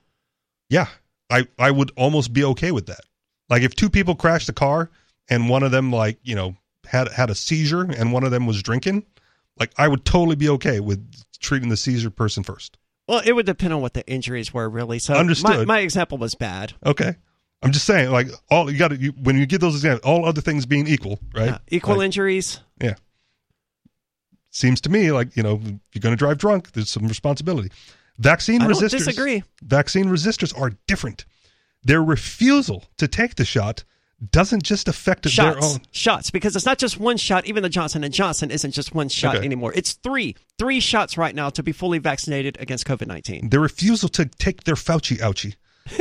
Yeah, 0.69 0.87
I 1.29 1.47
I 1.57 1.71
would 1.71 1.91
almost 1.95 2.33
be 2.33 2.43
okay 2.43 2.71
with 2.71 2.87
that. 2.87 3.01
Like 3.49 3.61
if 3.61 3.75
two 3.75 3.89
people 3.89 4.15
crashed 4.15 4.49
a 4.49 4.53
car 4.53 4.89
and 5.29 5.49
one 5.49 5.63
of 5.63 5.71
them 5.71 5.91
like 5.91 6.19
you 6.23 6.35
know 6.35 6.55
had 6.85 7.09
had 7.09 7.29
a 7.29 7.35
seizure 7.35 7.83
and 7.83 8.13
one 8.13 8.23
of 8.23 8.31
them 8.31 8.45
was 8.45 8.61
drinking, 8.61 9.05
like 9.59 9.71
I 9.77 9.87
would 9.87 10.05
totally 10.05 10.35
be 10.35 10.49
okay 10.49 10.79
with 10.79 11.05
treating 11.39 11.69
the 11.69 11.77
seizure 11.77 12.09
person 12.09 12.43
first. 12.43 12.77
Well, 13.07 13.21
it 13.23 13.33
would 13.33 13.45
depend 13.45 13.73
on 13.73 13.81
what 13.81 13.93
the 13.93 14.05
injuries 14.05 14.53
were, 14.53 14.69
really. 14.69 14.99
So 14.99 15.13
Understood. 15.13 15.59
My, 15.59 15.75
my 15.75 15.79
example 15.79 16.17
was 16.17 16.35
bad. 16.35 16.73
Okay, 16.85 17.15
I'm 17.61 17.71
just 17.71 17.85
saying 17.85 18.11
like 18.11 18.27
all 18.49 18.69
you 18.71 18.77
got 18.77 18.89
to 18.89 18.97
you, 18.97 19.11
when 19.11 19.37
you 19.37 19.45
get 19.45 19.61
those 19.61 19.75
examples, 19.75 20.05
all 20.05 20.25
other 20.25 20.41
things 20.41 20.65
being 20.65 20.87
equal, 20.87 21.19
right? 21.33 21.47
Yeah, 21.47 21.57
equal 21.69 21.97
Like, 21.97 22.05
injuries. 22.05 22.59
Seems 24.57 24.81
to 24.81 24.89
me 24.89 25.11
like, 25.11 25.37
you 25.37 25.43
know, 25.43 25.61
if 25.63 25.71
you're 25.93 25.99
going 26.01 26.13
to 26.13 26.17
drive 26.17 26.39
drunk, 26.39 26.71
there's 26.71 26.89
some 26.89 27.07
responsibility. 27.07 27.69
Vaccine 28.17 28.59
I 28.63 28.67
don't 28.67 28.75
resistors. 28.75 29.05
disagree. 29.05 29.43
Vaccine 29.61 30.05
resistors 30.05 30.59
are 30.59 30.71
different. 30.87 31.25
Their 31.83 32.03
refusal 32.03 32.85
to 32.97 33.07
take 33.07 33.35
the 33.35 33.45
shot 33.45 33.83
doesn't 34.31 34.63
just 34.63 34.87
affect 34.87 35.21
their 35.23 35.31
shots 35.31 35.75
own. 35.75 35.81
shots 35.91 36.31
because 36.31 36.55
it's 36.55 36.65
not 36.65 36.79
just 36.79 36.99
one 36.99 37.17
shot 37.17 37.45
even 37.45 37.61
the 37.61 37.69
johnson 37.69 38.03
and 38.03 38.11
johnson 38.11 38.49
isn't 38.49 38.71
just 38.71 38.95
one 38.95 39.07
shot 39.09 39.35
Okay. 39.35 39.45
anymore 39.45 39.71
it's 39.75 39.93
three 39.93 40.35
three 40.57 40.79
shots 40.79 41.19
right 41.19 41.35
now 41.35 41.51
to 41.51 41.61
be 41.61 41.71
fully 41.71 41.99
vaccinated 41.99 42.57
against 42.59 42.87
covid-19 42.87 43.51
Their 43.51 43.59
refusal 43.59 44.09
to 44.09 44.25
take 44.25 44.63
their 44.63 44.73
Fauci 44.73 45.19
ouchie 45.19 45.53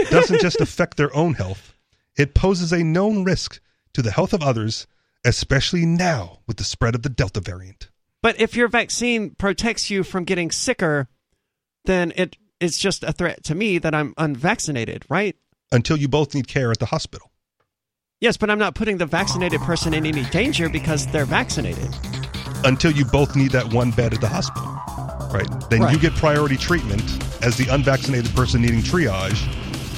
doesn't 0.09 0.41
just 0.41 0.61
affect 0.67 0.97
their 0.97 1.15
own 1.15 1.35
health. 1.35 1.75
It 2.17 2.33
poses 2.33 2.73
a 2.73 2.83
known 2.83 3.23
risk 3.23 3.61
to 3.93 4.01
the 4.01 4.13
health 4.13 4.33
of 4.33 4.43
others, 4.43 4.87
especially 5.27 5.85
now 5.85 6.39
with 6.47 6.57
the 6.57 6.65
spread 6.65 6.95
of 6.95 7.03
the 7.03 7.11
Delta 7.11 7.41
variant. 7.41 7.91
But 8.27 8.41
if 8.41 8.57
your 8.57 8.67
vaccine 8.67 9.31
protects 9.31 9.89
you 9.89 10.03
from 10.03 10.25
getting 10.25 10.51
sicker 10.51 11.07
then 11.85 12.13
it 12.17 12.37
it's 12.59 12.77
just 12.77 13.05
a 13.05 13.13
threat 13.13 13.45
to 13.45 13.55
me 13.55 13.79
that 13.79 13.95
i'm 13.95 14.15
unvaccinated 14.19 15.05
right 15.09 15.37
Until 15.71 15.97
you 15.97 16.09
both 16.09 16.35
need 16.35 16.49
care 16.49 16.73
at 16.73 16.81
the 16.81 16.87
hospital. 16.87 17.31
yes 18.21 18.37
but 18.37 18.51
i'm 18.51 18.59
not 18.59 18.75
putting 18.75 18.99
the 18.99 19.07
vaccinated 19.07 19.61
person 19.61 19.95
in 19.95 20.05
any 20.05 20.25
danger 20.25 20.69
because 20.69 21.07
they're 21.07 21.25
vaccinated 21.25 21.95
until 22.65 22.91
you 22.91 23.05
both 23.05 23.37
need 23.37 23.53
that 23.53 23.73
one 23.73 23.93
bed 23.93 24.13
at 24.13 24.21
the 24.21 24.29
hospital. 24.29 24.69
Right. 25.33 25.49
Then 25.71 25.89
you 25.91 25.99
get 25.99 26.15
priority 26.15 26.57
treatment 26.57 27.03
as 27.45 27.57
the 27.57 27.69
unvaccinated 27.71 28.35
person 28.35 28.63
needing 28.63 28.81
triage, 28.81 29.41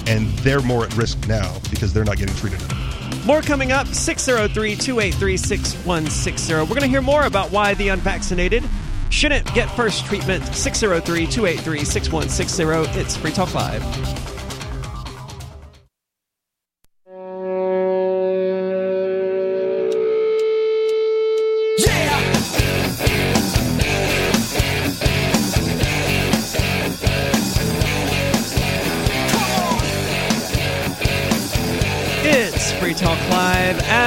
and 0.09 0.29
they're 0.41 0.61
more 0.61 0.85
at 0.85 0.95
risk 0.97 1.27
now 1.29 1.57
because 1.71 1.93
they're 1.93 2.05
not 2.05 2.17
getting 2.17 2.35
treated. 2.35 2.61
More 3.27 3.43
coming 3.43 3.73
up 3.73 3.87
603 3.89 4.77
283 4.77 5.37
6160. 5.37 6.55
We're 6.55 6.67
going 6.67 6.81
to 6.81 6.87
hear 6.89 7.03
more 7.03 7.25
about 7.25 7.51
why 7.51 7.75
the 7.75 7.89
unvaccinated 7.89 8.65
shouldn't 9.11 9.53
get 9.55 9.71
first 9.71 10.07
treatment. 10.07 10.45
603 10.55 11.27
283 11.27 11.85
6160. 11.85 13.01
It's 13.01 13.17
Free 13.17 13.33
Talk 13.33 13.55
Live. 13.55 14.38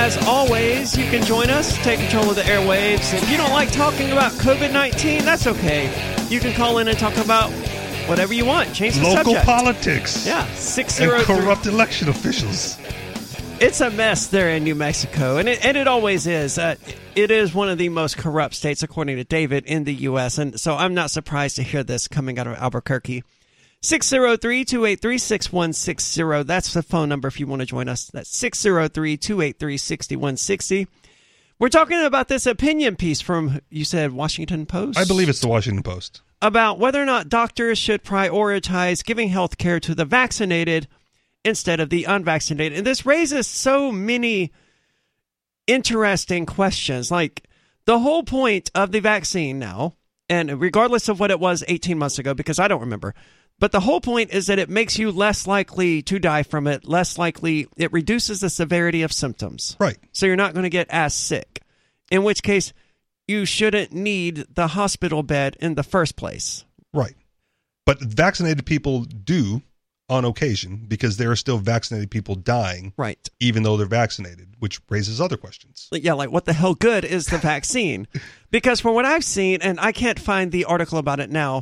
As 0.02 0.18
always, 0.26 0.98
you 0.98 1.06
can 1.12 1.24
join 1.24 1.52
us, 1.52 1.78
take 1.84 2.00
control 2.00 2.28
of 2.28 2.36
the 2.36 2.42
airwaves. 2.42 3.14
If 3.14 3.30
you 3.30 3.38
don't 3.38 3.52
like 3.52 3.72
talking 3.72 4.12
about 4.12 4.32
COVID 4.32 4.74
19, 4.74 5.24
that's 5.24 5.46
okay. 5.46 5.86
You 6.28 6.40
can 6.40 6.56
call 6.56 6.80
in 6.80 6.88
and 6.88 6.98
talk 6.98 7.16
about 7.18 7.52
whatever 8.10 8.34
you 8.34 8.44
want. 8.44 8.74
Change 8.74 8.96
the 8.96 9.04
Local 9.04 9.36
subject. 9.36 9.46
politics. 9.46 10.26
Yeah, 10.26 10.52
six 10.56 11.00
And 11.00 11.12
corrupt 11.24 11.68
election 11.68 12.10
officials. 12.10 12.80
It's 13.60 13.80
a 13.80 13.92
mess 13.92 14.26
there 14.26 14.50
in 14.50 14.64
New 14.64 14.74
Mexico, 14.74 15.38
and 15.38 15.48
it, 15.48 15.64
and 15.64 15.78
it 15.78 15.88
always 15.88 16.26
is. 16.26 16.58
Uh, 16.58 16.78
it 17.14 17.30
is 17.30 17.54
one 17.54 17.70
of 17.70 17.78
the 17.78 17.90
most 17.90 18.18
corrupt 18.18 18.56
states, 18.56 18.82
according 18.82 19.18
to 19.18 19.24
David, 19.24 19.66
in 19.66 19.84
the 19.84 19.94
U.S., 19.94 20.40
and 20.40 20.60
so 20.60 20.76
I'm 20.78 20.96
not 20.96 21.12
surprised 21.12 21.58
to 21.58 21.64
hear 21.64 21.84
this 21.84 22.08
coming 22.08 22.40
out 22.40 22.48
of 22.48 22.56
Albuquerque. 22.56 23.24
603 23.84 24.64
283 24.66 25.18
6160. 25.18 26.44
That's 26.44 26.74
the 26.74 26.84
phone 26.84 27.10
number 27.10 27.28
if 27.28 27.40
you 27.40 27.48
want 27.48 27.62
to 27.62 27.66
join 27.66 27.90
us. 27.90 28.06
That's 28.06 28.30
603 28.36 29.18
283 29.18 29.78
6160. 29.78 30.88
We're 31.58 31.70
talking 31.70 32.04
about 32.04 32.28
this 32.28 32.46
opinion 32.46 32.96
piece 32.96 33.22
from, 33.22 33.60
you 33.70 33.86
said, 33.86 34.14
Washington 34.14 34.66
Post? 34.66 34.98
I 34.98 35.06
believe 35.06 35.30
it's 35.30 35.42
the 35.42 35.48
Washington 35.48 35.84
Post. 35.84 36.22
about 36.42 36.80
whether 36.80 37.02
or 37.02 37.06
not 37.06 37.30
doctors 37.30 37.78
should 37.78 38.04
prioritize 38.04 39.06
giving 39.06 39.30
health 39.30 39.58
care 39.58 39.80
to 39.80 39.94
the 39.94 40.06
vaccinated 40.06 40.88
instead 41.46 41.80
of 41.80 41.90
the 41.90 42.06
unvaccinated. 42.06 42.78
And 42.80 42.88
this 42.88 43.06
raises 43.06 43.48
so 43.48 43.92
many 43.92 44.52
interesting 45.68 46.46
questions. 46.46 47.12
Like 47.12 47.44
the 47.86 48.00
whole 48.00 48.24
point 48.24 48.72
of 48.74 48.92
the 48.92 49.00
vaccine 49.00 49.60
now, 49.60 49.96
and 50.30 50.60
regardless 50.60 51.10
of 51.10 51.20
what 51.20 51.32
it 51.32 51.40
was 51.40 51.64
18 51.68 51.98
months 51.98 52.18
ago, 52.20 52.34
because 52.34 52.60
I 52.60 52.68
don't 52.68 52.82
remember, 52.82 53.14
but 53.62 53.72
the 53.72 53.80
whole 53.80 54.02
point 54.02 54.32
is 54.32 54.48
that 54.48 54.58
it 54.58 54.70
makes 54.70 54.98
you 54.98 55.12
less 55.12 55.46
likely 55.46 56.02
to 56.02 56.18
die 56.18 56.42
from 56.42 56.66
it, 56.66 56.84
less 56.88 57.20
likely, 57.20 57.68
it 57.78 57.94
reduces 57.94 58.40
the 58.40 58.50
severity 58.50 59.04
of 59.04 59.14
symptoms. 59.14 59.78
Right. 59.80 60.00
So 60.12 60.26
you're 60.26 60.36
not 60.36 60.54
going 60.54 60.64
to 60.64 60.70
get 60.70 60.88
as 60.90 61.14
sick. 61.14 61.62
In 62.10 62.24
which 62.24 62.42
case, 62.42 62.74
you 63.28 63.46
shouldn't 63.46 63.94
need 63.94 64.48
the 64.56 64.66
hospital 64.66 65.22
bed 65.22 65.58
in 65.62 65.76
the 65.76 65.84
first 65.84 66.16
place. 66.16 66.66
Right. 66.92 67.14
But 67.86 68.02
vaccinated 68.02 68.66
people 68.66 69.02
do 69.04 69.62
on 70.10 70.26
occasion 70.26 70.86
because 70.88 71.18
there 71.18 71.30
are 71.30 71.36
still 71.36 71.60
vaccinated 71.60 72.10
people 72.10 72.34
dying, 72.34 72.94
Right. 72.98 73.30
even 73.40 73.62
though 73.62 73.78
they're 73.78 73.86
vaccinated, 73.86 74.56
which 74.58 74.82
raises 74.90 75.22
other 75.22 75.38
questions. 75.38 75.88
Yeah, 75.92 76.14
like 76.14 76.32
what 76.32 76.46
the 76.46 76.54
hell 76.54 76.74
good 76.74 77.06
is 77.06 77.28
the 77.28 77.38
vaccine? 77.38 78.08
because 78.50 78.80
from 78.80 78.96
what 78.96 79.06
I've 79.06 79.24
seen, 79.24 79.62
and 79.62 79.80
I 79.80 79.92
can't 79.92 80.20
find 80.20 80.52
the 80.52 80.66
article 80.66 80.98
about 80.98 81.20
it 81.20 81.30
now, 81.30 81.62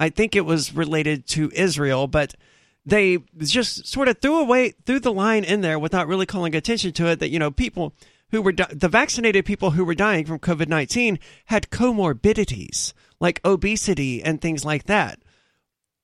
I 0.00 0.08
think 0.08 0.36
it 0.36 0.44
was 0.44 0.74
related 0.74 1.26
to 1.28 1.50
Israel, 1.54 2.06
but 2.06 2.34
they 2.84 3.18
just 3.38 3.86
sort 3.86 4.08
of 4.08 4.18
threw 4.18 4.40
away 4.40 4.72
threw 4.86 5.00
the 5.00 5.12
line 5.12 5.44
in 5.44 5.60
there 5.60 5.78
without 5.78 6.08
really 6.08 6.26
calling 6.26 6.54
attention 6.54 6.92
to 6.92 7.06
it 7.08 7.18
that 7.20 7.30
you 7.30 7.38
know 7.38 7.50
people 7.50 7.94
who 8.30 8.42
were 8.42 8.52
di- 8.52 8.72
the 8.72 8.88
vaccinated 8.88 9.44
people 9.44 9.72
who 9.72 9.84
were 9.84 9.94
dying 9.94 10.24
from 10.24 10.38
COVID-19 10.38 11.18
had 11.46 11.70
comorbidities 11.70 12.92
like 13.20 13.40
obesity 13.44 14.22
and 14.22 14.40
things 14.40 14.64
like 14.64 14.84
that. 14.84 15.20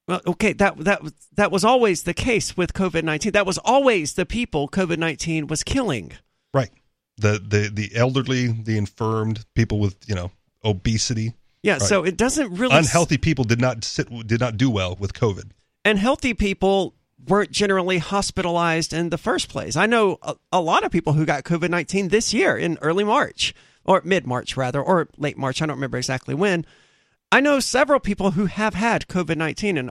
Well, 0.07 0.21
okay, 0.27 0.53
that 0.55 0.77
that 0.79 1.01
that 1.35 1.51
was 1.51 1.65
always 1.65 2.03
the 2.03 2.15
case 2.15 2.57
with 2.57 2.75
COVID-19. 2.75 3.33
That 3.33 3.47
was 3.47 3.59
always 3.59 4.15
the 4.15 4.27
people 4.27 4.69
COVID-19 4.69 5.49
was 5.49 5.63
killing. 5.63 6.13
Right. 6.53 6.71
The 7.17 7.39
the 7.39 7.71
the 7.73 7.97
elderly, 7.97 8.49
the 8.49 8.77
infirmed, 8.77 9.47
people 9.55 9.79
with, 9.79 9.97
you 10.07 10.15
know, 10.15 10.31
obesity. 10.63 11.35
Yeah, 11.65 11.73
Right. 11.75 11.83
so 11.83 12.05
it 12.05 12.17
doesn't 12.17 12.55
really 12.55 12.77
Unhealthy 12.77 13.17
people 13.19 13.45
did 13.45 13.61
not 13.61 13.85
sit 13.85 14.09
did 14.27 14.39
not 14.41 14.57
do 14.57 14.69
well 14.71 14.97
with 15.01 15.13
COVID. 15.15 15.51
and 15.85 15.99
healthy 15.99 16.35
people 16.35 16.95
weren't 17.27 17.51
generally 17.51 17.99
hospitalized 17.99 18.93
in 18.93 19.09
the 19.11 19.17
first 19.19 19.49
place. 19.49 19.75
I 19.77 19.87
know 19.87 20.19
a, 20.23 20.35
a 20.53 20.61
lot 20.61 20.85
of 20.85 20.93
people 20.93 21.15
who 21.15 21.25
got 21.25 21.43
COVID 21.45 21.71
19 21.71 22.09
this 22.09 22.35
year 22.35 22.57
in 22.57 22.77
early 22.83 23.03
March, 23.05 23.55
or 23.85 24.03
mid 24.05 24.27
March 24.27 24.57
rather, 24.59 24.81
or 24.83 25.09
late 25.17 25.39
March. 25.39 25.63
I 25.63 25.67
don't 25.67 25.77
remember 25.77 25.97
exactly 25.99 26.35
when. 26.35 26.67
I 27.33 27.41
know 27.41 27.59
several 27.61 27.99
people 27.99 28.33
who 28.33 28.45
have 28.47 28.75
had 28.75 29.09
COVID 29.09 29.37
19, 29.39 29.79
and 29.79 29.91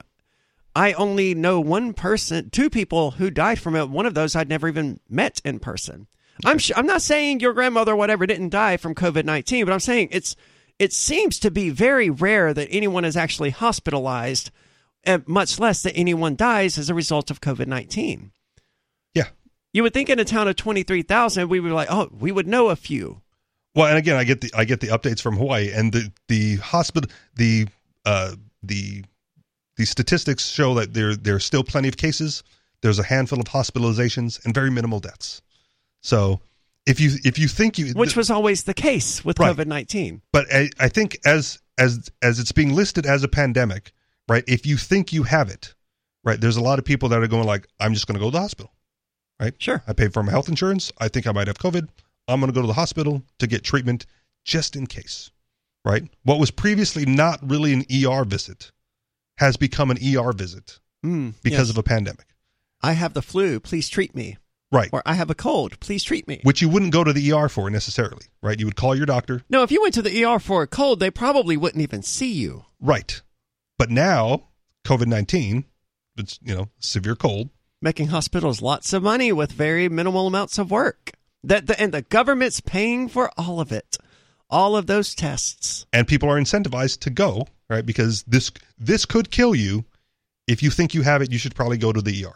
I 0.76 0.92
only 0.94 1.34
know 1.34 1.60
one 1.60 1.92
person, 1.92 2.50
two 2.50 2.70
people 2.70 3.12
who 3.12 3.30
died 3.30 3.58
from 3.58 3.74
it. 3.76 3.90
One 3.90 4.06
of 4.06 4.14
those 4.14 4.34
I'd 4.36 4.48
never 4.48 4.68
even 4.68 5.00
met 5.08 5.40
in 5.44 5.58
person. 5.58 6.06
I'm 6.44 6.58
sh- 6.58 6.72
I'm 6.76 6.86
not 6.86 7.02
saying 7.02 7.40
your 7.40 7.52
grandmother 7.52 7.92
or 7.92 7.96
whatever 7.96 8.26
didn't 8.26 8.50
die 8.50 8.76
from 8.76 8.94
COVID 8.94 9.24
19, 9.24 9.64
but 9.66 9.72
I'm 9.72 9.80
saying 9.80 10.08
it's 10.12 10.36
it 10.78 10.92
seems 10.92 11.38
to 11.40 11.50
be 11.50 11.70
very 11.70 12.10
rare 12.10 12.52
that 12.52 12.68
anyone 12.70 13.04
is 13.04 13.16
actually 13.16 13.50
hospitalized, 13.50 14.50
and 15.04 15.26
much 15.28 15.58
less 15.58 15.82
that 15.82 15.96
anyone 15.96 16.36
dies 16.36 16.78
as 16.78 16.90
a 16.90 16.94
result 16.94 17.30
of 17.30 17.40
COVID 17.40 17.66
19. 17.66 18.32
Yeah. 19.14 19.28
You 19.72 19.82
would 19.82 19.94
think 19.94 20.08
in 20.08 20.18
a 20.18 20.24
town 20.24 20.48
of 20.48 20.56
23,000, 20.56 21.48
we 21.48 21.60
would 21.60 21.68
be 21.68 21.74
like, 21.74 21.88
oh, 21.90 22.08
we 22.12 22.32
would 22.32 22.46
know 22.46 22.70
a 22.70 22.76
few. 22.76 23.22
Well, 23.74 23.88
and 23.88 23.98
again, 23.98 24.16
I 24.16 24.24
get 24.24 24.40
the 24.40 24.50
I 24.54 24.64
get 24.64 24.80
the 24.80 24.88
updates 24.88 25.20
from 25.20 25.36
Hawaii, 25.36 25.70
and 25.72 25.92
the 25.92 26.12
the 26.28 26.56
hospital 26.56 27.10
the 27.34 27.66
uh 28.04 28.36
the 28.62 29.04
the 29.76 29.84
statistics 29.84 30.48
show 30.48 30.74
that 30.74 30.94
there 30.94 31.16
there 31.16 31.34
are 31.34 31.40
still 31.40 31.64
plenty 31.64 31.88
of 31.88 31.96
cases. 31.96 32.44
There's 32.82 32.98
a 32.98 33.02
handful 33.02 33.40
of 33.40 33.46
hospitalizations 33.46 34.44
and 34.44 34.54
very 34.54 34.70
minimal 34.70 35.00
deaths. 35.00 35.42
So 36.02 36.40
if 36.86 37.00
you 37.00 37.12
if 37.24 37.38
you 37.38 37.48
think 37.48 37.78
you 37.78 37.92
Which 37.94 38.16
was 38.16 38.30
always 38.30 38.64
the 38.64 38.74
case 38.74 39.24
with 39.24 39.38
Right. 39.38 39.56
COVID 39.56 39.66
19. 39.66 40.22
but 40.32 40.46
I, 40.52 40.70
I 40.78 40.88
think 40.88 41.18
as 41.24 41.58
as 41.78 42.10
as 42.22 42.38
it's 42.38 42.52
being 42.52 42.74
listed 42.74 43.06
as 43.06 43.22
a 43.24 43.28
pandemic, 43.28 43.92
right? 44.28 44.44
If 44.46 44.66
you 44.66 44.76
think 44.76 45.12
you 45.12 45.22
have 45.24 45.48
it, 45.48 45.74
right? 46.24 46.40
There's 46.40 46.56
a 46.56 46.62
lot 46.62 46.78
of 46.78 46.84
people 46.84 47.08
that 47.10 47.22
are 47.22 47.26
going 47.26 47.44
like, 47.44 47.66
I'm 47.80 47.94
just 47.94 48.06
going 48.06 48.14
to 48.14 48.20
go 48.20 48.26
to 48.26 48.32
the 48.32 48.40
hospital, 48.40 48.72
right? 49.40 49.54
Sure. 49.58 49.82
I 49.86 49.92
paid 49.92 50.12
for 50.12 50.22
my 50.22 50.30
health 50.30 50.48
insurance. 50.48 50.92
I 50.98 51.08
think 51.08 51.26
I 51.26 51.32
might 51.32 51.46
have 51.48 51.58
COVID. 51.58 51.88
I'm 52.28 52.40
going 52.40 52.50
to 52.50 52.54
go 52.54 52.60
to 52.62 52.66
the 52.66 52.72
hospital 52.74 53.22
to 53.38 53.46
get 53.46 53.64
treatment 53.64 54.06
just 54.44 54.76
in 54.76 54.86
case, 54.86 55.30
right? 55.84 56.04
What 56.22 56.38
was 56.38 56.50
previously 56.50 57.04
not 57.06 57.38
really 57.42 57.72
an 57.72 57.84
ER 57.92 58.24
visit 58.24 58.72
has 59.38 59.56
become 59.56 59.90
an 59.90 59.98
ER 59.98 60.32
visit 60.32 60.78
Mm, 61.04 61.34
because 61.42 61.68
yes. 61.68 61.70
of 61.70 61.76
a 61.76 61.82
pandemic, 61.82 62.24
I 62.82 62.92
have 62.92 63.12
the 63.12 63.20
flu. 63.20 63.60
Please 63.60 63.90
treat 63.90 64.14
me. 64.14 64.38
Right? 64.74 64.90
Or 64.92 65.02
I 65.06 65.14
have 65.14 65.30
a 65.30 65.34
cold. 65.34 65.78
Please 65.80 66.02
treat 66.04 66.26
me. 66.28 66.40
Which 66.42 66.60
you 66.60 66.68
wouldn't 66.68 66.92
go 66.92 67.04
to 67.04 67.12
the 67.12 67.32
ER 67.32 67.48
for 67.48 67.70
necessarily, 67.70 68.26
right? 68.42 68.58
You 68.58 68.66
would 68.66 68.76
call 68.76 68.94
your 68.94 69.06
doctor, 69.06 69.42
No, 69.48 69.62
if 69.62 69.70
you 69.70 69.80
went 69.80 69.94
to 69.94 70.02
the 70.02 70.24
ER 70.24 70.38
for 70.38 70.62
a 70.62 70.66
cold, 70.66 71.00
they 71.00 71.10
probably 71.10 71.56
wouldn't 71.56 71.82
even 71.82 72.02
see 72.02 72.32
you. 72.32 72.64
right? 72.80 73.22
But 73.78 73.90
now, 73.90 74.48
COVID 74.84 75.06
19, 75.06 75.64
it's, 76.16 76.38
you 76.42 76.54
know, 76.54 76.68
severe 76.78 77.16
cold, 77.16 77.50
making 77.82 78.08
hospitals 78.08 78.62
lots 78.62 78.92
of 78.92 79.02
money 79.02 79.32
with 79.32 79.52
very 79.52 79.88
minimal 79.88 80.26
amounts 80.26 80.58
of 80.58 80.70
work. 80.70 81.12
That 81.42 81.66
the, 81.66 81.78
and 81.80 81.92
the 81.92 82.02
government's 82.02 82.60
paying 82.60 83.08
for 83.08 83.30
all 83.36 83.60
of 83.60 83.70
it, 83.72 83.98
all 84.48 84.76
of 84.76 84.86
those 84.86 85.14
tests. 85.14 85.86
and 85.92 86.06
people 86.08 86.28
are 86.30 86.40
incentivized 86.40 87.00
to 87.00 87.10
go 87.10 87.46
right 87.68 87.84
because 87.84 88.22
this 88.24 88.50
this 88.78 89.04
could 89.04 89.30
kill 89.30 89.54
you 89.54 89.84
if 90.46 90.62
you 90.62 90.70
think 90.70 90.94
you 90.94 91.02
have 91.02 91.20
it 91.22 91.32
you 91.32 91.38
should 91.38 91.54
probably 91.54 91.78
go 91.78 91.92
to 91.92 92.00
the 92.02 92.24
er 92.24 92.34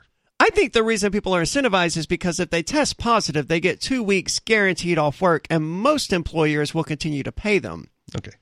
I 0.49 0.51
think 0.51 0.73
the 0.73 0.83
reason 0.83 1.12
people 1.12 1.35
are 1.37 1.43
incentivized 1.43 1.99
is 1.99 2.07
because 2.07 2.41
if 2.41 2.49
they 2.49 2.62
test 2.62 2.97
positive, 2.97 3.49
they 3.49 3.61
get 3.61 3.83
two 3.83 4.03
weeks 4.03 4.39
guaranteed 4.39 4.97
off 4.97 5.20
work, 5.20 5.47
and 5.51 5.62
most 5.62 6.11
employers 6.11 6.73
will 6.75 6.85
continue 6.85 7.23
to 7.23 7.31
pay 7.33 7.59
them. 7.59 7.91
okay 8.16 8.33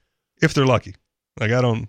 if 0.40 0.54
they're 0.54 0.66
lucky 0.66 0.94
like 1.40 1.50
i 1.50 1.60
don't 1.60 1.88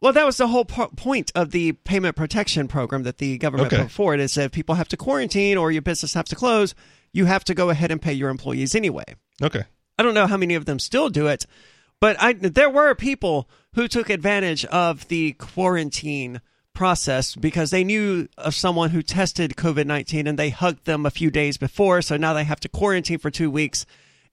Well, 0.00 0.12
that 0.12 0.24
was 0.26 0.36
the 0.36 0.46
whole 0.46 0.64
po- 0.64 0.92
point 0.94 1.32
of 1.34 1.50
the 1.50 1.72
payment 1.72 2.14
protection 2.14 2.68
program 2.68 3.02
that 3.02 3.18
the 3.18 3.36
government 3.38 3.72
Okay. 3.72 3.82
put 3.82 3.90
forward 3.90 4.20
is 4.20 4.34
that 4.34 4.44
if 4.44 4.52
people 4.52 4.76
have 4.76 4.88
to 4.88 4.96
quarantine 4.96 5.56
or 5.58 5.72
your 5.72 5.82
business 5.82 6.14
has 6.14 6.26
to 6.26 6.36
close, 6.36 6.74
you 7.12 7.24
have 7.24 7.42
to 7.44 7.54
go 7.54 7.70
ahead 7.70 7.90
and 7.90 8.00
pay 8.00 8.12
your 8.12 8.30
employees 8.30 8.74
anyway. 8.76 9.08
okay 9.42 9.64
I 9.98 10.04
don't 10.04 10.14
know 10.14 10.28
how 10.28 10.36
many 10.36 10.54
of 10.54 10.66
them 10.66 10.78
still 10.78 11.08
do 11.08 11.26
it, 11.26 11.46
but 12.00 12.14
I 12.20 12.34
there 12.34 12.70
were 12.70 12.94
people 12.94 13.48
who 13.74 13.88
took 13.88 14.08
advantage 14.10 14.64
of 14.66 15.08
the 15.08 15.32
quarantine 15.32 16.40
process 16.78 17.34
because 17.34 17.70
they 17.70 17.82
knew 17.84 18.28
of 18.38 18.54
someone 18.54 18.90
who 18.90 19.02
tested 19.02 19.56
COVID 19.56 19.86
19 19.86 20.26
and 20.28 20.38
they 20.38 20.50
hugged 20.50 20.84
them 20.86 21.04
a 21.04 21.10
few 21.10 21.30
days 21.30 21.56
before. 21.58 22.00
So 22.02 22.16
now 22.16 22.32
they 22.34 22.44
have 22.44 22.60
to 22.60 22.68
quarantine 22.68 23.18
for 23.18 23.30
two 23.30 23.50
weeks. 23.50 23.84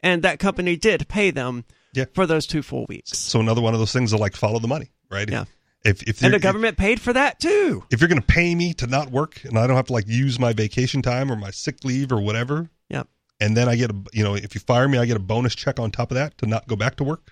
And 0.03 0.21
that 0.23 0.37
company 0.39 0.75
did 0.77 1.07
pay 1.07 1.31
them 1.31 1.65
Yeah. 1.93 2.05
for 2.13 2.25
those 2.27 2.45
two 2.45 2.61
full 2.61 2.85
weeks. 2.87 3.17
so 3.17 3.39
another 3.39 3.61
one 3.61 3.73
of 3.73 3.79
those 3.79 3.91
things 3.93 4.13
are 4.13 4.19
like 4.19 4.35
follow 4.35 4.59
the 4.59 4.67
money 4.67 4.89
right 5.09 5.27
Yeah. 5.29 5.45
if 5.83 6.03
if 6.03 6.21
And 6.23 6.33
the 6.33 6.39
government 6.39 6.77
paid 6.77 6.99
for 7.01 7.13
that 7.13 7.39
too. 7.39 7.83
if, 7.87 7.93
if 7.95 8.01
you're 8.01 8.09
going 8.13 8.21
to 8.21 8.27
pay 8.27 8.53
me 8.53 8.73
to 8.75 8.85
not 8.87 9.09
work 9.11 9.43
and 9.45 9.57
i 9.57 9.65
don't 9.65 9.75
have 9.77 9.87
to 9.87 9.93
like 9.93 10.07
use 10.07 10.37
my 10.39 10.51
vacation 10.53 11.01
time 11.01 11.31
or 11.31 11.35
my 11.35 11.51
sick 11.51 11.77
leave 11.83 12.11
or 12.11 12.19
whatever 12.21 12.69
Yep. 12.89 13.07
and 13.39 13.55
then 13.57 13.67
i 13.69 13.75
get 13.75 13.89
a 13.91 13.95
you 14.13 14.23
know 14.25 14.35
if 14.35 14.53
you 14.55 14.61
fire 14.61 14.87
me 14.87 14.97
i 14.99 15.05
get 15.05 15.15
a 15.17 15.25
bonus 15.33 15.55
check 15.55 15.79
on 15.79 15.89
top 15.91 16.11
of 16.11 16.15
that 16.15 16.37
to 16.39 16.45
not 16.45 16.67
go 16.67 16.75
back 16.75 16.95
to 16.97 17.03
work 17.03 17.31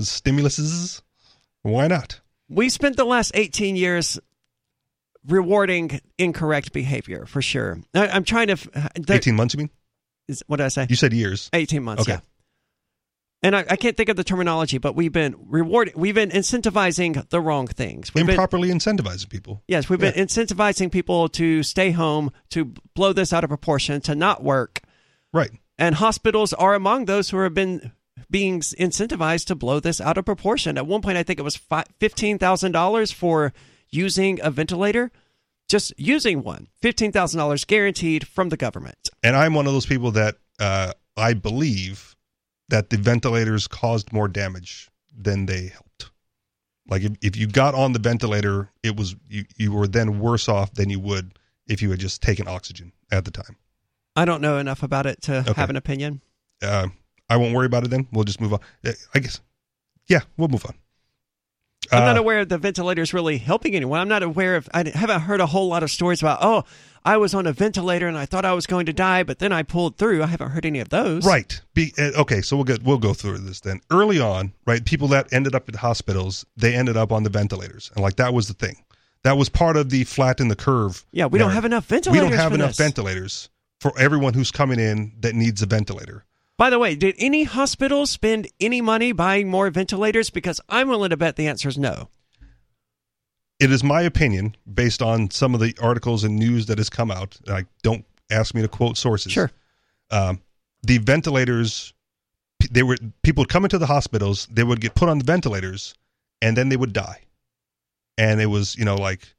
stimuluses 0.00 1.00
why 1.62 1.86
not 1.88 2.20
We 2.48 2.68
spent 2.68 2.96
the 2.96 3.04
last 3.04 3.32
18 3.34 3.76
years 3.76 4.18
rewarding 5.26 6.00
incorrect 6.18 6.72
behavior 6.72 7.26
for 7.26 7.40
sure. 7.42 7.78
I, 7.94 8.08
I'm 8.08 8.24
trying 8.24 8.48
to. 8.48 8.52
f- 8.54 8.68
uh, 8.74 8.88
there- 8.96 9.16
18 9.16 9.36
months 9.36 9.54
you 9.54 9.58
mean 9.58 9.70
is- 10.28 10.42
what 10.46 10.56
did 10.58 10.64
I 10.64 10.68
say? 10.68 10.86
you 10.88 10.96
said 10.96 11.12
years 11.12 11.48
18 11.52 11.82
months, 11.82 12.02
Okay. 12.02 12.12
yeah. 12.12 12.20
And 13.44 13.56
I, 13.56 13.64
I 13.70 13.76
can't 13.76 13.96
think 13.96 14.08
of 14.08 14.14
the 14.16 14.22
terminology, 14.22 14.78
but 14.78 14.94
we've 14.94 15.10
been 15.12 15.34
rewarding, 15.48 15.94
we've 15.96 16.14
been 16.14 16.30
incentivizing 16.30 17.28
the 17.30 17.40
wrong 17.40 17.66
things. 17.66 18.14
We've 18.14 18.24
been, 18.24 18.34
improperly 18.34 18.68
incentivizing 18.68 19.28
people 19.28 19.62
yes, 19.66 19.88
we've 19.88 19.98
been 19.98 20.14
incentivizing 20.14 20.92
people 20.92 21.28
to 21.30 21.62
stay 21.64 21.90
home, 21.90 22.30
to 22.50 22.72
blow 22.94 23.12
this 23.12 23.32
out 23.32 23.42
of 23.42 23.48
proportion, 23.48 24.00
to 24.02 24.14
not 24.14 24.44
work. 24.44 24.80
right 25.32 25.50
And 25.78 25.96
hospitals 25.96 26.52
are 26.52 26.74
among 26.74 27.06
those 27.06 27.30
who 27.30 27.38
have 27.38 27.52
been 27.54 27.90
being 28.30 28.60
incentivized 28.60 29.46
to 29.46 29.54
blow 29.56 29.80
this 29.80 30.00
out 30.00 30.16
of 30.18 30.24
proportion. 30.24 30.78
At 30.78 30.86
one 30.86 31.02
point, 31.02 31.18
I 31.18 31.22
think 31.24 31.40
it 31.40 31.42
was 31.42 31.56
fi- 31.56 31.84
$15,000 32.00 33.12
for 33.12 33.52
using 33.92 34.40
a 34.42 34.50
ventilator, 34.50 35.10
just 35.68 35.92
using 35.96 36.42
one. 36.42 36.68
$15,000 36.82 37.66
guaranteed 37.66 38.26
from 38.26 38.48
the 38.48 38.56
government. 38.56 39.08
And 39.22 39.36
I'm 39.36 39.54
one 39.54 39.66
of 39.66 39.72
those 39.72 39.86
people 39.86 40.10
that 40.12 40.36
uh, 40.58 40.92
I 41.16 41.34
believe 41.34 42.16
that 42.68 42.90
the 42.90 42.96
ventilators 42.96 43.68
caused 43.68 44.12
more 44.12 44.28
damage 44.28 44.90
than 45.16 45.46
they 45.46 45.66
helped. 45.68 46.10
Like 46.88 47.02
if, 47.02 47.12
if 47.22 47.36
you 47.36 47.46
got 47.46 47.74
on 47.74 47.92
the 47.92 47.98
ventilator, 47.98 48.70
it 48.82 48.96
was 48.96 49.14
you, 49.28 49.44
you 49.56 49.72
were 49.72 49.86
then 49.86 50.18
worse 50.18 50.48
off 50.48 50.72
than 50.74 50.90
you 50.90 50.98
would 51.00 51.38
if 51.68 51.80
you 51.80 51.90
had 51.90 52.00
just 52.00 52.22
taken 52.22 52.48
oxygen 52.48 52.92
at 53.12 53.24
the 53.24 53.30
time. 53.30 53.56
I 54.16 54.24
don't 54.24 54.42
know 54.42 54.58
enough 54.58 54.82
about 54.82 55.06
it 55.06 55.22
to 55.22 55.38
Okay. 55.38 55.52
have 55.54 55.70
an 55.70 55.76
opinion. 55.76 56.20
Uh, 56.62 56.88
I 57.28 57.36
won't 57.36 57.54
worry 57.54 57.66
about 57.66 57.84
it 57.84 57.90
then. 57.90 58.08
We'll 58.12 58.24
just 58.24 58.40
move 58.40 58.52
on. 58.52 58.60
Uh, 58.84 58.92
I 59.14 59.20
guess. 59.20 59.40
Yeah, 60.08 60.20
we'll 60.36 60.48
move 60.48 60.66
on. 60.66 60.74
I'm 61.90 62.04
not 62.04 62.16
Uh, 62.16 62.20
aware 62.20 62.40
of 62.40 62.48
the 62.48 62.58
ventilators 62.58 63.12
really 63.12 63.38
helping 63.38 63.74
anyone. 63.74 63.98
I'm 64.00 64.08
not 64.08 64.22
aware 64.22 64.56
of, 64.56 64.68
I 64.72 64.88
haven't 64.94 65.22
heard 65.22 65.40
a 65.40 65.46
whole 65.46 65.68
lot 65.68 65.82
of 65.82 65.90
stories 65.90 66.22
about, 66.22 66.38
oh, 66.42 66.64
I 67.04 67.16
was 67.16 67.34
on 67.34 67.46
a 67.46 67.52
ventilator 67.52 68.06
and 68.06 68.16
I 68.16 68.26
thought 68.26 68.44
I 68.44 68.52
was 68.52 68.66
going 68.66 68.86
to 68.86 68.92
die, 68.92 69.24
but 69.24 69.40
then 69.40 69.50
I 69.52 69.64
pulled 69.64 69.96
through. 69.96 70.22
I 70.22 70.26
haven't 70.26 70.50
heard 70.50 70.64
any 70.64 70.78
of 70.78 70.90
those. 70.90 71.26
Right. 71.26 71.60
Be, 71.74 71.92
uh, 71.98 72.12
okay, 72.20 72.40
so 72.42 72.56
we'll 72.56 72.64
get 72.64 72.84
we'll 72.84 72.98
go 72.98 73.12
through 73.12 73.38
this 73.38 73.58
then. 73.60 73.80
Early 73.90 74.20
on, 74.20 74.52
right, 74.66 74.84
people 74.84 75.08
that 75.08 75.32
ended 75.32 75.54
up 75.54 75.68
at 75.68 75.74
hospitals, 75.76 76.46
they 76.56 76.74
ended 76.74 76.96
up 76.96 77.10
on 77.10 77.24
the 77.24 77.30
ventilators, 77.30 77.90
and 77.96 78.02
like 78.04 78.16
that 78.16 78.32
was 78.32 78.46
the 78.46 78.54
thing. 78.54 78.76
That 79.24 79.36
was 79.36 79.48
part 79.48 79.76
of 79.76 79.90
the 79.90 80.04
flatten 80.04 80.46
the 80.48 80.56
curve. 80.56 81.04
Yeah, 81.10 81.26
we 81.26 81.40
don't 81.40 81.50
have 81.50 81.64
enough 81.64 81.86
ventilators. 81.86 82.22
We 82.22 82.28
don't 82.28 82.38
have 82.38 82.52
enough 82.52 82.70
this. 82.70 82.78
ventilators 82.78 83.48
for 83.80 83.92
everyone 83.98 84.34
who's 84.34 84.52
coming 84.52 84.78
in 84.78 85.12
that 85.20 85.34
needs 85.34 85.60
a 85.62 85.66
ventilator. 85.66 86.24
By 86.62 86.70
the 86.70 86.78
way, 86.78 86.94
did 86.94 87.16
any 87.18 87.42
hospital 87.42 88.06
spend 88.06 88.46
any 88.60 88.80
money 88.80 89.10
buying 89.10 89.48
more 89.48 89.68
ventilators? 89.68 90.30
Because 90.30 90.60
I'm 90.68 90.86
willing 90.86 91.10
to 91.10 91.16
bet 91.16 91.34
the 91.34 91.48
answer 91.48 91.68
is 91.68 91.76
no. 91.76 92.08
It 93.58 93.72
is 93.72 93.82
my 93.82 94.02
opinion, 94.02 94.54
based 94.72 95.02
on 95.02 95.28
some 95.32 95.54
of 95.54 95.60
the 95.60 95.76
articles 95.82 96.22
and 96.22 96.36
news 96.36 96.66
that 96.66 96.78
has 96.78 96.88
come 96.88 97.10
out. 97.10 97.36
Like, 97.48 97.66
don't 97.82 98.04
ask 98.30 98.54
me 98.54 98.62
to 98.62 98.68
quote 98.68 98.96
sources. 98.96 99.32
Sure. 99.32 99.50
um, 100.12 100.40
the 100.84 100.98
ventilators 100.98 101.94
they 102.70 102.84
were 102.84 102.96
people 103.24 103.42
would 103.42 103.48
come 103.48 103.64
into 103.64 103.78
the 103.78 103.86
hospitals 103.86 104.46
they 104.46 104.62
would 104.62 104.80
get 104.80 104.94
put 104.94 105.08
on 105.08 105.18
the 105.18 105.24
ventilators 105.24 105.96
and 106.40 106.56
then 106.56 106.68
they 106.68 106.76
would 106.76 106.92
die 106.92 107.22
and 108.16 108.40
it 108.40 108.46
was 108.46 108.76
you 108.76 108.84
know 108.84 108.94
like 108.94 109.34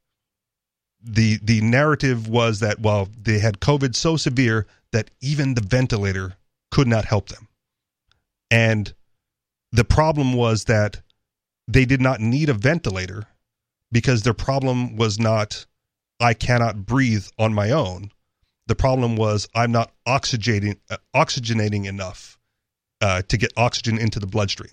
the 1.02 1.40
the 1.41 1.62
narrative 1.62 2.28
was 2.28 2.60
that 2.60 2.82
well 2.82 3.08
they 3.18 3.40
had 3.40 3.62
covid 3.62 3.95
so 3.95 4.18
severe 4.18 4.68
that 4.91 5.10
even 5.22 5.54
the 5.54 5.62
ventilator 5.62 6.36
could 6.74 6.88
not 6.88 7.06
help 7.06 7.30
them 7.30 7.48
and 8.52 8.94
the 9.72 9.86
problem 9.86 10.34
was 10.34 10.66
that 10.66 11.02
they 11.68 11.86
did 11.86 12.02
not 12.02 12.20
need 12.20 12.50
a 12.50 12.54
ventilator 12.54 13.26
because 13.91 14.24
their 14.24 14.34
problem 14.34 14.95
was 14.95 15.20
not 15.20 15.66
i 16.20 16.34
cannot 16.34 16.86
breathe 16.86 17.28
on 17.38 17.54
my 17.54 17.70
own 17.72 18.12
the 18.68 18.76
problem 18.76 19.16
was 19.16 19.48
I'm 19.54 19.72
not 19.72 19.91
oxygenating 20.08 20.80
uh, 20.90 20.98
oxygenating 21.16 21.86
enough 21.86 22.38
uh, 23.02 23.22
to 23.28 23.38
get 23.38 23.52
oxygen 23.58 23.98
into 23.98 24.20
the 24.20 24.28
bloodstream. 24.28 24.72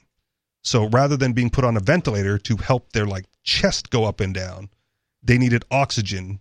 So 0.62 0.89
rather 0.89 1.16
than 1.16 1.32
being 1.32 1.51
put 1.51 1.64
on 1.64 1.77
a 1.77 1.81
ventilator 1.81 2.39
to 2.39 2.56
help 2.56 2.93
their 2.93 3.06
like 3.06 3.24
chest 3.43 3.90
go 3.90 4.05
up 4.05 4.20
and 4.20 4.35
down, 4.35 4.70
they 5.22 5.39
needed 5.39 5.64
oxygen 5.70 6.40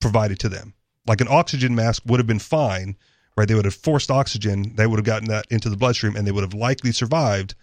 provided 0.00 0.38
to 0.40 0.48
them. 0.48 0.74
Like 1.06 1.20
an 1.20 1.28
oxygen 1.28 1.74
mask 1.74 2.02
would 2.06 2.20
have 2.20 2.26
been 2.26 2.38
fine, 2.38 2.96
right? 3.36 3.46
They 3.46 3.54
would 3.54 3.64
have 3.64 3.74
forced 3.74 4.10
oxygen, 4.10 4.74
they 4.76 4.86
would 4.86 4.98
have 4.98 5.04
gotten 5.06 5.28
that 5.28 5.46
into 5.50 5.68
the 5.68 5.76
bloodstream, 5.76 6.16
and 6.16 6.26
they 6.26 6.32
would 6.32 6.44
have 6.44 6.54
likely 6.54 6.92
survived. 6.92 7.54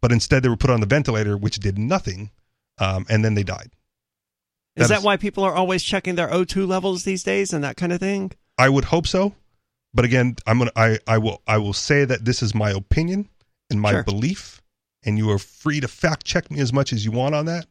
But 0.00 0.12
instead, 0.12 0.42
they 0.42 0.48
were 0.48 0.56
put 0.56 0.70
on 0.70 0.80
the 0.80 0.86
ventilator, 0.86 1.36
which 1.36 1.58
did 1.58 1.78
nothing, 1.78 2.30
um, 2.78 3.06
and 3.08 3.24
then 3.24 3.34
they 3.34 3.42
died. 3.44 3.70
Is 4.76 4.88
That 4.88 4.94
that 4.94 4.98
is- 5.00 5.04
why 5.04 5.16
people 5.16 5.44
are 5.44 5.54
always 5.54 5.82
checking 5.82 6.14
their 6.16 6.28
O2 6.32 6.66
levels 6.66 7.04
these 7.04 7.22
days 7.22 7.52
and 7.52 7.62
that 7.62 7.76
kind 7.76 7.92
of 7.92 8.00
thing? 8.00 8.32
I 8.58 8.68
would 8.68 8.86
hope 8.86 9.06
so, 9.06 9.34
but 9.94 10.04
again, 10.04 10.36
I'm 10.46 10.58
gonna 10.58 10.72
I 10.76 10.98
I 11.06 11.18
will 11.18 11.42
I 11.46 11.58
will 11.58 11.72
say 11.72 12.04
that 12.04 12.24
this 12.24 12.42
is 12.42 12.54
my 12.54 12.70
opinion 12.70 13.28
and 13.70 13.80
my 13.80 13.92
Sure. 13.92 14.02
belief, 14.02 14.60
and 15.04 15.18
you 15.18 15.30
are 15.30 15.38
free 15.38 15.80
to 15.80 15.88
fact 15.88 16.24
check 16.26 16.50
me 16.50 16.58
as 16.60 16.72
much 16.72 16.92
as 16.92 17.04
you 17.04 17.10
want 17.12 17.34
on 17.34 17.44
that. 17.46 17.66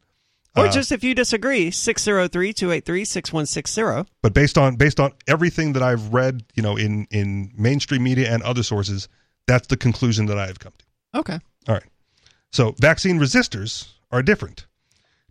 Or 0.56 0.65
Uh, 0.65 0.72
just 0.72 0.91
if 0.91 1.02
you 1.03 1.15
disagree, 1.15 1.72
603 1.72 2.53
283 2.53 3.06
6160. 3.06 4.10
but 4.22 4.34
based 4.34 4.57
on 4.57 4.76
based 4.76 4.99
on 4.99 5.11
everything 5.28 5.73
that 5.73 5.84
I've 5.84 6.14
read, 6.14 6.44
you 6.56 6.64
know, 6.64 6.76
in 6.78 7.07
in 7.10 7.52
mainstream 7.56 8.03
media 8.03 8.32
and 8.34 8.44
other 8.44 8.64
sources, 8.64 9.07
that's 9.48 9.68
the 9.68 9.78
conclusion 9.78 10.26
that 10.26 10.38
I 10.38 10.48
have 10.48 10.60
come 10.60 10.73
to. 10.78 11.19
Okay. 11.19 11.40
All 11.68 11.76
right. 11.76 11.84
So 12.52 12.76
vaccine 12.80 13.18
resistors 13.19 13.88
are 14.11 14.22
different. 14.22 14.65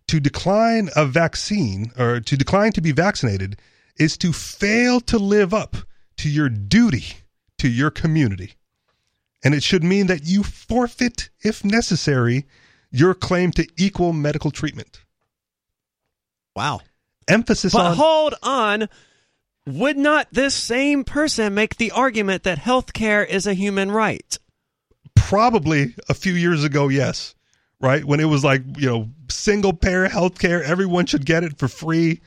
To 0.07 0.19
decline 0.19 0.89
a 0.95 1.05
vaccine 1.05 1.91
or 1.97 2.19
to 2.19 2.35
decline 2.35 2.71
to 2.73 2.81
be 2.81 2.91
vaccinated 2.91 3.59
is 3.97 4.17
to 4.17 4.33
fail 4.33 4.99
to 5.01 5.17
live 5.19 5.53
up 5.53 5.75
to 6.17 6.29
your 6.29 6.49
duty 6.49 7.05
to 7.59 7.69
your 7.69 7.91
community. 7.91 8.53
And 9.43 9.53
it 9.53 9.61
should 9.63 9.83
mean 9.83 10.07
that 10.07 10.25
you 10.25 10.41
forfeit, 10.43 11.29
if 11.43 11.63
necessary, 11.63 12.45
your 12.91 13.13
claim 13.13 13.51
to 13.51 13.67
equal 13.77 14.13
medical 14.13 14.49
treatment. 14.51 15.01
Wow. 16.55 16.81
Emphasis 17.27 17.73
But 17.73 17.85
on 17.85 17.97
hold 17.97 18.35
on. 18.43 18.89
Would 19.67 19.97
not 19.97 20.27
this 20.31 20.55
same 20.55 21.03
person 21.03 21.53
make 21.53 21.75
the 21.75 21.91
argument 21.91 22.43
that 22.43 22.57
health 22.57 22.93
care 22.93 23.23
is 23.23 23.45
a 23.45 23.53
human 23.53 23.91
right? 23.91 24.39
probably 25.31 25.95
a 26.09 26.13
few 26.13 26.33
years 26.33 26.63
ago, 26.63 26.89
yes. 26.89 27.35
Right? 27.79 28.03
When 28.03 28.19
it 28.19 28.25
was 28.25 28.43
like, 28.43 28.61
you 28.77 28.87
know, 28.87 29.09
single 29.29 29.73
payer 29.73 30.07
healthcare, 30.07 30.61
everyone 30.61 31.05
should 31.05 31.25
get 31.25 31.43
it 31.43 31.57
for 31.57 31.67
free. 31.67 32.21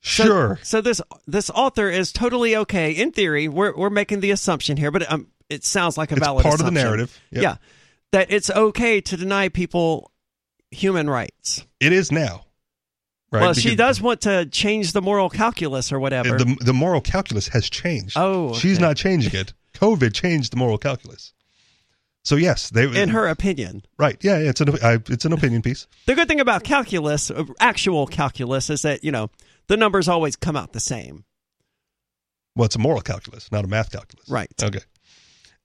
Sure. 0.00 0.58
So, 0.62 0.80
this 0.80 1.00
this 1.26 1.48
author 1.50 1.88
is 1.88 2.12
totally 2.12 2.56
okay 2.56 2.92
in 2.92 3.12
theory. 3.12 3.48
We're 3.48 3.74
we're 3.74 3.90
making 3.90 4.20
the 4.20 4.32
assumption 4.32 4.76
here, 4.76 4.90
but 4.90 5.10
um, 5.10 5.28
it 5.48 5.64
sounds 5.64 5.96
like 5.96 6.12
a 6.12 6.16
It's 6.16 6.24
valid 6.24 6.42
part 6.42 6.60
of 6.60 6.66
the 6.66 6.72
narrative. 6.72 7.18
Yep. 7.30 7.42
Yeah, 7.42 7.56
that 8.10 8.30
it's 8.30 8.50
okay 8.50 9.00
to 9.00 9.16
deny 9.16 9.48
people 9.48 10.10
human 10.70 11.08
rights. 11.08 11.64
It 11.80 11.92
is 11.92 12.12
now. 12.12 12.44
Right? 13.32 13.40
Well, 13.40 13.54
she 13.54 13.74
does 13.74 13.98
want 14.00 14.20
to 14.22 14.44
change 14.44 14.92
the 14.92 15.00
moral 15.00 15.30
calculus 15.30 15.90
or 15.90 15.98
whatever. 15.98 16.36
The, 16.36 16.54
the 16.60 16.74
moral 16.74 17.00
calculus 17.00 17.48
has 17.48 17.70
changed. 17.70 18.14
Oh, 18.18 18.52
She's 18.52 18.78
not 18.78 18.96
changing 18.96 19.34
it. 19.34 19.54
COVID 19.72 20.12
changed 20.12 20.52
the 20.52 20.58
moral 20.58 20.76
calculus. 20.76 21.32
So 22.24 22.36
yes, 22.36 22.70
they 22.70 22.84
in 22.84 23.08
her 23.08 23.26
opinion. 23.26 23.84
right. 23.98 24.16
Yeah, 24.22 24.36
it's 24.36 24.60
an 24.60 24.76
I, 24.82 24.98
it's 25.08 25.24
an 25.24 25.32
opinion 25.32 25.62
piece. 25.62 25.88
The 26.06 26.14
good 26.14 26.28
thing 26.28 26.40
about 26.40 26.62
calculus, 26.62 27.30
uh, 27.32 27.44
actual 27.58 28.06
calculus, 28.06 28.70
is 28.70 28.82
that 28.82 29.02
you 29.02 29.10
know 29.10 29.30
the 29.66 29.76
numbers 29.76 30.08
always 30.08 30.36
come 30.36 30.54
out 30.54 30.72
the 30.72 30.78
same. 30.78 31.24
Well, 32.54 32.66
it's 32.66 32.76
a 32.76 32.78
moral 32.78 33.00
calculus, 33.00 33.50
not 33.50 33.64
a 33.64 33.68
math 33.68 33.90
calculus. 33.90 34.28
Right. 34.28 34.52
Okay. 34.62 34.80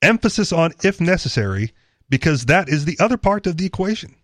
Emphasis 0.01 0.51
on 0.51 0.71
if 0.83 0.99
necessary, 0.99 1.73
because 2.09 2.45
that 2.45 2.69
is 2.69 2.85
the 2.85 2.97
other 2.99 3.17
part 3.17 3.45
of 3.45 3.57
the 3.57 3.65
equation. 3.65 4.15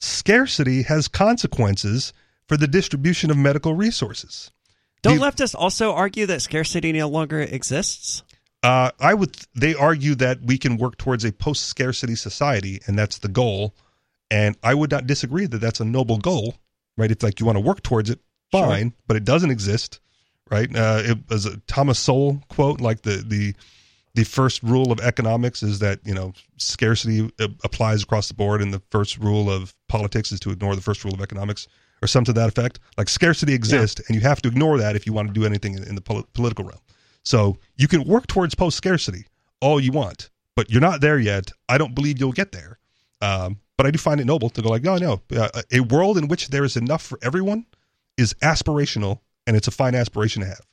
Scarcity 0.00 0.82
has 0.82 1.08
consequences 1.08 2.12
for 2.48 2.56
the 2.56 2.66
distribution 2.68 3.30
of 3.30 3.36
medical 3.36 3.74
resources. 3.74 4.50
Don't 5.02 5.18
The- 5.18 5.22
leftists 5.24 5.54
also 5.56 5.92
argue 5.92 6.26
that 6.26 6.42
scarcity 6.42 6.92
no 6.92 7.08
longer 7.08 7.40
exists? 7.40 8.22
Uh, 8.62 8.90
I 8.98 9.12
would. 9.12 9.36
They 9.54 9.74
argue 9.74 10.14
that 10.16 10.40
we 10.42 10.56
can 10.56 10.78
work 10.78 10.96
towards 10.96 11.24
a 11.24 11.32
post-scarcity 11.32 12.14
society, 12.16 12.80
and 12.86 12.98
that's 12.98 13.18
the 13.18 13.28
goal. 13.28 13.74
And 14.30 14.56
I 14.62 14.72
would 14.72 14.90
not 14.90 15.06
disagree 15.06 15.44
that 15.46 15.58
that's 15.58 15.80
a 15.80 15.84
noble 15.84 16.16
goal, 16.16 16.54
right? 16.96 17.10
If 17.10 17.22
like 17.22 17.40
you 17.40 17.46
want 17.46 17.56
to 17.56 17.60
work 17.60 17.82
towards 17.82 18.08
it, 18.08 18.20
Sure. 18.54 18.66
fine. 18.66 18.94
But 19.06 19.18
it 19.18 19.24
doesn't 19.24 19.50
exist, 19.50 20.00
right? 20.50 20.74
Uh, 20.74 21.02
it 21.04 21.18
was 21.28 21.44
a 21.44 21.58
Thomas 21.66 21.98
Sowell 21.98 22.42
quote, 22.48 22.80
like 22.80 23.02
the 23.02 23.16
the 23.16 23.54
the 24.14 24.24
first 24.24 24.62
rule 24.62 24.90
of 24.92 24.98
economics 25.00 25.62
is 25.62 25.80
that 25.80 26.00
you 26.06 26.14
know 26.14 26.32
scarcity 26.56 27.30
uh, 27.38 27.48
applies 27.64 28.02
across 28.04 28.28
the 28.28 28.34
board, 28.34 28.62
and 28.62 28.72
the 28.72 28.80
first 28.90 29.18
rule 29.18 29.50
of 29.50 29.74
politics 29.88 30.32
is 30.32 30.40
to 30.40 30.50
ignore 30.50 30.74
the 30.74 30.80
first 30.82 31.04
rule 31.04 31.12
of 31.12 31.20
economics, 31.20 31.68
or 32.04 32.06
something 32.06 32.34
to 32.34 32.40
that 32.40 32.48
effect. 32.48 32.78
Like 32.98 33.08
scarcity 33.08 33.54
exists, 33.54 34.00
and 34.06 34.14
you 34.14 34.20
have 34.20 34.40
to 34.42 34.48
ignore 34.48 34.78
that 34.78 34.94
if 34.94 35.06
you 35.06 35.12
want 35.12 35.28
to 35.28 35.34
do 35.34 35.44
anything 35.46 35.74
in, 35.74 35.82
in 35.84 35.94
the 35.94 36.00
pol- 36.00 36.28
political 36.34 36.64
realm. 36.64 36.80
So 37.24 37.56
you 37.76 37.88
can 37.88 38.04
work 38.04 38.26
towards 38.26 38.54
post 38.54 38.76
scarcity 38.76 39.26
all 39.60 39.80
you 39.80 39.92
want, 39.92 40.30
but 40.54 40.70
you're 40.70 40.80
not 40.80 41.00
there 41.00 41.18
yet. 41.18 41.50
I 41.68 41.78
don't 41.78 41.94
believe 41.94 42.20
you'll 42.20 42.32
get 42.32 42.52
there. 42.52 42.78
Um, 43.22 43.58
but 43.76 43.86
I 43.86 43.90
do 43.90 43.98
find 43.98 44.20
it 44.20 44.26
noble 44.26 44.50
to 44.50 44.62
go 44.62 44.68
like, 44.68 44.82
no, 44.82 44.98
no, 44.98 45.22
uh, 45.36 45.62
a 45.72 45.80
world 45.80 46.18
in 46.18 46.28
which 46.28 46.48
there 46.48 46.64
is 46.64 46.76
enough 46.76 47.02
for 47.02 47.18
everyone 47.22 47.66
is 48.16 48.34
aspirational, 48.34 49.20
and 49.46 49.56
it's 49.56 49.66
a 49.66 49.72
fine 49.72 49.94
aspiration 49.94 50.42
to 50.42 50.48
have. 50.48 50.64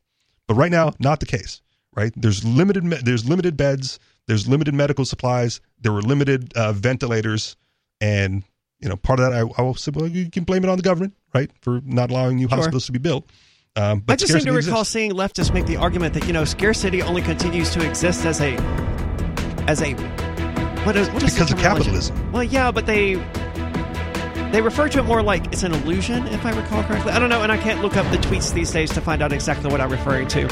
But 0.48 0.56
right 0.56 0.72
now, 0.72 0.94
not 1.00 1.20
the 1.20 1.26
case. 1.26 1.62
Right? 1.94 2.14
There's 2.16 2.46
limited. 2.46 2.86
Me- 2.86 3.02
there's 3.04 3.28
limited 3.28 3.58
beds. 3.58 4.00
There's 4.28 4.48
limited 4.48 4.74
medical 4.74 5.04
supplies. 5.04 5.60
There 5.82 5.92
were 5.92 6.02
limited 6.02 6.54
uh, 6.56 6.72
ventilators, 6.72 7.58
and 8.00 8.44
you 8.82 8.90
know, 8.90 8.96
part 8.96 9.20
of 9.20 9.32
that 9.32 9.34
I, 9.38 9.42
I 9.58 9.62
will 9.64 9.76
say, 9.76 9.92
well, 9.94 10.08
you 10.08 10.30
can 10.30 10.44
blame 10.44 10.64
it 10.64 10.70
on 10.70 10.78
the 10.78 10.84
government, 10.84 11.14
right, 11.34 11.50
for 11.62 11.82
not 11.86 12.10
allowing 12.12 12.38
new 12.38 12.48
Sure. 12.50 12.58
hospitals 12.58 12.86
to 12.88 12.92
be 12.92 13.00
built. 13.00 13.30
Um, 13.76 14.00
but 14.02 14.14
I 14.14 14.16
just 14.18 14.34
seem 14.34 14.42
to 14.42 14.52
recall 14.52 14.82
exists. 14.82 14.92
seeing 14.92 15.12
leftists 15.12 15.54
make 15.54 15.66
the 15.66 15.78
argument 15.78 16.14
that 16.16 16.28
you 16.28 16.34
know 16.34 16.44
scarcity 16.44 17.02
only 17.02 17.22
continues 17.22 17.70
to 17.72 17.88
exist 17.88 18.26
as 18.26 18.42
a 18.42 18.56
as 19.68 19.82
a 19.82 19.94
what 20.84 20.98
is 20.98 21.10
what 21.12 21.24
is 21.24 21.34
the 21.34 21.40
because 21.40 21.54
of 21.54 21.60
capitalism. 21.60 22.32
Well, 22.34 22.44
yeah, 22.44 22.72
but 22.72 22.86
they 22.86 23.16
they 24.52 24.62
refer 24.62 24.90
to 24.90 25.00
it 25.00 25.04
more 25.04 25.24
like 25.24 25.46
it's 25.54 25.64
an 25.64 25.74
illusion, 25.74 26.28
if 26.28 26.46
I 26.46 26.52
recall 26.52 26.84
correctly. 26.84 27.14
I 27.14 27.20
don't 27.20 27.30
know, 27.30 27.44
and 27.44 27.52
I 27.52 27.58
can't 27.58 27.82
look 27.82 27.96
up 27.96 28.10
the 28.12 28.18
tweets 28.18 28.54
these 28.54 28.72
days 28.72 28.90
to 28.92 29.00
find 29.00 29.22
out 29.22 29.32
exactly 29.32 29.72
what 29.72 29.80
I'm 29.80 29.90
referring 29.90 30.28
to. 30.30 30.48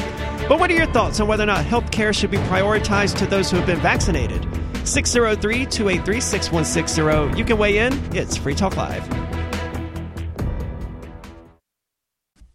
But 0.47 0.57
what 0.59 0.71
are 0.71 0.75
your 0.75 0.85
thoughts 0.87 1.19
on 1.19 1.27
whether 1.27 1.43
or 1.43 1.47
not 1.47 1.65
health 1.65 1.91
care 1.91 2.13
should 2.13 2.31
be 2.31 2.37
prioritized 2.37 3.17
to 3.17 3.25
those 3.25 3.51
who 3.51 3.57
have 3.57 3.65
been 3.65 3.79
vaccinated? 3.81 4.47
603 4.89 5.67
283 5.67 6.19
6160. 6.19 7.37
You 7.37 7.45
can 7.45 7.57
weigh 7.59 7.77
in. 7.77 7.93
It's 8.15 8.35
Free 8.35 8.55
Talk 8.55 8.75
Live. 8.75 9.07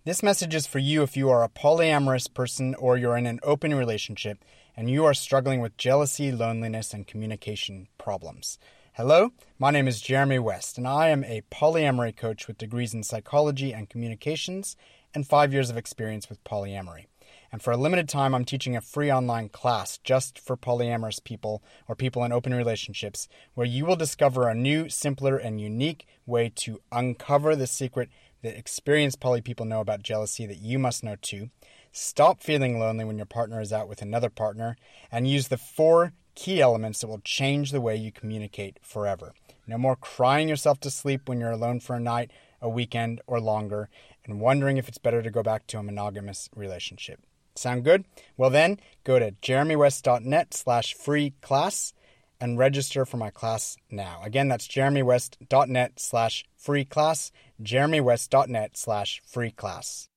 This 0.04 0.20
message 0.20 0.54
is 0.54 0.66
for 0.66 0.80
you 0.80 1.02
if 1.02 1.16
you 1.16 1.30
are 1.30 1.44
a 1.44 1.48
polyamorous 1.48 2.32
person 2.32 2.74
or 2.74 2.98
you're 2.98 3.16
in 3.16 3.26
an 3.26 3.38
open 3.44 3.72
relationship 3.72 4.44
and 4.76 4.90
you 4.90 5.04
are 5.04 5.14
struggling 5.14 5.60
with 5.60 5.76
jealousy, 5.76 6.32
loneliness, 6.32 6.92
and 6.92 7.06
communication 7.06 7.86
problems. 7.98 8.58
Hello, 8.94 9.30
my 9.58 9.70
name 9.70 9.86
is 9.86 10.00
Jeremy 10.00 10.40
West, 10.40 10.76
and 10.76 10.86
I 10.86 11.08
am 11.08 11.24
a 11.24 11.42
polyamory 11.52 12.16
coach 12.16 12.46
with 12.46 12.58
degrees 12.58 12.94
in 12.94 13.02
psychology 13.04 13.72
and 13.72 13.88
communications 13.88 14.76
and 15.14 15.26
five 15.26 15.52
years 15.52 15.70
of 15.70 15.76
experience 15.76 16.28
with 16.28 16.42
polyamory. 16.44 17.06
And 17.54 17.62
for 17.62 17.70
a 17.70 17.76
limited 17.76 18.08
time, 18.08 18.34
I'm 18.34 18.44
teaching 18.44 18.74
a 18.74 18.80
free 18.80 19.12
online 19.12 19.48
class 19.48 19.98
just 19.98 20.40
for 20.40 20.56
polyamorous 20.56 21.22
people 21.22 21.62
or 21.86 21.94
people 21.94 22.24
in 22.24 22.32
open 22.32 22.52
relationships 22.52 23.28
where 23.54 23.64
you 23.64 23.86
will 23.86 23.94
discover 23.94 24.48
a 24.48 24.56
new, 24.56 24.88
simpler, 24.88 25.36
and 25.36 25.60
unique 25.60 26.04
way 26.26 26.50
to 26.56 26.80
uncover 26.90 27.54
the 27.54 27.68
secret 27.68 28.08
that 28.42 28.58
experienced 28.58 29.20
poly 29.20 29.40
people 29.40 29.66
know 29.66 29.80
about 29.80 30.02
jealousy 30.02 30.46
that 30.46 30.58
you 30.58 30.80
must 30.80 31.04
know 31.04 31.14
too. 31.22 31.50
Stop 31.92 32.42
feeling 32.42 32.80
lonely 32.80 33.04
when 33.04 33.18
your 33.18 33.24
partner 33.24 33.60
is 33.60 33.72
out 33.72 33.88
with 33.88 34.02
another 34.02 34.30
partner 34.30 34.76
and 35.12 35.28
use 35.28 35.46
the 35.46 35.56
four 35.56 36.12
key 36.34 36.60
elements 36.60 37.02
that 37.02 37.06
will 37.06 37.20
change 37.20 37.70
the 37.70 37.80
way 37.80 37.94
you 37.94 38.10
communicate 38.10 38.80
forever. 38.82 39.32
No 39.64 39.78
more 39.78 39.94
crying 39.94 40.48
yourself 40.48 40.80
to 40.80 40.90
sleep 40.90 41.28
when 41.28 41.38
you're 41.38 41.52
alone 41.52 41.78
for 41.78 41.94
a 41.94 42.00
night, 42.00 42.32
a 42.60 42.68
weekend, 42.68 43.20
or 43.28 43.38
longer, 43.38 43.90
and 44.24 44.40
wondering 44.40 44.76
if 44.76 44.88
it's 44.88 44.98
better 44.98 45.22
to 45.22 45.30
go 45.30 45.44
back 45.44 45.68
to 45.68 45.78
a 45.78 45.84
monogamous 45.84 46.50
relationship. 46.56 47.20
Sound 47.56 47.84
good? 47.84 48.04
Well 48.36 48.50
then, 48.50 48.78
go 49.04 49.18
to 49.18 49.32
jeremywest.net 49.32 50.54
slash 50.54 50.94
free 50.94 51.34
class 51.40 51.92
and 52.40 52.58
register 52.58 53.06
for 53.06 53.16
my 53.16 53.30
class 53.30 53.76
now. 53.90 54.20
Again, 54.24 54.48
that's 54.48 54.66
jeremywest.net 54.66 56.00
slash 56.00 56.44
free 56.56 56.84
class, 56.84 57.30
jeremywest.net 57.62 58.76
slash 58.76 59.22
free 59.24 59.50
class. 59.50 60.08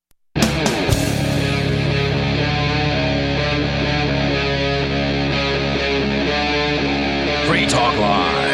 Free 7.48 7.66
Talk 7.66 7.98
Live. 7.98 8.47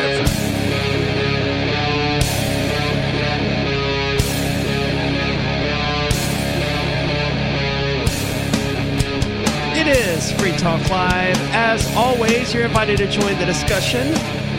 It 9.85 9.97
is 9.97 10.31
Free 10.39 10.53
Talk 10.53 10.89
Live. 10.89 11.37
As 11.51 11.93
always, 11.93 12.53
you're 12.53 12.63
invited 12.63 12.99
to 12.99 13.07
join 13.07 13.37
the 13.37 13.45
discussion, 13.45 14.07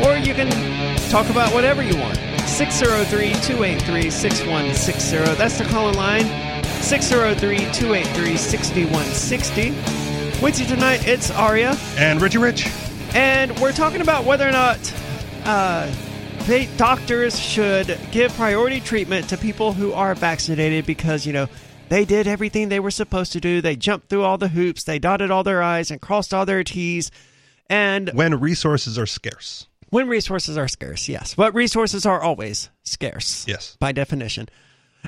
or 0.05 0.19
you 0.19 0.35
can 0.35 0.51
talk 1.09 1.31
about 1.31 1.55
whatever 1.55 1.83
you 1.83 1.97
want. 1.97 2.19
603 2.47 3.33
283 3.33 4.11
6160. 4.11 5.17
That's 5.37 5.57
the 5.57 5.65
call 5.65 5.89
in 5.89 5.95
line. 5.95 6.27
603 6.83 7.57
283 7.57 8.37
6160. 8.37 9.71
With 10.43 10.61
you 10.61 10.67
tonight, 10.67 11.09
it's 11.09 11.31
Aria. 11.31 11.75
And 11.97 12.21
Richie 12.21 12.37
Rich. 12.37 12.71
And 13.15 13.59
we're 13.61 13.73
talking 13.73 14.03
about 14.03 14.27
whether 14.27 14.47
or 14.47 14.53
not 14.53 14.93
uh, 15.47 15.91
they, 16.41 16.67
doctors 16.77 17.41
should 17.41 17.99
give 18.11 18.31
priority 18.35 18.79
treatment 18.79 19.31
to 19.31 19.39
people 19.39 19.73
who 19.73 19.95
are 19.95 20.15
vaccinated 20.15 20.85
because, 20.85 21.25
you 21.25 21.33
know, 21.33 21.49
they 21.89 22.05
did 22.05 22.27
everything 22.27 22.69
they 22.69 22.81
were 22.81 22.91
supposed 22.91 23.33
to 23.33 23.41
do. 23.41 23.61
They 23.61 23.77
jumped 23.77 24.09
through 24.09 24.23
all 24.23 24.39
the 24.39 24.49
hoops, 24.49 24.85
they 24.85 24.99
dotted 24.99 25.31
all 25.31 25.43
their 25.45 25.63
I's 25.63 25.91
and 25.91 26.01
crossed 26.01 26.33
all 26.35 26.47
their 26.47 26.65
T's. 26.65 27.11
And 27.69 28.11
When 28.13 28.39
resources 28.41 28.99
are 28.99 29.07
scarce. 29.07 29.69
when 29.91 30.07
resources 30.09 30.59
are 30.59 30.69
scarce, 30.69 31.09
yes. 31.09 31.35
But 31.35 31.55
resources 31.55 32.05
are 32.05 32.21
always 32.21 32.69
scarce. 32.83 33.47
Yes. 33.49 33.77
By 33.81 33.93
definition. 33.93 34.49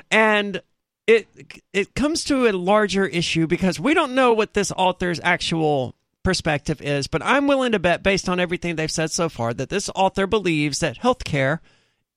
And 0.09 0.61
it 1.05 1.27
it 1.73 1.93
comes 1.93 2.23
to 2.25 2.47
a 2.47 2.51
larger 2.51 3.05
issue 3.05 3.47
because 3.47 3.79
we 3.79 3.93
don't 3.93 4.15
know 4.15 4.33
what 4.33 4.53
this 4.53 4.71
author's 4.75 5.19
actual 5.23 5.95
perspective 6.23 6.81
is, 6.81 7.07
but 7.07 7.21
I'm 7.23 7.47
willing 7.47 7.71
to 7.71 7.79
bet 7.79 8.03
based 8.03 8.27
on 8.27 8.39
everything 8.39 8.75
they've 8.75 8.91
said 8.91 9.11
so 9.11 9.29
far 9.29 9.53
that 9.53 9.69
this 9.69 9.89
author 9.95 10.27
believes 10.27 10.79
that 10.79 10.99
healthcare 10.99 11.59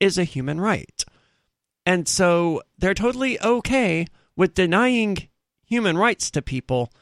is 0.01 0.19
a 0.19 0.25
human 0.25 0.61
right. 0.61 1.05
And 1.87 2.09
so 2.09 2.63
they're 2.79 2.95
totally 2.95 3.41
okay 3.41 4.07
with 4.37 4.55
denying 4.55 5.29
human 5.65 5.97
rights 5.99 6.31
to 6.33 6.43
people 6.43 6.93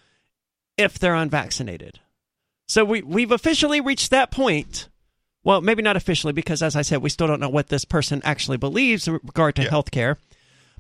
if 0.76 0.98
they're 0.98 1.14
unvaccinated. 1.14 2.00
So 2.66 2.84
we 2.84 3.02
we've 3.02 3.32
officially 3.32 3.80
reached 3.80 4.10
that 4.10 4.30
point. 4.30 4.88
Well, 5.44 5.60
maybe 5.60 5.82
not 5.82 5.96
officially 5.96 6.32
because 6.32 6.62
as 6.62 6.76
I 6.76 6.82
said, 6.82 7.00
we 7.02 7.08
still 7.10 7.26
don't 7.26 7.40
know 7.40 7.48
what 7.48 7.68
this 7.68 7.84
person 7.84 8.20
actually 8.24 8.58
believes 8.58 9.08
in 9.08 9.14
regard 9.14 9.56
to 9.56 9.62
Yeah. 9.62 9.70
healthcare. 9.70 10.16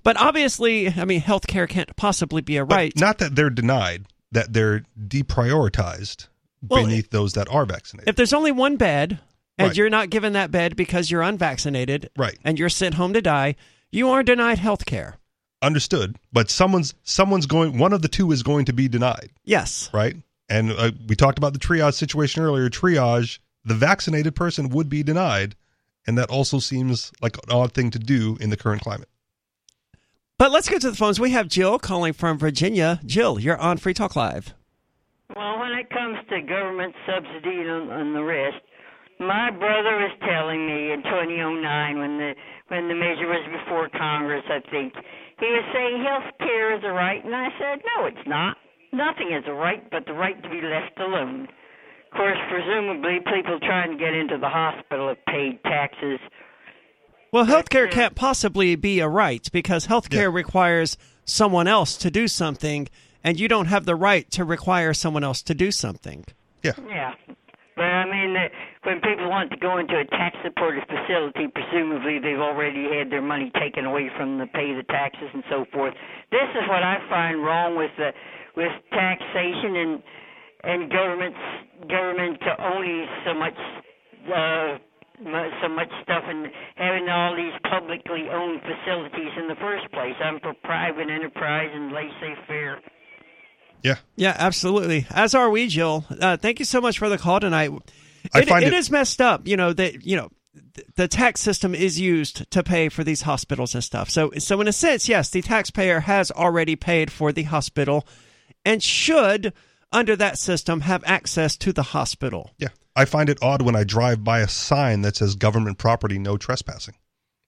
But 0.02 0.16
obviously, 0.18 0.88
I 0.88 1.04
mean, 1.04 1.20
healthcare 1.22 1.68
can't 1.68 1.94
possibly 1.96 2.42
be 2.42 2.56
a 2.56 2.64
But 2.66 2.74
right. 2.74 2.92
Not 2.96 3.18
that 3.18 3.34
they're 3.34 3.50
denied, 3.50 4.06
that 4.32 4.52
they're 4.52 4.84
deprioritized 5.42 6.28
Well, 6.62 6.84
beneath 6.84 7.10
those 7.10 7.32
that 7.34 7.48
are 7.48 7.64
vaccinated. 7.66 8.08
if 8.08 8.16
there's 8.16 8.32
only 8.32 8.52
one 8.52 8.76
bed 8.76 9.18
and 9.56 9.68
Right. 9.68 9.76
you're 9.76 9.90
not 9.90 10.10
given 10.10 10.32
that 10.34 10.50
bed 10.50 10.76
because 10.76 11.10
you're 11.10 11.22
unvaccinated 11.22 12.10
Right. 12.16 12.38
and 12.44 12.58
you're 12.58 12.68
sent 12.68 12.94
home 12.96 13.12
to 13.14 13.22
die, 13.22 13.56
you 13.90 14.08
are 14.10 14.22
denied 14.22 14.58
health 14.58 14.84
care. 14.86 15.17
Understood. 15.60 16.16
But 16.32 16.50
someone's 16.50 16.94
someone's 17.02 17.46
going. 17.46 17.78
One 17.78 17.92
of 17.92 18.02
the 18.02 18.08
two 18.08 18.30
is 18.32 18.42
going 18.42 18.64
to 18.66 18.72
be 18.72 18.86
denied, 18.88 19.30
Yes. 19.44 19.90
right? 19.92 20.14
And 20.48 20.72
uh, 20.72 20.92
we 21.06 21.16
talked 21.16 21.36
about 21.38 21.52
the 21.52 21.58
triage 21.58 21.94
situation 21.94 22.42
earlier. 22.42 22.70
Triage, 22.70 23.38
the 23.64 23.74
vaccinated 23.74 24.34
person 24.34 24.68
would 24.70 24.88
be 24.88 25.02
denied, 25.02 25.56
and 26.06 26.16
that 26.16 26.30
also 26.30 26.58
seems 26.58 27.12
like 27.20 27.36
an 27.36 27.50
odd 27.50 27.72
thing 27.72 27.90
to 27.90 27.98
do 27.98 28.36
in 28.40 28.50
the 28.50 28.56
current 28.56 28.82
climate. 28.82 29.08
But 30.38 30.52
let's 30.52 30.68
get 30.68 30.80
to 30.82 30.90
the 30.90 30.96
phones. 30.96 31.18
We 31.18 31.32
have 31.32 31.48
Jill 31.48 31.78
calling 31.80 32.12
from 32.12 32.38
Virginia. 32.38 33.00
Jill, 33.04 33.40
you're 33.40 33.58
on 33.58 33.76
Free 33.78 33.92
Talk 33.94 34.14
Live. 34.14 34.54
Well, 35.34 35.58
when 35.58 35.72
it 35.72 35.90
comes 35.90 36.16
to 36.30 36.40
government 36.40 36.94
subsidy 37.04 37.60
and, 37.68 37.90
and 37.90 38.14
the 38.14 38.22
rest, 38.22 38.56
my 39.18 39.50
brother 39.50 39.96
was 39.98 40.12
telling 40.20 40.64
me 40.66 40.92
in 40.92 41.02
2009 41.02 41.98
when 41.98 42.18
the 42.18 42.32
when 42.68 42.86
the 42.86 42.94
measure 42.94 43.26
was 43.26 43.44
before 43.50 43.88
Congress, 43.98 44.44
I 44.48 44.60
think 44.70 44.92
he 45.40 45.46
was 45.46 45.64
saying 45.72 46.04
health 46.04 46.30
care 46.38 46.76
is 46.76 46.82
a 46.84 46.92
right, 46.92 47.24
and 47.24 47.34
I 47.34 47.48
said 47.58 47.80
no, 47.96 48.06
it's 48.06 48.26
not. 48.26 48.56
Nothing 48.92 49.32
is 49.32 49.44
a 49.46 49.52
right 49.52 49.88
but 49.90 50.06
the 50.06 50.12
right 50.12 50.40
to 50.42 50.48
be 50.48 50.60
left 50.60 50.98
alone. 50.98 51.48
Of 52.10 52.16
course, 52.16 52.38
presumably, 52.50 53.18
people 53.20 53.58
trying 53.60 53.92
to 53.92 53.98
get 53.98 54.14
into 54.14 54.38
the 54.38 54.48
hospital 54.48 55.08
have 55.08 55.24
paid 55.26 55.62
taxes. 55.62 56.18
Well, 57.32 57.44
healthcare 57.44 57.86
uh, 57.86 57.90
can't 57.90 58.14
possibly 58.14 58.74
be 58.76 59.00
a 59.00 59.08
right 59.08 59.46
because 59.52 59.86
healthcare 59.86 60.32
requires 60.32 60.96
someone 61.26 61.68
else 61.68 61.98
to 61.98 62.10
do 62.10 62.26
something, 62.26 62.88
and 63.22 63.38
you 63.38 63.48
don't 63.48 63.66
have 63.66 63.84
the 63.84 63.94
right 63.94 64.30
to 64.30 64.44
require 64.44 64.94
someone 64.94 65.22
else 65.22 65.42
to 65.42 65.54
do 65.54 65.70
something. 65.70 66.24
Yeah. 66.62 66.72
Yeah. 66.88 67.14
But 67.78 67.86
I 67.86 68.10
mean, 68.10 68.34
that 68.34 68.50
when 68.82 68.98
people 68.98 69.30
want 69.30 69.54
to 69.54 69.56
go 69.62 69.78
into 69.78 69.94
a 69.94 70.04
tax 70.10 70.34
supported 70.42 70.82
facility, 70.90 71.46
presumably 71.46 72.18
they've 72.18 72.42
already 72.42 72.90
had 72.90 73.06
their 73.06 73.22
money 73.22 73.54
taken 73.54 73.86
away 73.86 74.10
from 74.18 74.36
them 74.36 74.48
to 74.48 74.52
pay 74.52 74.74
the 74.74 74.82
taxes 74.90 75.30
and 75.30 75.46
so 75.46 75.64
forth. 75.70 75.94
This 76.34 76.50
is 76.58 76.66
what 76.66 76.82
I 76.82 76.98
find 77.08 77.38
wrong 77.38 77.78
with 77.78 77.94
the 77.94 78.10
with 78.58 78.74
taxation 78.90 79.78
and 79.78 80.02
and 80.66 80.90
government's 80.90 81.46
government 81.86 82.42
to 82.42 82.52
owning 82.66 83.06
so 83.22 83.32
much 83.38 83.58
uh 84.26 84.78
so 85.62 85.68
much 85.70 85.90
stuff 86.02 86.22
and 86.26 86.46
having 86.74 87.08
all 87.08 87.34
these 87.34 87.54
publicly 87.70 88.26
owned 88.30 88.60
facilities 88.62 89.32
in 89.38 89.46
the 89.46 89.58
first 89.62 89.90
place. 89.92 90.14
I'm 90.22 90.38
for 90.40 90.54
private 90.62 91.10
enterprise 91.10 91.70
and 91.72 91.92
laissez-faire. 91.92 92.78
Yeah. 93.82 93.96
Yeah, 94.16 94.34
absolutely. 94.38 95.06
As 95.10 95.34
are 95.34 95.50
we, 95.50 95.68
Jill. 95.68 96.04
Uh, 96.20 96.36
thank 96.36 96.58
you 96.58 96.64
so 96.64 96.80
much 96.80 96.98
for 96.98 97.08
the 97.08 97.18
call 97.18 97.40
tonight. 97.40 97.70
I 98.34 98.40
It, 98.40 98.48
find 98.48 98.64
it 98.64 98.72
it- 98.72 98.76
is 98.76 98.90
messed 98.90 99.20
up, 99.20 99.46
you 99.46 99.56
know 99.56 99.72
that 99.72 100.04
you 100.04 100.16
know 100.16 100.30
th- 100.74 100.86
the 100.96 101.08
tax 101.08 101.40
system 101.40 101.74
is 101.74 101.98
used 102.00 102.50
to 102.50 102.62
pay 102.62 102.88
for 102.88 103.04
these 103.04 103.22
hospitals 103.22 103.74
and 103.74 103.82
stuff. 103.84 104.10
So, 104.10 104.32
so 104.38 104.60
in 104.60 104.68
a 104.68 104.72
sense, 104.72 105.08
yes, 105.08 105.30
the 105.30 105.40
taxpayer 105.42 106.00
has 106.00 106.30
already 106.30 106.74
paid 106.76 107.10
for 107.12 107.32
the 107.32 107.44
hospital, 107.44 108.06
and 108.64 108.82
should 108.82 109.52
under 109.92 110.16
that 110.16 110.38
system 110.38 110.80
have 110.82 111.02
access 111.06 111.56
to 111.58 111.72
the 111.72 111.82
hospital. 111.82 112.50
Yeah. 112.58 112.68
I 112.96 113.04
find 113.04 113.30
it 113.30 113.38
odd 113.40 113.62
when 113.62 113.76
I 113.76 113.84
drive 113.84 114.24
by 114.24 114.40
a 114.40 114.48
sign 114.48 115.02
that 115.02 115.16
says 115.16 115.36
government 115.36 115.78
property, 115.78 116.18
no 116.18 116.36
trespassing. 116.36 116.94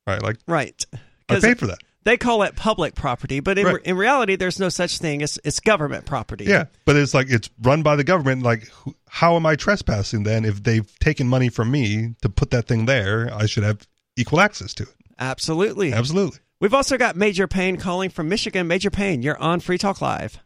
Right. 0.07 0.23
Like, 0.23 0.37
Right. 0.47 0.83
I 1.29 1.41
paid 1.41 1.59
for 1.59 1.67
that. 1.67 1.79
They 2.05 2.17
call 2.17 2.43
it 2.45 2.57
public 2.57 2.95
property, 2.95 3.41
but 3.41 3.59
in, 3.59 3.67
Right. 3.67 3.83
in 3.85 3.97
reality, 3.97 4.37
there's 4.37 4.59
no 4.59 4.71
such 4.71 4.99
thing. 4.99 5.21
It's, 5.21 5.39
it's 5.45 5.61
government 5.61 6.07
property. 6.07 6.45
Yeah. 6.45 6.65
But 6.87 6.97
it's 6.97 7.13
like, 7.13 7.29
it's 7.31 7.51
run 7.61 7.83
by 7.83 7.97
the 7.97 8.05
government. 8.05 8.43
Like, 8.43 8.67
who, 8.69 8.95
how 9.09 9.37
am 9.37 9.45
I 9.45 9.55
trespassing 9.57 10.23
then 10.23 10.45
if 10.47 10.63
they've 10.63 10.91
taken 11.01 11.29
money 11.29 11.51
from 11.51 11.71
me 11.71 12.15
to 12.23 12.29
put 12.31 12.51
that 12.53 12.67
thing 12.67 12.87
there? 12.87 13.29
I 13.35 13.45
should 13.47 13.65
have 13.65 13.87
equal 14.17 14.41
access 14.41 14.73
to 14.75 14.85
it. 14.85 14.95
Absolutely. 15.19 15.93
Absolutely. 15.93 16.39
We've 16.61 16.73
also 16.75 16.97
got 16.97 17.17
Major 17.17 17.47
Payne 17.47 17.77
calling 17.77 18.09
from 18.11 18.29
Michigan. 18.31 18.67
Major 18.67 18.91
Payne, 18.91 19.23
you're 19.23 19.39
on 19.39 19.61
Free 19.61 19.79
Talk 19.79 20.01
Live. 20.01 20.39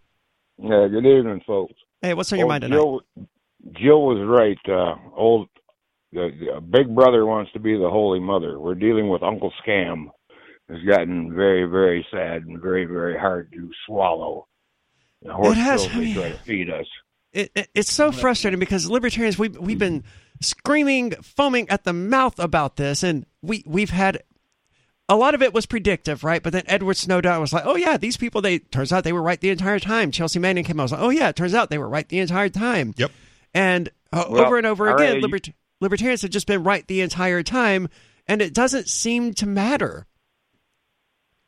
Yeah, 0.59 0.89
good 0.89 1.07
evening, 1.07 1.41
folks. 1.47 1.75
Hey, 2.03 2.15
what's 2.15 2.33
on 2.33 2.39
your 2.39 2.47
Old 2.47 2.51
mind 2.51 2.63
tonight? 2.63 2.77
Jill, 2.77 3.01
Jill 3.73 4.03
was 4.03 4.19
right. 4.27 4.59
Uh, 4.69 4.95
old 5.17 5.49
the, 6.13 6.31
the 6.55 6.61
Big 6.61 6.95
Brother 6.95 7.27
wants 7.27 7.51
to 7.53 7.59
be 7.59 7.77
the 7.77 7.91
Holy 7.91 8.21
Mother. 8.21 8.59
We're 8.61 8.75
dealing 8.77 9.09
with 9.09 9.23
Uncle 9.25 9.53
Scam. 9.67 10.07
It's 10.69 10.85
gotten 10.87 11.35
very, 11.35 11.65
very 11.65 12.07
sad 12.11 12.45
and 12.45 12.61
very, 12.61 12.85
very 12.87 13.19
hard 13.19 13.53
to 13.53 13.71
swallow. 13.87 14.47
The 15.23 15.33
horse 15.35 15.57
It 15.57 15.61
has- 15.61 15.87
pills 15.87 16.05
they 16.05 16.13
try 16.15 16.29
to 16.31 16.39
feed 16.39 16.71
us. 16.71 16.87
it, 17.33 17.51
it, 17.55 17.69
it's 17.75 17.93
so 17.93 18.13
frustrating 18.13 18.61
because 18.61 18.89
libertarians 18.89 19.39
we've 19.39 19.59
we've 19.59 19.79
been 19.79 20.05
screaming, 20.41 21.13
foaming 21.23 21.69
at 21.69 21.85
the 21.85 21.93
mouth 21.93 22.39
about 22.39 22.77
this, 22.77 23.03
and 23.03 23.27
we 23.43 23.63
we've 23.67 23.91
had 23.91 24.23
a 25.09 25.17
lot 25.17 25.35
of 25.35 25.43
it 25.43 25.53
was 25.53 25.67
predictive, 25.67 26.25
right? 26.25 26.43
But 26.43 26.53
then 26.55 26.63
Edward 26.67 26.97
Snowden 26.97 27.41
was 27.41 27.53
like, 27.53 27.65
"Oh 27.67 27.77
yeah, 27.77 27.97
these 27.99 28.17
people." 28.17 28.41
They 28.41 28.59
turns 28.61 28.93
out 28.93 29.05
they 29.05 29.13
were 29.13 29.23
right 29.23 29.41
the 29.41 29.51
entire 29.51 29.79
time. 29.79 30.11
Chelsea 30.11 30.39
Manning 30.39 30.65
came 30.65 30.81
out, 30.81 30.85
was 30.85 30.93
like, 30.93 31.01
"Oh 31.03 31.11
yeah, 31.11 31.29
it 31.29 31.37
turns 31.37 31.55
out 31.55 31.69
they 31.71 31.79
were 31.79 31.89
right 31.89 32.09
the 32.09 32.21
entire 32.21 32.49
time." 32.49 32.95
Yep. 32.97 33.11
And 33.53 33.91
uh, 34.13 34.25
Well, 34.31 34.47
over 34.47 34.57
and 34.57 34.67
over 34.67 34.89
again, 34.89 35.07
right, 35.07 35.17
you- 35.17 35.21
libert- 35.23 35.51
libertarians 35.81 36.23
have 36.23 36.31
just 36.31 36.47
been 36.47 36.65
right 36.65 36.87
the 36.87 37.03
entire 37.03 37.43
time, 37.43 37.89
and 38.27 38.41
it 38.41 38.55
doesn't 38.55 38.89
seem 38.89 39.35
to 39.35 39.47
matter. 39.47 40.07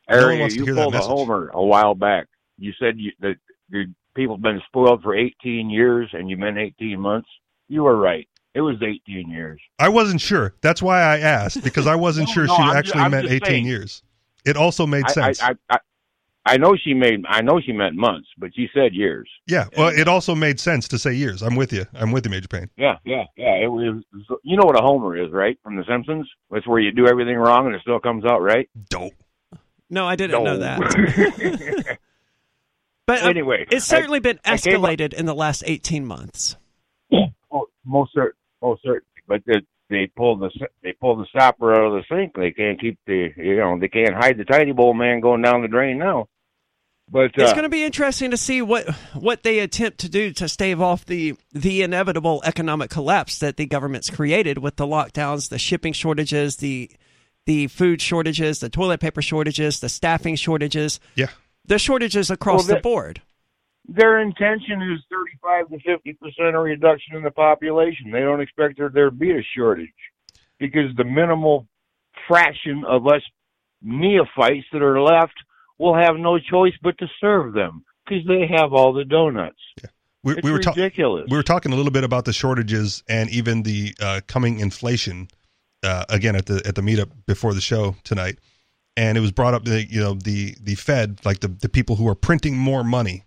Aria, 0.07 0.47
you 0.47 0.65
pulled 0.73 0.95
a 0.95 0.99
homer 0.99 1.49
a 1.53 1.63
while 1.63 1.95
back. 1.95 2.27
You 2.57 2.71
said 2.79 2.97
you, 2.97 3.11
that 3.19 3.35
your 3.69 3.85
people 4.15 4.35
have 4.35 4.41
been 4.43 4.61
spoiled 4.67 5.03
for 5.03 5.15
18 5.15 5.69
years, 5.69 6.09
and 6.13 6.29
you 6.29 6.37
meant 6.37 6.57
18 6.57 6.99
months. 6.99 7.27
You 7.67 7.83
were 7.83 7.97
right. 7.97 8.27
It 8.53 8.61
was 8.61 8.77
18 8.81 9.29
years. 9.29 9.61
I 9.77 9.89
wasn't 9.89 10.21
sure. 10.21 10.55
That's 10.61 10.81
why 10.81 11.01
I 11.01 11.19
asked 11.19 11.63
because 11.63 11.85
I 11.85 11.95
wasn't 12.07 12.29
No, 12.29 12.33
sure 12.33 12.45
no, 12.47 12.55
she 12.55 12.61
I'm 12.63 12.77
actually 12.77 13.09
meant 13.09 13.27
18 13.27 13.41
saying. 13.45 13.65
years. 13.65 14.01
It 14.45 14.57
also 14.57 14.87
made 14.87 15.03
I, 15.05 15.11
sense. 15.11 15.41
I, 15.43 15.49
I, 15.49 15.55
I, 15.69 15.77
I 16.49 16.57
know 16.57 16.77
she 16.81 16.93
made. 16.93 17.25
I 17.27 17.41
know 17.41 17.59
she 17.59 17.73
meant 17.73 17.95
months, 17.95 18.29
but 18.37 18.55
she 18.55 18.69
said 18.73 18.93
years. 18.95 19.29
yeah. 19.47 19.65
Well, 19.77 19.89
it 19.89 20.07
also 20.07 20.33
made 20.33 20.61
sense 20.61 20.87
to 20.87 20.97
say 20.97 21.13
years. 21.13 21.43
I'm 21.43 21.57
with 21.57 21.73
you. 21.73 21.85
I'm 21.93 22.13
with 22.13 22.25
you, 22.25 22.31
Major 22.31 22.47
Payne. 22.47 22.69
Yeah, 22.77 22.95
yeah, 23.03 23.25
yeah. 23.35 23.55
It 23.55 23.67
was. 23.67 24.01
You 24.43 24.55
know 24.55 24.63
what 24.65 24.79
a 24.79 24.81
homer 24.81 25.17
is, 25.17 25.29
right? 25.31 25.59
From 25.61 25.75
The 25.75 25.83
Simpsons. 25.87 26.27
That's 26.49 26.65
where 26.65 26.79
you 26.79 26.93
do 26.93 27.05
everything 27.05 27.35
wrong 27.35 27.65
and 27.65 27.75
it 27.75 27.81
still 27.81 27.99
comes 27.99 28.23
out 28.23 28.41
right. 28.41 28.69
Dope. 28.89 29.13
No, 29.89 30.07
I 30.07 30.15
didn't 30.15 30.43
know 30.43 30.57
that. 30.57 31.97
but 33.07 33.23
uh, 33.23 33.27
Anyway, 33.29 33.65
it's 33.71 33.85
certainly 33.85 34.19
been 34.19 34.39
I 34.45 34.53
up- 34.53 34.59
escalated 34.59 35.13
in 35.13 35.25
the 35.25 35.35
last 35.35 35.63
eighteen 35.65 36.05
months. 36.05 36.57
Oh, 37.51 37.67
most 37.85 38.13
certain, 38.13 38.37
most 38.61 38.81
certainly. 38.83 39.03
But 39.27 39.41
they, 39.45 39.61
they 39.89 40.07
pull 40.15 40.37
the 40.37 40.49
they 40.83 40.93
pull 40.93 41.15
the 41.15 41.25
stopper 41.29 41.73
out 41.73 41.85
of 41.87 41.93
the 41.93 42.03
sink. 42.09 42.33
They 42.35 42.51
can't 42.51 42.79
keep 42.79 42.99
the 43.07 43.29
you 43.37 43.55
know 43.57 43.77
they 43.79 43.87
can't 43.87 44.13
hide 44.13 44.37
the 44.37 44.45
tiny 44.45 44.73
bowl 44.73 44.93
man 44.93 45.21
going 45.21 45.41
down 45.41 45.61
the 45.61 45.67
drain 45.67 45.97
now. 45.97 46.27
But 47.09 47.31
It's 47.35 47.51
uh, 47.51 47.53
going 47.53 47.63
to 47.63 47.69
be 47.69 47.85
interesting 47.85 48.31
to 48.31 48.37
see 48.37 48.61
what 48.61 48.89
what 49.13 49.43
they 49.43 49.59
attempt 49.59 49.99
to 49.99 50.09
do 50.09 50.33
to 50.33 50.49
stave 50.49 50.81
off 50.81 51.05
the 51.05 51.35
the 51.53 51.81
inevitable 51.81 52.41
economic 52.43 52.89
collapse 52.89 53.39
that 53.39 53.55
the 53.55 53.65
government's 53.65 54.09
created 54.09 54.57
with 54.57 54.75
the 54.75 54.85
lockdowns, 54.85 55.47
the 55.47 55.57
shipping 55.57 55.93
shortages, 55.93 56.57
the 56.57 56.91
the 57.47 57.65
food 57.67 58.01
shortages, 58.01 58.59
the 58.59 58.69
toilet 58.69 58.99
paper 58.99 59.21
shortages, 59.21 59.79
the 59.79 59.89
staffing 59.89 60.35
shortages, 60.35 60.99
Yeah. 61.15 61.27
the 61.65 61.79
shortages 61.79 62.29
across 62.29 62.59
Well, 62.61 62.67
the 62.67 62.73
that- 62.75 62.83
board. 62.83 63.21
their 63.87 64.19
intention 64.19 64.81
is 64.81 64.99
35 65.09 65.69
to 65.69 65.79
50 65.79 66.13
percent 66.13 66.55
of 66.57 66.63
reduction 66.63 67.15
in 67.15 67.23
the 67.23 67.31
population. 67.31 68.11
They 68.11 68.19
don't 68.19 68.41
expect 68.41 68.77
there 68.77 68.89
there 68.89 69.09
to 69.09 69.15
be 69.15 69.31
a 69.31 69.41
shortage 69.55 69.89
because 70.59 70.93
the 70.97 71.05
minimal 71.05 71.65
fraction 72.27 72.83
of 72.85 73.07
us 73.07 73.21
neophytes 73.81 74.65
that 74.73 74.81
are 74.81 75.01
left 75.01 75.33
will 75.77 75.95
have 75.95 76.17
no 76.17 76.37
choice 76.39 76.73
but 76.83 76.97
to 76.97 77.07
serve 77.21 77.53
them 77.53 77.85
because 78.05 78.25
they 78.27 78.45
have 78.47 78.73
all 78.73 78.91
the 78.91 79.05
donuts. 79.05 79.59
We, 80.23 80.33
It's 80.33 80.43
we 80.43 80.51
were 80.51 80.59
ta- 80.59 80.71
ridiculous. 80.71 81.27
we 81.29 81.37
were 81.37 81.43
talking 81.43 81.71
a 81.71 81.75
little 81.75 81.91
bit 81.91 82.03
about 82.03 82.25
the 82.25 82.33
shortages 82.33 83.03
and 83.07 83.29
even 83.29 83.63
the 83.63 83.95
uh, 84.01 84.19
coming 84.27 84.59
inflation 84.59 85.29
uh, 85.83 86.05
again 86.09 86.35
at 86.35 86.45
the 86.45 86.61
at 86.65 86.75
the 86.75 86.81
meetup 86.81 87.09
before 87.25 87.53
the 87.53 87.61
show 87.61 87.95
tonight, 88.03 88.39
and 88.95 89.17
it 89.17 89.21
was 89.21 89.31
brought 89.31 89.53
up 89.53 89.65
that 89.65 89.91
you 89.91 89.99
know 89.99 90.13
the 90.13 90.55
the 90.61 90.75
Fed 90.75 91.19
like 91.25 91.39
the 91.39 91.47
the 91.47 91.69
people 91.69 91.95
who 91.95 92.07
are 92.07 92.15
printing 92.15 92.57
more 92.57 92.83
money, 92.83 93.25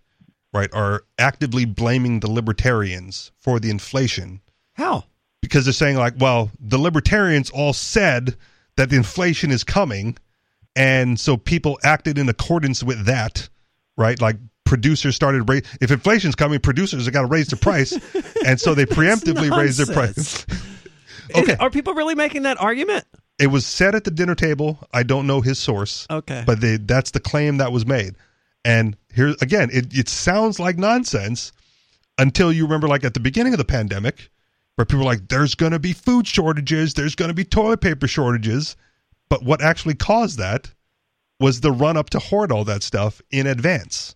right, 0.53 0.71
are 0.73 1.05
actively 1.19 1.65
blaming 1.65 2.21
the 2.21 2.31
libertarians 2.31 3.33
for 3.39 3.61
the 3.61 3.71
inflation 3.71 4.41
How? 4.75 5.05
because 5.43 5.65
they're 5.65 5.73
saying 5.73 5.97
like, 5.97 6.15
well, 6.19 6.51
the 6.59 6.79
libertarians 6.79 7.51
all 7.51 7.73
said 7.73 8.37
that 8.77 8.91
the 8.91 8.97
inflation 8.97 9.51
is 9.51 9.65
coming, 9.65 10.17
and 10.77 11.19
so 11.19 11.37
people 11.37 11.79
acted 11.83 12.19
in 12.19 12.29
accordance 12.29 12.83
with 12.83 13.07
that, 13.07 13.49
right? 13.97 14.21
Like 14.21 14.37
producers 14.65 15.17
started 15.17 15.49
ra- 15.49 15.61
if 15.81 15.91
inflation's 15.91 16.35
coming, 16.35 16.61
producers 16.61 17.05
have 17.05 17.13
got 17.13 17.23
to 17.23 17.27
raise 17.27 17.49
the 17.49 17.57
price, 17.57 17.93
and 18.47 18.61
so 18.61 18.75
they 18.75 18.87
preemptively 18.87 19.51
raised 19.57 19.79
their 19.79 19.95
price. 19.95 20.47
Okay, 21.35 21.57
Are 21.59 21.70
people 21.70 21.94
really 21.94 22.15
making 22.15 22.43
that 22.43 22.61
argument? 22.61 23.05
it 23.39 23.47
was 23.48 23.65
said 23.65 23.94
at 23.94 24.05
the 24.05 24.11
dinner 24.11 24.35
table. 24.35 24.78
I 24.93 25.02
don't 25.02 25.27
know 25.27 25.40
his 25.40 25.59
source, 25.59 26.07
Okay. 26.11 26.43
but 26.47 26.61
they, 26.61 26.77
that's 26.77 27.11
the 27.12 27.20
claim 27.20 27.57
that 27.57 27.73
was 27.73 27.86
made. 27.86 28.15
And 28.65 28.97
here 29.15 29.35
again, 29.40 29.70
it, 29.73 29.94
it 29.97 30.09
sounds 30.11 30.61
like 30.61 30.77
nonsense 30.77 31.52
until 32.19 32.52
you 32.52 32.65
remember, 32.65 32.86
like 32.86 33.02
at 33.05 33.15
the 33.15 33.20
beginning 33.20 33.55
of 33.55 33.59
the 33.59 33.65
pandemic, 33.65 34.28
where 34.77 34.85
people 34.85 34.98
were 34.98 35.05
like, 35.07 35.28
there's 35.28 35.55
going 35.55 35.73
to 35.73 35.78
be 35.78 35.94
food 35.94 36.27
shortages, 36.27 36.93
there's 36.94 37.15
going 37.15 37.28
to 37.31 37.35
be 37.35 37.44
toilet 37.44 37.81
paper 37.81 38.07
shortages. 38.07 38.77
But 39.31 39.43
what 39.43 39.62
actually 39.62 39.94
caused 39.94 40.39
that 40.39 40.73
was 41.39 41.61
the 41.62 41.73
run 41.73 41.97
up 41.97 42.11
to 42.11 42.19
hoard 42.19 42.52
all 42.52 42.65
that 42.65 42.82
stuff 42.82 43.23
in 43.31 43.47
advance, 43.47 44.15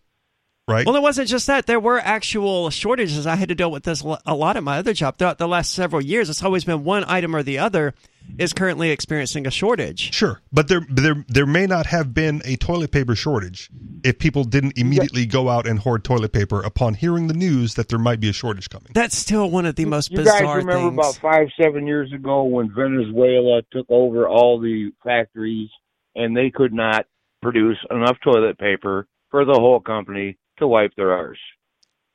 right? 0.69 0.87
Well, 0.87 0.97
it 0.97 1.03
wasn't 1.03 1.29
just 1.29 1.47
that. 1.47 1.67
There 1.67 1.81
were 1.81 1.99
actual 1.99 2.71
shortages. 2.71 3.27
I 3.27 3.37
had 3.37 3.49
to 3.49 3.55
deal 3.55 3.71
with 3.71 3.85
this 3.85 4.03
a 4.27 4.35
lot 4.35 4.57
at 4.57 4.63
my 4.63 4.79
other 4.79 4.93
job 4.93 5.19
throughout 5.19 5.39
the 5.39 5.49
last 5.49 5.73
several 5.73 6.03
years. 6.03 6.31
It's 6.31 6.43
always 6.43 6.65
been 6.65 6.85
one 6.85 7.05
item 7.07 7.35
or 7.35 7.43
the 7.43 7.59
other 7.59 7.95
is 8.39 8.55
currently 8.55 8.91
experiencing 8.91 9.47
a 9.47 9.51
shortage. 9.51 10.15
Sure, 10.15 10.41
but 10.51 10.69
there, 10.69 10.87
there, 10.89 11.25
there 11.29 11.45
may 11.45 11.67
not 11.67 11.87
have 11.87 12.15
been 12.15 12.41
a 12.47 12.57
toilet 12.57 12.91
paper 12.91 13.15
shortage 13.15 13.69
if 14.03 14.19
people 14.19 14.45
didn't 14.45 14.79
immediately 14.79 15.27
go 15.27 15.51
out 15.51 15.67
and 15.67 15.79
hoard 15.79 16.05
toilet 16.05 16.33
paper 16.33 16.63
upon 16.63 16.95
hearing 16.95 17.27
the 17.27 17.35
news 17.35 17.75
that 17.75 17.91
there 17.91 17.99
might 17.99 18.21
be 18.21 18.31
a 18.31 18.33
shortage 18.33 18.71
coming. 18.71 18.91
That's 18.95 19.17
still 19.17 19.51
one 19.51 19.67
of 19.67 19.77
the 19.77 19.85
most 19.85 20.11
You 20.11 20.25
guys 20.25 20.41
remember 20.41 20.73
things. 20.73 20.95
about 20.95 21.17
five, 21.17 21.49
seven 21.61 21.87
years 21.87 22.13
ago 22.15 22.45
when 22.45 22.73
Venezuela 22.75 23.61
took 23.71 23.87
over 23.91 24.27
all 24.27 24.59
the 24.59 24.91
factories 25.05 25.69
and 26.15 26.35
they 26.35 26.51
could 26.51 26.73
not 26.73 27.05
produce 27.43 27.77
enough 27.91 28.17
toilet 28.25 28.59
paper 28.59 29.07
for 29.31 29.45
the 29.45 29.53
whole 29.53 29.81
company 29.81 30.39
to 30.59 30.67
wipe 30.67 30.93
their 30.97 31.13
arse. 31.13 31.39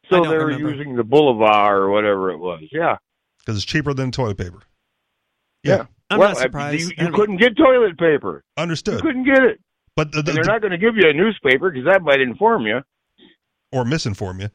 So 0.10 0.24
they 0.24 0.30
were 0.30 0.48
remember. 0.48 0.72
using 0.72 0.96
the 0.96 1.04
Boulevard 1.04 1.78
or 1.78 1.90
whatever 1.92 2.32
it 2.32 2.38
was. 2.38 2.62
Yeah. 2.72 2.98
because 3.40 3.58
it's 3.58 3.66
cheaper 3.66 3.94
than 3.94 4.12
toilet 4.12 4.38
paper. 4.38 4.60
Yeah. 5.64 5.86
I'm 6.10 6.20
well, 6.20 6.30
not 6.30 6.38
surprised. 6.38 6.82
You, 6.82 6.92
I 6.98 7.02
you 7.04 7.08
mean- 7.10 7.14
couldn't 7.16 7.38
get 7.38 7.56
toilet 7.58 7.98
paper. 7.98 8.44
You 8.58 8.62
Understood. 8.64 9.02
couldn't 9.02 9.26
get 9.26 9.44
it. 9.44 9.60
But 9.96 10.12
the, 10.12 10.22
the, 10.22 10.32
they're 10.32 10.44
not 10.46 10.62
going 10.62 10.72
to 10.72 10.78
give 10.78 10.96
you 10.96 11.10
a 11.10 11.14
newspaper 11.14 11.70
because 11.70 11.86
that 11.86 12.02
might 12.02 12.22
inform 12.22 12.66
you. 12.66 12.80
or 13.72 13.84
misinform 13.84 14.42
you. 14.42 14.50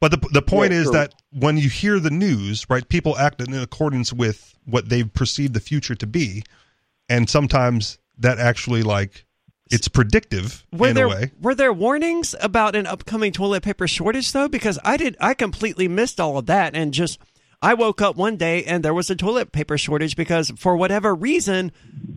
But 0.00 0.10
the 0.10 0.28
the 0.32 0.42
point 0.42 0.72
Yeah, 0.72 0.78
is 0.78 0.84
true. 0.84 0.92
that 0.94 1.14
when 1.32 1.56
you 1.58 1.68
hear 1.68 2.00
the 2.00 2.10
news, 2.10 2.66
right, 2.70 2.86
people 2.88 3.16
act 3.16 3.40
in 3.40 3.52
accordance 3.54 4.12
with 4.12 4.54
what 4.64 4.88
they've 4.88 5.12
perceived 5.12 5.54
the 5.54 5.60
future 5.60 5.94
to 5.94 6.06
be, 6.06 6.42
and 7.08 7.28
sometimes 7.30 7.98
that 8.18 8.38
actually 8.38 8.82
like 8.82 9.25
it's 9.70 9.88
predictive 9.88 10.64
Were 10.72 10.88
in 10.88 10.94
there 10.94 11.06
a 11.06 11.08
way. 11.08 11.30
were 11.40 11.54
there 11.54 11.72
warnings 11.72 12.34
about 12.40 12.76
an 12.76 12.86
upcoming 12.86 13.32
toilet 13.32 13.62
paper 13.62 13.86
shortage 13.88 14.32
though? 14.32 14.48
Because 14.48 14.78
I 14.84 14.96
did 14.96 15.16
I 15.20 15.34
completely 15.34 15.88
missed 15.88 16.20
all 16.20 16.38
of 16.38 16.46
that 16.46 16.74
and 16.74 16.92
just 16.94 17.18
I 17.62 17.74
woke 17.74 18.00
up 18.02 18.16
one 18.16 18.36
day 18.36 18.64
and 18.64 18.84
there 18.84 18.94
was 18.94 19.10
a 19.10 19.16
toilet 19.16 19.50
paper 19.52 19.78
shortage 19.78 20.14
because 20.14 20.50
for 20.56 20.76
whatever 20.76 21.14
reason 21.14 21.72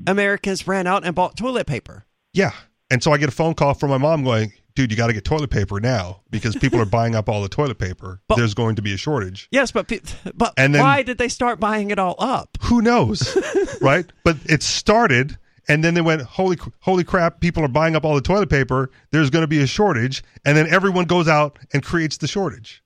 Americans 0.08 0.68
ran 0.68 0.88
out 0.88 1.06
and 1.06 1.16
bought 1.16 1.38
toilet 1.38 1.66
paper. 1.68 2.06
Yeah. 2.34 2.52
And 2.92 3.02
so 3.04 3.12
I 3.12 3.18
get 3.18 3.30
a 3.30 3.34
phone 3.34 3.54
call 3.54 3.74
from 3.74 3.90
my 3.92 3.98
mom 3.98 4.24
going, 4.24 4.52
dude, 4.76 4.90
you 4.92 4.98
got 4.98 5.08
to 5.08 5.14
get 5.14 5.24
toilet 5.24 5.50
paper 5.52 5.80
now 5.80 6.22
because 6.32 6.56
people 6.56 6.80
are 6.82 6.86
buying 7.00 7.16
up 7.16 7.30
all 7.30 7.42
the 7.42 7.50
toilet 7.50 7.78
paper. 7.78 8.20
But- 8.28 8.38
There's 8.38 8.54
going 8.54 8.76
to 8.78 8.82
be 8.82 8.94
a 8.94 8.98
shortage. 8.98 9.48
Yes, 9.52 9.72
but 9.72 9.92
but 10.36 10.54
And 10.58 10.74
then- 10.76 10.82
why 10.82 11.04
did 11.04 11.18
they 11.18 11.30
start 11.30 11.60
buying 11.60 11.92
it 11.92 12.00
all 12.00 12.16
up? 12.20 12.50
Who 12.64 12.82
knows? 12.82 13.38
right? 13.82 14.06
But 14.24 14.38
it 14.46 14.64
started 14.64 15.38
and 15.70 15.84
then 15.84 15.94
they 15.94 16.02
went, 16.02 16.24
holy, 16.24 16.58
holy 16.80 17.04
crap, 17.04 17.40
people 17.40 17.64
are 17.64 17.70
buying 17.70 17.96
up 17.96 18.04
all 18.04 18.16
the 18.16 18.22
toilet 18.22 18.50
paper. 18.50 18.90
There's 19.12 19.30
going 19.30 19.44
to 19.44 19.48
be 19.48 19.62
a 19.62 19.68
shortage. 19.68 20.24
And 20.44 20.58
then 20.58 20.68
everyone 20.68 21.06
goes 21.06 21.28
out 21.28 21.60
and 21.72 21.84
creates 21.84 22.18
the 22.18 22.28
shortage. 22.28 22.84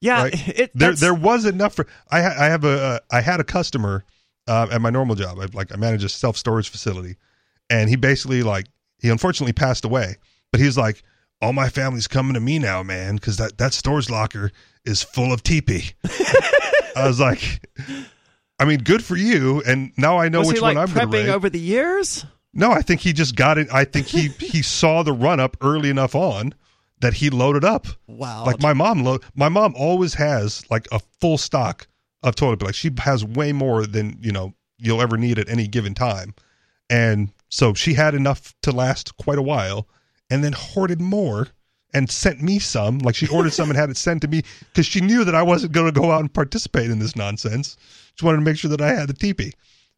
Yeah, 0.00 0.24
right? 0.24 0.48
it, 0.58 0.72
there, 0.74 0.92
there 0.92 1.14
was 1.14 1.44
enough 1.44 1.74
for, 1.74 1.86
I, 2.10 2.22
ha- 2.22 2.34
I 2.36 2.46
have 2.46 2.64
a, 2.64 2.82
uh, 2.82 2.98
I 3.12 3.20
had 3.20 3.38
a 3.38 3.44
customer 3.44 4.04
uh, 4.48 4.66
at 4.72 4.80
my 4.80 4.90
normal 4.90 5.14
job. 5.14 5.38
I, 5.40 5.46
like 5.54 5.72
I 5.72 5.76
manage 5.76 6.02
a 6.02 6.08
self 6.08 6.36
storage 6.36 6.68
facility 6.68 7.16
and 7.70 7.88
he 7.88 7.94
basically 7.94 8.42
like, 8.42 8.66
he 8.98 9.08
unfortunately 9.08 9.52
passed 9.52 9.84
away, 9.84 10.16
but 10.50 10.60
he's 10.60 10.76
like, 10.76 11.02
all 11.40 11.52
my 11.52 11.68
family's 11.68 12.08
coming 12.08 12.34
to 12.34 12.40
me 12.40 12.58
now, 12.58 12.82
man, 12.82 13.16
because 13.16 13.36
that, 13.36 13.56
that 13.58 13.72
storage 13.72 14.10
locker 14.10 14.50
is 14.84 15.02
full 15.02 15.32
of 15.32 15.44
teepee. 15.44 15.92
I 16.96 17.06
was 17.06 17.20
like, 17.20 17.68
I 18.58 18.64
mean, 18.64 18.80
good 18.80 19.04
for 19.04 19.16
you. 19.16 19.62
And 19.66 19.92
now 19.96 20.18
I 20.18 20.28
know 20.28 20.40
was 20.40 20.48
which 20.48 20.56
he 20.58 20.60
like 20.62 20.76
one 20.76 20.88
I'm 20.88 20.94
going 20.94 21.10
to 21.10 21.16
prepping 21.16 21.28
over 21.28 21.50
the 21.50 21.60
years? 21.60 22.24
No, 22.54 22.70
I 22.72 22.80
think 22.80 23.00
he 23.02 23.12
just 23.12 23.36
got 23.36 23.58
it. 23.58 23.68
I 23.72 23.84
think 23.84 24.06
he 24.06 24.28
he 24.38 24.62
saw 24.62 25.02
the 25.02 25.12
run 25.12 25.40
up 25.40 25.56
early 25.60 25.90
enough 25.90 26.14
on 26.14 26.54
that 27.00 27.14
he 27.14 27.30
loaded 27.30 27.64
up. 27.64 27.86
Wow. 28.06 28.44
Like 28.44 28.60
my 28.60 28.72
mom 28.72 29.04
lo- 29.04 29.20
my 29.34 29.48
mom 29.48 29.74
always 29.76 30.14
has 30.14 30.68
like 30.70 30.88
a 30.90 31.00
full 31.20 31.38
stock 31.38 31.86
of 32.22 32.34
toilet 32.34 32.56
paper. 32.56 32.66
Like 32.66 32.74
she 32.74 32.90
has 32.98 33.24
way 33.24 33.52
more 33.52 33.86
than, 33.86 34.16
you 34.20 34.32
know, 34.32 34.54
you'll 34.78 35.02
ever 35.02 35.16
need 35.16 35.38
at 35.38 35.48
any 35.48 35.68
given 35.68 35.94
time. 35.94 36.34
And 36.88 37.32
so 37.48 37.74
she 37.74 37.94
had 37.94 38.14
enough 38.14 38.54
to 38.62 38.72
last 38.72 39.16
quite 39.16 39.38
a 39.38 39.42
while 39.42 39.88
and 40.30 40.42
then 40.42 40.52
hoarded 40.52 41.00
more 41.00 41.48
and 41.94 42.10
sent 42.10 42.42
me 42.42 42.58
some. 42.58 42.98
Like 42.98 43.14
she 43.14 43.28
ordered 43.28 43.52
some 43.52 43.70
and 43.70 43.78
had 43.78 43.90
it 43.90 43.96
sent 43.96 44.22
to 44.22 44.28
me 44.28 44.42
because 44.60 44.86
she 44.86 45.00
knew 45.00 45.24
that 45.24 45.34
I 45.34 45.42
wasn't 45.42 45.72
going 45.72 45.92
to 45.92 46.00
go 46.00 46.10
out 46.10 46.20
and 46.20 46.32
participate 46.32 46.90
in 46.90 46.98
this 46.98 47.16
nonsense. 47.16 47.76
She 48.18 48.24
wanted 48.24 48.38
to 48.38 48.44
make 48.44 48.56
sure 48.58 48.70
that 48.70 48.80
I 48.80 48.94
had 48.94 49.08
the 49.08 49.14
teepee. 49.14 49.52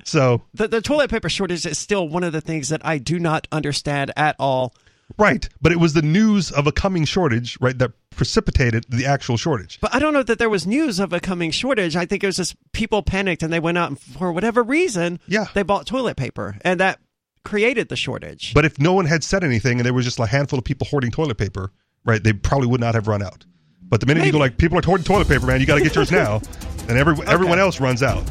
So 0.05 0.43
The, 0.55 0.69
the 0.69 0.81
toilet 0.81 1.11
paper 1.11 1.28
shortage 1.28 1.66
is 1.66 1.78
still 1.78 2.09
one 2.09 2.23
of 2.24 2.32
the 2.32 2.40
things 2.40 2.69
that 2.69 2.85
I 2.85 2.99
do 2.99 3.19
not 3.19 3.49
understand 3.51 4.12
at 4.16 4.36
all. 4.39 4.74
Right. 5.19 5.49
But 5.61 5.73
it 5.73 5.81
was 5.81 5.95
the 5.95 6.03
news 6.03 6.53
of 6.53 6.66
a 6.66 6.73
coming 6.73 7.05
shortage, 7.05 7.59
right, 7.61 7.77
that 7.78 7.93
precipitated 8.11 8.85
the 8.89 9.07
actual 9.07 9.36
shortage. 9.36 9.78
But 9.81 9.95
I 9.95 9.99
don't 9.99 10.12
know 10.12 10.23
that 10.23 10.39
there 10.39 10.51
was 10.51 10.66
news 10.66 10.99
of 11.01 11.12
a 11.12 11.20
coming 11.20 11.51
shortage. 11.51 11.97
I 11.97 12.05
think 12.07 12.23
it 12.23 12.27
was 12.27 12.36
just 12.36 12.57
people 12.73 13.03
panicked 13.03 13.43
and 13.43 13.53
they 13.53 13.61
went 13.61 13.78
out 13.78 13.89
and 13.89 13.99
for 13.99 14.32
whatever 14.32 14.62
reason, 14.62 15.19
Yeah. 15.27 15.47
they 15.55 15.62
bought 15.62 15.86
toilet 15.86 16.16
paper 16.16 16.59
and 16.62 16.78
that 16.81 17.01
created 17.45 17.89
the 17.89 17.97
shortage. 17.97 18.53
But 18.55 18.65
if 18.65 18.78
no 18.78 18.93
one 18.93 19.07
had 19.07 19.24
said 19.24 19.43
anything 19.45 19.78
and 19.78 19.86
there 19.86 19.95
was 19.95 20.05
just 20.05 20.19
a 20.19 20.27
handful 20.27 20.59
of 20.59 20.65
people 20.65 20.86
hoarding 20.90 21.11
toilet 21.11 21.39
paper, 21.39 21.73
right, 22.05 22.23
they 22.23 22.32
probably 22.32 22.66
would 22.69 22.81
not 22.81 22.95
have 22.95 23.07
run 23.09 23.23
out. 23.23 23.47
But 23.82 24.01
the 24.01 24.07
minute 24.07 24.27
you 24.27 24.32
go 24.32 24.39
like, 24.39 24.59
people 24.59 24.78
are 24.78 24.82
hoarding 24.85 25.05
toilet 25.05 25.28
paper, 25.28 25.47
man, 25.47 25.61
you 25.61 25.66
got 25.66 25.77
to 25.77 25.82
get 25.82 25.95
yours 25.95 26.11
now, 26.12 26.43
and 26.89 26.98
every, 26.98 27.15
everyone 27.27 27.59
else 27.59 27.81
runs 27.81 28.02
out. 28.02 28.24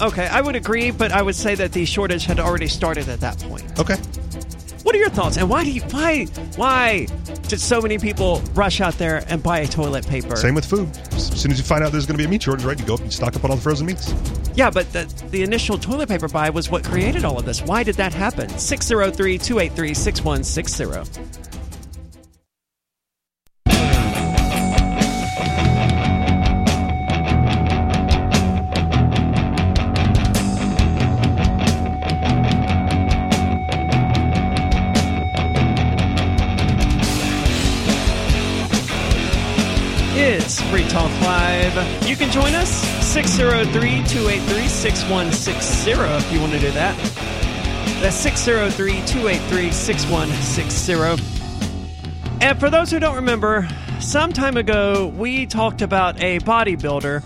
Okay, 0.00 0.26
I 0.26 0.40
would 0.40 0.56
agree, 0.56 0.90
but 0.90 1.12
I 1.12 1.22
would 1.22 1.36
say 1.36 1.54
that 1.54 1.72
the 1.72 1.84
shortage 1.84 2.24
had 2.24 2.40
already 2.40 2.66
started 2.66 3.08
at 3.08 3.20
that 3.20 3.38
point. 3.38 3.78
Okay. 3.78 3.96
What 4.82 4.94
are 4.94 4.98
your 4.98 5.08
thoughts? 5.08 5.38
And 5.38 5.48
why 5.48 5.64
do 5.64 5.70
you 5.70 5.80
why 5.82 6.26
why 6.56 7.06
did 7.48 7.58
so 7.58 7.80
many 7.80 7.98
people 7.98 8.42
rush 8.52 8.82
out 8.82 8.94
there 8.98 9.24
and 9.28 9.42
buy 9.42 9.64
toilet 9.64 10.06
paper? 10.06 10.36
Same 10.36 10.54
with 10.54 10.66
food. 10.66 10.88
As 11.12 11.40
soon 11.40 11.52
as 11.52 11.58
you 11.58 11.64
find 11.64 11.82
out 11.82 11.90
there's 11.90 12.04
going 12.04 12.18
to 12.18 12.22
be 12.22 12.26
a 12.26 12.28
meat 12.28 12.42
shortage, 12.42 12.64
right, 12.66 12.78
you 12.78 12.84
go 12.84 12.94
up 12.94 13.00
and 13.00 13.12
stock 13.12 13.34
up 13.34 13.44
on 13.44 13.50
all 13.50 13.56
the 13.56 13.62
frozen 13.62 13.86
meats. 13.86 14.12
Yeah, 14.54 14.70
but 14.70 14.92
the, 14.92 15.04
the 15.30 15.42
initial 15.42 15.78
toilet 15.78 16.08
paper 16.08 16.28
buy 16.28 16.50
was 16.50 16.70
what 16.70 16.84
created 16.84 17.24
all 17.24 17.38
of 17.38 17.46
this. 17.46 17.62
Why 17.62 17.82
did 17.82 17.94
that 17.96 18.12
happen? 18.12 18.48
603 18.50 19.38
283 19.38 19.94
6160. 19.94 21.53
Free 40.74 40.88
Talk 40.88 41.10
Live. 41.20 42.04
You 42.04 42.16
can 42.16 42.32
join 42.32 42.52
us 42.56 42.68
603 43.06 44.02
283 44.08 44.66
6160 44.66 45.90
if 45.92 46.32
you 46.32 46.40
want 46.40 46.50
to 46.50 46.58
do 46.58 46.72
that. 46.72 46.96
That's 48.00 48.16
603 48.16 48.94
283 49.06 49.70
6160. 49.70 52.44
And 52.44 52.58
for 52.58 52.70
those 52.70 52.90
who 52.90 52.98
don't 52.98 53.14
remember, 53.14 53.68
some 54.00 54.32
time 54.32 54.56
ago 54.56 55.12
we 55.16 55.46
talked 55.46 55.80
about 55.80 56.20
a 56.20 56.40
bodybuilder 56.40 57.22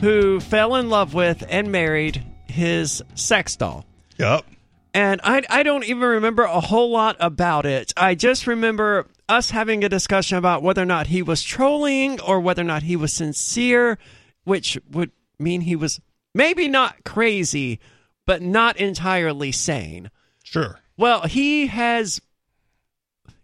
who 0.00 0.40
fell 0.40 0.74
in 0.74 0.88
love 0.88 1.14
with 1.14 1.44
and 1.48 1.70
married 1.70 2.24
his 2.48 3.04
sex 3.14 3.54
doll. 3.54 3.86
Yep. 4.18 4.44
And 4.92 5.20
I, 5.22 5.44
I 5.48 5.62
don't 5.62 5.84
even 5.84 6.02
remember 6.02 6.42
a 6.42 6.58
whole 6.58 6.90
lot 6.90 7.14
about 7.20 7.66
it. 7.66 7.92
I 7.96 8.16
just 8.16 8.48
remember 8.48 9.06
us 9.30 9.50
having 9.50 9.84
a 9.84 9.88
discussion 9.88 10.36
about 10.36 10.62
whether 10.62 10.82
or 10.82 10.86
not 10.86 11.06
he 11.06 11.22
was 11.22 11.42
trolling 11.42 12.20
or 12.20 12.40
whether 12.40 12.62
or 12.62 12.66
not 12.66 12.82
he 12.82 12.96
was 12.96 13.12
sincere, 13.12 13.98
which 14.44 14.78
would 14.90 15.12
mean 15.38 15.62
he 15.62 15.76
was 15.76 16.00
maybe 16.34 16.68
not 16.68 17.04
crazy, 17.04 17.80
but 18.26 18.42
not 18.42 18.76
entirely 18.76 19.52
sane. 19.52 20.10
Sure. 20.42 20.80
Well, 20.96 21.22
he 21.22 21.68
has 21.68 22.20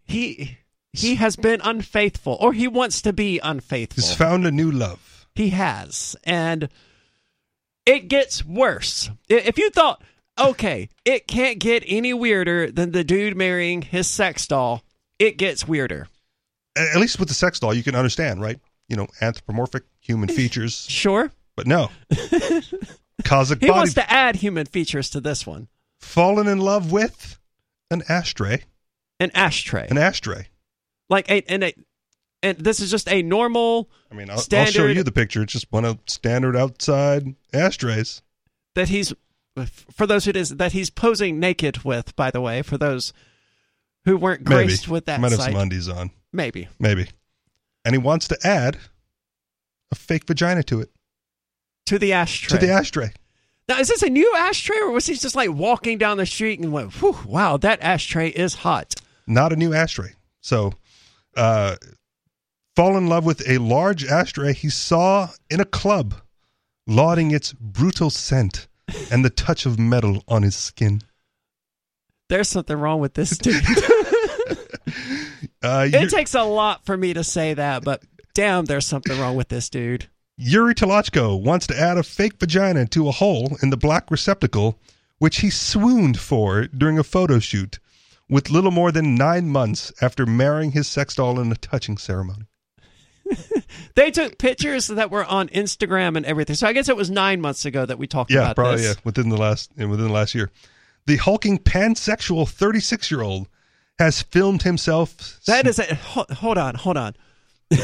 he 0.04 0.58
he 0.92 1.16
has 1.16 1.36
been 1.36 1.60
unfaithful 1.62 2.36
or 2.40 2.52
he 2.52 2.68
wants 2.68 3.02
to 3.02 3.12
be 3.12 3.38
unfaithful. 3.38 4.02
He's 4.02 4.14
found 4.14 4.46
a 4.46 4.50
new 4.50 4.70
love. 4.70 5.26
He 5.34 5.50
has. 5.50 6.16
And 6.24 6.68
it 7.84 8.08
gets 8.08 8.44
worse. 8.44 9.10
If 9.28 9.58
you 9.58 9.70
thought, 9.70 10.02
okay, 10.38 10.88
it 11.04 11.26
can't 11.28 11.58
get 11.58 11.84
any 11.86 12.14
weirder 12.14 12.70
than 12.72 12.92
the 12.92 13.04
dude 13.04 13.36
marrying 13.36 13.82
his 13.82 14.08
sex 14.08 14.46
doll, 14.46 14.82
it 15.18 15.36
gets 15.38 15.66
weirder. 15.66 16.09
At 16.76 16.97
least 17.01 17.18
with 17.18 17.28
the 17.28 17.34
sex 17.34 17.59
doll, 17.60 17.72
you 17.74 17.82
can 17.82 17.94
understand, 17.94 18.40
right? 18.43 18.59
You 18.88 18.97
know, 18.97 19.06
anthropomorphic 19.20 19.84
human 20.01 20.28
features. 20.34 20.86
Sure. 20.88 21.30
But 21.56 21.66
no. 21.66 21.88
Kazakh 23.22 23.60
He 23.60 23.68
body 23.68 23.70
wants 23.70 23.94
to 23.94 24.10
add 24.10 24.36
human 24.36 24.66
features 24.66 25.10
to 25.10 25.20
this 25.20 25.47
one. 25.47 25.68
fallen 26.01 26.47
in 26.47 26.59
love 26.59 26.93
with 26.93 27.38
an 27.90 28.02
ashtray. 28.09 28.62
An 29.18 29.30
ashtray. 29.34 29.86
An 29.90 29.97
ashtray. 29.98 30.48
Like 31.09 31.30
a 31.30 31.43
and 31.51 31.64
a 31.64 31.74
and 32.43 32.59
this 32.59 32.80
is 32.80 32.90
just 32.90 33.09
a 33.09 33.22
normal 33.22 33.88
I 34.12 34.14
mean, 34.14 34.28
I'll, 34.28 34.36
I'll 34.36 34.43
standard 34.43 34.74
show 34.74 34.86
you 34.86 35.02
the 35.02 35.12
picture. 35.12 35.43
It's 35.43 35.52
just 35.55 35.72
one 35.72 35.84
of 35.86 35.98
standard 36.06 36.56
outside 36.56 37.34
ashtrays. 37.55 38.22
that 38.74 38.90
he's 38.90 39.14
for 39.94 40.06
those 40.06 40.26
who 40.26 40.30
it 40.30 40.36
is 40.36 40.51
that 40.51 40.72
he's 40.72 40.90
posing 40.90 41.40
naked 41.40 41.84
with, 41.84 42.14
by 42.16 42.30
the 42.30 42.43
way, 42.43 42.60
for 42.60 42.76
those 42.76 43.14
who 44.07 44.16
weren't 44.16 44.49
Maybe. 44.49 44.65
graced 44.69 44.89
with 44.89 45.05
that 45.05 45.20
Might 45.20 45.33
have 45.33 45.41
sight. 45.41 45.53
some 45.53 45.61
undies 45.61 45.89
on. 45.89 46.11
Maybe. 46.33 46.69
Maybe. 46.78 47.09
And 47.85 47.95
he 47.95 47.99
wants 47.99 48.28
to 48.28 48.39
add 48.43 48.78
a 49.93 49.95
fake 49.95 50.27
vagina 50.27 50.62
to 50.65 50.81
it. 50.81 50.91
To 51.87 51.99
the 51.99 52.15
ashtray. 52.15 52.59
To 52.59 52.66
the 52.66 52.73
ashtray. 52.73 53.12
Now, 53.69 53.78
is 53.78 53.89
this 53.89 54.03
a 54.03 54.09
new 54.09 54.33
ashtray, 54.37 54.78
or 54.81 54.93
was 54.93 55.07
he 55.07 55.15
just 55.15 55.35
like 55.37 55.51
walking 55.51 55.99
down 55.99 56.16
the 56.19 56.27
street 56.27 56.61
and 56.61 56.73
went, 56.73 56.93
Whew, 56.95 57.19
"Wow, 57.27 57.57
that 57.59 57.81
ashtray 57.83 58.28
is 58.31 58.55
hot"? 58.55 58.95
Not 59.27 59.53
a 59.53 59.57
new 59.57 59.74
ashtray. 59.74 60.12
So, 60.41 60.73
uh, 61.37 61.77
fall 62.77 62.97
in 62.97 63.09
love 63.09 63.24
with 63.24 63.49
a 63.49 63.59
large 63.59 64.05
ashtray 64.05 64.53
he 64.53 64.70
saw 64.70 65.31
in 65.51 65.61
a 65.61 65.65
club, 65.65 66.15
lauding 66.87 67.33
its 67.33 67.53
brutal 67.53 68.11
scent 68.11 68.69
and 69.11 69.24
the 69.24 69.31
touch 69.31 69.66
of 69.66 69.81
metal 69.81 70.23
on 70.28 70.45
his 70.45 70.55
skin. 70.55 71.03
There's 72.28 72.48
something 72.48 72.77
wrong 72.77 73.01
with 73.01 73.15
this 73.15 73.36
dude. 73.39 73.62
Uh, 75.62 75.89
it 75.93 76.11
takes 76.11 76.35
a 76.35 76.44
lot 76.44 76.85
for 76.86 76.97
me 76.97 77.12
to 77.12 77.24
say 77.24 77.53
that, 77.55 77.82
but 77.82 78.01
damn, 78.35 78.66
there's 78.66 78.86
something 78.86 79.19
wrong 79.19 79.35
with 79.35 79.48
this 79.48 79.69
dude. 79.69 80.07
Yuri 80.36 80.74
Tolochko 80.77 81.43
wants 81.43 81.66
to 81.66 81.78
add 81.81 81.98
a 81.98 82.05
fake 82.05 82.39
vagina 82.39 82.86
to 82.86 83.09
a 83.09 83.11
hole 83.11 83.57
in 83.62 83.70
the 83.70 83.77
black 83.77 84.09
receptacle, 84.11 84.78
which 85.19 85.39
he 85.39 85.51
swooned 85.51 86.20
for 86.20 86.66
during 86.69 86.98
a 86.98 87.03
photo 87.03 87.40
shoot 87.40 87.81
with 88.28 88.51
little 88.51 88.70
more 88.70 88.93
than 88.93 89.16
nine 89.16 89.48
months 89.48 89.93
after 90.01 90.24
marrying 90.24 90.70
his 90.70 90.86
sex 90.86 91.16
doll 91.16 91.40
in 91.40 91.51
a 91.51 91.57
touching 91.57 91.97
ceremony. 91.97 92.44
They 93.97 94.11
took 94.11 94.39
pictures 94.39 94.86
that 94.89 95.11
were 95.11 95.24
on 95.24 95.48
Instagram 95.48 96.16
and 96.16 96.24
everything. 96.27 96.55
So 96.55 96.66
I 96.69 96.74
guess 96.74 96.89
it 96.89 96.97
was 96.97 97.11
nine 97.11 97.40
months 97.40 97.65
ago 97.65 97.85
that 97.86 97.98
we 97.98 98.07
talked 98.07 98.31
Yeah, 98.31 98.43
about 98.43 98.57
probably 98.57 98.77
this. 98.82 98.94
yeah, 98.97 99.01
within 99.05 99.31
the 99.31 99.36
last 99.39 99.73
within 99.77 100.07
the 100.07 100.12
last 100.12 100.35
year. 100.35 100.51
The 101.07 101.16
hulking 101.16 101.59
pansexual 101.59 102.49
36 102.49 103.11
year 103.11 103.23
old 103.23 103.49
has 103.99 104.23
filmed 104.23 104.62
himself. 104.62 105.41
That 105.47 105.66
is 105.66 105.78
a 105.78 105.95
hold, 105.95 106.59
on, 106.59 106.74
hold 106.74 106.97
on. 106.97 107.15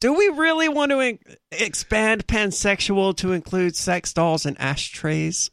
Do 0.00 0.14
we 0.14 0.28
really 0.28 0.68
want 0.68 0.92
to 0.92 1.00
in- 1.00 1.18
expand 1.50 2.26
pansexual 2.26 3.16
to 3.16 3.32
include 3.32 3.76
sex 3.76 4.12
dolls 4.12 4.46
and 4.46 4.58
ashtrays? 4.60 5.50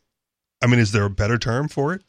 I 0.64 0.68
mean, 0.68 0.80
is 0.80 0.92
there 0.92 1.06
a 1.06 1.10
better 1.10 1.38
term 1.38 1.68
for 1.68 1.94
it? 1.94 2.04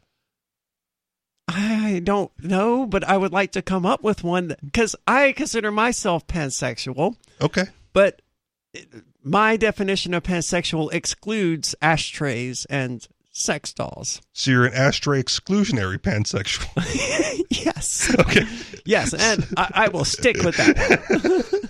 I 1.47 2.01
don't 2.03 2.31
know, 2.43 2.85
but 2.85 3.03
I 3.05 3.17
would 3.17 3.31
like 3.31 3.53
to 3.53 3.61
come 3.61 3.85
up 3.85 4.03
with 4.03 4.23
one 4.23 4.55
because 4.63 4.95
I 5.07 5.31
consider 5.31 5.71
myself 5.71 6.27
pansexual. 6.27 7.15
Okay. 7.41 7.65
But 7.93 8.21
eh, 8.75 8.81
my 9.23 9.57
definition 9.57 10.13
of 10.13 10.23
pansexual 10.23 10.93
excludes 10.93 11.73
ashtrays 11.81 12.65
and 12.65 13.07
sex 13.37 13.71
dolls. 13.73 14.21
So 14.33 14.51
you're 14.51 14.65
an 14.65 14.73
ashtray 14.73 15.21
exclusionary 15.21 15.97
pansexual. 15.97 16.67
yes. 17.49 18.13
Okay. 18.19 18.45
Yes, 18.85 19.13
and 19.13 19.47
I, 19.55 19.71
I 19.73 19.87
will 19.89 20.05
stick 20.05 20.43
with 20.43 20.57
that. 20.57 21.69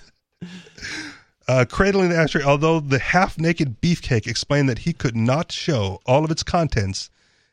Uh, 1.50 1.64
cradling 1.64 2.10
the 2.10 2.14
ashtray, 2.14 2.42
although 2.42 2.78
the 2.78 2.98
half 2.98 3.38
naked 3.38 3.80
beefcake 3.80 4.26
explained 4.26 4.68
that 4.68 4.80
he 4.80 4.92
could 4.92 5.16
not 5.16 5.50
show 5.50 5.98
all 6.04 6.22
of 6.22 6.30
its 6.30 6.42
contents 6.42 7.08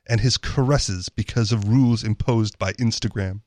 and 0.06 0.20
his 0.20 0.38
caresses 0.38 1.08
because 1.08 1.54
of 1.54 1.70
rules 1.70 2.04
imposed 2.04 2.60
by 2.60 2.74
Instagram. 2.74 3.40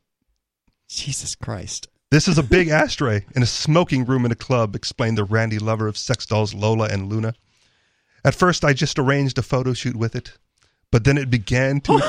Jesus 0.88 1.34
Christ. 1.34 1.86
This 2.10 2.26
is 2.26 2.38
a 2.38 2.42
big 2.42 2.68
ashtray 2.68 3.26
in 3.36 3.42
a 3.42 3.46
smoking 3.46 4.06
room 4.06 4.24
in 4.24 4.32
a 4.32 4.34
club, 4.34 4.74
explained 4.74 5.18
the 5.18 5.24
randy 5.24 5.58
lover 5.58 5.86
of 5.86 5.98
sex 5.98 6.24
dolls 6.24 6.54
Lola 6.54 6.86
and 6.86 7.10
Luna. 7.10 7.34
At 8.24 8.34
first, 8.34 8.64
I 8.64 8.72
just 8.72 8.98
arranged 8.98 9.36
a 9.36 9.42
photo 9.42 9.74
shoot 9.74 9.96
with 9.96 10.16
it, 10.16 10.38
but 10.92 11.04
then 11.04 11.18
it 11.18 11.30
began 11.30 11.80
to. 11.82 12.00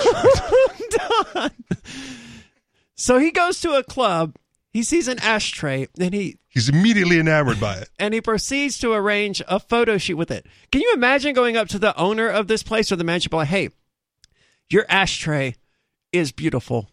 So 2.96 3.18
he 3.18 3.32
goes 3.32 3.62
to 3.62 3.72
a 3.76 3.84
club. 3.84 4.36
He 4.72 4.84
sees 4.84 5.08
an 5.08 5.20
ashtray, 5.20 5.88
and 6.00 6.14
he 6.14 6.38
He's 6.50 6.68
immediately 6.70 7.20
enamored 7.20 7.60
by 7.60 7.76
it. 7.78 7.90
and 7.98 8.14
he 8.14 8.22
proceeds 8.22 8.78
to 8.80 8.92
arrange 8.94 9.42
a 9.48 9.60
photo 9.60 9.98
shoot 9.98 10.18
with 10.18 10.30
it. 10.32 10.46
Can 10.72 10.82
you 10.82 10.92
imagine 10.94 11.34
going 11.34 11.56
up 11.58 11.68
to 11.70 11.80
the 11.80 11.96
owner 11.98 12.28
of 12.28 12.48
this 12.48 12.62
place 12.62 12.92
or 12.92 12.96
the 12.96 13.04
manager, 13.04 13.30
be 13.30 13.38
like, 13.38 13.48
"Hey, 13.48 13.70
your 14.70 14.86
ashtray 14.90 15.56
is 16.12 16.32
beautiful. 16.32 16.92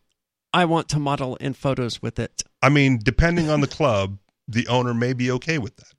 I 0.52 0.64
want 0.64 0.88
to 0.90 0.98
model 0.98 1.36
in 1.36 1.52
photos 1.54 2.00
with 2.00 2.18
it." 2.18 2.44
I 2.62 2.68
mean, 2.68 2.98
depending 3.02 3.50
on 3.50 3.60
the 3.60 3.66
club, 3.66 4.18
the 4.48 4.68
owner 4.68 4.94
may 4.94 5.12
be 5.12 5.30
okay 5.32 5.58
with 5.58 5.76
that. 5.76 5.92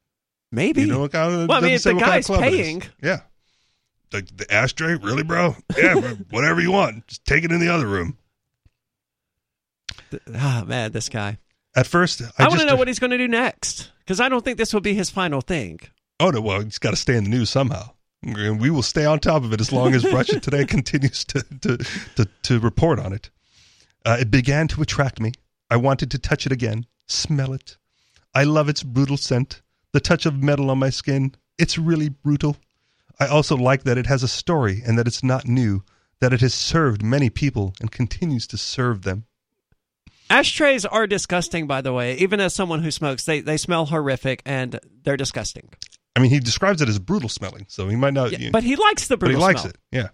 Maybe. 0.51 0.81
You 0.81 0.87
know 0.87 0.99
what 1.01 1.11
kind 1.11 1.33
of, 1.33 1.49
Well, 1.49 1.57
I 1.57 1.61
mean, 1.61 1.73
if 1.73 1.83
the 1.83 1.93
what 1.93 2.03
kind 2.03 2.11
of 2.11 2.15
guy's 2.17 2.25
club 2.25 2.43
it 2.43 2.53
is. 2.53 2.59
paying. 2.59 2.83
Yeah. 3.03 3.19
The, 4.09 4.27
the 4.35 4.51
ashtray, 4.53 4.95
really, 4.95 5.23
bro? 5.23 5.55
Yeah, 5.77 5.95
whatever 6.29 6.61
you 6.61 6.71
want. 6.71 7.07
Just 7.07 7.25
take 7.25 7.43
it 7.43 7.51
in 7.51 7.59
the 7.59 7.69
other 7.69 7.87
room. 7.87 8.17
Ah, 10.33 10.63
man, 10.65 10.91
this 10.91 11.09
guy. 11.09 11.37
At 11.75 11.85
first, 11.85 12.21
I, 12.39 12.45
I, 12.45 12.47
want 12.47 12.61
to 12.61 12.65
know 12.65 12.75
what 12.75 12.87
he's 12.87 12.99
going 12.99 13.11
to 13.11 13.17
do 13.17 13.27
next 13.27 13.91
because 13.99 14.19
I 14.19 14.29
don't 14.29 14.43
think 14.43 14.57
this 14.57 14.73
will 14.73 14.81
be 14.81 14.93
his 14.93 15.09
final 15.09 15.41
thing. 15.41 15.79
Oh 16.19 16.31
no! 16.31 16.41
Well, 16.41 16.61
he's 16.61 16.79
got 16.79 16.91
to 16.91 16.95
stay 16.95 17.15
in 17.15 17.25
the 17.25 17.29
news 17.29 17.51
somehow, 17.51 17.91
and 18.23 18.59
we 18.59 18.71
will 18.71 18.81
stay 18.81 19.05
on 19.05 19.19
top 19.19 19.43
of 19.43 19.53
it 19.53 19.61
as 19.61 19.71
long 19.71 19.93
as 19.93 20.03
Russia 20.11 20.39
Today 20.39 20.65
continues 20.65 21.23
to 21.25 21.43
to 21.61 21.77
to, 22.15 22.27
to 22.43 22.59
report 22.59 22.97
on 22.99 23.13
it. 23.13 23.29
Uh, 24.03 24.17
it 24.19 24.31
began 24.31 24.67
to 24.69 24.81
attract 24.81 25.19
me. 25.19 25.33
I 25.69 25.75
wanted 25.75 26.09
to 26.11 26.17
touch 26.17 26.47
it 26.47 26.51
again, 26.51 26.87
smell 27.07 27.53
it. 27.53 27.77
I 28.33 28.43
love 28.43 28.69
its 28.69 28.81
brutal 28.81 29.17
scent, 29.17 29.61
the 29.93 29.99
touch 29.99 30.25
of 30.25 30.41
metal 30.41 30.71
on 30.71 30.79
my 30.79 30.89
skin. 30.89 31.35
It's 31.59 31.77
really 31.77 32.09
brutal. 32.09 32.57
I 33.19 33.27
also 33.27 33.55
like 33.57 33.83
that 33.83 33.97
it 33.97 34.05
has 34.07 34.23
a 34.23 34.27
story 34.27 34.81
and 34.85 34.97
that 34.97 35.07
it's 35.07 35.23
not 35.23 35.47
new, 35.47 35.83
that 36.19 36.33
it 36.33 36.41
has 36.41 36.53
served 36.53 37.03
many 37.03 37.29
people 37.29 37.73
and 37.81 37.91
continues 37.91 38.45
to 38.47 38.57
serve 38.57 39.01
them. 39.03 39.25
Ashtrays 40.29 40.85
are 40.85 41.07
disgusting, 41.07 41.67
by 41.67 41.81
the 41.81 41.93
way. 41.93 42.15
Even 42.17 42.39
as 42.39 42.53
someone 42.53 42.83
who 42.83 42.91
smokes, 42.91 43.23
they, 43.25 43.39
they 43.39 43.57
smell 43.57 43.85
horrific 43.85 44.41
and 44.45 44.79
they're 45.03 45.17
disgusting. 45.17 45.69
I 46.15 46.19
mean, 46.19 46.31
he 46.31 46.39
describes 46.39 46.81
it 46.81 46.89
as 46.89 46.99
brutal 46.99 47.29
smelling, 47.29 47.65
so 47.69 47.87
he 47.87 47.95
might 47.95 48.13
not. 48.13 48.31
Yeah, 48.31 48.39
you- 48.39 48.51
but 48.51 48.63
he 48.63 48.75
likes 48.75 49.07
the 49.07 49.17
brutal. 49.17 49.39
but 49.39 49.39
he 49.39 49.45
likes 49.45 49.61
smell. 49.61 49.71
it. 49.71 49.77
Yeah. 49.91 50.07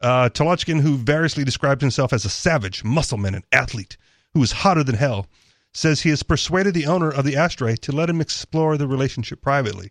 Uh, 0.00 0.28
Tolochkin, 0.30 0.80
who 0.80 0.96
variously 0.96 1.44
described 1.44 1.80
himself 1.80 2.12
as 2.12 2.24
a 2.24 2.28
savage, 2.30 2.82
muscleman, 2.82 3.34
and 3.34 3.44
athlete 3.52 3.96
who 4.34 4.42
is 4.42 4.50
hotter 4.52 4.82
than 4.82 4.94
hell, 4.96 5.26
says 5.74 6.02
he 6.02 6.10
has 6.10 6.22
persuaded 6.22 6.74
the 6.74 6.86
owner 6.86 7.10
of 7.10 7.24
the 7.24 7.36
ashtray 7.36 7.76
to 7.76 7.92
let 7.92 8.10
him 8.10 8.20
explore 8.20 8.76
the 8.76 8.86
relationship 8.86 9.40
privately. 9.40 9.90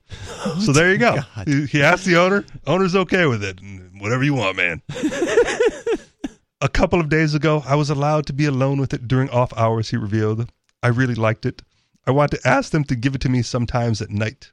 so 0.59 0.71
there 0.71 0.91
you 0.91 0.97
go. 0.97 1.17
Oh, 1.37 1.43
he, 1.45 1.65
he 1.65 1.81
asked 1.83 2.05
the 2.05 2.17
owner. 2.17 2.45
Owner's 2.67 2.95
okay 2.95 3.25
with 3.25 3.43
it. 3.43 3.59
Whatever 3.99 4.23
you 4.23 4.35
want, 4.35 4.57
man. 4.57 4.81
a 6.61 6.69
couple 6.69 6.99
of 6.99 7.09
days 7.09 7.33
ago, 7.33 7.63
I 7.65 7.75
was 7.75 7.89
allowed 7.89 8.25
to 8.27 8.33
be 8.33 8.45
alone 8.45 8.79
with 8.79 8.93
it 8.93 9.07
during 9.07 9.29
off 9.29 9.51
hours, 9.57 9.89
he 9.89 9.97
revealed. 9.97 10.51
I 10.83 10.87
really 10.89 11.15
liked 11.15 11.45
it. 11.45 11.61
I 12.05 12.11
want 12.11 12.31
to 12.31 12.39
ask 12.47 12.71
them 12.71 12.83
to 12.85 12.95
give 12.95 13.15
it 13.15 13.21
to 13.21 13.29
me 13.29 13.41
sometimes 13.41 14.01
at 14.01 14.09
night. 14.09 14.51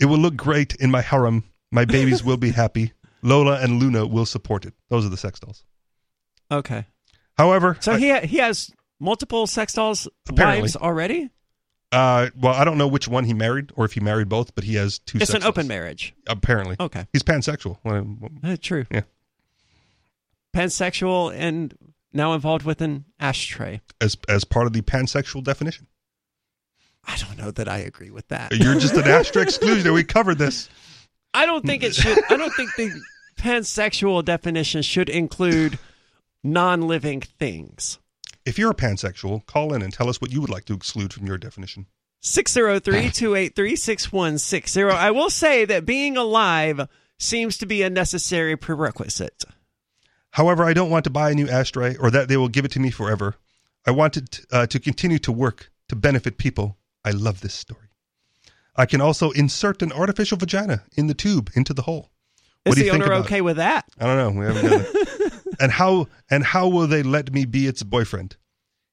It 0.00 0.06
will 0.06 0.18
look 0.18 0.36
great 0.36 0.74
in 0.76 0.90
my 0.90 1.00
harem. 1.02 1.44
My 1.70 1.84
babies 1.84 2.22
will 2.24 2.36
be 2.36 2.50
happy. 2.50 2.92
Lola 3.22 3.60
and 3.60 3.80
Luna 3.80 4.06
will 4.06 4.26
support 4.26 4.66
it. 4.66 4.74
Those 4.90 5.06
are 5.06 5.10
the 5.10 5.16
sex 5.16 5.40
dolls. 5.40 5.64
Okay. 6.50 6.86
However, 7.38 7.76
So 7.80 7.96
he 7.96 8.10
ha- 8.10 8.20
he 8.26 8.36
has 8.38 8.70
multiple 9.04 9.46
sex 9.46 9.72
dolls 9.74 10.08
Apparently. 10.28 10.62
wives 10.62 10.76
already? 10.76 11.30
uh, 11.92 12.30
well, 12.36 12.54
I 12.54 12.64
don't 12.64 12.76
know 12.78 12.88
which 12.88 13.06
one 13.06 13.24
he 13.24 13.34
married 13.34 13.70
or 13.76 13.84
if 13.84 13.92
he 13.92 14.00
married 14.00 14.28
both, 14.28 14.54
but 14.56 14.64
he 14.64 14.74
has 14.74 14.98
two. 14.98 15.18
It's 15.18 15.32
an 15.34 15.44
open 15.44 15.68
marriage. 15.68 16.12
Apparently, 16.26 16.74
Okay. 16.80 17.06
He's 17.12 17.22
pansexual. 17.22 17.78
Well, 17.84 18.16
Uh, 18.42 18.56
true. 18.60 18.86
Yeah. 18.90 19.02
Pansexual 20.54 21.34
and 21.36 21.76
now 22.12 22.32
involved 22.32 22.64
with 22.64 22.80
an 22.80 23.04
ashtray. 23.20 23.80
as 24.00 24.16
as 24.28 24.44
part 24.44 24.66
of 24.66 24.72
the 24.72 24.82
pansexual 24.82 25.42
definition. 25.42 25.86
I 27.06 27.16
don't 27.16 27.36
know 27.36 27.50
that 27.50 27.68
I 27.68 27.78
agree 27.78 28.10
with 28.10 28.28
that. 28.28 28.52
You're 28.52 28.78
just 28.78 28.94
an 28.94 29.04
asterisk 29.08 29.48
exclusion. 29.48 29.92
We 29.92 30.04
covered 30.04 30.38
this. 30.38 30.68
I 31.34 31.44
don't 31.46 31.66
think 31.66 31.82
it 31.82 31.94
should. 31.94 32.18
I 32.30 32.36
don't 32.36 32.54
think 32.54 32.70
the 32.76 32.90
pansexual 33.36 34.24
definition 34.24 34.80
should 34.82 35.08
include 35.10 35.78
non-living 36.42 37.20
things. 37.20 37.98
If 38.46 38.58
you're 38.58 38.70
a 38.70 38.74
pansexual, 38.74 39.44
call 39.46 39.72
in 39.72 39.82
and 39.82 39.92
tell 39.92 40.08
us 40.08 40.20
what 40.20 40.32
you 40.32 40.40
would 40.40 40.50
like 40.50 40.64
to 40.66 40.74
exclude 40.74 41.12
from 41.12 41.26
your 41.26 41.38
definition. 41.38 41.86
603-283-6160. 42.22 44.90
I 44.90 45.10
will 45.10 45.30
say 45.30 45.64
that 45.64 45.86
being 45.86 46.16
alive 46.16 46.88
seems 47.18 47.56
to 47.58 47.66
be 47.66 47.82
a 47.82 47.90
necessary 47.90 48.56
prerequisite. 48.56 49.44
However, 50.30 50.64
I 50.64 50.72
don't 50.72 50.90
want 50.90 51.04
to 51.04 51.10
buy 51.10 51.30
a 51.30 51.34
new 51.34 51.48
ashtray 51.48 51.96
or 51.96 52.10
that 52.10 52.28
they 52.28 52.36
will 52.36 52.48
give 52.48 52.64
it 52.64 52.72
to 52.72 52.80
me 52.80 52.90
forever. 52.90 53.36
I 53.86 53.92
want 53.92 54.16
it 54.16 54.40
uh, 54.50 54.66
to 54.66 54.80
continue 54.80 55.18
to 55.20 55.32
work 55.32 55.70
to 55.88 55.96
benefit 55.96 56.38
people. 56.38 56.76
I 57.04 57.10
love 57.10 57.40
this 57.40 57.54
story. 57.54 57.80
I 58.76 58.86
can 58.86 59.00
also 59.00 59.30
insert 59.30 59.82
an 59.82 59.92
artificial 59.92 60.36
vagina 60.36 60.82
in 60.96 61.06
the 61.06 61.14
tube 61.14 61.50
into 61.54 61.72
the 61.72 61.82
hole. 61.82 62.10
Is 62.64 62.70
What 62.70 62.76
the 62.78 62.82
think 62.82 62.94
owner 62.94 63.04
about 63.04 63.26
okay 63.26 63.38
it? 63.38 63.44
with 63.44 63.56
that? 63.58 63.84
I 64.00 64.06
don't 64.06 64.16
know. 64.16 64.40
We 64.40 64.46
haven't 64.46 64.70
done 64.70 64.86
it. 64.88 65.22
and 65.60 65.72
how 65.72 66.08
and 66.30 66.44
how 66.44 66.68
will 66.68 66.86
they 66.86 67.02
let 67.02 67.32
me 67.32 67.44
be 67.44 67.66
its 67.66 67.82
boyfriend? 67.82 68.36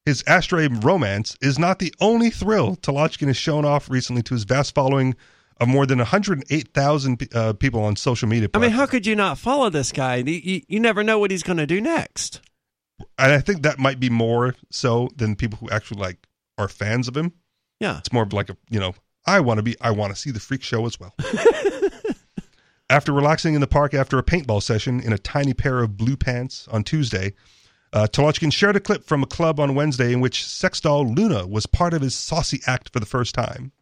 His 0.04 0.24
ashtray 0.26 0.66
romance 0.68 1.36
is 1.40 1.58
not 1.58 1.78
the 1.78 1.94
only 2.00 2.30
thrill 2.30 2.76
Tolochkin 2.76 3.28
has 3.28 3.36
shown 3.36 3.64
off 3.64 3.88
recently 3.88 4.22
to 4.24 4.34
his 4.34 4.44
vast 4.44 4.74
following 4.74 5.14
of 5.60 5.68
more 5.68 5.86
than 5.86 5.98
108,000 5.98 7.28
uh, 7.34 7.52
people 7.52 7.84
on 7.84 7.94
social 7.94 8.28
media. 8.28 8.48
I 8.52 8.58
mean, 8.58 8.70
how 8.70 8.86
could 8.86 9.06
you 9.06 9.14
not 9.14 9.38
follow 9.38 9.70
this 9.70 9.92
guy? 9.92 10.16
You, 10.16 10.32
you, 10.32 10.62
you 10.66 10.80
never 10.80 11.04
know 11.04 11.20
what 11.20 11.30
he's 11.30 11.44
going 11.44 11.58
to 11.58 11.66
do 11.66 11.80
next. 11.80 12.40
and 13.16 13.32
I 13.32 13.38
think 13.38 13.62
that 13.62 13.78
might 13.78 14.00
be 14.00 14.10
more 14.10 14.56
so 14.70 15.08
than 15.14 15.36
people 15.36 15.58
who 15.58 15.70
actually 15.70 16.00
like 16.00 16.26
are 16.58 16.66
fans 16.68 17.06
of 17.06 17.16
him. 17.16 17.32
Yeah. 17.78 17.98
It's 17.98 18.12
more 18.12 18.24
of 18.24 18.32
like 18.32 18.50
a 18.50 18.56
you 18.70 18.80
know, 18.80 18.94
I 19.24 19.38
want 19.40 19.58
to 19.58 19.62
be 19.62 19.76
I 19.80 19.92
want 19.92 20.12
to 20.12 20.20
see 20.20 20.32
the 20.32 20.40
freak 20.40 20.62
show 20.62 20.84
as 20.86 20.98
well. 20.98 21.14
after 22.92 23.10
relaxing 23.10 23.54
in 23.54 23.62
the 23.62 23.66
park 23.66 23.94
after 23.94 24.18
a 24.18 24.22
paintball 24.22 24.62
session 24.62 25.00
in 25.00 25.14
a 25.14 25.18
tiny 25.18 25.54
pair 25.54 25.82
of 25.82 25.96
blue 25.96 26.14
pants 26.14 26.68
on 26.70 26.84
Tuesday, 26.84 27.32
uh, 27.94 28.06
Tolochkin 28.06 28.52
shared 28.52 28.76
a 28.76 28.80
clip 28.80 29.04
from 29.04 29.22
a 29.22 29.26
club 29.26 29.58
on 29.58 29.74
Wednesday 29.74 30.12
in 30.12 30.20
which 30.20 30.46
sex 30.46 30.78
doll 30.78 31.06
Luna 31.06 31.46
was 31.46 31.64
part 31.64 31.94
of 31.94 32.02
his 32.02 32.14
saucy 32.14 32.60
act 32.66 32.90
for 32.92 33.00
the 33.00 33.06
first 33.06 33.34
time. 33.34 33.72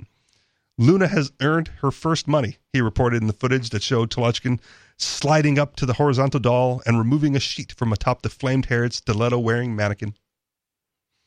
Luna 0.78 1.08
has 1.08 1.32
earned 1.42 1.68
her 1.80 1.90
first 1.90 2.28
money, 2.28 2.58
he 2.72 2.80
reported 2.80 3.20
in 3.20 3.26
the 3.26 3.32
footage 3.32 3.70
that 3.70 3.82
showed 3.82 4.10
Tolochkin 4.10 4.60
sliding 4.96 5.58
up 5.58 5.74
to 5.76 5.86
the 5.86 5.94
horizontal 5.94 6.38
doll 6.38 6.80
and 6.86 6.96
removing 6.96 7.34
a 7.34 7.40
sheet 7.40 7.72
from 7.72 7.92
atop 7.92 8.22
the 8.22 8.28
flamed 8.28 8.66
haired 8.66 8.92
stiletto 8.92 9.40
wearing 9.40 9.74
mannequin. 9.74 10.14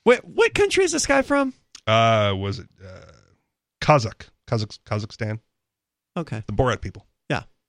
Wait, 0.05 0.23
what 0.23 0.53
country 0.53 0.85
is 0.85 0.93
this 0.93 1.05
guy 1.05 1.21
from? 1.21 1.53
Uh, 1.85 2.33
was 2.37 2.59
it 2.59 2.67
uh, 2.81 3.11
Kazakh, 3.81 4.29
Kazakh, 4.47 4.79
Kazakhstan? 4.85 5.39
Okay. 6.15 6.43
The 6.47 6.53
Borat 6.53 6.79
people. 6.79 7.05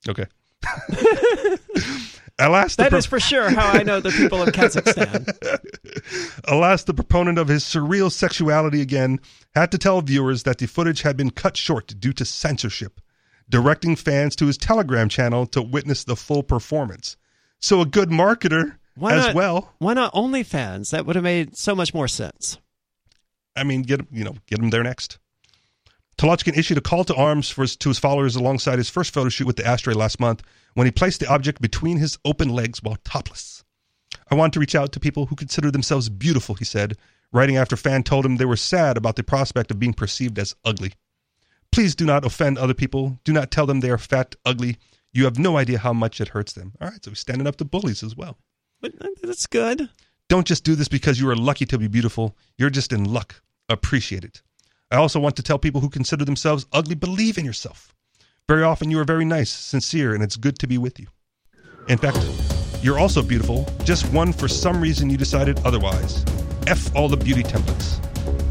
Okay. 0.08 0.26
Alas, 2.38 2.74
the 2.74 2.82
That 2.82 2.90
pro- 2.90 2.98
is 2.98 3.06
for 3.06 3.20
sure 3.20 3.48
how 3.48 3.70
I 3.70 3.84
know 3.84 4.00
the 4.00 4.10
people 4.10 4.42
of 4.42 4.48
Kazakhstan. 4.48 5.28
Alas, 6.48 6.82
the 6.82 6.94
proponent 6.94 7.38
of 7.38 7.46
his 7.46 7.62
surreal 7.62 8.10
sexuality 8.10 8.80
again 8.80 9.20
had 9.54 9.70
to 9.70 9.78
tell 9.78 10.00
viewers 10.00 10.42
that 10.42 10.58
the 10.58 10.66
footage 10.66 11.02
had 11.02 11.16
been 11.16 11.30
cut 11.30 11.56
short 11.56 11.94
due 12.00 12.12
to 12.14 12.24
censorship, 12.24 13.00
directing 13.48 13.94
fans 13.94 14.34
to 14.36 14.46
his 14.46 14.58
Telegram 14.58 15.08
channel 15.08 15.46
to 15.46 15.62
witness 15.62 16.02
the 16.02 16.16
full 16.16 16.42
performance. 16.42 17.16
So, 17.60 17.80
a 17.80 17.86
good 17.86 18.10
marketer 18.10 18.78
Why 18.96 19.12
as 19.14 19.26
not, 19.26 19.34
well. 19.36 19.72
Why 19.78 19.94
not 19.94 20.12
OnlyFans? 20.12 20.90
That 20.90 21.06
would 21.06 21.14
have 21.14 21.22
made 21.22 21.56
so 21.56 21.76
much 21.76 21.94
more 21.94 22.08
sense. 22.08 22.58
I 23.54 23.62
mean, 23.62 23.82
get 23.82 24.00
you 24.10 24.24
know, 24.24 24.34
get 24.46 24.58
him 24.58 24.70
there 24.70 24.82
next. 24.82 25.18
Tolochkin 26.16 26.56
issued 26.56 26.78
a 26.78 26.82
call 26.82 27.04
to 27.04 27.14
arms 27.14 27.50
for 27.50 27.62
his, 27.62 27.76
to 27.76 27.88
his 27.88 27.98
followers 27.98 28.36
alongside 28.36 28.78
his 28.78 28.90
first 28.90 29.12
photo 29.12 29.28
shoot 29.28 29.46
with 29.46 29.56
the 29.56 29.66
ashtray 29.66 29.94
last 29.94 30.20
month 30.20 30.42
when 30.74 30.86
he 30.86 30.90
placed 30.90 31.20
the 31.20 31.28
object 31.28 31.60
between 31.60 31.98
his 31.98 32.18
open 32.24 32.48
legs 32.48 32.82
while 32.82 32.98
topless. 33.04 33.64
I 34.30 34.34
want 34.34 34.52
to 34.54 34.60
reach 34.60 34.74
out 34.74 34.92
to 34.92 35.00
people 35.00 35.26
who 35.26 35.36
consider 35.36 35.70
themselves 35.70 36.08
beautiful, 36.08 36.54
he 36.54 36.64
said, 36.64 36.96
writing 37.32 37.56
after 37.56 37.76
fan 37.76 38.02
told 38.02 38.24
him 38.24 38.36
they 38.36 38.44
were 38.44 38.56
sad 38.56 38.96
about 38.96 39.16
the 39.16 39.22
prospect 39.22 39.70
of 39.70 39.78
being 39.78 39.92
perceived 39.92 40.38
as 40.38 40.54
ugly. 40.64 40.92
Please 41.72 41.96
do 41.96 42.04
not 42.04 42.24
offend 42.24 42.56
other 42.56 42.74
people. 42.74 43.18
Do 43.24 43.32
not 43.32 43.50
tell 43.50 43.66
them 43.66 43.80
they 43.80 43.90
are 43.90 43.98
fat, 43.98 44.36
ugly. 44.44 44.76
You 45.12 45.24
have 45.24 45.38
no 45.38 45.56
idea 45.56 45.78
how 45.78 45.92
much 45.92 46.20
it 46.20 46.28
hurts 46.28 46.52
them. 46.52 46.72
All 46.80 46.88
right, 46.88 47.04
so 47.04 47.10
he's 47.10 47.18
standing 47.18 47.48
up 47.48 47.56
to 47.56 47.64
bullies 47.64 48.02
as 48.04 48.16
well. 48.16 48.38
But 48.80 48.94
uh, 49.00 49.08
that's 49.22 49.46
good. 49.46 49.88
Don't 50.28 50.46
just 50.46 50.64
do 50.64 50.76
this 50.76 50.88
because 50.88 51.20
you 51.20 51.28
are 51.28 51.36
lucky 51.36 51.66
to 51.66 51.78
be 51.78 51.88
beautiful. 51.88 52.36
You're 52.56 52.70
just 52.70 52.92
in 52.92 53.04
luck. 53.04 53.42
Appreciate 53.68 54.24
it. 54.24 54.42
I 54.90 54.96
also 54.96 55.18
want 55.18 55.36
to 55.36 55.42
tell 55.42 55.58
people 55.58 55.80
who 55.80 55.88
consider 55.88 56.24
themselves 56.24 56.66
ugly 56.72 56.94
believe 56.94 57.38
in 57.38 57.44
yourself. 57.44 57.94
Very 58.48 58.62
often 58.62 58.90
you 58.90 58.98
are 58.98 59.04
very 59.04 59.24
nice, 59.24 59.50
sincere, 59.50 60.14
and 60.14 60.22
it's 60.22 60.36
good 60.36 60.58
to 60.58 60.66
be 60.66 60.78
with 60.78 61.00
you. 61.00 61.06
In 61.88 61.98
fact, 61.98 62.18
you're 62.82 62.98
also 62.98 63.22
beautiful, 63.22 63.66
just 63.84 64.04
one 64.12 64.32
for 64.32 64.48
some 64.48 64.80
reason 64.80 65.08
you 65.08 65.16
decided 65.16 65.58
otherwise. 65.64 66.24
F 66.66 66.94
all 66.94 67.08
the 67.08 67.16
beauty 67.16 67.42
templates. 67.42 68.00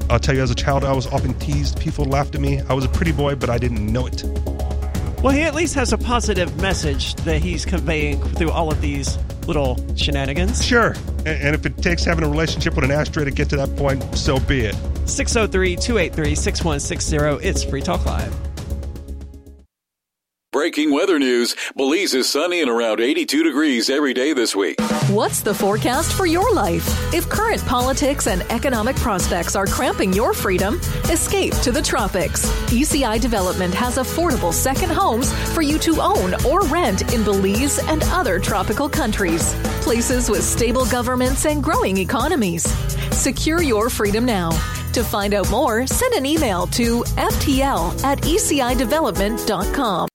I'll 0.10 0.20
tell 0.20 0.36
you, 0.36 0.42
as 0.42 0.52
a 0.52 0.56
child, 0.56 0.84
I 0.84 0.94
was 0.94 1.08
often 1.08 1.34
teased. 1.36 1.80
People 1.80 2.06
laughed 2.06 2.36
at 2.36 2.42
me. 2.42 2.62
I 2.62 2.74
was 2.74 2.86
a 2.86 2.90
pretty 2.90 3.12
boy, 3.12 3.36
but 3.36 3.50
I 3.50 3.58
didn't 3.58 3.86
know 3.86 4.08
it. 4.08 4.24
Well, 5.24 5.34
he 5.34 5.44
at 5.44 5.56
least 5.56 5.76
has 5.76 5.94
a 5.94 5.98
positive 5.98 6.60
message 6.62 7.16
that 7.24 7.42
he's 7.42 7.64
conveying 7.64 8.22
through 8.22 8.52
all 8.52 8.70
of 8.70 8.82
these 8.82 9.18
little 9.48 9.80
shenanigans. 9.96 10.62
Sure. 10.62 10.96
And, 11.26 11.56
if 11.56 11.66
it 11.66 11.78
takes 11.78 12.04
having 12.04 12.26
a 12.26 12.30
relationship 12.30 12.76
with 12.76 12.84
an 12.84 12.92
ashtray 12.92 13.24
to 13.24 13.32
get 13.32 13.50
to 13.52 13.56
that 13.56 13.74
point, 13.78 14.04
so 14.18 14.38
be 14.42 14.66
it. 14.66 14.76
603 15.06 15.78
283 15.78 16.36
6160. 16.36 17.48
It's 17.48 17.64
Free 17.64 17.82
Talk 17.82 18.06
Live. 18.06 18.53
Breaking 20.54 20.92
weather 20.92 21.18
news. 21.18 21.56
Belize 21.76 22.14
is 22.14 22.30
sunny 22.30 22.62
and 22.62 22.70
around 22.70 23.00
82 23.02 23.44
degrees 23.44 23.90
every 23.90 24.14
day 24.14 24.34
this 24.34 24.56
week. 24.56 24.80
What's 25.10 25.42
the 25.42 25.52
forecast 25.52 26.14
for 26.14 26.28
your 26.28 26.54
life? 26.54 26.86
If 27.12 27.28
current 27.28 27.66
politics 27.66 28.28
and 28.28 28.44
economic 28.52 28.96
prospects 28.98 29.56
are 29.56 29.66
cramping 29.66 30.14
your 30.14 30.32
freedom, 30.32 30.76
escape 31.10 31.56
to 31.64 31.72
the 31.72 31.82
tropics. 31.82 32.46
ECI 32.70 33.20
Development 33.20 33.74
has 33.74 33.98
affordable 33.98 34.54
second 34.54 34.92
homes 34.92 35.34
for 35.56 35.64
you 35.64 35.80
to 35.80 36.00
own 36.00 36.36
or 36.46 36.62
rent 36.68 37.12
in 37.16 37.24
Belize 37.24 37.80
and 37.90 38.04
other 38.12 38.38
tropical 38.38 38.88
countries. 38.88 39.56
Places 39.82 40.30
with 40.30 40.44
stable 40.44 40.86
governments 40.86 41.48
and 41.48 41.64
growing 41.64 41.98
economies. 41.98 42.64
Secure 43.12 43.64
your 43.64 43.90
freedom 43.90 44.24
now. 44.24 44.52
To 44.92 45.04
find 45.04 45.34
out 45.34 45.50
more, 45.50 45.88
send 45.88 46.14
an 46.14 46.28
email 46.28 46.68
to 46.68 47.02
ftl 47.18 48.04
at 48.04 48.20
ecidevelopment.com. 48.20 50.10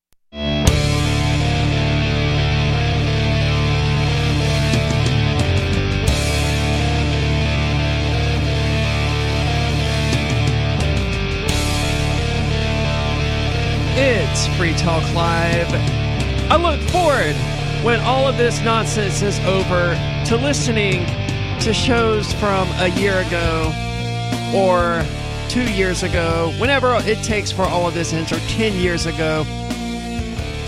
It's 14.01 14.47
Free 14.57 14.75
Talk 14.75 15.03
Live. 15.13 15.67
I 16.53 16.55
look 16.55 16.81
forward 16.91 17.35
when 17.85 17.99
all 17.99 18.29
of 18.29 18.37
this 18.37 18.61
nonsense 18.61 19.23
is 19.23 19.41
over 19.41 19.97
to 20.27 20.37
listening 20.37 21.05
to 21.63 21.75
shows 21.75 22.33
from 22.35 22.69
a 22.77 22.91
year 22.91 23.19
ago 23.19 23.73
or 24.55 25.05
two 25.49 25.69
years 25.73 26.05
ago, 26.05 26.55
whenever 26.61 26.95
it 26.95 27.25
takes 27.25 27.51
for 27.51 27.63
all 27.63 27.89
of 27.89 27.95
this 27.95 28.13
ends, 28.13 28.31
or 28.31 28.39
10 28.39 28.81
years 28.81 29.05
ago, 29.05 29.43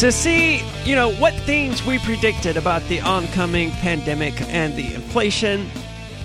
to 0.01 0.11
see, 0.11 0.65
you 0.85 0.97
know, 0.97 1.12
what 1.12 1.32
things 1.35 1.86
we 1.86 2.01
predicted 2.01 2.57
about 2.57 2.82
the 2.89 3.01
oncoming 3.01 3.70
pandemic 3.70 4.40
and 4.48 4.74
the 4.74 4.93
inflation 4.93 5.70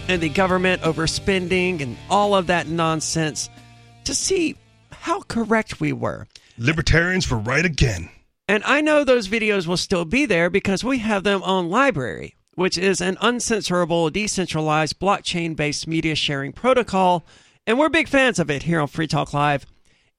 and 0.07 0.23
the 0.23 0.29
government 0.29 0.81
overspending 0.81 1.83
and 1.83 1.97
all 2.09 2.33
of 2.33 2.47
that 2.47 2.67
nonsense, 2.67 3.47
to 4.05 4.15
see 4.15 4.55
how 4.91 5.21
correct 5.21 5.79
we 5.79 5.93
were. 5.93 6.25
Libertarians 6.57 7.29
were 7.29 7.37
right 7.37 7.65
again. 7.65 8.09
And 8.47 8.63
I 8.63 8.79
know 8.79 9.03
those 9.03 9.27
videos 9.27 9.67
will 9.67 9.75
still 9.75 10.05
be 10.05 10.25
there 10.25 10.49
because 10.49 10.83
we 10.83 10.99
have 10.99 11.23
them 11.23 11.43
on 11.43 11.69
LBRY, 11.69 12.33
which 12.53 12.77
is 12.77 13.01
an 13.01 13.17
uncensorable, 13.17 14.11
decentralized, 14.11 14.97
blockchain 14.97 15.55
based 15.55 15.85
media 15.85 16.15
sharing 16.15 16.53
protocol. 16.53 17.25
And 17.67 17.77
we're 17.77 17.89
big 17.89 18.07
fans 18.07 18.39
of 18.39 18.49
it 18.49 18.63
here 18.63 18.79
on 18.79 18.87
Free 18.87 19.07
Talk 19.07 19.33
Live. 19.33 19.65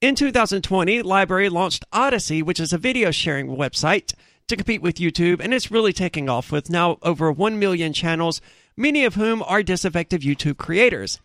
In 0.02 0.14
2020, 0.14 1.04
LBRY 1.04 1.50
launched 1.50 1.84
Odysee, 1.90 2.42
which 2.42 2.60
is 2.60 2.72
a 2.74 2.78
video 2.78 3.10
sharing 3.10 3.46
website 3.48 4.12
to 4.48 4.56
compete 4.56 4.82
with 4.82 4.96
YouTube, 4.96 5.40
and 5.40 5.54
it's 5.54 5.70
really 5.70 5.92
taking 5.92 6.28
off 6.28 6.52
with 6.52 6.68
now 6.68 6.98
over 7.02 7.32
1 7.32 7.58
million 7.58 7.94
channels, 7.94 8.42
many 8.76 9.06
of 9.06 9.14
whom 9.14 9.42
are 9.42 9.62
disaffected 9.62 10.20
YouTube 10.20 10.58
creators. 10.58 11.18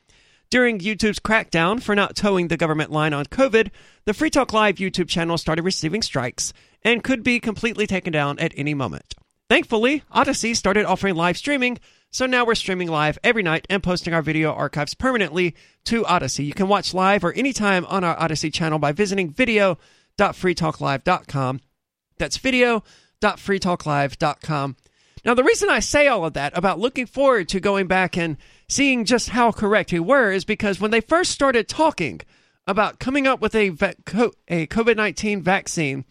During 0.52 0.78
YouTube's 0.80 1.20
crackdown 1.22 1.82
for 1.82 1.96
not 1.96 2.14
towing 2.14 2.50
the 2.50 2.58
government 2.58 2.92
line 2.92 3.14
on 3.14 3.24
COVID, 3.24 3.72
the 4.04 4.14
Free 4.14 4.30
Talk 4.30 4.52
Live 4.52 4.76
YouTube 4.76 5.08
channel 5.08 5.38
started 5.38 5.62
receiving 5.62 6.02
strikes 6.02 6.52
and 6.84 7.06
could 7.06 7.24
be 7.24 7.40
completely 7.40 7.88
taken 7.88 8.12
down 8.12 8.38
at 8.38 8.52
any 8.58 8.74
moment. 8.74 9.14
Thankfully, 9.50 10.04
Odysee 10.14 10.54
started 10.54 10.84
offering 10.84 11.16
live 11.16 11.38
streaming, 11.38 11.80
so 12.10 12.26
now 12.26 12.46
we're 12.46 12.56
streaming 12.56 12.90
live 12.90 13.18
every 13.24 13.44
night 13.44 13.66
and 13.70 13.82
posting 13.82 14.14
our 14.14 14.22
video 14.22 14.52
archives 14.52 14.94
permanently 14.94 15.56
to 15.86 16.04
Odysee. 16.04 16.44
You 16.44 16.54
can 16.54 16.68
watch 16.68 16.94
live 16.94 17.24
or 17.24 17.32
anytime 17.32 17.86
on 17.86 18.04
our 18.04 18.22
Odysee 18.22 18.52
channel 18.52 18.78
by 18.78 18.92
visiting 18.92 19.30
video.freetalklive.com. 19.30 21.62
That's 22.18 22.36
video.freetalklive.com. 22.36 24.76
Now, 25.24 25.36
the 25.36 25.44
reason 25.44 25.70
I 25.70 25.80
say 25.80 26.08
all 26.08 26.26
of 26.26 26.34
that 26.34 26.58
about 26.58 26.80
looking 26.80 27.06
forward 27.06 27.48
to 27.50 27.60
going 27.60 27.88
back 27.88 28.18
and 28.18 28.38
seeing 28.72 29.04
just 29.04 29.30
how 29.30 29.52
correct 29.52 29.92
we 29.92 30.00
were 30.00 30.32
is 30.32 30.46
because 30.46 30.80
when 30.80 30.92
they 30.92 31.02
first 31.02 31.32
started 31.32 31.68
talking 31.68 32.22
about 32.66 33.00
coming 33.00 33.28
up 33.28 33.42
with 33.42 33.54
a, 33.54 33.68
a 33.68 34.68
COVID 34.68 34.96
19 34.96 35.42
vaccine, 35.42 36.06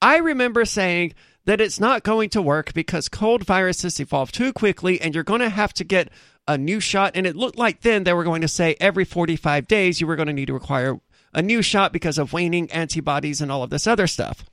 I 0.00 0.18
remember 0.18 0.64
saying 0.64 1.14
that 1.44 1.60
it's 1.60 1.80
not 1.80 2.04
going 2.04 2.30
to 2.30 2.42
work 2.42 2.72
because 2.72 3.08
cold 3.08 3.44
viruses 3.44 3.98
evolve 3.98 4.30
too 4.30 4.52
quickly 4.52 5.00
and 5.00 5.12
you're 5.12 5.24
going 5.24 5.40
to 5.40 5.48
have 5.48 5.74
to 5.74 5.82
get 5.82 6.08
a 6.46 6.56
new 6.56 6.78
shot. 6.78 7.12
And 7.16 7.26
it 7.26 7.34
looked 7.34 7.58
like 7.58 7.80
then 7.80 8.04
they 8.04 8.12
were 8.12 8.22
going 8.22 8.42
to 8.42 8.48
say 8.48 8.76
every 8.80 9.04
45 9.04 9.66
days 9.66 10.00
you 10.00 10.06
were 10.06 10.16
going 10.16 10.28
to 10.28 10.32
need 10.32 10.46
to 10.46 10.54
require 10.54 11.00
a 11.34 11.42
new 11.42 11.62
shot 11.62 11.92
because 11.92 12.16
of 12.16 12.32
waning 12.32 12.70
antibodies 12.70 13.40
and 13.40 13.50
all 13.50 13.64
of 13.64 13.70
this 13.70 13.88
other 13.88 14.06
stuff. 14.06 14.44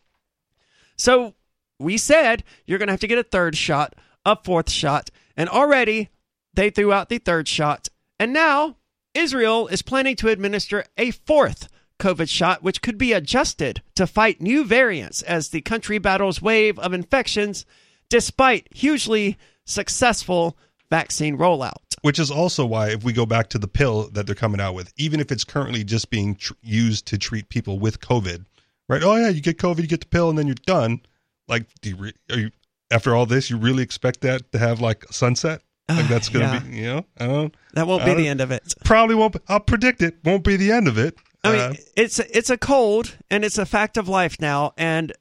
So 0.97 1.35
we 1.77 1.97
said 1.97 2.43
you're 2.65 2.79
going 2.79 2.87
to 2.87 2.93
have 2.93 3.01
to 3.01 3.07
get 3.07 3.19
a 3.19 3.23
third 3.23 3.55
shot, 3.55 3.93
a 4.25 4.35
fourth 4.35 4.71
shot, 4.71 5.11
and 5.37 5.47
already 5.47 6.09
they 6.55 6.69
threw 6.69 6.93
out 6.93 7.09
the 7.09 7.17
third 7.17 7.47
shot. 7.47 7.87
And 8.19 8.33
now 8.33 8.77
Israel 9.13 9.67
is 9.67 9.81
planning 9.81 10.15
to 10.17 10.29
administer 10.29 10.85
a 10.97 11.11
fourth 11.11 11.69
COVID 11.99 12.29
shot, 12.29 12.63
which 12.63 12.81
could 12.81 12.97
be 12.97 13.13
adjusted 13.13 13.81
to 13.95 14.07
fight 14.07 14.41
new 14.41 14.65
variants 14.65 15.21
as 15.21 15.49
the 15.49 15.61
country 15.61 15.97
battles 15.97 16.41
wave 16.41 16.77
of 16.79 16.93
infections 16.93 17.65
despite 18.09 18.67
hugely 18.75 19.37
successful 19.65 20.57
vaccine 20.89 21.37
rollout. 21.37 21.73
Which 22.01 22.19
is 22.19 22.29
also 22.29 22.65
why, 22.65 22.89
if 22.89 23.03
we 23.03 23.13
go 23.13 23.25
back 23.25 23.49
to 23.49 23.57
the 23.57 23.67
pill 23.67 24.09
that 24.09 24.25
they're 24.27 24.35
coming 24.35 24.61
out 24.61 24.75
with, 24.75 24.93
even 24.97 25.19
if 25.19 25.31
it's 25.31 25.43
currently 25.43 25.83
just 25.83 26.09
being 26.09 26.35
tr- 26.35 26.53
used 26.61 27.07
to 27.07 27.17
treat 27.17 27.49
people 27.49 27.79
with 27.79 27.99
COVID, 27.99 28.45
right? 28.87 29.01
Oh 29.01 29.15
yeah, 29.15 29.29
you 29.29 29.41
get 29.41 29.57
COVID, 29.57 29.79
you 29.79 29.87
get 29.87 30.01
the 30.01 30.07
pill, 30.07 30.29
and 30.29 30.37
then 30.37 30.45
you're 30.45 30.55
done. 30.65 31.01
Like, 31.47 31.65
do 31.81 31.89
you, 31.89 31.95
re- 31.95 32.13
you 32.29 32.51
after 32.91 33.15
all 33.15 33.25
this, 33.25 33.49
you 33.49 33.57
really 33.57 33.81
expect 33.81 34.21
that 34.21 34.51
to 34.51 34.59
have 34.59 34.81
like 34.81 35.05
a 35.09 35.13
sunset? 35.13 35.61
Like 35.89 36.07
that's 36.07 36.29
to 36.29 36.39
Yeah. 36.39 36.59
be, 36.59 36.75
you 36.77 36.83
know, 36.83 37.05
I 37.19 37.27
don't. 37.27 37.55
That 37.73 37.87
won't 37.87 38.05
be 38.05 38.13
the 38.13 38.27
end 38.27 38.41
of 38.41 38.51
it. 38.51 38.73
Probably 38.83 39.15
won't. 39.15 39.33
be- 39.33 39.39
I'll 39.47 39.59
predict 39.59 40.01
it 40.01 40.15
won't 40.23 40.43
be 40.43 40.55
the 40.57 40.71
end 40.71 40.87
of 40.87 40.97
it. 40.97 41.15
I 41.43 41.51
mean, 41.51 41.59
Uh, 41.61 41.73
it's 41.95 42.19
it's 42.19 42.49
a 42.49 42.57
cold 42.57 43.15
and 43.29 43.45
it's 43.45 43.57
a 43.59 43.65
fact 43.65 43.97
of 43.97 44.09
life 44.09 44.37
now, 44.41 44.73
and 44.77 45.13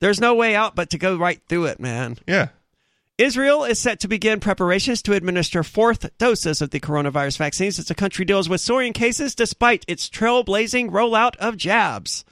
there's 0.00 0.20
no 0.20 0.34
way 0.34 0.54
out 0.54 0.74
but 0.74 0.90
to 0.90 0.98
go 0.98 1.16
right 1.16 1.40
through 1.48 1.66
it, 1.66 1.80
man. 1.80 2.16
Yeah. 2.26 2.48
Israel 3.18 3.64
is 3.64 3.80
set 3.80 3.98
to 4.00 4.08
begin 4.08 4.38
preparations 4.38 5.02
to 5.02 5.12
administer 5.12 5.64
fourth 5.64 6.08
doses 6.18 6.62
of 6.62 6.70
the 6.70 6.78
coronavirus 6.78 7.36
vaccines 7.38 7.78
as 7.78 7.86
the 7.86 7.94
country 7.94 8.24
deals 8.24 8.48
with 8.48 8.60
soaring 8.60 8.92
cases 8.92 9.34
despite 9.34 9.84
its 9.88 10.08
trailblazing 10.08 10.90
rollout 10.90 11.34
of 11.36 11.56
jabs. 11.56 12.24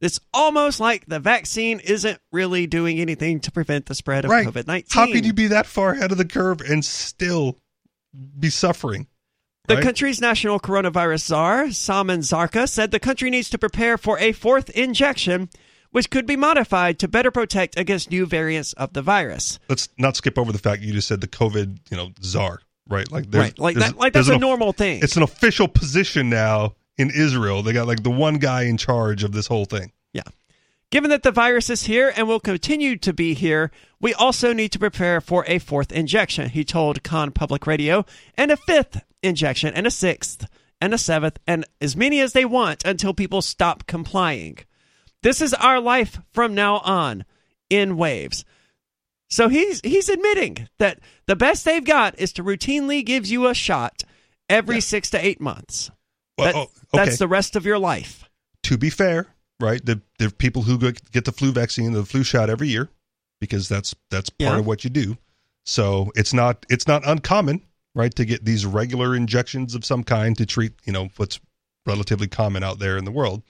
It's 0.00 0.18
almost 0.32 0.80
like 0.80 1.06
the 1.06 1.20
vaccine 1.20 1.78
isn't 1.80 2.18
really 2.32 2.66
doing 2.66 3.00
anything 3.00 3.40
to 3.40 3.52
prevent 3.52 3.86
the 3.86 3.94
spread 3.94 4.24
of 4.24 4.30
right. 4.30 4.46
COVID 4.46 4.66
19. 4.66 4.86
How 4.90 5.06
can 5.12 5.24
you 5.24 5.32
be 5.32 5.48
that 5.48 5.66
far 5.66 5.90
ahead 5.92 6.10
of 6.10 6.18
the 6.18 6.24
curve 6.24 6.60
and 6.62 6.84
still 6.84 7.58
be 8.38 8.48
suffering? 8.50 9.06
The 9.66 9.76
right? 9.76 9.84
country's 9.84 10.20
national 10.20 10.58
coronavirus 10.58 11.26
czar, 11.26 11.70
Salman 11.70 12.20
Zarka, 12.20 12.68
said 12.68 12.90
the 12.90 12.98
country 12.98 13.30
needs 13.30 13.50
to 13.50 13.58
prepare 13.58 13.98
for 13.98 14.18
a 14.18 14.32
fourth 14.32 14.70
injection, 14.70 15.50
which 15.90 16.10
could 16.10 16.26
be 16.26 16.34
modified 16.34 16.98
to 17.00 17.08
better 17.08 17.30
protect 17.30 17.78
against 17.78 18.10
new 18.10 18.24
variants 18.26 18.72
of 18.72 18.94
the 18.94 19.02
virus. 19.02 19.60
Let's 19.68 19.90
not 19.98 20.16
skip 20.16 20.38
over 20.38 20.50
the 20.50 20.58
fact 20.58 20.82
you 20.82 20.92
just 20.92 21.08
said 21.08 21.20
the 21.20 21.28
COVID, 21.28 21.78
you 21.90 21.96
know, 21.96 22.10
czar, 22.22 22.62
right? 22.88 23.10
Like, 23.12 23.26
Right, 23.30 23.56
like 23.58 23.76
that- 23.76 23.98
like 23.98 24.12
that's 24.14 24.28
a 24.28 24.38
normal 24.38 24.72
thing. 24.72 25.00
It's 25.02 25.16
an 25.16 25.22
official 25.22 25.68
position 25.68 26.30
now 26.30 26.74
in 27.00 27.10
Israel. 27.10 27.62
They 27.62 27.72
got 27.72 27.86
like 27.86 28.02
the 28.02 28.10
one 28.10 28.34
guy 28.34 28.64
in 28.64 28.76
charge 28.76 29.24
of 29.24 29.32
this 29.32 29.46
whole 29.46 29.64
thing. 29.64 29.92
Yeah. 30.12 30.22
Given 30.90 31.10
that 31.10 31.22
the 31.22 31.30
virus 31.30 31.70
is 31.70 31.84
here 31.84 32.12
and 32.16 32.28
will 32.28 32.40
continue 32.40 32.96
to 32.98 33.12
be 33.12 33.34
here, 33.34 33.70
we 34.00 34.12
also 34.12 34.52
need 34.52 34.72
to 34.72 34.78
prepare 34.78 35.20
for 35.20 35.44
a 35.46 35.58
fourth 35.58 35.92
injection, 35.92 36.50
he 36.50 36.64
told 36.64 37.02
Kan 37.02 37.30
Public 37.30 37.66
Radio, 37.66 38.04
and 38.36 38.50
a 38.50 38.56
fifth 38.56 39.02
injection, 39.22 39.72
and 39.74 39.86
a 39.86 39.90
sixth, 39.90 40.46
and 40.80 40.92
a 40.92 40.98
seventh, 40.98 41.38
and 41.46 41.64
as 41.80 41.96
many 41.96 42.20
as 42.20 42.32
they 42.32 42.44
want 42.44 42.84
until 42.84 43.14
people 43.14 43.40
stop 43.40 43.86
complying. 43.86 44.58
This 45.22 45.40
is 45.40 45.54
our 45.54 45.80
life 45.80 46.18
from 46.32 46.54
now 46.54 46.78
on 46.78 47.24
in 47.68 47.96
waves. 47.96 48.44
So 49.28 49.48
he's 49.48 49.80
he's 49.82 50.08
admitting 50.08 50.68
that 50.78 50.98
the 51.26 51.36
best 51.36 51.64
they've 51.64 51.84
got 51.84 52.18
is 52.18 52.32
to 52.32 52.42
routinely 52.42 53.04
give 53.04 53.26
you 53.26 53.46
a 53.46 53.54
shot 53.54 54.02
every 54.48 54.80
six 54.80 55.08
to 55.10 55.24
eight 55.24 55.40
months. 55.40 55.90
Well, 56.40 56.52
That- 56.52 56.56
oh, 56.58 56.62
okay. 56.94 57.04
That's 57.04 57.18
the 57.18 57.28
rest 57.28 57.56
of 57.56 57.64
your 57.64 57.78
life. 57.78 58.24
To 58.64 58.76
be 58.78 58.90
fair, 58.90 59.28
right? 59.58 59.84
The 59.84 60.00
there 60.18 60.28
are 60.28 60.32
people 60.32 60.62
who 60.62 60.78
get 60.78 61.24
the 61.24 61.32
flu 61.32 61.52
vaccine, 61.52 61.92
the 61.92 62.04
flu 62.04 62.22
shot 62.22 62.50
every 62.50 62.68
year, 62.68 62.88
because 63.40 63.68
that's 63.68 63.94
that's 64.10 64.28
part 64.30 64.52
Yeah. 64.54 64.58
of 64.58 64.66
what 64.66 64.84
you 64.84 64.90
do. 64.90 65.16
So 65.64 66.10
it's 66.16 66.32
not 66.34 66.66
it's 66.68 66.86
not 66.86 67.06
uncommon, 67.06 67.62
right, 67.94 68.14
to 68.16 68.24
get 68.24 68.44
these 68.44 68.66
regular 68.66 69.14
injections 69.16 69.74
of 69.74 69.84
some 69.84 70.04
kind 70.04 70.36
to 70.38 70.46
treat 70.46 70.72
you 70.84 70.92
know 70.92 71.08
what's 71.16 71.40
relatively 71.86 72.28
common 72.28 72.62
out 72.62 72.78
there 72.78 72.96
in 72.98 73.04
the 73.04 73.10
world. 73.10 73.42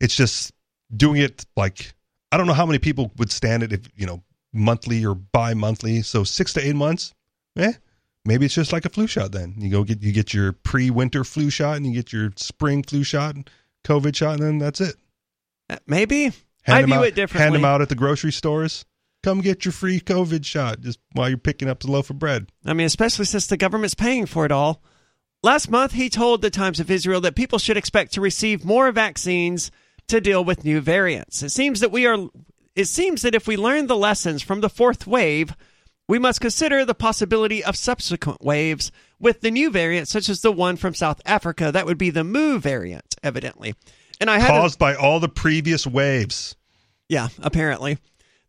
It's 0.00 0.14
just 0.16 0.52
doing 0.96 1.20
it 1.20 1.44
like 1.56 1.92
I 2.32 2.36
don't 2.36 2.46
know 2.46 2.52
how 2.54 2.66
many 2.66 2.78
people 2.78 3.10
would 3.18 3.30
stand 3.30 3.62
it 3.62 3.72
if 3.72 3.80
you 3.96 4.06
know 4.06 4.22
monthly 4.52 5.04
or 5.04 5.14
bi-monthly. 5.14 6.02
So 6.02 6.24
six 6.24 6.52
to 6.54 6.66
eight 6.66 6.76
months, 6.76 7.12
eh? 7.56 7.72
Maybe 8.24 8.46
it's 8.46 8.54
just 8.54 8.72
like 8.72 8.84
a 8.84 8.90
flu 8.90 9.06
shot. 9.06 9.32
Then 9.32 9.54
you 9.56 9.70
go 9.70 9.84
get 9.84 10.02
you 10.02 10.12
get 10.12 10.34
your 10.34 10.52
pre-winter 10.52 11.24
flu 11.24 11.50
shot 11.50 11.76
and 11.76 11.86
you 11.86 11.92
get 11.92 12.12
your 12.12 12.32
spring 12.36 12.82
flu 12.82 13.02
shot 13.02 13.34
and 13.34 13.50
COVID 13.84 14.14
shot, 14.14 14.34
and 14.34 14.42
then 14.42 14.58
that's 14.58 14.80
it. 14.80 14.96
Uh, 15.68 15.78
Maybe 15.86 16.24
Hand 16.24 16.34
I 16.66 16.82
view 16.82 16.94
out, 16.94 17.06
it 17.06 17.14
differently. 17.14 17.42
Hand 17.42 17.54
them 17.54 17.64
out 17.64 17.80
at 17.80 17.88
the 17.88 17.94
grocery 17.94 18.32
stores. 18.32 18.84
Come 19.22 19.40
get 19.40 19.64
your 19.64 19.72
free 19.72 20.00
COVID 20.00 20.44
shot 20.44 20.80
just 20.80 20.98
while 21.12 21.28
you're 21.28 21.38
picking 21.38 21.68
up 21.68 21.80
the 21.80 21.90
loaf 21.90 22.10
of 22.10 22.18
bread. 22.18 22.50
I 22.64 22.72
mean, 22.72 22.86
especially 22.86 23.26
since 23.26 23.46
the 23.46 23.56
government's 23.56 23.94
paying 23.94 24.26
for 24.26 24.44
it 24.46 24.52
all. 24.52 24.82
Last 25.42 25.70
month, 25.70 25.92
he 25.92 26.10
told 26.10 26.42
the 26.42 26.50
Times 26.50 26.80
of 26.80 26.90
Israel 26.90 27.20
that 27.22 27.34
people 27.34 27.58
should 27.58 27.76
expect 27.76 28.12
to 28.12 28.20
receive 28.20 28.64
more 28.64 28.92
vaccines 28.92 29.70
to 30.08 30.20
deal 30.20 30.44
with 30.44 30.64
new 30.64 30.80
variants. 30.80 31.42
It 31.42 31.50
seems 31.50 31.80
that 31.80 31.92
we 31.92 32.06
are. 32.06 32.28
It 32.74 32.86
seems 32.86 33.22
that 33.22 33.34
if 33.34 33.46
we 33.46 33.56
learn 33.56 33.86
the 33.86 33.96
lessons 33.96 34.42
from 34.42 34.60
the 34.60 34.68
fourth 34.68 35.06
wave, 35.06 35.56
we 36.10 36.18
must 36.18 36.40
consider 36.40 36.84
the 36.84 36.94
possibility 36.94 37.62
of 37.62 37.76
subsequent 37.76 38.42
waves 38.44 38.90
with 39.20 39.40
the 39.42 39.50
new 39.50 39.70
variant, 39.70 40.08
such 40.08 40.28
as 40.28 40.40
the 40.40 40.50
one 40.50 40.76
from 40.76 40.92
South 40.92 41.20
Africa. 41.24 41.70
That 41.72 41.86
would 41.86 41.98
be 41.98 42.10
the 42.10 42.24
Mu 42.24 42.58
variant, 42.58 43.14
evidently. 43.22 43.74
And 44.20 44.28
I 44.28 44.40
had 44.40 44.50
a- 44.50 44.60
Caused 44.60 44.78
by 44.78 44.96
all 44.96 45.20
the 45.20 45.28
previous 45.28 45.86
waves. 45.86 46.56
yeah, 47.08 47.28
apparently. 47.38 47.98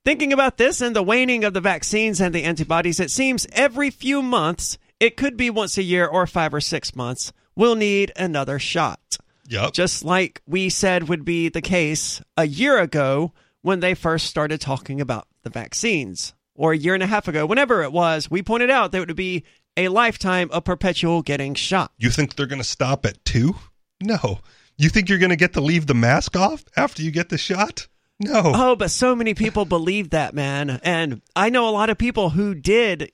Thinking 0.04 0.34
about 0.34 0.58
this 0.58 0.82
and 0.82 0.96
the 0.96 1.04
waning 1.04 1.44
of 1.44 1.54
the 1.54 1.62
vaccines 1.62 2.20
and 2.20 2.34
the 2.34 2.44
antibodies, 2.46 3.00
it 3.00 3.12
seems 3.12 3.46
every 3.52 3.92
few 3.92 4.24
months, 4.24 4.80
it 5.00 5.16
could 5.16 5.38
be 5.38 5.52
once 5.52 5.78
a 5.78 5.84
year 5.84 6.08
or 6.08 6.26
five 6.26 6.56
or 6.56 6.62
six 6.62 6.96
months, 6.96 7.32
we'll 7.56 7.76
need 7.76 8.12
another 8.16 8.58
shot. 8.58 9.18
Yep. 9.50 9.74
Just 9.74 10.04
like 10.04 10.42
we 10.48 10.70
said 10.70 11.08
would 11.08 11.24
be 11.24 11.50
the 11.50 11.62
case 11.62 12.24
a 12.36 12.48
year 12.48 12.80
ago 12.80 13.34
when 13.62 13.82
they 13.82 13.94
first 13.94 14.26
started 14.26 14.60
talking 14.60 15.00
about 15.00 15.28
the 15.44 15.52
vaccines, 15.52 16.34
or 16.56 16.74
a 16.74 16.78
year 16.78 16.94
and 16.94 17.04
a 17.04 17.08
half 17.08 17.28
ago, 17.28 17.46
whenever 17.46 17.82
it 17.84 17.92
was, 17.92 18.30
we 18.30 18.42
pointed 18.42 18.70
out 18.70 18.92
that 18.92 18.98
it 19.02 19.08
would 19.08 19.16
be 19.16 19.44
a 19.78 19.88
lifetime 19.88 20.50
of 20.52 20.64
perpetual 20.64 21.22
getting 21.22 21.54
shot. 21.56 21.92
You 21.98 22.10
think 22.10 22.36
they're 22.36 22.46
going 22.46 22.62
to 22.62 22.68
stop 22.68 23.06
at 23.06 23.24
two? 23.26 23.56
No. 24.02 24.40
You 24.78 24.90
think 24.90 25.10
you're 25.10 25.18
going 25.20 25.30
to 25.30 25.36
get 25.36 25.54
to 25.54 25.62
leave 25.62 25.88
the 25.88 25.94
mask 25.94 26.36
off 26.36 26.64
after 26.76 27.02
you 27.02 27.12
get 27.12 27.30
the 27.30 27.38
shot? 27.38 27.88
No. 28.20 28.42
Oh, 28.46 28.76
but 28.76 28.92
so 28.92 29.16
many 29.16 29.34
people 29.34 29.66
believe 29.66 30.12
that, 30.12 30.34
man. 30.34 30.80
And 30.84 31.22
I 31.36 31.50
know 31.50 31.68
a 31.68 31.72
lot 31.72 31.90
of 31.90 31.98
people 31.98 32.32
who 32.32 32.54
did, 32.54 33.12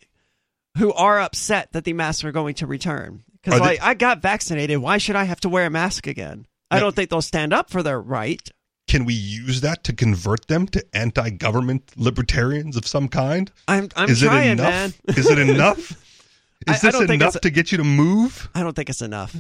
who 0.78 0.92
are 0.94 1.20
upset 1.20 1.72
that 1.74 1.84
the 1.84 1.94
masks 1.94 2.24
are 2.24 2.32
going 2.32 2.56
to 2.56 2.68
return. 2.68 3.24
Because, 3.42 3.60
Are 3.60 3.64
they- 3.64 3.66
like, 3.78 3.84
I 3.84 3.94
got 3.94 4.22
vaccinated. 4.22 4.80
Why 4.80 4.98
should 4.98 5.16
I 5.16 5.24
have 5.26 5.40
to 5.42 5.50
wear 5.50 5.66
a 5.66 5.70
mask 5.70 6.08
again? 6.08 6.46
I 6.70 6.82
don't 6.82 6.94
think 6.94 7.10
they'll 7.10 7.22
stand 7.22 7.54
up 7.54 7.70
for 7.70 7.82
their 7.82 8.02
right. 8.02 8.42
Can 8.88 9.04
we 9.04 9.14
use 9.14 9.62
that 9.62 9.84
to 9.86 9.94
convert 9.94 10.48
them 10.48 10.66
to 10.68 10.84
anti-government 10.94 11.92
libertarians 11.98 12.78
of 12.78 12.88
some 12.88 13.10
kind? 13.10 13.52
I'm, 13.68 13.90
I'm 13.96 14.10
Is 14.10 14.22
trying, 14.22 14.50
it 14.50 14.52
enough? 14.54 14.70
man. 14.70 14.94
Is 15.10 15.30
it 15.30 15.40
enough? 15.40 15.92
Is 16.68 16.84
I 16.84 16.88
this 16.88 17.00
don't 17.00 17.12
enough 17.12 17.40
to 17.42 17.50
get 17.50 17.72
you 17.72 17.78
to 17.78 17.84
move? 17.84 18.50
I 18.56 18.64
don't 18.64 18.76
think 18.76 18.90
it's 18.90 19.02
enough. 19.02 19.36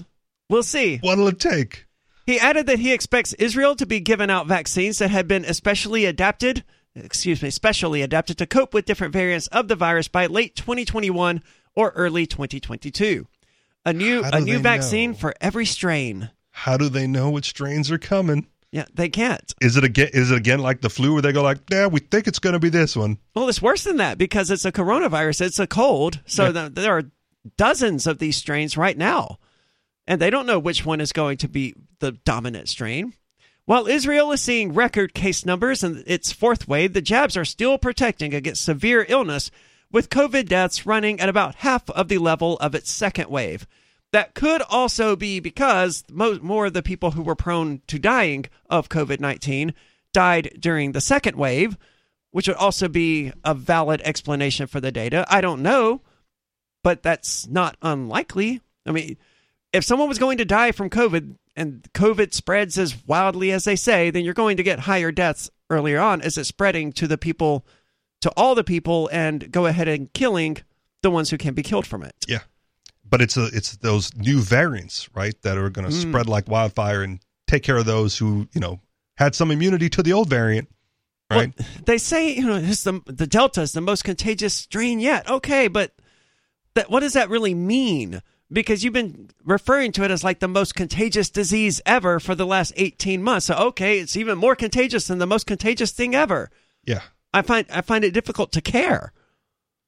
We'll 0.49 0.63
see. 0.63 0.97
What'll 0.97 1.27
it 1.27 1.39
take? 1.39 1.85
He 2.25 2.39
added 2.39 2.67
that 2.67 2.79
he 2.79 2.93
expects 2.93 3.33
Israel 3.33 3.75
to 3.77 3.85
be 3.85 4.01
given 4.01 4.29
out 4.29 4.47
vaccines 4.47 4.99
that 4.99 5.09
had 5.11 5.27
been 5.27 5.45
especially 5.45 6.05
adapted, 6.05 6.63
excuse 6.93 7.41
me, 7.41 7.49
specially 7.49 8.01
adapted 8.01 8.37
to 8.39 8.45
cope 8.45 8.73
with 8.73 8.85
different 8.85 9.13
variants 9.13 9.47
of 9.47 9.69
the 9.69 9.75
virus 9.75 10.09
by 10.09 10.25
late 10.25 10.55
2021 10.55 11.41
or 11.73 11.91
early 11.91 12.25
2022. 12.27 13.27
A 13.85 13.93
new 13.93 14.23
a 14.23 14.41
new 14.41 14.59
vaccine 14.59 15.11
know? 15.11 15.17
for 15.17 15.33
every 15.39 15.65
strain. 15.65 16.31
How 16.51 16.75
do 16.75 16.89
they 16.89 17.07
know 17.07 17.29
which 17.29 17.45
strains 17.45 17.89
are 17.89 17.97
coming? 17.97 18.47
Yeah, 18.71 18.85
they 18.93 19.07
can't. 19.09 19.53
Is 19.61 19.77
it 19.77 19.83
again? 19.83 20.09
Is 20.13 20.29
it 20.31 20.37
again 20.37 20.59
like 20.59 20.81
the 20.81 20.89
flu, 20.89 21.13
where 21.13 21.21
they 21.21 21.31
go 21.31 21.41
like, 21.41 21.59
"Yeah, 21.71 21.87
we 21.87 21.99
think 22.01 22.27
it's 22.27 22.39
going 22.39 22.53
to 22.53 22.59
be 22.59 22.69
this 22.69 22.95
one." 22.95 23.17
Well, 23.33 23.47
it's 23.47 23.61
worse 23.61 23.83
than 23.85 23.97
that 23.97 24.17
because 24.17 24.51
it's 24.51 24.65
a 24.65 24.71
coronavirus. 24.71 25.41
It's 25.41 25.59
a 25.59 25.67
cold. 25.67 26.19
So 26.25 26.47
Yeah. 26.47 26.51
th- 26.51 26.71
there 26.73 26.97
are 26.97 27.03
dozens 27.55 28.05
of 28.07 28.19
these 28.19 28.35
strains 28.35 28.75
right 28.75 28.97
now. 28.97 29.39
And 30.05 30.21
they 30.21 30.29
don't 30.29 30.45
know 30.45 30.59
which 30.59 30.85
one 30.85 31.01
is 31.01 31.11
going 31.11 31.37
to 31.37 31.49
be 31.49 31.75
the 31.99 32.13
dominant 32.13 32.69
strain. 32.69 33.13
While 33.65 33.87
Israel 33.87 34.31
is 34.31 34.41
seeing 34.41 34.73
record 34.73 35.13
case 35.13 35.45
numbers 35.45 35.83
in 35.83 36.03
its 36.07 36.31
fourth 36.31 36.67
wave, 36.67 36.93
the 36.93 37.01
jabs 37.01 37.35
are 37.35 37.43
still 37.43 37.77
protecting 37.77 38.33
against 38.33 38.63
severe 38.63 39.05
illness, 39.09 39.51
with 39.91 40.09
COVID 40.09 40.47
deaths 40.47 40.85
running 40.85 41.19
at 41.19 41.27
about 41.29 41.55
half 41.55 41.89
of 41.89 42.07
the 42.07 42.17
level 42.17 42.57
of 42.59 42.73
its 42.75 42.89
second 42.91 43.29
wave. 43.29 43.67
That 44.13 44.33
could 44.33 44.61
also 44.63 45.15
be 45.15 45.39
because 45.39 46.03
mo- 46.09 46.39
more 46.41 46.67
of 46.67 46.73
the 46.73 46.83
people 46.83 47.11
who 47.11 47.21
were 47.21 47.35
prone 47.35 47.81
to 47.87 47.99
dying 47.99 48.45
of 48.69 48.89
COVID 48.89 49.19
19 49.19 49.73
died 50.13 50.57
during 50.59 50.93
the 50.93 51.01
second 51.01 51.35
wave, 51.35 51.77
which 52.31 52.47
would 52.47 52.57
also 52.57 52.87
be 52.87 53.31
a 53.43 53.53
valid 53.53 54.01
explanation 54.03 54.67
for 54.67 54.79
the 54.79 54.91
data. 54.91 55.25
I 55.29 55.41
don't 55.41 55.61
know, 55.61 56.01
but 56.83 57.03
that's 57.03 57.47
not 57.47 57.77
unlikely. 57.81 58.61
I 58.85 58.91
mean, 58.91 59.17
if 59.73 59.83
someone 59.83 60.07
was 60.07 60.19
going 60.19 60.37
to 60.37 60.45
die 60.45 60.71
from 60.71 60.89
COVID 60.89 61.35
and 61.55 61.87
COVID 61.93 62.33
spreads 62.33 62.77
as 62.77 63.05
wildly 63.05 63.51
as 63.51 63.65
they 63.65 63.75
say, 63.75 64.09
then 64.09 64.23
you're 64.23 64.33
going 64.33 64.57
to 64.57 64.63
get 64.63 64.79
higher 64.79 65.11
deaths 65.11 65.49
earlier 65.69 65.99
on 65.99 66.21
as 66.21 66.37
it's 66.37 66.47
spreading 66.47 66.93
to 66.93 67.07
the 67.07 67.17
people, 67.17 67.65
to 68.21 68.31
all 68.37 68.55
the 68.55 68.63
people, 68.63 69.09
and 69.11 69.51
go 69.51 69.65
ahead 69.65 69.87
and 69.87 70.13
killing 70.13 70.57
the 71.01 71.11
ones 71.11 71.29
who 71.29 71.37
can 71.37 71.53
be 71.53 71.63
killed 71.63 71.85
from 71.85 72.03
it. 72.03 72.15
Yeah, 72.27 72.39
but 73.09 73.21
it's 73.21 73.37
a 73.37 73.45
it's 73.53 73.77
those 73.77 74.15
new 74.15 74.39
variants, 74.39 75.09
right, 75.15 75.39
that 75.43 75.57
are 75.57 75.69
going 75.69 75.89
to 75.89 75.93
Mm. 75.95 76.09
spread 76.09 76.27
like 76.27 76.47
wildfire 76.47 77.01
and 77.03 77.19
take 77.47 77.63
care 77.63 77.77
of 77.77 77.85
those 77.85 78.17
who 78.17 78.47
you 78.53 78.61
know 78.61 78.79
had 79.17 79.35
some 79.35 79.51
immunity 79.51 79.89
to 79.89 80.03
the 80.03 80.13
old 80.13 80.29
variant, 80.29 80.69
right? 81.31 81.53
They 81.85 81.97
say 81.97 82.33
you 82.33 82.45
know 82.45 82.55
it's 82.57 82.83
the 82.83 83.01
the 83.05 83.27
Delta 83.27 83.61
is 83.61 83.71
the 83.73 83.81
most 83.81 84.03
contagious 84.03 84.53
strain 84.53 84.99
yet. 84.99 85.29
Okay, 85.29 85.67
but 85.67 85.93
that 86.75 86.89
what 86.89 86.99
does 87.01 87.13
that 87.13 87.29
really 87.29 87.53
mean? 87.53 88.21
Because 88.49 88.81
you've 88.83 88.93
been 88.93 89.29
referring 89.43 89.91
to 89.93 90.03
it 90.05 90.11
as 90.11 90.23
like 90.23 90.39
the 90.39 90.47
most 90.47 90.73
contagious 90.73 91.29
disease 91.29 91.81
ever 91.85 92.17
for 92.19 92.33
the 92.33 92.45
last 92.45 92.71
18 92.77 93.21
months. 93.21 93.47
So 93.47 93.55
okay, 93.55 93.99
it's 93.99 94.15
even 94.15 94.37
more 94.37 94.55
contagious 94.55 95.07
than 95.07 95.17
the 95.19 95.27
most 95.27 95.45
contagious 95.47 95.91
thing 95.91 96.15
ever. 96.15 96.49
yeah. 96.85 97.01
I 97.33 97.41
find 97.41 97.65
I 97.69 97.81
find 97.81 98.03
it 98.05 98.13
difficult 98.13 98.51
to 98.53 98.61
care. 98.61 99.11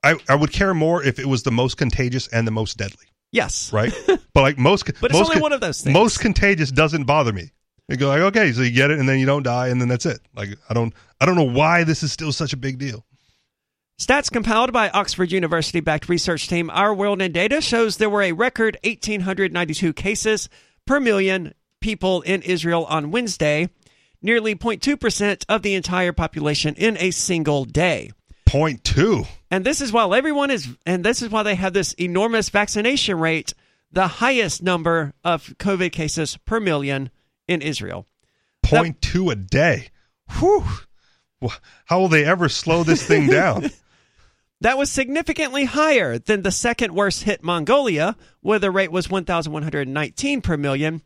I, 0.03 0.15
I 0.27 0.35
would 0.35 0.51
care 0.51 0.73
more 0.73 1.03
if 1.03 1.19
it 1.19 1.25
was 1.25 1.43
the 1.43 1.51
most 1.51 1.77
contagious 1.77 2.27
and 2.27 2.45
the 2.47 2.51
most 2.51 2.77
deadly, 2.77 3.07
Yes. 3.31 3.72
right? 3.72 3.93
but 4.34 4.41
like 4.41 4.57
most, 4.57 4.85
But 4.99 5.11
it's 5.11 5.19
most 5.19 5.30
only 5.30 5.41
one 5.41 5.53
of 5.53 5.61
those 5.61 5.81
things. 5.81 5.93
Most 5.93 6.19
contagious 6.19 6.72
doesn't 6.72 7.06
bother 7.06 7.34
me. 7.34 7.51
You 7.88 7.97
go 7.97 8.07
like, 8.07 8.22
okay, 8.22 8.51
so 8.51 8.61
you 8.61 8.72
get 8.72 8.91
it, 8.91 8.99
and 8.99 9.10
then 9.10 9.18
you 9.18 9.26
don't 9.26 9.41
die, 9.41 9.69
and 9.69 9.81
then 9.81 9.88
that's 9.88 10.06
it. 10.06 10.19
Like 10.35 10.49
I 10.69 10.73
don't, 10.76 10.93
I 11.19 11.26
don't 11.26 11.35
know 11.35 11.43
why 11.43 11.84
this 11.84 12.03
is 12.03 12.11
still 12.11 12.31
such 12.31 12.53
a 12.53 12.57
big 12.57 12.77
deal. 12.77 13.03
Stats 13.99 14.31
compiled 14.31 14.72
by 14.72 14.89
Oxford 14.91 15.31
University 15.31 15.80
backed 15.81 16.07
research 16.07 16.47
team 16.47 16.69
Our 16.69 16.93
World 16.93 17.22
in 17.22 17.31
Data 17.34 17.60
shows 17.60 17.97
there 17.97 18.10
were 18.10 18.22
a 18.22 18.31
record 18.31 18.77
1,892 18.84 19.91
cases 19.91 20.47
per 20.85 20.99
million 20.99 21.53
people 21.81 22.22
in 22.22 22.41
Israel 22.43 22.85
on 22.85 23.11
Wednesday, 23.11 23.69
nearly 24.22 24.56
0.2% 24.56 25.43
of 25.49 25.64
the 25.64 25.73
entire 25.73 26.14
population 26.14 26.76
in 26.76 26.95
a 26.97 27.11
single 27.11 27.65
day. 27.65 28.11
Point 28.45 28.84
two. 28.84 29.26
And 29.51 29.65
this 29.65 29.81
is 29.81 29.91
while 29.91 30.13
everyone 30.13 30.51
is, 30.51 30.67
and 30.85 31.03
this 31.03 31.21
is 31.21 31.30
why 31.30 31.43
they 31.43 31.55
have 31.55 31.73
this 31.73 31.93
enormous 31.93 32.49
vaccination 32.49 33.19
rate, 33.19 33.53
the 33.91 34.07
highest 34.07 34.61
number 34.61 35.13
of 35.23 35.55
COVID 35.57 35.91
cases 35.91 36.38
per 36.45 36.59
million 36.59 37.09
in 37.47 37.61
Israel. 37.61 38.05
Point 38.61 39.01
two 39.01 39.30
a 39.30 39.35
day. 39.35 39.89
Whew. 40.38 40.63
How 41.85 41.99
will 41.99 42.09
they 42.09 42.26
ever 42.26 42.49
slow 42.49 42.84
this 42.84 43.05
thing 43.05 43.27
down? 43.31 43.71
That 44.61 44.77
was 44.77 44.91
significantly 44.91 45.65
higher 45.65 46.19
than 46.19 46.41
the 46.41 46.51
second 46.51 46.93
worst 46.93 47.23
hit 47.23 47.43
Mongolia, 47.43 48.17
where 48.41 48.59
the 48.59 48.71
rate 48.71 48.91
was 48.91 49.09
1,119 49.09 50.41
per 50.41 50.57
million, 50.57 51.01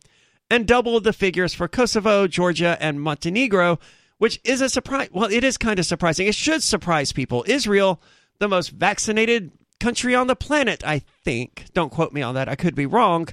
and 0.50 0.66
double 0.66 1.00
the 1.00 1.12
figures 1.12 1.54
for 1.54 1.68
Kosovo, 1.68 2.26
Georgia, 2.26 2.76
and 2.80 3.00
Montenegro, 3.00 3.78
which 4.18 4.40
is 4.44 4.60
a 4.60 4.68
surprise. 4.68 5.08
Well, 5.12 5.30
it 5.30 5.44
is 5.44 5.56
kind 5.56 5.78
of 5.78 5.86
surprising. 5.86 6.26
It 6.26 6.34
should 6.34 6.62
surprise 6.62 7.12
people. 7.12 7.44
Israel, 7.46 8.02
the 8.38 8.48
most 8.48 8.70
vaccinated 8.70 9.52
country 9.80 10.14
on 10.14 10.26
the 10.26 10.36
planet, 10.36 10.82
I 10.86 10.98
think, 10.98 11.66
don't 11.74 11.90
quote 11.90 12.12
me 12.12 12.22
on 12.22 12.34
that, 12.34 12.48
I 12.48 12.54
could 12.54 12.74
be 12.74 12.86
wrong, 12.86 13.28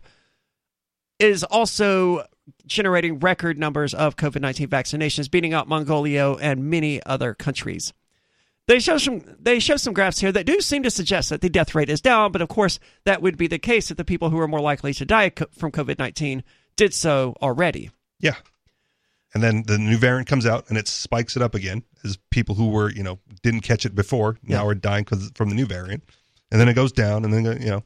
is 1.19 1.43
also 1.43 2.25
generating 2.65 3.19
record 3.19 3.57
numbers 3.57 3.93
of 3.93 4.15
COVID 4.15 4.41
19 4.41 4.67
vaccinations, 4.67 5.29
beating 5.29 5.53
out 5.53 5.67
Mongolia 5.67 6.31
and 6.33 6.69
many 6.69 7.01
other 7.05 7.33
countries. 7.33 7.93
They 8.67 8.79
show 8.79 8.97
some 8.97 9.21
they 9.39 9.59
show 9.59 9.75
some 9.75 9.93
graphs 9.93 10.19
here 10.19 10.31
that 10.31 10.45
do 10.45 10.61
seem 10.61 10.83
to 10.83 10.91
suggest 10.91 11.29
that 11.29 11.41
the 11.41 11.49
death 11.49 11.75
rate 11.75 11.89
is 11.89 12.01
down, 12.01 12.31
but 12.31 12.41
of 12.41 12.49
course 12.49 12.79
that 13.05 13.21
would 13.21 13.37
be 13.37 13.47
the 13.47 13.59
case 13.59 13.91
if 13.91 13.97
the 13.97 14.05
people 14.05 14.29
who 14.29 14.39
are 14.39 14.47
more 14.47 14.61
likely 14.61 14.93
to 14.93 15.05
die 15.05 15.31
from 15.57 15.71
COVID 15.71 15.99
nineteen 15.99 16.43
did 16.75 16.93
so 16.93 17.35
already. 17.41 17.91
Yeah. 18.19 18.35
And 19.33 19.41
then 19.41 19.63
the 19.63 19.77
new 19.77 19.97
variant 19.97 20.27
comes 20.27 20.45
out 20.45 20.65
and 20.67 20.77
it 20.77 20.87
spikes 20.87 21.35
it 21.35 21.41
up 21.41 21.55
again 21.55 21.83
as 22.03 22.17
people 22.31 22.55
who 22.55 22.69
were, 22.69 22.91
you 22.91 23.03
know, 23.03 23.19
didn't 23.43 23.61
catch 23.61 23.85
it 23.85 23.95
before 23.95 24.37
now 24.43 24.67
are 24.67 24.75
dying 24.75 25.05
because 25.05 25.31
from 25.35 25.49
the 25.49 25.55
new 25.55 25.65
variant. 25.65 26.03
And 26.51 26.59
then 26.59 26.67
it 26.67 26.73
goes 26.73 26.91
down 26.91 27.23
and 27.23 27.33
then, 27.33 27.45
you 27.61 27.69
know, 27.69 27.83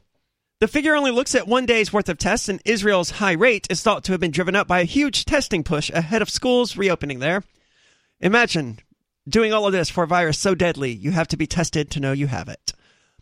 The 0.58 0.68
figure 0.68 0.96
only 0.96 1.10
looks 1.10 1.34
at 1.34 1.46
one 1.46 1.66
day's 1.66 1.92
worth 1.92 2.08
of 2.08 2.16
tests, 2.16 2.48
and 2.48 2.62
Israel's 2.64 3.10
high 3.12 3.32
rate 3.32 3.66
is 3.68 3.82
thought 3.82 4.04
to 4.04 4.12
have 4.12 4.20
been 4.20 4.30
driven 4.30 4.56
up 4.56 4.66
by 4.66 4.80
a 4.80 4.84
huge 4.84 5.26
testing 5.26 5.62
push 5.62 5.90
ahead 5.90 6.22
of 6.22 6.30
schools 6.30 6.78
reopening 6.78 7.18
there. 7.18 7.44
Imagine 8.20 8.78
doing 9.28 9.52
all 9.52 9.66
of 9.66 9.72
this 9.72 9.90
for 9.90 10.04
a 10.04 10.06
virus 10.06 10.38
so 10.38 10.54
deadly 10.54 10.90
you 10.90 11.10
have 11.10 11.28
to 11.28 11.36
be 11.36 11.46
tested 11.46 11.90
to 11.90 12.00
know 12.00 12.12
you 12.12 12.26
have 12.26 12.48
it. 12.48 12.65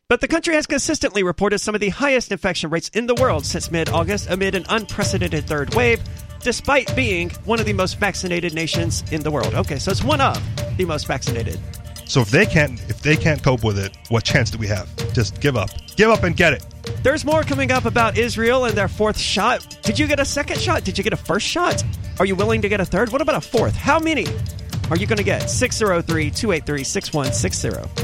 But 0.06 0.20
the 0.20 0.28
country 0.28 0.54
has 0.54 0.66
consistently 0.66 1.22
reported 1.22 1.60
some 1.60 1.74
of 1.74 1.80
the 1.80 1.88
highest 1.88 2.30
infection 2.30 2.68
rates 2.68 2.90
in 2.90 3.06
the 3.06 3.14
world 3.14 3.46
since 3.46 3.70
mid 3.70 3.88
August 3.88 4.28
amid 4.28 4.54
an 4.54 4.66
unprecedented 4.68 5.46
third 5.46 5.74
wave, 5.74 6.02
despite 6.40 6.94
being 6.94 7.30
one 7.46 7.58
of 7.58 7.64
the 7.64 7.72
most 7.72 7.98
vaccinated 7.98 8.52
nations 8.52 9.02
in 9.12 9.22
the 9.22 9.30
world. 9.30 9.54
Okay, 9.54 9.78
so 9.78 9.90
it's 9.90 10.04
one 10.04 10.20
of 10.20 10.42
the 10.76 10.84
most 10.84 11.06
vaccinated. 11.06 11.58
So 12.04 12.20
if 12.20 12.30
they 12.30 12.44
can't 12.44 12.78
if 12.90 13.00
they 13.00 13.16
can't 13.16 13.42
cope 13.42 13.64
with 13.64 13.78
it, 13.78 13.96
what 14.10 14.24
chance 14.24 14.50
do 14.50 14.58
we 14.58 14.66
have? 14.66 14.94
Just 15.14 15.40
give 15.40 15.56
up. 15.56 15.70
Give 15.96 16.10
up 16.10 16.22
and 16.22 16.36
get 16.36 16.52
it. 16.52 16.66
There's 17.02 17.24
more 17.24 17.42
coming 17.42 17.72
up 17.72 17.86
about 17.86 18.18
Israel 18.18 18.66
and 18.66 18.76
their 18.76 18.88
fourth 18.88 19.18
shot. 19.18 19.78
Did 19.82 19.98
you 19.98 20.06
get 20.06 20.20
a 20.20 20.24
second 20.26 20.60
shot? 20.60 20.84
Did 20.84 20.98
you 20.98 21.04
get 21.04 21.14
a 21.14 21.16
first 21.16 21.46
shot? 21.46 21.82
Are 22.18 22.26
you 22.26 22.36
willing 22.36 22.60
to 22.60 22.68
get 22.68 22.78
a 22.78 22.84
third? 22.84 23.10
What 23.10 23.22
about 23.22 23.36
a 23.36 23.40
fourth? 23.40 23.74
How 23.74 23.98
many 23.98 24.26
are 24.90 24.98
you 24.98 25.06
going 25.06 25.16
to 25.16 25.24
get? 25.24 25.48
603 25.48 26.30
283 26.30 26.84
6160. 26.84 28.03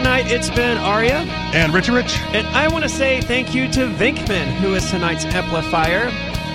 Tonight, 0.00 0.32
it's 0.32 0.48
been 0.48 0.78
Aria. 0.78 1.26
And 1.52 1.74
Richie 1.74 1.92
Rich. 1.92 2.16
And 2.32 2.46
I 2.48 2.68
want 2.68 2.84
to 2.84 2.88
say 2.88 3.20
thank 3.20 3.54
you 3.54 3.70
to 3.72 3.80
Vinkman, 3.80 4.46
who 4.54 4.74
is 4.74 4.90
tonight's 4.90 5.26
amplifier. 5.26 6.06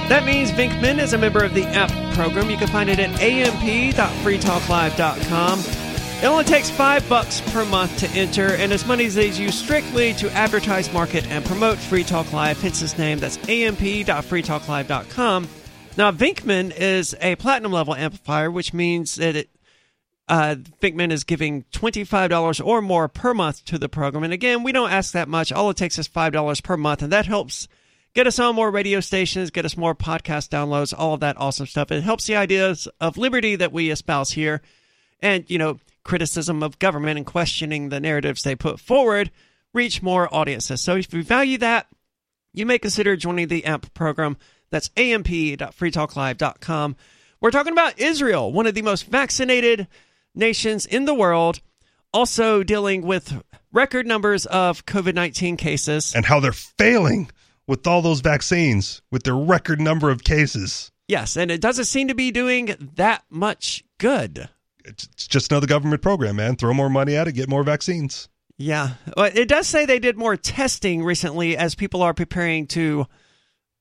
That 0.09 0.25
means 0.25 0.51
Vinkman 0.51 0.99
is 0.99 1.13
a 1.13 1.19
member 1.19 1.43
of 1.43 1.53
the 1.53 1.63
AMP 1.63 2.15
program. 2.15 2.49
You 2.49 2.57
can 2.57 2.69
find 2.69 2.89
it 2.89 2.97
at 2.97 3.21
amp.freetalklive.com. 3.21 5.59
It 5.59 6.25
only 6.25 6.43
takes 6.43 6.71
five 6.71 7.07
bucks 7.07 7.41
per 7.51 7.63
month 7.65 7.95
to 7.99 8.09
enter, 8.17 8.55
and 8.55 8.71
his 8.71 8.87
money 8.87 9.03
is 9.03 9.39
used 9.39 9.63
strictly 9.63 10.15
to 10.15 10.31
advertise, 10.31 10.91
market, 10.91 11.27
and 11.27 11.45
promote 11.45 11.77
Free 11.77 12.03
Talk 12.03 12.33
Live, 12.33 12.59
hence 12.59 12.79
his 12.79 12.97
name. 12.97 13.19
That's 13.19 13.37
amp.freetalklive.com. 13.47 15.47
Now, 15.97 16.11
Vinkman 16.11 16.75
is 16.75 17.15
a 17.21 17.35
platinum 17.35 17.71
level 17.71 17.93
amplifier, 17.93 18.49
which 18.49 18.73
means 18.73 19.13
that 19.15 19.35
it 19.35 19.49
uh, 20.27 20.55
is 20.81 21.23
giving 21.23 21.63
$25 21.71 22.65
or 22.65 22.81
more 22.81 23.07
per 23.07 23.33
month 23.33 23.63
to 23.65 23.77
the 23.77 23.89
program. 23.89 24.23
And 24.23 24.33
again, 24.33 24.63
we 24.63 24.71
don't 24.71 24.91
ask 24.91 25.13
that 25.13 25.27
much. 25.27 25.51
All 25.51 25.69
it 25.69 25.77
takes 25.77 25.99
is 25.99 26.07
$5 26.07 26.63
per 26.63 26.77
month, 26.77 27.01
and 27.01 27.11
that 27.11 27.27
helps 27.27 27.67
get 28.13 28.27
us 28.27 28.39
on 28.39 28.55
more 28.55 28.71
radio 28.71 29.01
stations, 29.01 29.51
get 29.51 29.65
us 29.65 29.77
more 29.77 29.93
podcast 29.93 30.49
downloads, 30.49 30.93
all 30.97 31.13
of 31.13 31.19
that 31.19 31.37
awesome 31.37 31.67
stuff. 31.67 31.91
It 31.91 32.01
helps 32.01 32.25
the 32.25 32.37
ideas 32.37 32.87
of 32.99 33.17
liberty 33.17 33.55
that 33.57 33.71
we 33.71 33.91
espouse 33.91 34.31
here 34.31 34.61
and, 35.21 35.45
you 35.47 35.57
know, 35.57 35.79
criticism 36.03 36.63
of 36.63 36.79
government 36.79 37.17
and 37.17 37.25
questioning 37.25 37.89
the 37.89 37.99
narratives 37.99 38.43
they 38.43 38.55
put 38.55 38.79
forward 38.79 39.31
reach 39.73 40.01
more 40.01 40.33
audiences. 40.33 40.81
So 40.81 40.95
if 40.95 41.13
you 41.13 41.21
value 41.21 41.57
that, 41.59 41.87
you 42.53 42.65
may 42.65 42.79
consider 42.79 43.17
joining 43.17 43.49
the 43.49 43.65
AMP 43.65 43.93
program. 43.93 44.37
That's 44.69 44.89
amp.freetalklive.com. 44.95 46.95
We're 47.41 47.51
talking 47.51 47.73
about 47.73 47.99
Israel, 47.99 48.53
one 48.53 48.65
of 48.65 48.73
the 48.73 48.81
most 48.81 49.07
vaccinated 49.07 49.87
nations 50.35 50.85
in 50.85 51.05
the 51.05 51.13
world, 51.13 51.61
also 52.13 52.63
dealing 52.63 53.05
with 53.05 53.41
record 53.71 54.07
numbers 54.07 54.45
of 54.45 54.85
COVID 54.85 55.13
19 55.13 55.57
cases. 55.57 56.13
And 56.15 56.25
how 56.25 56.39
they're 56.39 56.51
failing 56.51 57.29
with 57.67 57.85
all 57.87 58.01
those 58.01 58.21
vaccines, 58.21 59.01
with 59.11 59.23
their 59.23 59.35
record 59.35 59.81
number 59.81 60.09
of 60.09 60.23
cases. 60.23 60.91
Yes, 61.07 61.35
and 61.37 61.51
it 61.51 61.61
doesn't 61.61 61.85
seem 61.85 62.07
to 62.07 62.15
be 62.15 62.31
doing 62.31 62.91
that 62.95 63.23
much 63.29 63.83
good. 63.99 64.49
It's 64.83 65.27
just 65.27 65.51
another 65.51 65.67
government 65.67 66.01
program, 66.01 66.37
man. 66.37 66.55
Throw 66.55 66.73
more 66.73 66.89
money 66.89 67.15
at 67.15 67.27
it, 67.27 67.33
get 67.33 67.49
more 67.49 67.63
vaccines. 67.63 68.29
Yeah. 68.57 68.91
Well, 69.17 69.31
it 69.33 69.47
does 69.47 69.67
say 69.67 69.85
they 69.85 69.99
did 69.99 70.17
more 70.17 70.37
testing 70.37 71.03
recently 71.03 71.57
as 71.57 71.75
people 71.75 72.01
are 72.01 72.13
preparing 72.13 72.67
to 72.67 73.05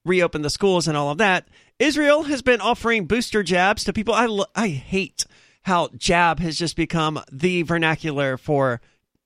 reopen 0.05 0.43
the 0.43 0.51
schools 0.51 0.89
and 0.89 0.97
all 0.97 1.11
of 1.11 1.19
that. 1.19 1.49
Israel 1.79 2.25
has 2.25 2.43
been 2.43 2.61
offering 2.61 3.07
booster 3.07 3.43
jabs 3.43 3.85
to 3.85 3.93
people. 3.93 4.15
I, 4.15 4.45
I 4.55 4.69
hate 4.69 5.25
how 5.65 5.89
jab 5.97 6.41
has 6.41 6.57
just 6.59 6.77
become 6.77 7.21
the 7.31 7.63
vernacular 7.63 8.37
for 8.37 8.81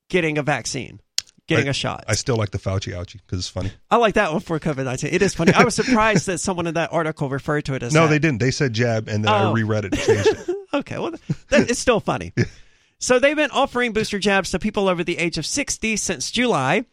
getting 0.09 0.39
a 0.39 0.43
vaccine, 0.43 1.01
getting 1.47 1.67
I, 1.67 1.71
a 1.71 1.75
shot. 1.75 2.05
I 2.09 2.15
still 2.15 2.37
like 2.37 2.51
the 2.51 2.59
Fauci 2.59 2.93
ouchie 2.95 3.21
because 3.25 3.41
it's 3.41 3.49
funny. 3.49 3.73
I 3.91 3.97
like 3.97 4.15
that 4.15 4.33
one 4.33 4.41
for 4.41 4.59
COVID 4.59 4.85
19. 4.85 5.11
It 5.13 5.21
is 5.23 5.35
funny. 5.35 5.53
I 5.53 5.65
was 5.65 5.75
surprised 5.75 6.27
that 6.27 6.39
someone 6.39 6.67
in 6.67 6.75
that 6.75 6.93
article 6.93 7.29
referred 7.29 7.65
to 7.67 7.75
it 7.75 7.83
as 7.83 7.93
No, 7.93 8.03
that. 8.03 8.09
they 8.11 8.19
didn't. 8.19 8.39
They 8.41 8.51
said 8.51 8.73
jab, 8.73 9.09
and 9.09 9.25
then 9.25 9.33
I 9.33 9.45
Oh. 9.45 9.53
reread 9.53 9.85
it 9.85 9.93
and 9.95 10.01
changed 10.03 10.49
it. 10.49 10.57
okay, 10.75 10.99
well, 10.99 11.11
that, 11.51 11.69
it's 11.71 11.79
still 11.81 12.01
funny. 12.01 12.33
So 13.01 13.19
they've 13.19 13.37
been 13.37 13.51
offering 13.53 13.93
booster 13.93 14.19
jabs 14.19 14.51
to 14.51 14.59
people 14.59 14.89
over 14.89 15.05
the 15.05 15.19
age 15.19 15.39
of 15.39 15.47
60 15.47 15.97
since 15.97 16.31
July, 16.31 16.85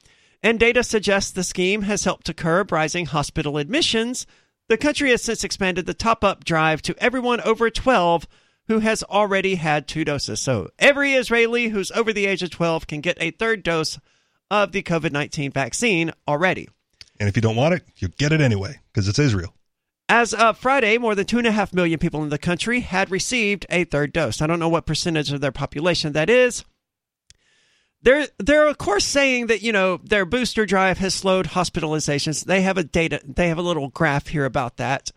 and 0.44 0.60
data 0.60 0.84
suggests 0.84 1.32
the 1.32 1.44
scheme 1.44 1.84
has 1.84 2.04
helped 2.04 2.26
to 2.28 2.34
curb 2.34 2.72
rising 2.72 3.08
hospital 3.08 3.58
admissions. 3.58 4.28
The 4.70 4.78
country 4.78 5.10
has 5.12 5.22
since 5.24 5.44
expanded 5.44 5.86
the 5.86 5.94
top 5.94 6.24
up 6.24 6.44
drive 6.44 6.82
to 6.84 6.96
everyone 7.00 7.42
over 7.42 7.70
12 7.70 8.28
who 8.68 8.80
has 8.80 9.04
already 9.04 9.56
had 9.56 9.88
two 9.88 10.06
doses. 10.06 10.40
So 10.40 10.70
every 10.80 11.14
Israeli 11.14 11.70
who's 11.70 11.92
over 11.92 12.12
the 12.12 12.26
age 12.26 12.44
of 12.44 12.50
12 12.50 12.88
can 12.88 13.02
get 13.02 13.18
a 13.20 13.32
third 13.32 13.64
dose 13.64 14.00
of 14.50 14.72
the 14.72 14.84
COVID 14.84 15.12
19 15.12 15.52
vaccine 15.52 16.12
already. 16.28 16.70
And 17.20 17.30
if 17.30 17.36
you 17.36 17.42
don't 17.42 17.56
want 17.56 17.76
it, 17.76 17.84
you 17.98 18.10
get 18.10 18.32
it 18.32 18.42
anyway 18.42 18.80
because 18.92 19.08
it's 19.08 19.20
Israel. 19.20 19.54
As 20.08 20.34
of 20.34 20.58
Friday, 20.58 20.98
more 20.98 21.16
than 21.16 21.26
two 21.26 21.40
and 21.40 21.48
a 21.48 21.52
half 21.52 21.74
million 21.74 21.98
people 21.98 22.22
in 22.22 22.30
the 22.30 22.38
country 22.38 22.82
had 22.82 23.10
received 23.10 23.66
a 23.70 23.86
third 23.86 24.14
dose. 24.14 24.42
I 24.42 24.48
don't 24.48 24.60
know 24.60 24.70
what 24.70 24.86
percentage 24.86 25.32
of 25.32 25.42
their 25.42 25.52
population 25.52 26.14
that 26.14 26.30
is. 26.30 26.64
They're 28.04 28.28
they're 28.38 28.68
of 28.68 28.78
course 28.78 29.04
saying 29.04 29.48
that 29.48 29.64
you 29.64 29.72
know 29.72 29.98
their 30.04 30.26
booster 30.26 30.68
drive 30.68 31.00
has 31.00 31.16
slowed 31.16 31.48
hospitalizations. 31.48 32.46
They 32.46 32.62
have 32.62 32.78
a 32.78 32.84
data 32.84 33.20
they 33.26 33.48
have 33.48 33.58
a 33.58 33.64
little 33.64 33.88
graph 33.90 34.28
here 34.28 34.46
about 34.46 34.78
that, 34.78 35.10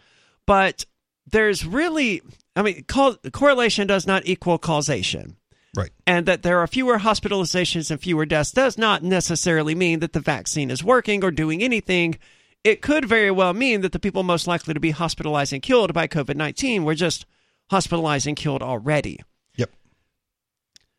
but 0.47 0.87
there's 1.27 1.67
really 1.67 2.23
I 2.59 2.63
mean 2.63 2.85
call, 2.85 3.15
correlation 3.33 3.87
does 3.87 4.07
not 4.07 4.27
equal 4.27 4.59
causation. 4.59 5.37
Right. 5.77 5.91
And 6.07 6.27
that 6.27 6.43
there 6.43 6.59
are 6.59 6.67
fewer 6.67 6.99
hospitalizations 6.99 7.91
and 7.91 8.01
fewer 8.01 8.27
deaths 8.27 8.51
does 8.51 8.77
not 8.77 9.05
necessarily 9.05 9.75
mean 9.75 10.01
that 10.01 10.13
the 10.13 10.21
vaccine 10.21 10.71
is 10.71 10.83
working 10.83 11.23
or 11.23 11.31
doing 11.31 11.63
anything. 11.63 12.19
It 12.65 12.83
could 12.83 13.05
very 13.05 13.31
well 13.31 13.53
mean 13.53 13.83
that 13.83 13.93
the 13.93 14.01
people 14.01 14.23
most 14.25 14.47
likely 14.47 14.75
to 14.75 14.81
be 14.81 14.91
hospitalized 14.91 15.53
and 15.53 15.63
killed 15.63 15.95
by 15.95 16.09
COVID 16.09 16.35
19 16.35 16.85
were 16.85 16.97
just 16.97 17.27
hospitalized 17.71 18.27
and 18.27 18.37
killed 18.37 18.63
already. 18.63 19.21
Yep. 19.57 19.71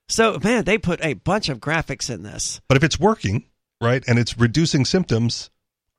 So, 0.08 0.40
man, 0.42 0.64
they 0.64 0.78
put 0.78 1.04
a 1.04 1.16
bunch 1.16 1.50
of 1.50 1.60
graphics 1.60 2.10
in 2.10 2.24
this. 2.24 2.62
But 2.68 2.78
if 2.78 2.84
it's 2.84 3.00
working, 3.00 3.46
right, 3.82 4.04
and 4.08 4.18
it's 4.18 4.38
reducing 4.38 4.86
symptoms, 4.86 5.50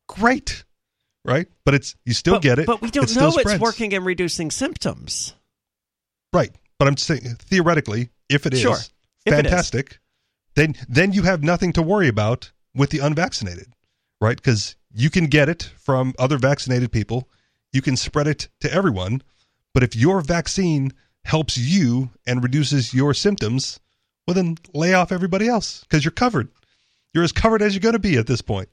great, 0.07 0.65
right? 1.25 1.49
But 1.65 1.75
it's 1.75 1.97
you 2.07 2.15
still 2.15 2.35
but, 2.35 2.43
get 2.43 2.59
it. 2.59 2.67
But 2.67 2.81
we 2.81 2.91
don't 2.91 3.11
it 3.11 3.17
know 3.17 3.33
it's 3.37 3.59
working 3.59 3.93
and 3.93 4.07
reducing 4.07 4.51
symptoms. 4.51 5.35
Right. 6.33 6.55
But 6.79 6.89
I'm 6.89 6.97
saying 6.97 7.37
theoretically, 7.41 8.11
if 8.29 8.47
it 8.47 8.55
is 8.55 8.61
Sure. 8.61 8.77
If 9.27 9.35
it 9.35 9.47
is. 9.47 9.51
fantastic, 9.51 9.99
then 10.55 10.75
then 10.89 11.13
you 11.13 11.23
have 11.23 11.43
nothing 11.43 11.73
to 11.75 11.83
worry 11.83 12.09
about 12.09 12.53
with 12.75 12.91
the 12.91 13.01
unvaccinated, 13.01 13.73
right? 14.21 14.37
Because 14.37 14.77
you 14.93 15.11
can 15.11 15.27
get 15.27 15.49
it 15.49 15.71
from 15.79 16.15
other 16.19 16.39
vaccinated 16.39 16.91
people, 16.91 17.29
you 17.73 17.83
can 17.83 17.97
spread 17.97 18.27
it 18.27 18.49
to 18.61 18.73
everyone. 18.73 19.23
But 19.73 19.83
if 19.83 19.95
your 19.95 20.21
vaccine 20.21 20.93
helps 21.25 21.57
you 21.57 22.11
and 22.27 22.43
reduces 22.43 22.95
your 22.95 23.15
symptoms, 23.15 23.79
well, 24.27 24.35
then 24.35 24.57
lay 24.75 24.95
off 24.95 25.13
everybody 25.13 25.49
else 25.49 25.83
because 25.83 26.05
you're 26.05 26.13
covered. 26.13 26.49
You're 27.13 27.25
as 27.25 27.33
covered 27.33 27.63
as 27.63 27.75
you're 27.75 27.81
going 27.81 27.93
to 27.95 27.99
be 27.99 28.17
at 28.17 28.27
this 28.27 28.41
point. 28.41 28.69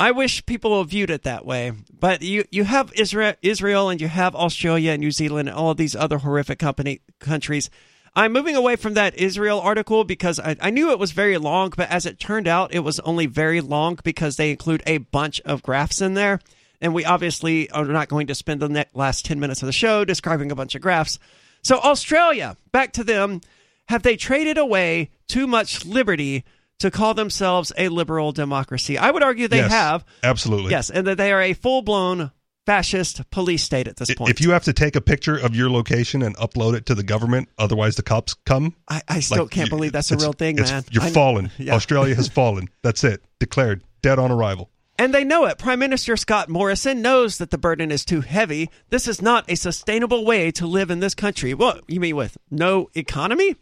I 0.00 0.10
wish 0.10 0.44
people 0.44 0.82
viewed 0.84 1.10
it 1.10 1.22
that 1.22 1.46
way, 1.46 1.72
but 1.92 2.20
you 2.22 2.44
you 2.50 2.64
have 2.64 2.92
Israel, 2.94 3.34
Israel, 3.42 3.88
and 3.88 4.00
you 4.00 4.08
have 4.08 4.34
Australia 4.34 4.90
and 4.90 5.00
New 5.00 5.12
Zealand 5.12 5.48
and 5.48 5.56
all 5.56 5.70
of 5.70 5.76
these 5.76 5.94
other 5.94 6.18
horrific 6.18 6.58
company 6.58 7.00
countries. 7.20 7.70
I'm 8.16 8.32
moving 8.32 8.56
away 8.56 8.76
from 8.76 8.94
that 8.94 9.16
Israel 9.16 9.60
article 9.60 10.04
because 10.04 10.38
I, 10.40 10.56
I 10.60 10.70
knew 10.70 10.90
it 10.90 10.98
was 10.98 11.12
very 11.12 11.38
long, 11.38 11.72
but 11.76 11.90
as 11.90 12.06
it 12.06 12.20
turned 12.20 12.46
out, 12.46 12.74
it 12.74 12.80
was 12.80 13.00
only 13.00 13.26
very 13.26 13.60
long 13.60 13.98
because 14.02 14.36
they 14.36 14.50
include 14.50 14.82
a 14.86 14.98
bunch 14.98 15.40
of 15.42 15.62
graphs 15.62 16.00
in 16.00 16.14
there, 16.14 16.40
and 16.80 16.92
we 16.92 17.04
obviously 17.04 17.70
are 17.70 17.84
not 17.84 18.08
going 18.08 18.26
to 18.26 18.34
spend 18.34 18.60
the 18.60 18.86
last 18.94 19.24
ten 19.24 19.38
minutes 19.38 19.62
of 19.62 19.66
the 19.66 19.72
show 19.72 20.04
describing 20.04 20.50
a 20.50 20.56
bunch 20.56 20.74
of 20.74 20.82
graphs. 20.82 21.20
So 21.62 21.78
Australia, 21.78 22.56
back 22.72 22.92
to 22.94 23.04
them. 23.04 23.40
Have 23.88 24.02
they 24.02 24.16
traded 24.16 24.58
away 24.58 25.10
too 25.28 25.46
much 25.46 25.84
liberty 25.84 26.44
to 26.80 26.90
call 26.90 27.14
themselves 27.14 27.72
a 27.76 27.88
liberal 27.88 28.32
democracy? 28.32 28.98
I 28.98 29.10
would 29.10 29.22
argue 29.22 29.48
they 29.48 29.58
Yes, 29.58 29.70
have. 29.72 30.04
Absolutely. 30.22 30.70
Yes, 30.70 30.90
and 30.90 31.06
that 31.06 31.16
they 31.16 31.32
are 31.32 31.42
a 31.42 31.52
full 31.52 31.82
blown 31.82 32.30
fascist 32.66 33.28
police 33.30 33.62
state 33.62 33.86
at 33.88 33.96
this 33.96 34.14
point. 34.14 34.30
If 34.30 34.40
you 34.40 34.50
have 34.52 34.64
to 34.64 34.72
take 34.72 34.96
a 34.96 35.00
picture 35.02 35.36
of 35.36 35.54
your 35.54 35.68
location 35.70 36.22
and 36.22 36.34
upload 36.38 36.74
it 36.74 36.86
to 36.86 36.94
the 36.94 37.02
government, 37.02 37.48
otherwise 37.58 37.96
the 37.96 38.02
cops 38.02 38.34
come. 38.46 38.74
I, 38.88 39.02
I 39.06 39.20
still 39.20 39.46
can't 39.48 39.68
believe 39.68 39.92
that's 39.92 40.10
a 40.10 40.16
real 40.16 40.32
thing, 40.32 40.56
man. 40.56 40.82
You're 40.90 41.02
fallen. 41.02 41.50
yeah. 41.58 41.74
Australia 41.74 42.14
has 42.14 42.28
fallen. 42.40 42.68
That's 42.82 43.04
it. 43.04 43.22
Declared 43.38 43.82
dead 44.02 44.18
on 44.18 44.30
arrival. 44.30 44.70
And 44.96 45.12
they 45.12 45.24
know 45.24 45.44
it. 45.46 45.58
Prime 45.58 45.80
Minister 45.80 46.16
Scott 46.16 46.48
Morrison 46.48 47.02
knows 47.02 47.38
that 47.38 47.50
the 47.50 47.58
burden 47.58 47.90
is 47.90 48.04
too 48.04 48.20
heavy. 48.20 48.70
This 48.90 49.08
is 49.08 49.20
not 49.20 49.44
a 49.50 49.56
sustainable 49.56 50.24
way 50.24 50.52
to 50.52 50.66
live 50.68 50.88
in 50.88 51.00
this 51.00 51.16
country. 51.16 51.52
What 51.52 51.82
you 51.88 51.98
mean 51.98 52.14
with 52.14 52.38
no 52.48 52.88
economy? 52.94 53.56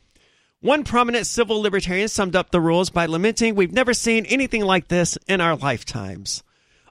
One 0.63 0.85
prominent 0.85 1.27
civil 1.27 1.61
libertarian 1.61 2.07
summed 2.07 2.37
up 2.37 2.53
the 2.53 2.61
rules 2.61 2.89
by 2.89 3.07
lamenting, 3.07 3.57
We've 3.57 3.73
never 3.73 3.93
seen 3.93 4.25
anything 4.27 4.63
like 4.65 4.87
this 4.87 5.19
in 5.27 5.41
our 5.41 5.57
lifetimes. 5.57 6.45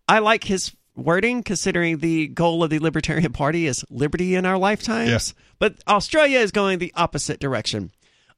I 0.10 0.20
like 0.20 0.44
his 0.44 0.76
wording, 0.94 1.42
considering 1.42 2.00
the 2.00 2.28
goal 2.28 2.66
of 2.66 2.70
the 2.70 2.80
Libertarian 2.80 3.32
Party 3.32 3.68
is 3.68 3.86
liberty 3.90 4.36
in 4.36 4.46
our 4.46 4.58
lifetimes. 4.58 5.34
But 5.58 5.76
Australia 5.88 6.40
is 6.40 6.52
going 6.52 6.80
the 6.80 6.92
opposite 6.98 7.40
direction. 7.40 7.92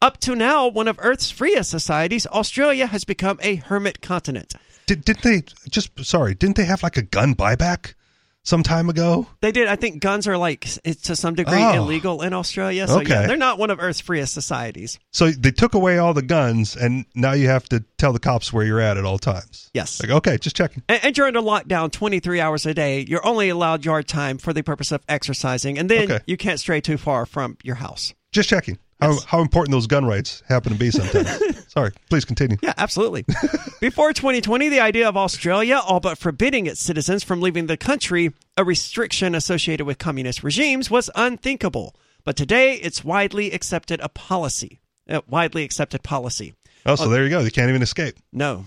Up 0.03 0.19
to 0.19 0.35
now, 0.35 0.67
one 0.67 0.87
of 0.87 0.99
Earth's 1.01 1.31
freest 1.31 1.71
societies, 1.71 2.27
Australia 2.27 2.85
has 2.85 3.03
become 3.03 3.39
a 3.41 3.55
hermit 3.55 4.01
continent. 4.01 4.53
Did, 4.85 5.03
didn't 5.03 5.23
they 5.23 5.41
just 5.67 5.89
sorry? 6.05 6.35
Didn't 6.35 6.57
they 6.57 6.65
have 6.65 6.83
like 6.83 6.97
a 6.97 7.01
gun 7.01 7.33
buyback 7.33 7.95
some 8.43 8.61
time 8.63 8.89
ago? 8.89 9.27
They 9.41 9.51
did. 9.51 9.67
I 9.67 9.75
think 9.75 10.01
guns 10.01 10.27
are 10.27 10.37
like 10.37 10.67
it's 10.83 11.03
to 11.03 11.15
some 11.15 11.35
degree 11.35 11.61
Oh. 11.63 11.73
illegal 11.75 12.21
in 12.21 12.33
Australia. 12.33 12.87
So 12.87 12.95
yeah, 13.01 13.01
Okay. 13.19 13.27
they're 13.27 13.37
not 13.37 13.57
one 13.57 13.69
of 13.71 13.79
Earth's 13.79 13.99
freest 14.01 14.33
societies. 14.33 14.99
So 15.11 15.31
they 15.31 15.51
took 15.51 15.73
away 15.73 15.97
all 15.97 16.13
the 16.13 16.21
guns, 16.21 16.75
and 16.75 17.05
now 17.15 17.31
you 17.33 17.47
have 17.47 17.67
to 17.69 17.83
tell 17.97 18.13
the 18.13 18.19
cops 18.19 18.51
where 18.51 18.65
you're 18.65 18.79
at 18.81 18.97
at 18.97 19.05
all 19.05 19.17
times. 19.17 19.69
Yes. 19.73 20.01
Like, 20.01 20.11
okay, 20.11 20.37
just 20.37 20.55
checking. 20.55 20.83
And, 20.89 21.03
and, 21.03 21.17
you're 21.17 21.27
under 21.27 21.39
lockdown, 21.41 21.91
23 21.91 22.39
hours 22.41 22.65
a 22.65 22.73
day, 22.73 23.05
you're 23.07 23.25
only 23.25 23.49
allowed 23.49 23.85
yard 23.85 24.07
time 24.07 24.37
for 24.37 24.51
the 24.53 24.61
purpose 24.63 24.91
of 24.91 25.01
exercising, 25.07 25.77
and 25.77 25.89
then 25.89 26.11
Okay. 26.11 26.19
you 26.27 26.37
can't 26.37 26.59
stray 26.59 26.81
too 26.81 26.97
far 26.97 27.25
from 27.25 27.57
your 27.63 27.75
house. 27.75 28.13
Just 28.31 28.49
checking. 28.49 28.77
How, 29.03 29.19
how 29.27 29.41
important 29.41 29.71
those 29.71 29.87
gun 29.87 30.05
rights 30.05 30.43
happen 30.47 30.73
to 30.73 30.77
be 30.79 30.91
sometimes. 30.91 31.65
Sorry, 31.67 31.91
please 32.09 32.25
continue. 32.25 32.57
Yeah, 32.61 32.73
absolutely. 32.77 33.25
Before 33.81 34.13
2020, 34.13 34.69
the 34.69 34.79
idea 34.79 35.07
of 35.07 35.17
Australia 35.17 35.81
all 35.83 35.99
but 35.99 36.17
forbidding 36.17 36.67
its 36.67 36.81
citizens 36.81 37.23
from 37.23 37.41
leaving 37.41 37.67
the 37.67 37.77
country, 37.77 38.31
a 38.57 38.63
restriction 38.63 39.33
associated 39.35 39.85
with 39.85 39.97
communist 39.97 40.43
regimes, 40.43 40.91
was 40.91 41.09
unthinkable. 41.15 41.95
But 42.23 42.35
today, 42.35 42.75
it's 42.75 43.03
widely 43.03 43.51
accepted 43.51 43.99
a 44.01 44.09
policy, 44.09 44.79
a 45.07 45.23
widely 45.27 45.63
accepted 45.63 46.03
policy. 46.03 46.53
Oh, 46.85 46.95
so 46.95 47.05
uh, 47.05 47.07
there 47.09 47.23
you 47.23 47.29
go. 47.29 47.39
You 47.39 47.51
can't 47.51 47.69
even 47.69 47.81
escape. 47.81 48.15
No. 48.31 48.65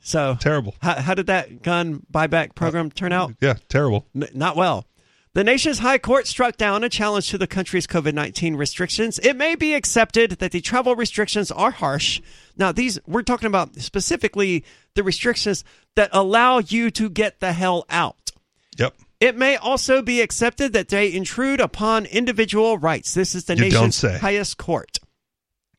So 0.00 0.36
terrible. 0.40 0.74
How, 0.80 0.94
how 0.94 1.14
did 1.14 1.26
that 1.26 1.62
gun 1.62 2.02
buyback 2.12 2.54
program 2.54 2.90
turn 2.90 3.12
out? 3.12 3.34
Yeah, 3.40 3.54
terrible. 3.68 4.06
N- 4.14 4.28
not 4.34 4.56
well. 4.56 4.86
The 5.32 5.44
nation's 5.44 5.78
high 5.78 5.98
court 5.98 6.26
struck 6.26 6.56
down 6.56 6.82
a 6.82 6.88
challenge 6.88 7.28
to 7.30 7.38
the 7.38 7.46
country's 7.46 7.86
COVID 7.86 8.14
19 8.14 8.56
restrictions. 8.56 9.20
It 9.20 9.36
may 9.36 9.54
be 9.54 9.74
accepted 9.74 10.32
that 10.32 10.50
the 10.50 10.60
travel 10.60 10.96
restrictions 10.96 11.52
are 11.52 11.70
harsh. 11.70 12.20
Now, 12.56 12.72
these, 12.72 12.98
we're 13.06 13.22
talking 13.22 13.46
about 13.46 13.76
specifically 13.76 14.64
the 14.94 15.04
restrictions 15.04 15.62
that 15.94 16.10
allow 16.12 16.58
you 16.58 16.90
to 16.92 17.08
get 17.08 17.38
the 17.38 17.52
hell 17.52 17.86
out. 17.88 18.32
Yep. 18.76 18.94
It 19.20 19.36
may 19.36 19.56
also 19.56 20.02
be 20.02 20.20
accepted 20.20 20.72
that 20.72 20.88
they 20.88 21.12
intrude 21.12 21.60
upon 21.60 22.06
individual 22.06 22.78
rights. 22.78 23.14
This 23.14 23.36
is 23.36 23.44
the 23.44 23.54
You 23.54 23.62
nation's 23.62 24.00
highest 24.02 24.56
court. 24.56 24.98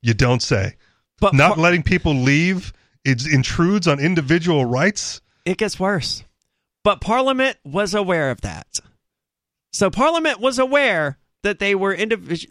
You 0.02 0.14
don't 0.14 0.42
say. 0.42 0.76
But 1.20 1.34
not 1.34 1.56
par- 1.56 1.64
letting 1.64 1.84
people 1.84 2.14
leave 2.14 2.72
it 3.04 3.26
intrudes 3.26 3.88
on 3.88 4.00
individual 4.00 4.66
rights. 4.66 5.22
It 5.44 5.58
gets 5.58 5.80
worse. 5.80 6.24
But 6.84 7.02
Parliament 7.02 7.58
was 7.64 7.94
aware 7.94 8.32
of 8.32 8.42
that. 8.42 8.80
So 9.72 9.90
Parliament 9.90 10.40
was 10.40 10.60
aware 10.60 11.18
that 11.44 11.60
they 11.60 11.74
were 11.76 11.96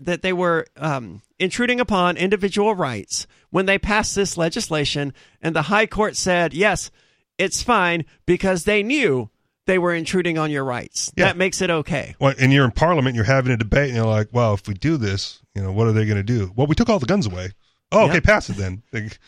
that 0.01 0.20
they 0.22 0.32
were 0.32 0.66
um, 0.76 1.22
intruding 1.38 1.80
upon 1.80 2.16
individual 2.16 2.74
rights 2.74 3.26
when 3.51 3.66
they 3.66 3.78
passed 3.78 4.14
this 4.14 4.36
legislation, 4.36 5.12
and 5.40 5.55
the 5.55 5.62
High 5.62 5.86
Court 5.86 6.16
said, 6.16 6.52
"Yes, 6.55 6.90
it's 7.38 7.62
fine," 7.62 8.05
because 8.26 8.64
they 8.64 8.82
knew 8.82 9.30
they 9.66 9.78
were 9.78 9.94
intruding 9.94 10.38
on 10.38 10.51
your 10.51 10.64
rights. 10.64 11.12
Yeah. 11.16 11.26
That 11.26 11.36
makes 11.36 11.60
it 11.60 11.70
okay. 11.70 12.16
Well, 12.18 12.34
and 12.38 12.52
you're 12.52 12.64
in 12.64 12.72
Parliament, 12.72 13.14
you're 13.14 13.24
having 13.24 13.52
a 13.52 13.56
debate, 13.56 13.88
and 13.88 13.97
you're 13.97 14.06
like, 14.06 14.28
"Well, 14.32 14.55
if 14.55 14.66
we 14.66 14.74
do 14.74 14.97
this, 14.97 15.40
you 15.55 15.62
know, 15.62 15.70
what 15.72 15.86
are 15.86 15.92
they 15.92 16.06
going 16.06 16.16
to 16.16 16.22
do?" 16.22 16.52
Well, 16.56 16.66
we 16.66 16.74
took 16.74 16.88
all 16.88 16.98
the 16.98 17.06
guns 17.06 17.26
away. 17.26 17.51
Oh, 17.92 18.05
okay, 18.06 18.14
Yeah. 18.14 18.20
pass 18.20 18.51
it 18.51 18.56
then. 18.56 18.82
Like, 18.92 19.18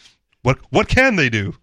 what 0.43 0.59
what 0.71 0.89
can 0.89 1.17
they 1.17 1.29
do? 1.29 1.55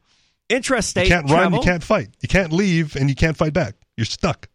Intrastate 0.50 1.04
You 1.04 1.10
can't 1.10 1.28
travel. 1.28 1.44
run, 1.52 1.54
you 1.54 1.62
can't 1.62 1.84
fight, 1.84 2.10
you 2.22 2.28
can't 2.30 2.52
leave, 2.54 2.96
and 2.96 3.10
you 3.10 3.16
can't 3.16 3.36
fight 3.38 3.54
back. 3.54 3.76
You're 3.98 4.06
stuck. 4.06 4.48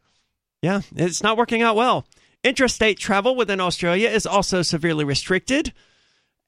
Yeah, 0.65 0.81
it's 0.97 1.23
not 1.23 1.37
working 1.37 1.61
out 1.61 1.77
well. 1.77 2.07
Intrastate 2.43 2.99
travel 2.99 3.37
within 3.37 3.61
Australia 3.61 4.09
is 4.09 4.25
also 4.25 4.63
severely 4.63 5.05
restricted. 5.05 5.75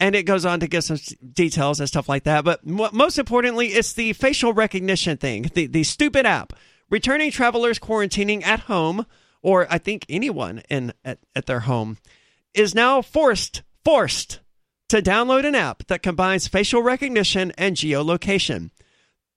And 0.01 0.15
it 0.15 0.23
goes 0.23 0.47
on 0.47 0.61
to 0.61 0.67
give 0.67 0.85
some 0.85 0.97
details 1.35 1.81
and 1.81 1.89
stuff 1.89 2.09
like 2.09 2.25
that. 2.25 2.43
But 2.43 2.65
most 2.65 3.19
importantly, 3.19 3.67
it's 3.69 3.93
the 3.93 4.15
facial 4.15 4.55
recognition 4.55 5.19
thing, 5.19 5.51
the, 5.53 5.67
the 5.67 5.85
stupid 5.85 6.25
app. 6.25 6.55
Returning 6.89 7.31
travelers 7.31 7.79
quarantining 7.79 8.43
at 8.43 8.61
home, 8.61 9.05
or 9.43 9.67
I 9.69 9.77
think 9.77 10.07
anyone 10.09 10.63
in 10.71 10.95
at, 11.05 11.19
at 11.35 11.45
their 11.45 11.61
home, 11.61 11.99
is 12.55 12.75
now 12.75 13.03
forced, 13.03 13.65
forced 13.85 14.41
to 14.89 15.03
download 15.03 15.45
an 15.45 15.55
app 15.55 15.87
that 15.89 16.03
combines 16.03 16.49
facial 16.49 16.81
recognition 16.83 17.53
and 17.59 17.77
geolocation. 17.77 18.71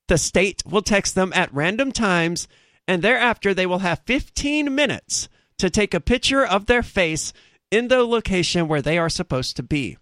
The 0.08 0.18
state 0.18 0.64
will 0.66 0.84
text 0.84 1.16
them 1.16 1.34
at 1.36 1.54
random 1.54 1.92
times, 1.92 2.48
and 2.90 3.04
thereafter 3.04 3.54
they 3.54 3.68
will 3.68 3.80
have 3.80 4.02
15 4.08 4.74
minutes 4.74 5.30
to 5.60 5.70
take 5.70 5.94
a 5.94 6.00
picture 6.00 6.44
of 6.44 6.66
their 6.66 6.82
face 6.82 7.34
in 7.70 7.88
the 7.88 8.04
location 8.04 8.68
where 8.68 8.82
they 8.82 8.98
are 8.98 9.10
supposed 9.10 9.56
to 9.58 9.64
be. 9.64 9.96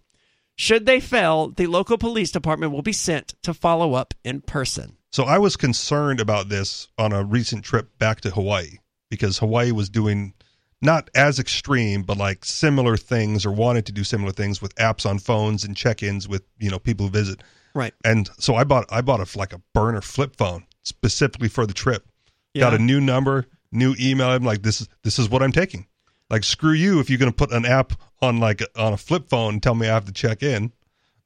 Should 0.56 0.86
they 0.86 0.98
fail, 0.98 1.50
the 1.50 1.66
local 1.66 1.98
police 1.98 2.30
department 2.32 2.72
will 2.72 2.80
be 2.80 2.94
sent 2.94 3.34
to 3.42 3.52
follow 3.52 3.92
up 3.92 4.14
in 4.24 4.40
person. 4.40 4.96
So 5.12 5.24
I 5.24 5.36
was 5.36 5.54
concerned 5.54 6.18
about 6.18 6.48
this 6.48 6.88
on 6.96 7.12
a 7.12 7.22
recent 7.22 7.62
trip 7.62 7.98
back 7.98 8.22
to 8.22 8.30
Hawaii 8.30 8.78
because 9.10 9.36
Hawaii 9.36 9.70
was 9.70 9.90
doing 9.90 10.32
not 10.80 11.10
as 11.14 11.38
extreme, 11.38 12.04
but 12.04 12.16
like 12.16 12.42
similar 12.42 12.96
things 12.96 13.44
or 13.44 13.52
wanted 13.52 13.84
to 13.84 13.92
do 13.92 14.02
similar 14.02 14.32
things 14.32 14.62
with 14.62 14.74
apps 14.76 15.04
on 15.04 15.18
phones 15.18 15.62
and 15.62 15.76
check-ins 15.76 16.26
with 16.26 16.42
you 16.58 16.70
know 16.70 16.78
people 16.78 17.06
who 17.06 17.12
visit. 17.12 17.42
Right. 17.74 17.92
And 18.02 18.30
so 18.38 18.54
I 18.54 18.64
bought 18.64 18.86
I 18.90 19.02
bought 19.02 19.20
a 19.20 19.38
like 19.38 19.52
a 19.52 19.60
burner 19.74 20.00
flip 20.00 20.36
phone 20.36 20.64
specifically 20.84 21.50
for 21.50 21.66
the 21.66 21.74
trip. 21.74 22.07
Yeah. 22.54 22.62
Got 22.62 22.74
a 22.74 22.78
new 22.78 23.00
number, 23.00 23.46
new 23.72 23.94
email. 23.98 24.28
I'm 24.28 24.44
like, 24.44 24.62
this 24.62 24.80
is 24.80 24.88
this 25.02 25.18
is 25.18 25.28
what 25.28 25.42
I'm 25.42 25.52
taking. 25.52 25.86
Like, 26.30 26.44
screw 26.44 26.72
you 26.72 27.00
if 27.00 27.08
you're 27.08 27.18
gonna 27.18 27.32
put 27.32 27.52
an 27.52 27.64
app 27.64 27.92
on 28.20 28.38
like 28.40 28.62
on 28.76 28.92
a 28.92 28.96
flip 28.96 29.28
phone 29.28 29.54
and 29.54 29.62
tell 29.62 29.74
me 29.74 29.88
I 29.88 29.94
have 29.94 30.06
to 30.06 30.12
check 30.12 30.42
in. 30.42 30.72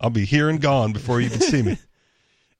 I'll 0.01 0.11
be 0.11 0.25
here 0.25 0.49
and 0.49 0.61
gone 0.61 0.93
before 0.93 1.21
you 1.21 1.27
even 1.27 1.41
see 1.41 1.63
me. 1.63 1.79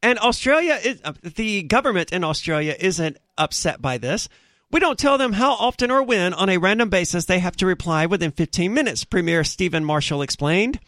And 0.03 0.19
Australia 0.19 0.81
is 0.83 1.01
uh, 1.05 1.13
the 1.23 1.63
government 1.63 2.13
in 2.13 2.25
Australia 2.25 2.75
isn't 2.79 3.19
upset 3.39 3.81
by 3.81 3.99
this. 3.99 4.29
We 4.71 4.81
don't 4.81 4.99
tell 4.99 5.17
them 5.17 5.35
how 5.35 5.53
often 5.53 5.91
or 5.91 6.03
when 6.03 6.35
on 6.35 6.49
a 6.49 6.57
random 6.57 6.89
basis 6.89 7.27
they 7.27 7.39
have 7.39 7.57
to 7.57 7.67
reply 7.67 8.07
within 8.07 8.33
15 8.33 8.75
minutes, 8.75 9.05
Premier 9.05 9.45
Steven 9.45 9.85
Marshall 9.85 10.23
explained. 10.23 10.81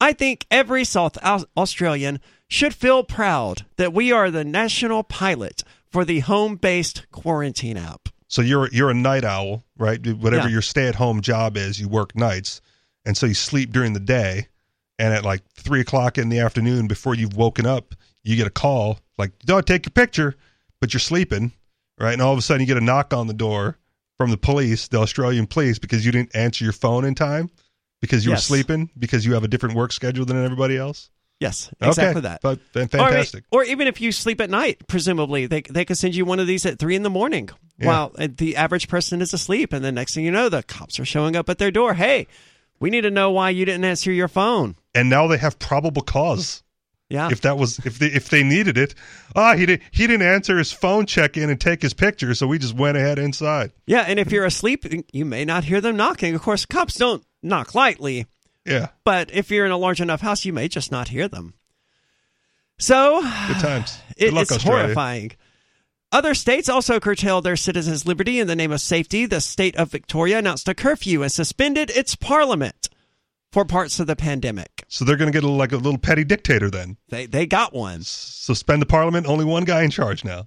I 0.00 0.14
think 0.14 0.46
every 0.50 0.84
South 0.84 1.16
Australian 1.56 2.20
should 2.48 2.74
feel 2.74 3.04
proud 3.04 3.66
that 3.76 3.92
we 3.92 4.10
are 4.10 4.30
the 4.30 4.44
national 4.44 5.04
pilot 5.04 5.62
for 5.90 6.04
the 6.04 6.20
home-based 6.20 7.10
quarantine 7.10 7.76
app. 7.76 8.08
So 8.28 8.42
you're 8.42 8.68
you're 8.70 8.90
a 8.90 8.94
night 8.94 9.24
owl, 9.24 9.64
right? 9.76 10.04
Whatever 10.16 10.46
Yeah. 10.48 10.52
your 10.52 10.62
stay 10.62 10.86
at 10.86 10.94
home 10.94 11.20
job 11.20 11.56
is, 11.56 11.80
you 11.80 11.88
work 11.88 12.14
nights, 12.14 12.60
and 13.04 13.16
so 13.16 13.26
you 13.26 13.34
sleep 13.34 13.72
during 13.72 13.92
the 13.92 14.00
day, 14.00 14.46
and 14.98 15.12
at 15.12 15.24
like 15.24 15.42
three 15.54 15.80
o'clock 15.80 16.16
in 16.16 16.28
the 16.28 16.38
afternoon, 16.38 16.86
before 16.86 17.14
you've 17.16 17.34
woken 17.36 17.66
up, 17.66 17.94
you 18.22 18.36
get 18.36 18.46
a 18.46 18.50
call 18.50 19.00
like, 19.18 19.32
"Don't 19.40 19.66
take 19.66 19.84
your 19.84 19.90
picture," 19.90 20.36
but 20.80 20.94
you're 20.94 21.00
sleeping, 21.00 21.52
right? 21.98 22.12
And 22.12 22.22
all 22.22 22.32
of 22.32 22.38
a 22.38 22.42
sudden, 22.42 22.60
you 22.60 22.66
get 22.66 22.76
a 22.76 22.84
knock 22.84 23.12
on 23.12 23.26
the 23.26 23.34
door 23.34 23.78
from 24.16 24.30
the 24.30 24.36
police, 24.38 24.86
the 24.86 24.98
Australian 25.00 25.46
police, 25.48 25.78
because 25.80 26.06
you 26.06 26.12
didn't 26.12 26.34
answer 26.36 26.62
your 26.62 26.72
phone 26.72 27.04
in 27.04 27.14
time 27.16 27.50
because 28.00 28.24
you 28.24 28.30
Yes. 28.30 28.48
were 28.48 28.56
sleeping 28.56 28.90
because 28.98 29.26
you 29.26 29.32
have 29.34 29.42
a 29.42 29.48
different 29.48 29.74
work 29.74 29.92
schedule 29.92 30.24
than 30.24 30.36
everybody 30.44 30.76
else. 30.76 31.10
Yes, 31.40 31.70
Okay, 31.80 31.88
exactly 31.88 32.20
that. 32.22 32.42
But 32.42 32.60
then 32.74 32.84
Or, 32.84 32.88
fantastic. 32.88 33.44
Or, 33.50 33.64
even 33.64 33.86
if 33.88 34.00
you 34.00 34.12
sleep 34.12 34.40
at 34.42 34.50
night, 34.50 34.86
presumably 34.86 35.46
they 35.46 35.62
they 35.62 35.84
could 35.86 35.96
send 35.98 36.14
you 36.14 36.24
one 36.26 36.38
of 36.38 36.46
these 36.46 36.66
at 36.66 36.78
three 36.78 36.94
in 36.96 37.02
the 37.02 37.10
morning 37.10 37.48
Yeah. 37.78 37.86
while 37.86 38.12
uh, 38.18 38.28
the 38.36 38.56
average 38.56 38.88
person 38.88 39.22
is 39.22 39.32
asleep, 39.32 39.72
and 39.72 39.82
the 39.84 39.90
next 39.92 40.14
thing 40.14 40.24
you 40.24 40.30
know, 40.30 40.48
the 40.50 40.62
cops 40.62 41.00
are 41.00 41.04
showing 41.06 41.36
up 41.36 41.48
at 41.48 41.56
their 41.58 41.70
door. 41.70 41.94
Hey, 41.94 42.26
we 42.78 42.90
need 42.90 43.02
to 43.02 43.10
know 43.10 43.30
why 43.30 43.50
you 43.50 43.64
didn't 43.64 43.84
answer 43.84 44.12
your 44.12 44.28
phone. 44.28 44.76
and 44.94 45.08
now 45.08 45.26
they 45.26 45.38
have 45.38 45.58
probable 45.58 46.02
cause. 46.02 46.62
Yeah. 47.08 47.28
If 47.32 47.40
that 47.40 47.56
was 47.58 47.78
if 47.86 47.98
they 47.98 48.06
if 48.06 48.28
they 48.28 48.42
needed 48.44 48.76
it, 48.78 48.94
ah, 49.34 49.56
he 49.56 49.64
didn't 49.66 49.82
he 49.92 50.06
didn't 50.06 50.26
answer 50.26 50.58
his 50.58 50.70
phone 50.72 51.06
check 51.06 51.36
in 51.36 51.48
and 51.50 51.60
take 51.60 51.80
his 51.82 51.92
picture, 51.94 52.34
so 52.34 52.46
we 52.46 52.58
just 52.58 52.74
went 52.74 52.96
ahead 52.98 53.18
inside. 53.18 53.72
Yeah, 53.86 54.04
and 54.06 54.18
if 54.20 54.30
you're 54.30 54.44
asleep, 54.44 54.84
you 55.12 55.24
may 55.24 55.44
not 55.44 55.64
hear 55.64 55.80
them 55.80 55.96
knocking. 55.96 56.34
Of 56.36 56.42
course, 56.42 56.66
cops 56.66 56.94
don't 56.96 57.24
knock 57.42 57.74
lightly, 57.74 58.26
Yeah, 58.66 58.88
but 59.04 59.30
if 59.32 59.50
you're 59.50 59.66
in 59.66 59.72
a 59.72 59.76
large 59.78 60.00
enough 60.00 60.20
house, 60.20 60.44
you 60.44 60.52
may 60.52 60.68
just 60.68 60.90
not 60.92 61.08
hear 61.08 61.28
them. 61.28 61.54
So, 62.78 63.20
good 63.48 63.60
times. 63.60 63.98
It- 64.16 64.26
Good 64.26 64.34
luck, 64.34 64.42
it's 64.42 64.52
Australia. 64.52 64.82
horrifying. 64.84 65.32
Other 66.12 66.34
states 66.34 66.68
also 66.68 66.98
curtailed 67.00 67.44
their 67.44 67.56
citizens' 67.56 68.04
liberty 68.06 68.38
in 68.40 68.48
the 68.48 68.56
name 68.56 68.72
of 68.72 68.80
safety. 68.80 69.26
The 69.26 69.40
state 69.40 69.76
of 69.76 69.90
Victoria 69.92 70.38
announced 70.38 70.68
a 70.68 70.74
curfew 70.74 71.22
and 71.22 71.30
suspended 71.30 71.88
its 71.90 72.16
parliament 72.16 72.88
for 73.52 73.64
parts 73.64 74.00
of 74.00 74.06
the 74.08 74.16
pandemic. 74.16 74.84
So 74.88 75.04
they're 75.04 75.16
going 75.16 75.32
to 75.32 75.36
get 75.36 75.44
a, 75.44 75.48
like 75.50 75.72
a 75.72 75.76
little 75.76 75.98
petty 75.98 76.24
dictator 76.24 76.68
then. 76.68 76.96
They 77.08 77.26
they 77.26 77.46
got 77.46 77.72
one. 77.72 78.00
Suspend 78.02 78.82
the 78.82 78.86
parliament. 78.86 79.26
Only 79.26 79.44
one 79.44 79.64
guy 79.64 79.82
in 79.84 79.90
charge 79.90 80.24
now. 80.24 80.46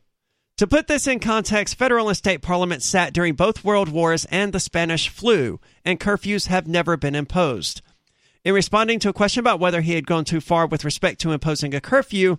To 0.58 0.68
put 0.68 0.88
this 0.88 1.08
in 1.08 1.20
context, 1.20 1.76
federal 1.80 2.10
and 2.10 2.18
state 2.18 2.42
parliaments 2.42 2.86
sat 2.86 3.14
during 3.14 3.34
both 3.34 3.64
world 3.64 3.90
wars 3.90 4.26
and 4.26 4.54
the 4.54 4.60
Spanish 4.60 5.08
flu, 5.10 5.60
and 5.84 6.00
curfews 6.00 6.48
have 6.48 6.68
never 6.68 6.96
been 6.98 7.16
imposed. 7.16 7.82
In 8.46 8.54
responding 8.54 9.00
to 9.00 9.10
a 9.10 9.14
question 9.14 9.40
about 9.40 9.60
whether 9.60 9.82
he 9.82 9.94
had 9.94 10.06
gone 10.06 10.26
too 10.26 10.42
far 10.42 10.68
with 10.68 10.84
respect 10.84 11.22
to 11.22 11.32
imposing 11.32 11.74
a 11.74 11.80
curfew, 11.82 12.38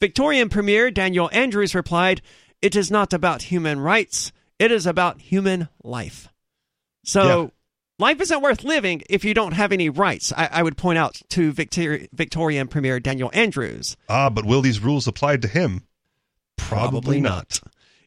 Victorian 0.00 0.48
Premier 0.48 0.90
Daniel 0.90 1.30
Andrews 1.32 1.74
replied, 1.74 2.22
It 2.60 2.74
is 2.74 2.90
not 2.90 3.12
about 3.12 3.42
human 3.42 3.78
rights, 3.78 4.32
it 4.58 4.72
is 4.72 4.84
about 4.86 5.20
human 5.20 5.68
life. 5.84 6.28
So, 7.04 7.42
Yeah. 7.42 7.48
life 8.00 8.20
isn't 8.20 8.42
worth 8.42 8.64
living 8.64 9.02
if 9.08 9.24
you 9.24 9.32
don't 9.32 9.52
have 9.52 9.70
any 9.70 9.88
rights, 9.88 10.32
I, 10.36 10.48
I 10.50 10.62
would 10.64 10.76
point 10.76 10.98
out 10.98 11.20
to 11.30 11.52
Victor- 11.52 12.08
Victorian 12.12 12.66
Premier 12.66 12.98
Daniel 12.98 13.30
Andrews. 13.32 13.96
Ah, 14.08 14.30
but 14.30 14.44
will 14.44 14.60
these 14.62 14.80
rules 14.80 15.06
apply 15.06 15.36
to 15.36 15.48
him? 15.48 15.82
Probably, 16.56 17.20
not. 17.20 17.60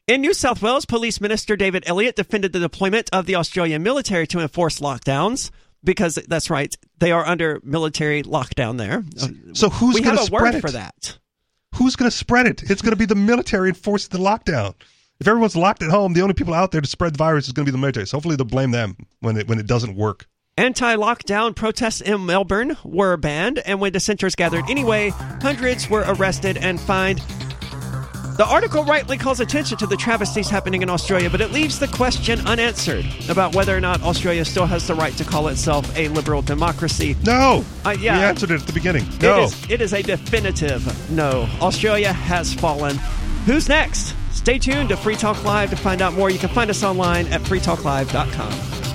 In 0.06 0.20
New 0.20 0.34
South 0.34 0.60
Wales, 0.62 0.84
Police 0.84 1.20
Minister 1.20 1.56
David 1.56 1.84
Elliott 1.86 2.16
defended 2.16 2.52
the 2.52 2.58
deployment 2.60 3.08
of 3.12 3.26
the 3.26 3.36
Australian 3.36 3.82
military 3.82 4.26
to 4.26 4.40
enforce 4.40 4.80
lockdowns 4.80 5.50
because 5.84 6.16
that's 6.28 6.50
right, 6.50 6.74
they 6.98 7.12
are 7.12 7.26
under 7.26 7.60
military 7.62 8.22
lockdown 8.22 8.78
there. 8.78 9.04
So 9.54 9.66
uh, 9.66 9.70
who's 9.70 9.94
we 9.94 10.02
going 10.02 10.16
have 10.16 10.26
to 10.26 10.32
a 10.32 10.34
word 10.34 10.40
spread 10.40 10.54
it 10.56 10.60
for 10.60 10.70
that? 10.72 11.18
Who's 11.76 11.96
going 11.96 12.10
to 12.10 12.16
spread 12.16 12.46
it? 12.46 12.68
It's 12.70 12.82
going 12.82 12.92
to 12.92 12.96
be 12.96 13.06
the 13.06 13.14
military 13.14 13.68
enforcing 13.68 14.10
the 14.10 14.24
lockdown. 14.24 14.74
If 15.20 15.26
everyone's 15.26 15.56
locked 15.56 15.82
at 15.82 15.90
home, 15.90 16.12
the 16.12 16.22
only 16.22 16.34
people 16.34 16.54
out 16.54 16.70
there 16.70 16.80
to 16.80 16.86
spread 16.86 17.14
the 17.14 17.18
virus 17.18 17.46
is 17.46 17.52
going 17.52 17.66
to 17.66 17.72
be 17.72 17.76
the 17.76 17.78
military. 17.78 18.06
So 18.06 18.16
hopefully 18.16 18.36
they'll 18.36 18.46
blame 18.46 18.70
them 18.70 18.96
when 19.20 19.36
it 19.36 19.48
when 19.48 19.58
it 19.58 19.66
doesn't 19.66 19.96
work. 19.96 20.26
Anti 20.56 20.96
lockdown 20.96 21.54
protests 21.54 22.00
in 22.00 22.26
Melbourne 22.26 22.76
were 22.84 23.16
banned, 23.16 23.60
and 23.60 23.80
when 23.80 23.92
dissenters 23.92 24.34
gathered 24.34 24.68
anyway, 24.68 25.10
hundreds 25.10 25.88
were 25.88 26.04
arrested 26.06 26.56
and 26.56 26.80
fined. 26.80 27.22
The 28.38 28.46
article 28.46 28.84
rightly 28.84 29.18
calls 29.18 29.40
attention 29.40 29.78
to 29.78 29.86
the 29.88 29.96
travesties 29.96 30.48
happening 30.48 30.82
in 30.82 30.88
Australia, 30.88 31.28
but 31.28 31.40
it 31.40 31.50
leaves 31.50 31.80
the 31.80 31.88
question 31.88 32.38
unanswered 32.46 33.04
about 33.28 33.52
whether 33.52 33.76
or 33.76 33.80
not 33.80 34.00
Australia 34.04 34.44
still 34.44 34.64
has 34.64 34.86
the 34.86 34.94
right 34.94 35.12
to 35.14 35.24
call 35.24 35.48
itself 35.48 35.92
a 35.98 36.06
liberal 36.06 36.40
democracy. 36.40 37.16
No, 37.24 37.64
uh, 37.84 37.96
yeah, 37.98 38.16
we 38.16 38.24
answered 38.24 38.52
it 38.52 38.60
at 38.60 38.66
the 38.68 38.72
beginning. 38.72 39.06
No, 39.20 39.42
is, 39.42 39.68
it 39.68 39.80
is 39.80 39.92
a 39.92 40.02
definitive 40.02 41.10
no. 41.10 41.48
Australia 41.60 42.12
has 42.12 42.54
fallen. 42.54 42.96
Who's 43.44 43.68
next? 43.68 44.14
Stay 44.30 44.60
tuned 44.60 44.90
to 44.90 44.96
Free 44.96 45.16
Talk 45.16 45.42
Live 45.42 45.70
to 45.70 45.76
find 45.76 46.00
out 46.00 46.14
more. 46.14 46.30
You 46.30 46.38
can 46.38 46.50
find 46.50 46.70
us 46.70 46.84
online 46.84 47.26
at 47.32 47.40
freetalklive.com. 47.40 48.87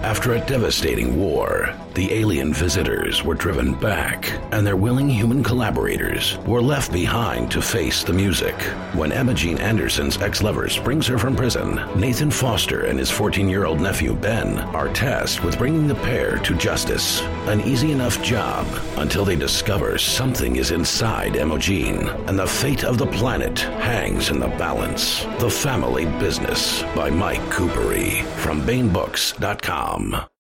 After 0.00 0.32
a 0.32 0.46
devastating 0.46 1.20
war, 1.20 1.74
the 1.94 2.10
alien 2.14 2.54
visitors 2.54 3.22
were 3.22 3.34
driven 3.34 3.74
back, 3.74 4.32
and 4.50 4.66
their 4.66 4.76
willing 4.76 5.08
human 5.08 5.44
collaborators 5.44 6.38
were 6.46 6.62
left 6.62 6.90
behind 6.92 7.50
to 7.50 7.60
face 7.60 8.02
the 8.02 8.12
music. 8.12 8.54
When 8.94 9.12
Emma 9.12 9.34
Jean 9.34 9.58
Anderson's 9.58 10.16
ex 10.16 10.42
lover 10.42 10.70
springs 10.70 11.06
her 11.08 11.18
from 11.18 11.36
prison, 11.36 11.78
Nathan 11.94 12.30
Foster 12.30 12.86
and 12.86 12.98
his 12.98 13.10
14 13.10 13.50
year 13.50 13.66
old 13.66 13.82
nephew 13.82 14.14
Ben 14.14 14.58
are 14.74 14.92
tasked 14.94 15.44
with 15.44 15.58
bringing 15.58 15.86
the 15.86 15.94
pair 15.96 16.38
to 16.38 16.54
justice. 16.56 17.20
An 17.46 17.60
easy 17.60 17.92
enough 17.92 18.22
job 18.22 18.66
until 18.96 19.26
they 19.26 19.36
discover 19.36 19.98
something 19.98 20.56
is 20.56 20.70
inside 20.70 21.36
Emma 21.36 21.58
Jean, 21.58 22.08
and 22.28 22.38
the 22.38 22.46
fate 22.46 22.84
of 22.84 22.96
the 22.96 23.06
planet 23.06 23.58
hangs 23.58 24.30
in 24.30 24.40
the 24.40 24.48
balance. 24.48 25.24
The 25.38 25.50
Family 25.50 26.06
Business 26.18 26.82
by 26.96 27.10
Mike 27.10 27.42
Kupari 27.50 28.24
from 28.38 28.62
BaenBooks.com 28.62 29.81
com. 29.82 30.22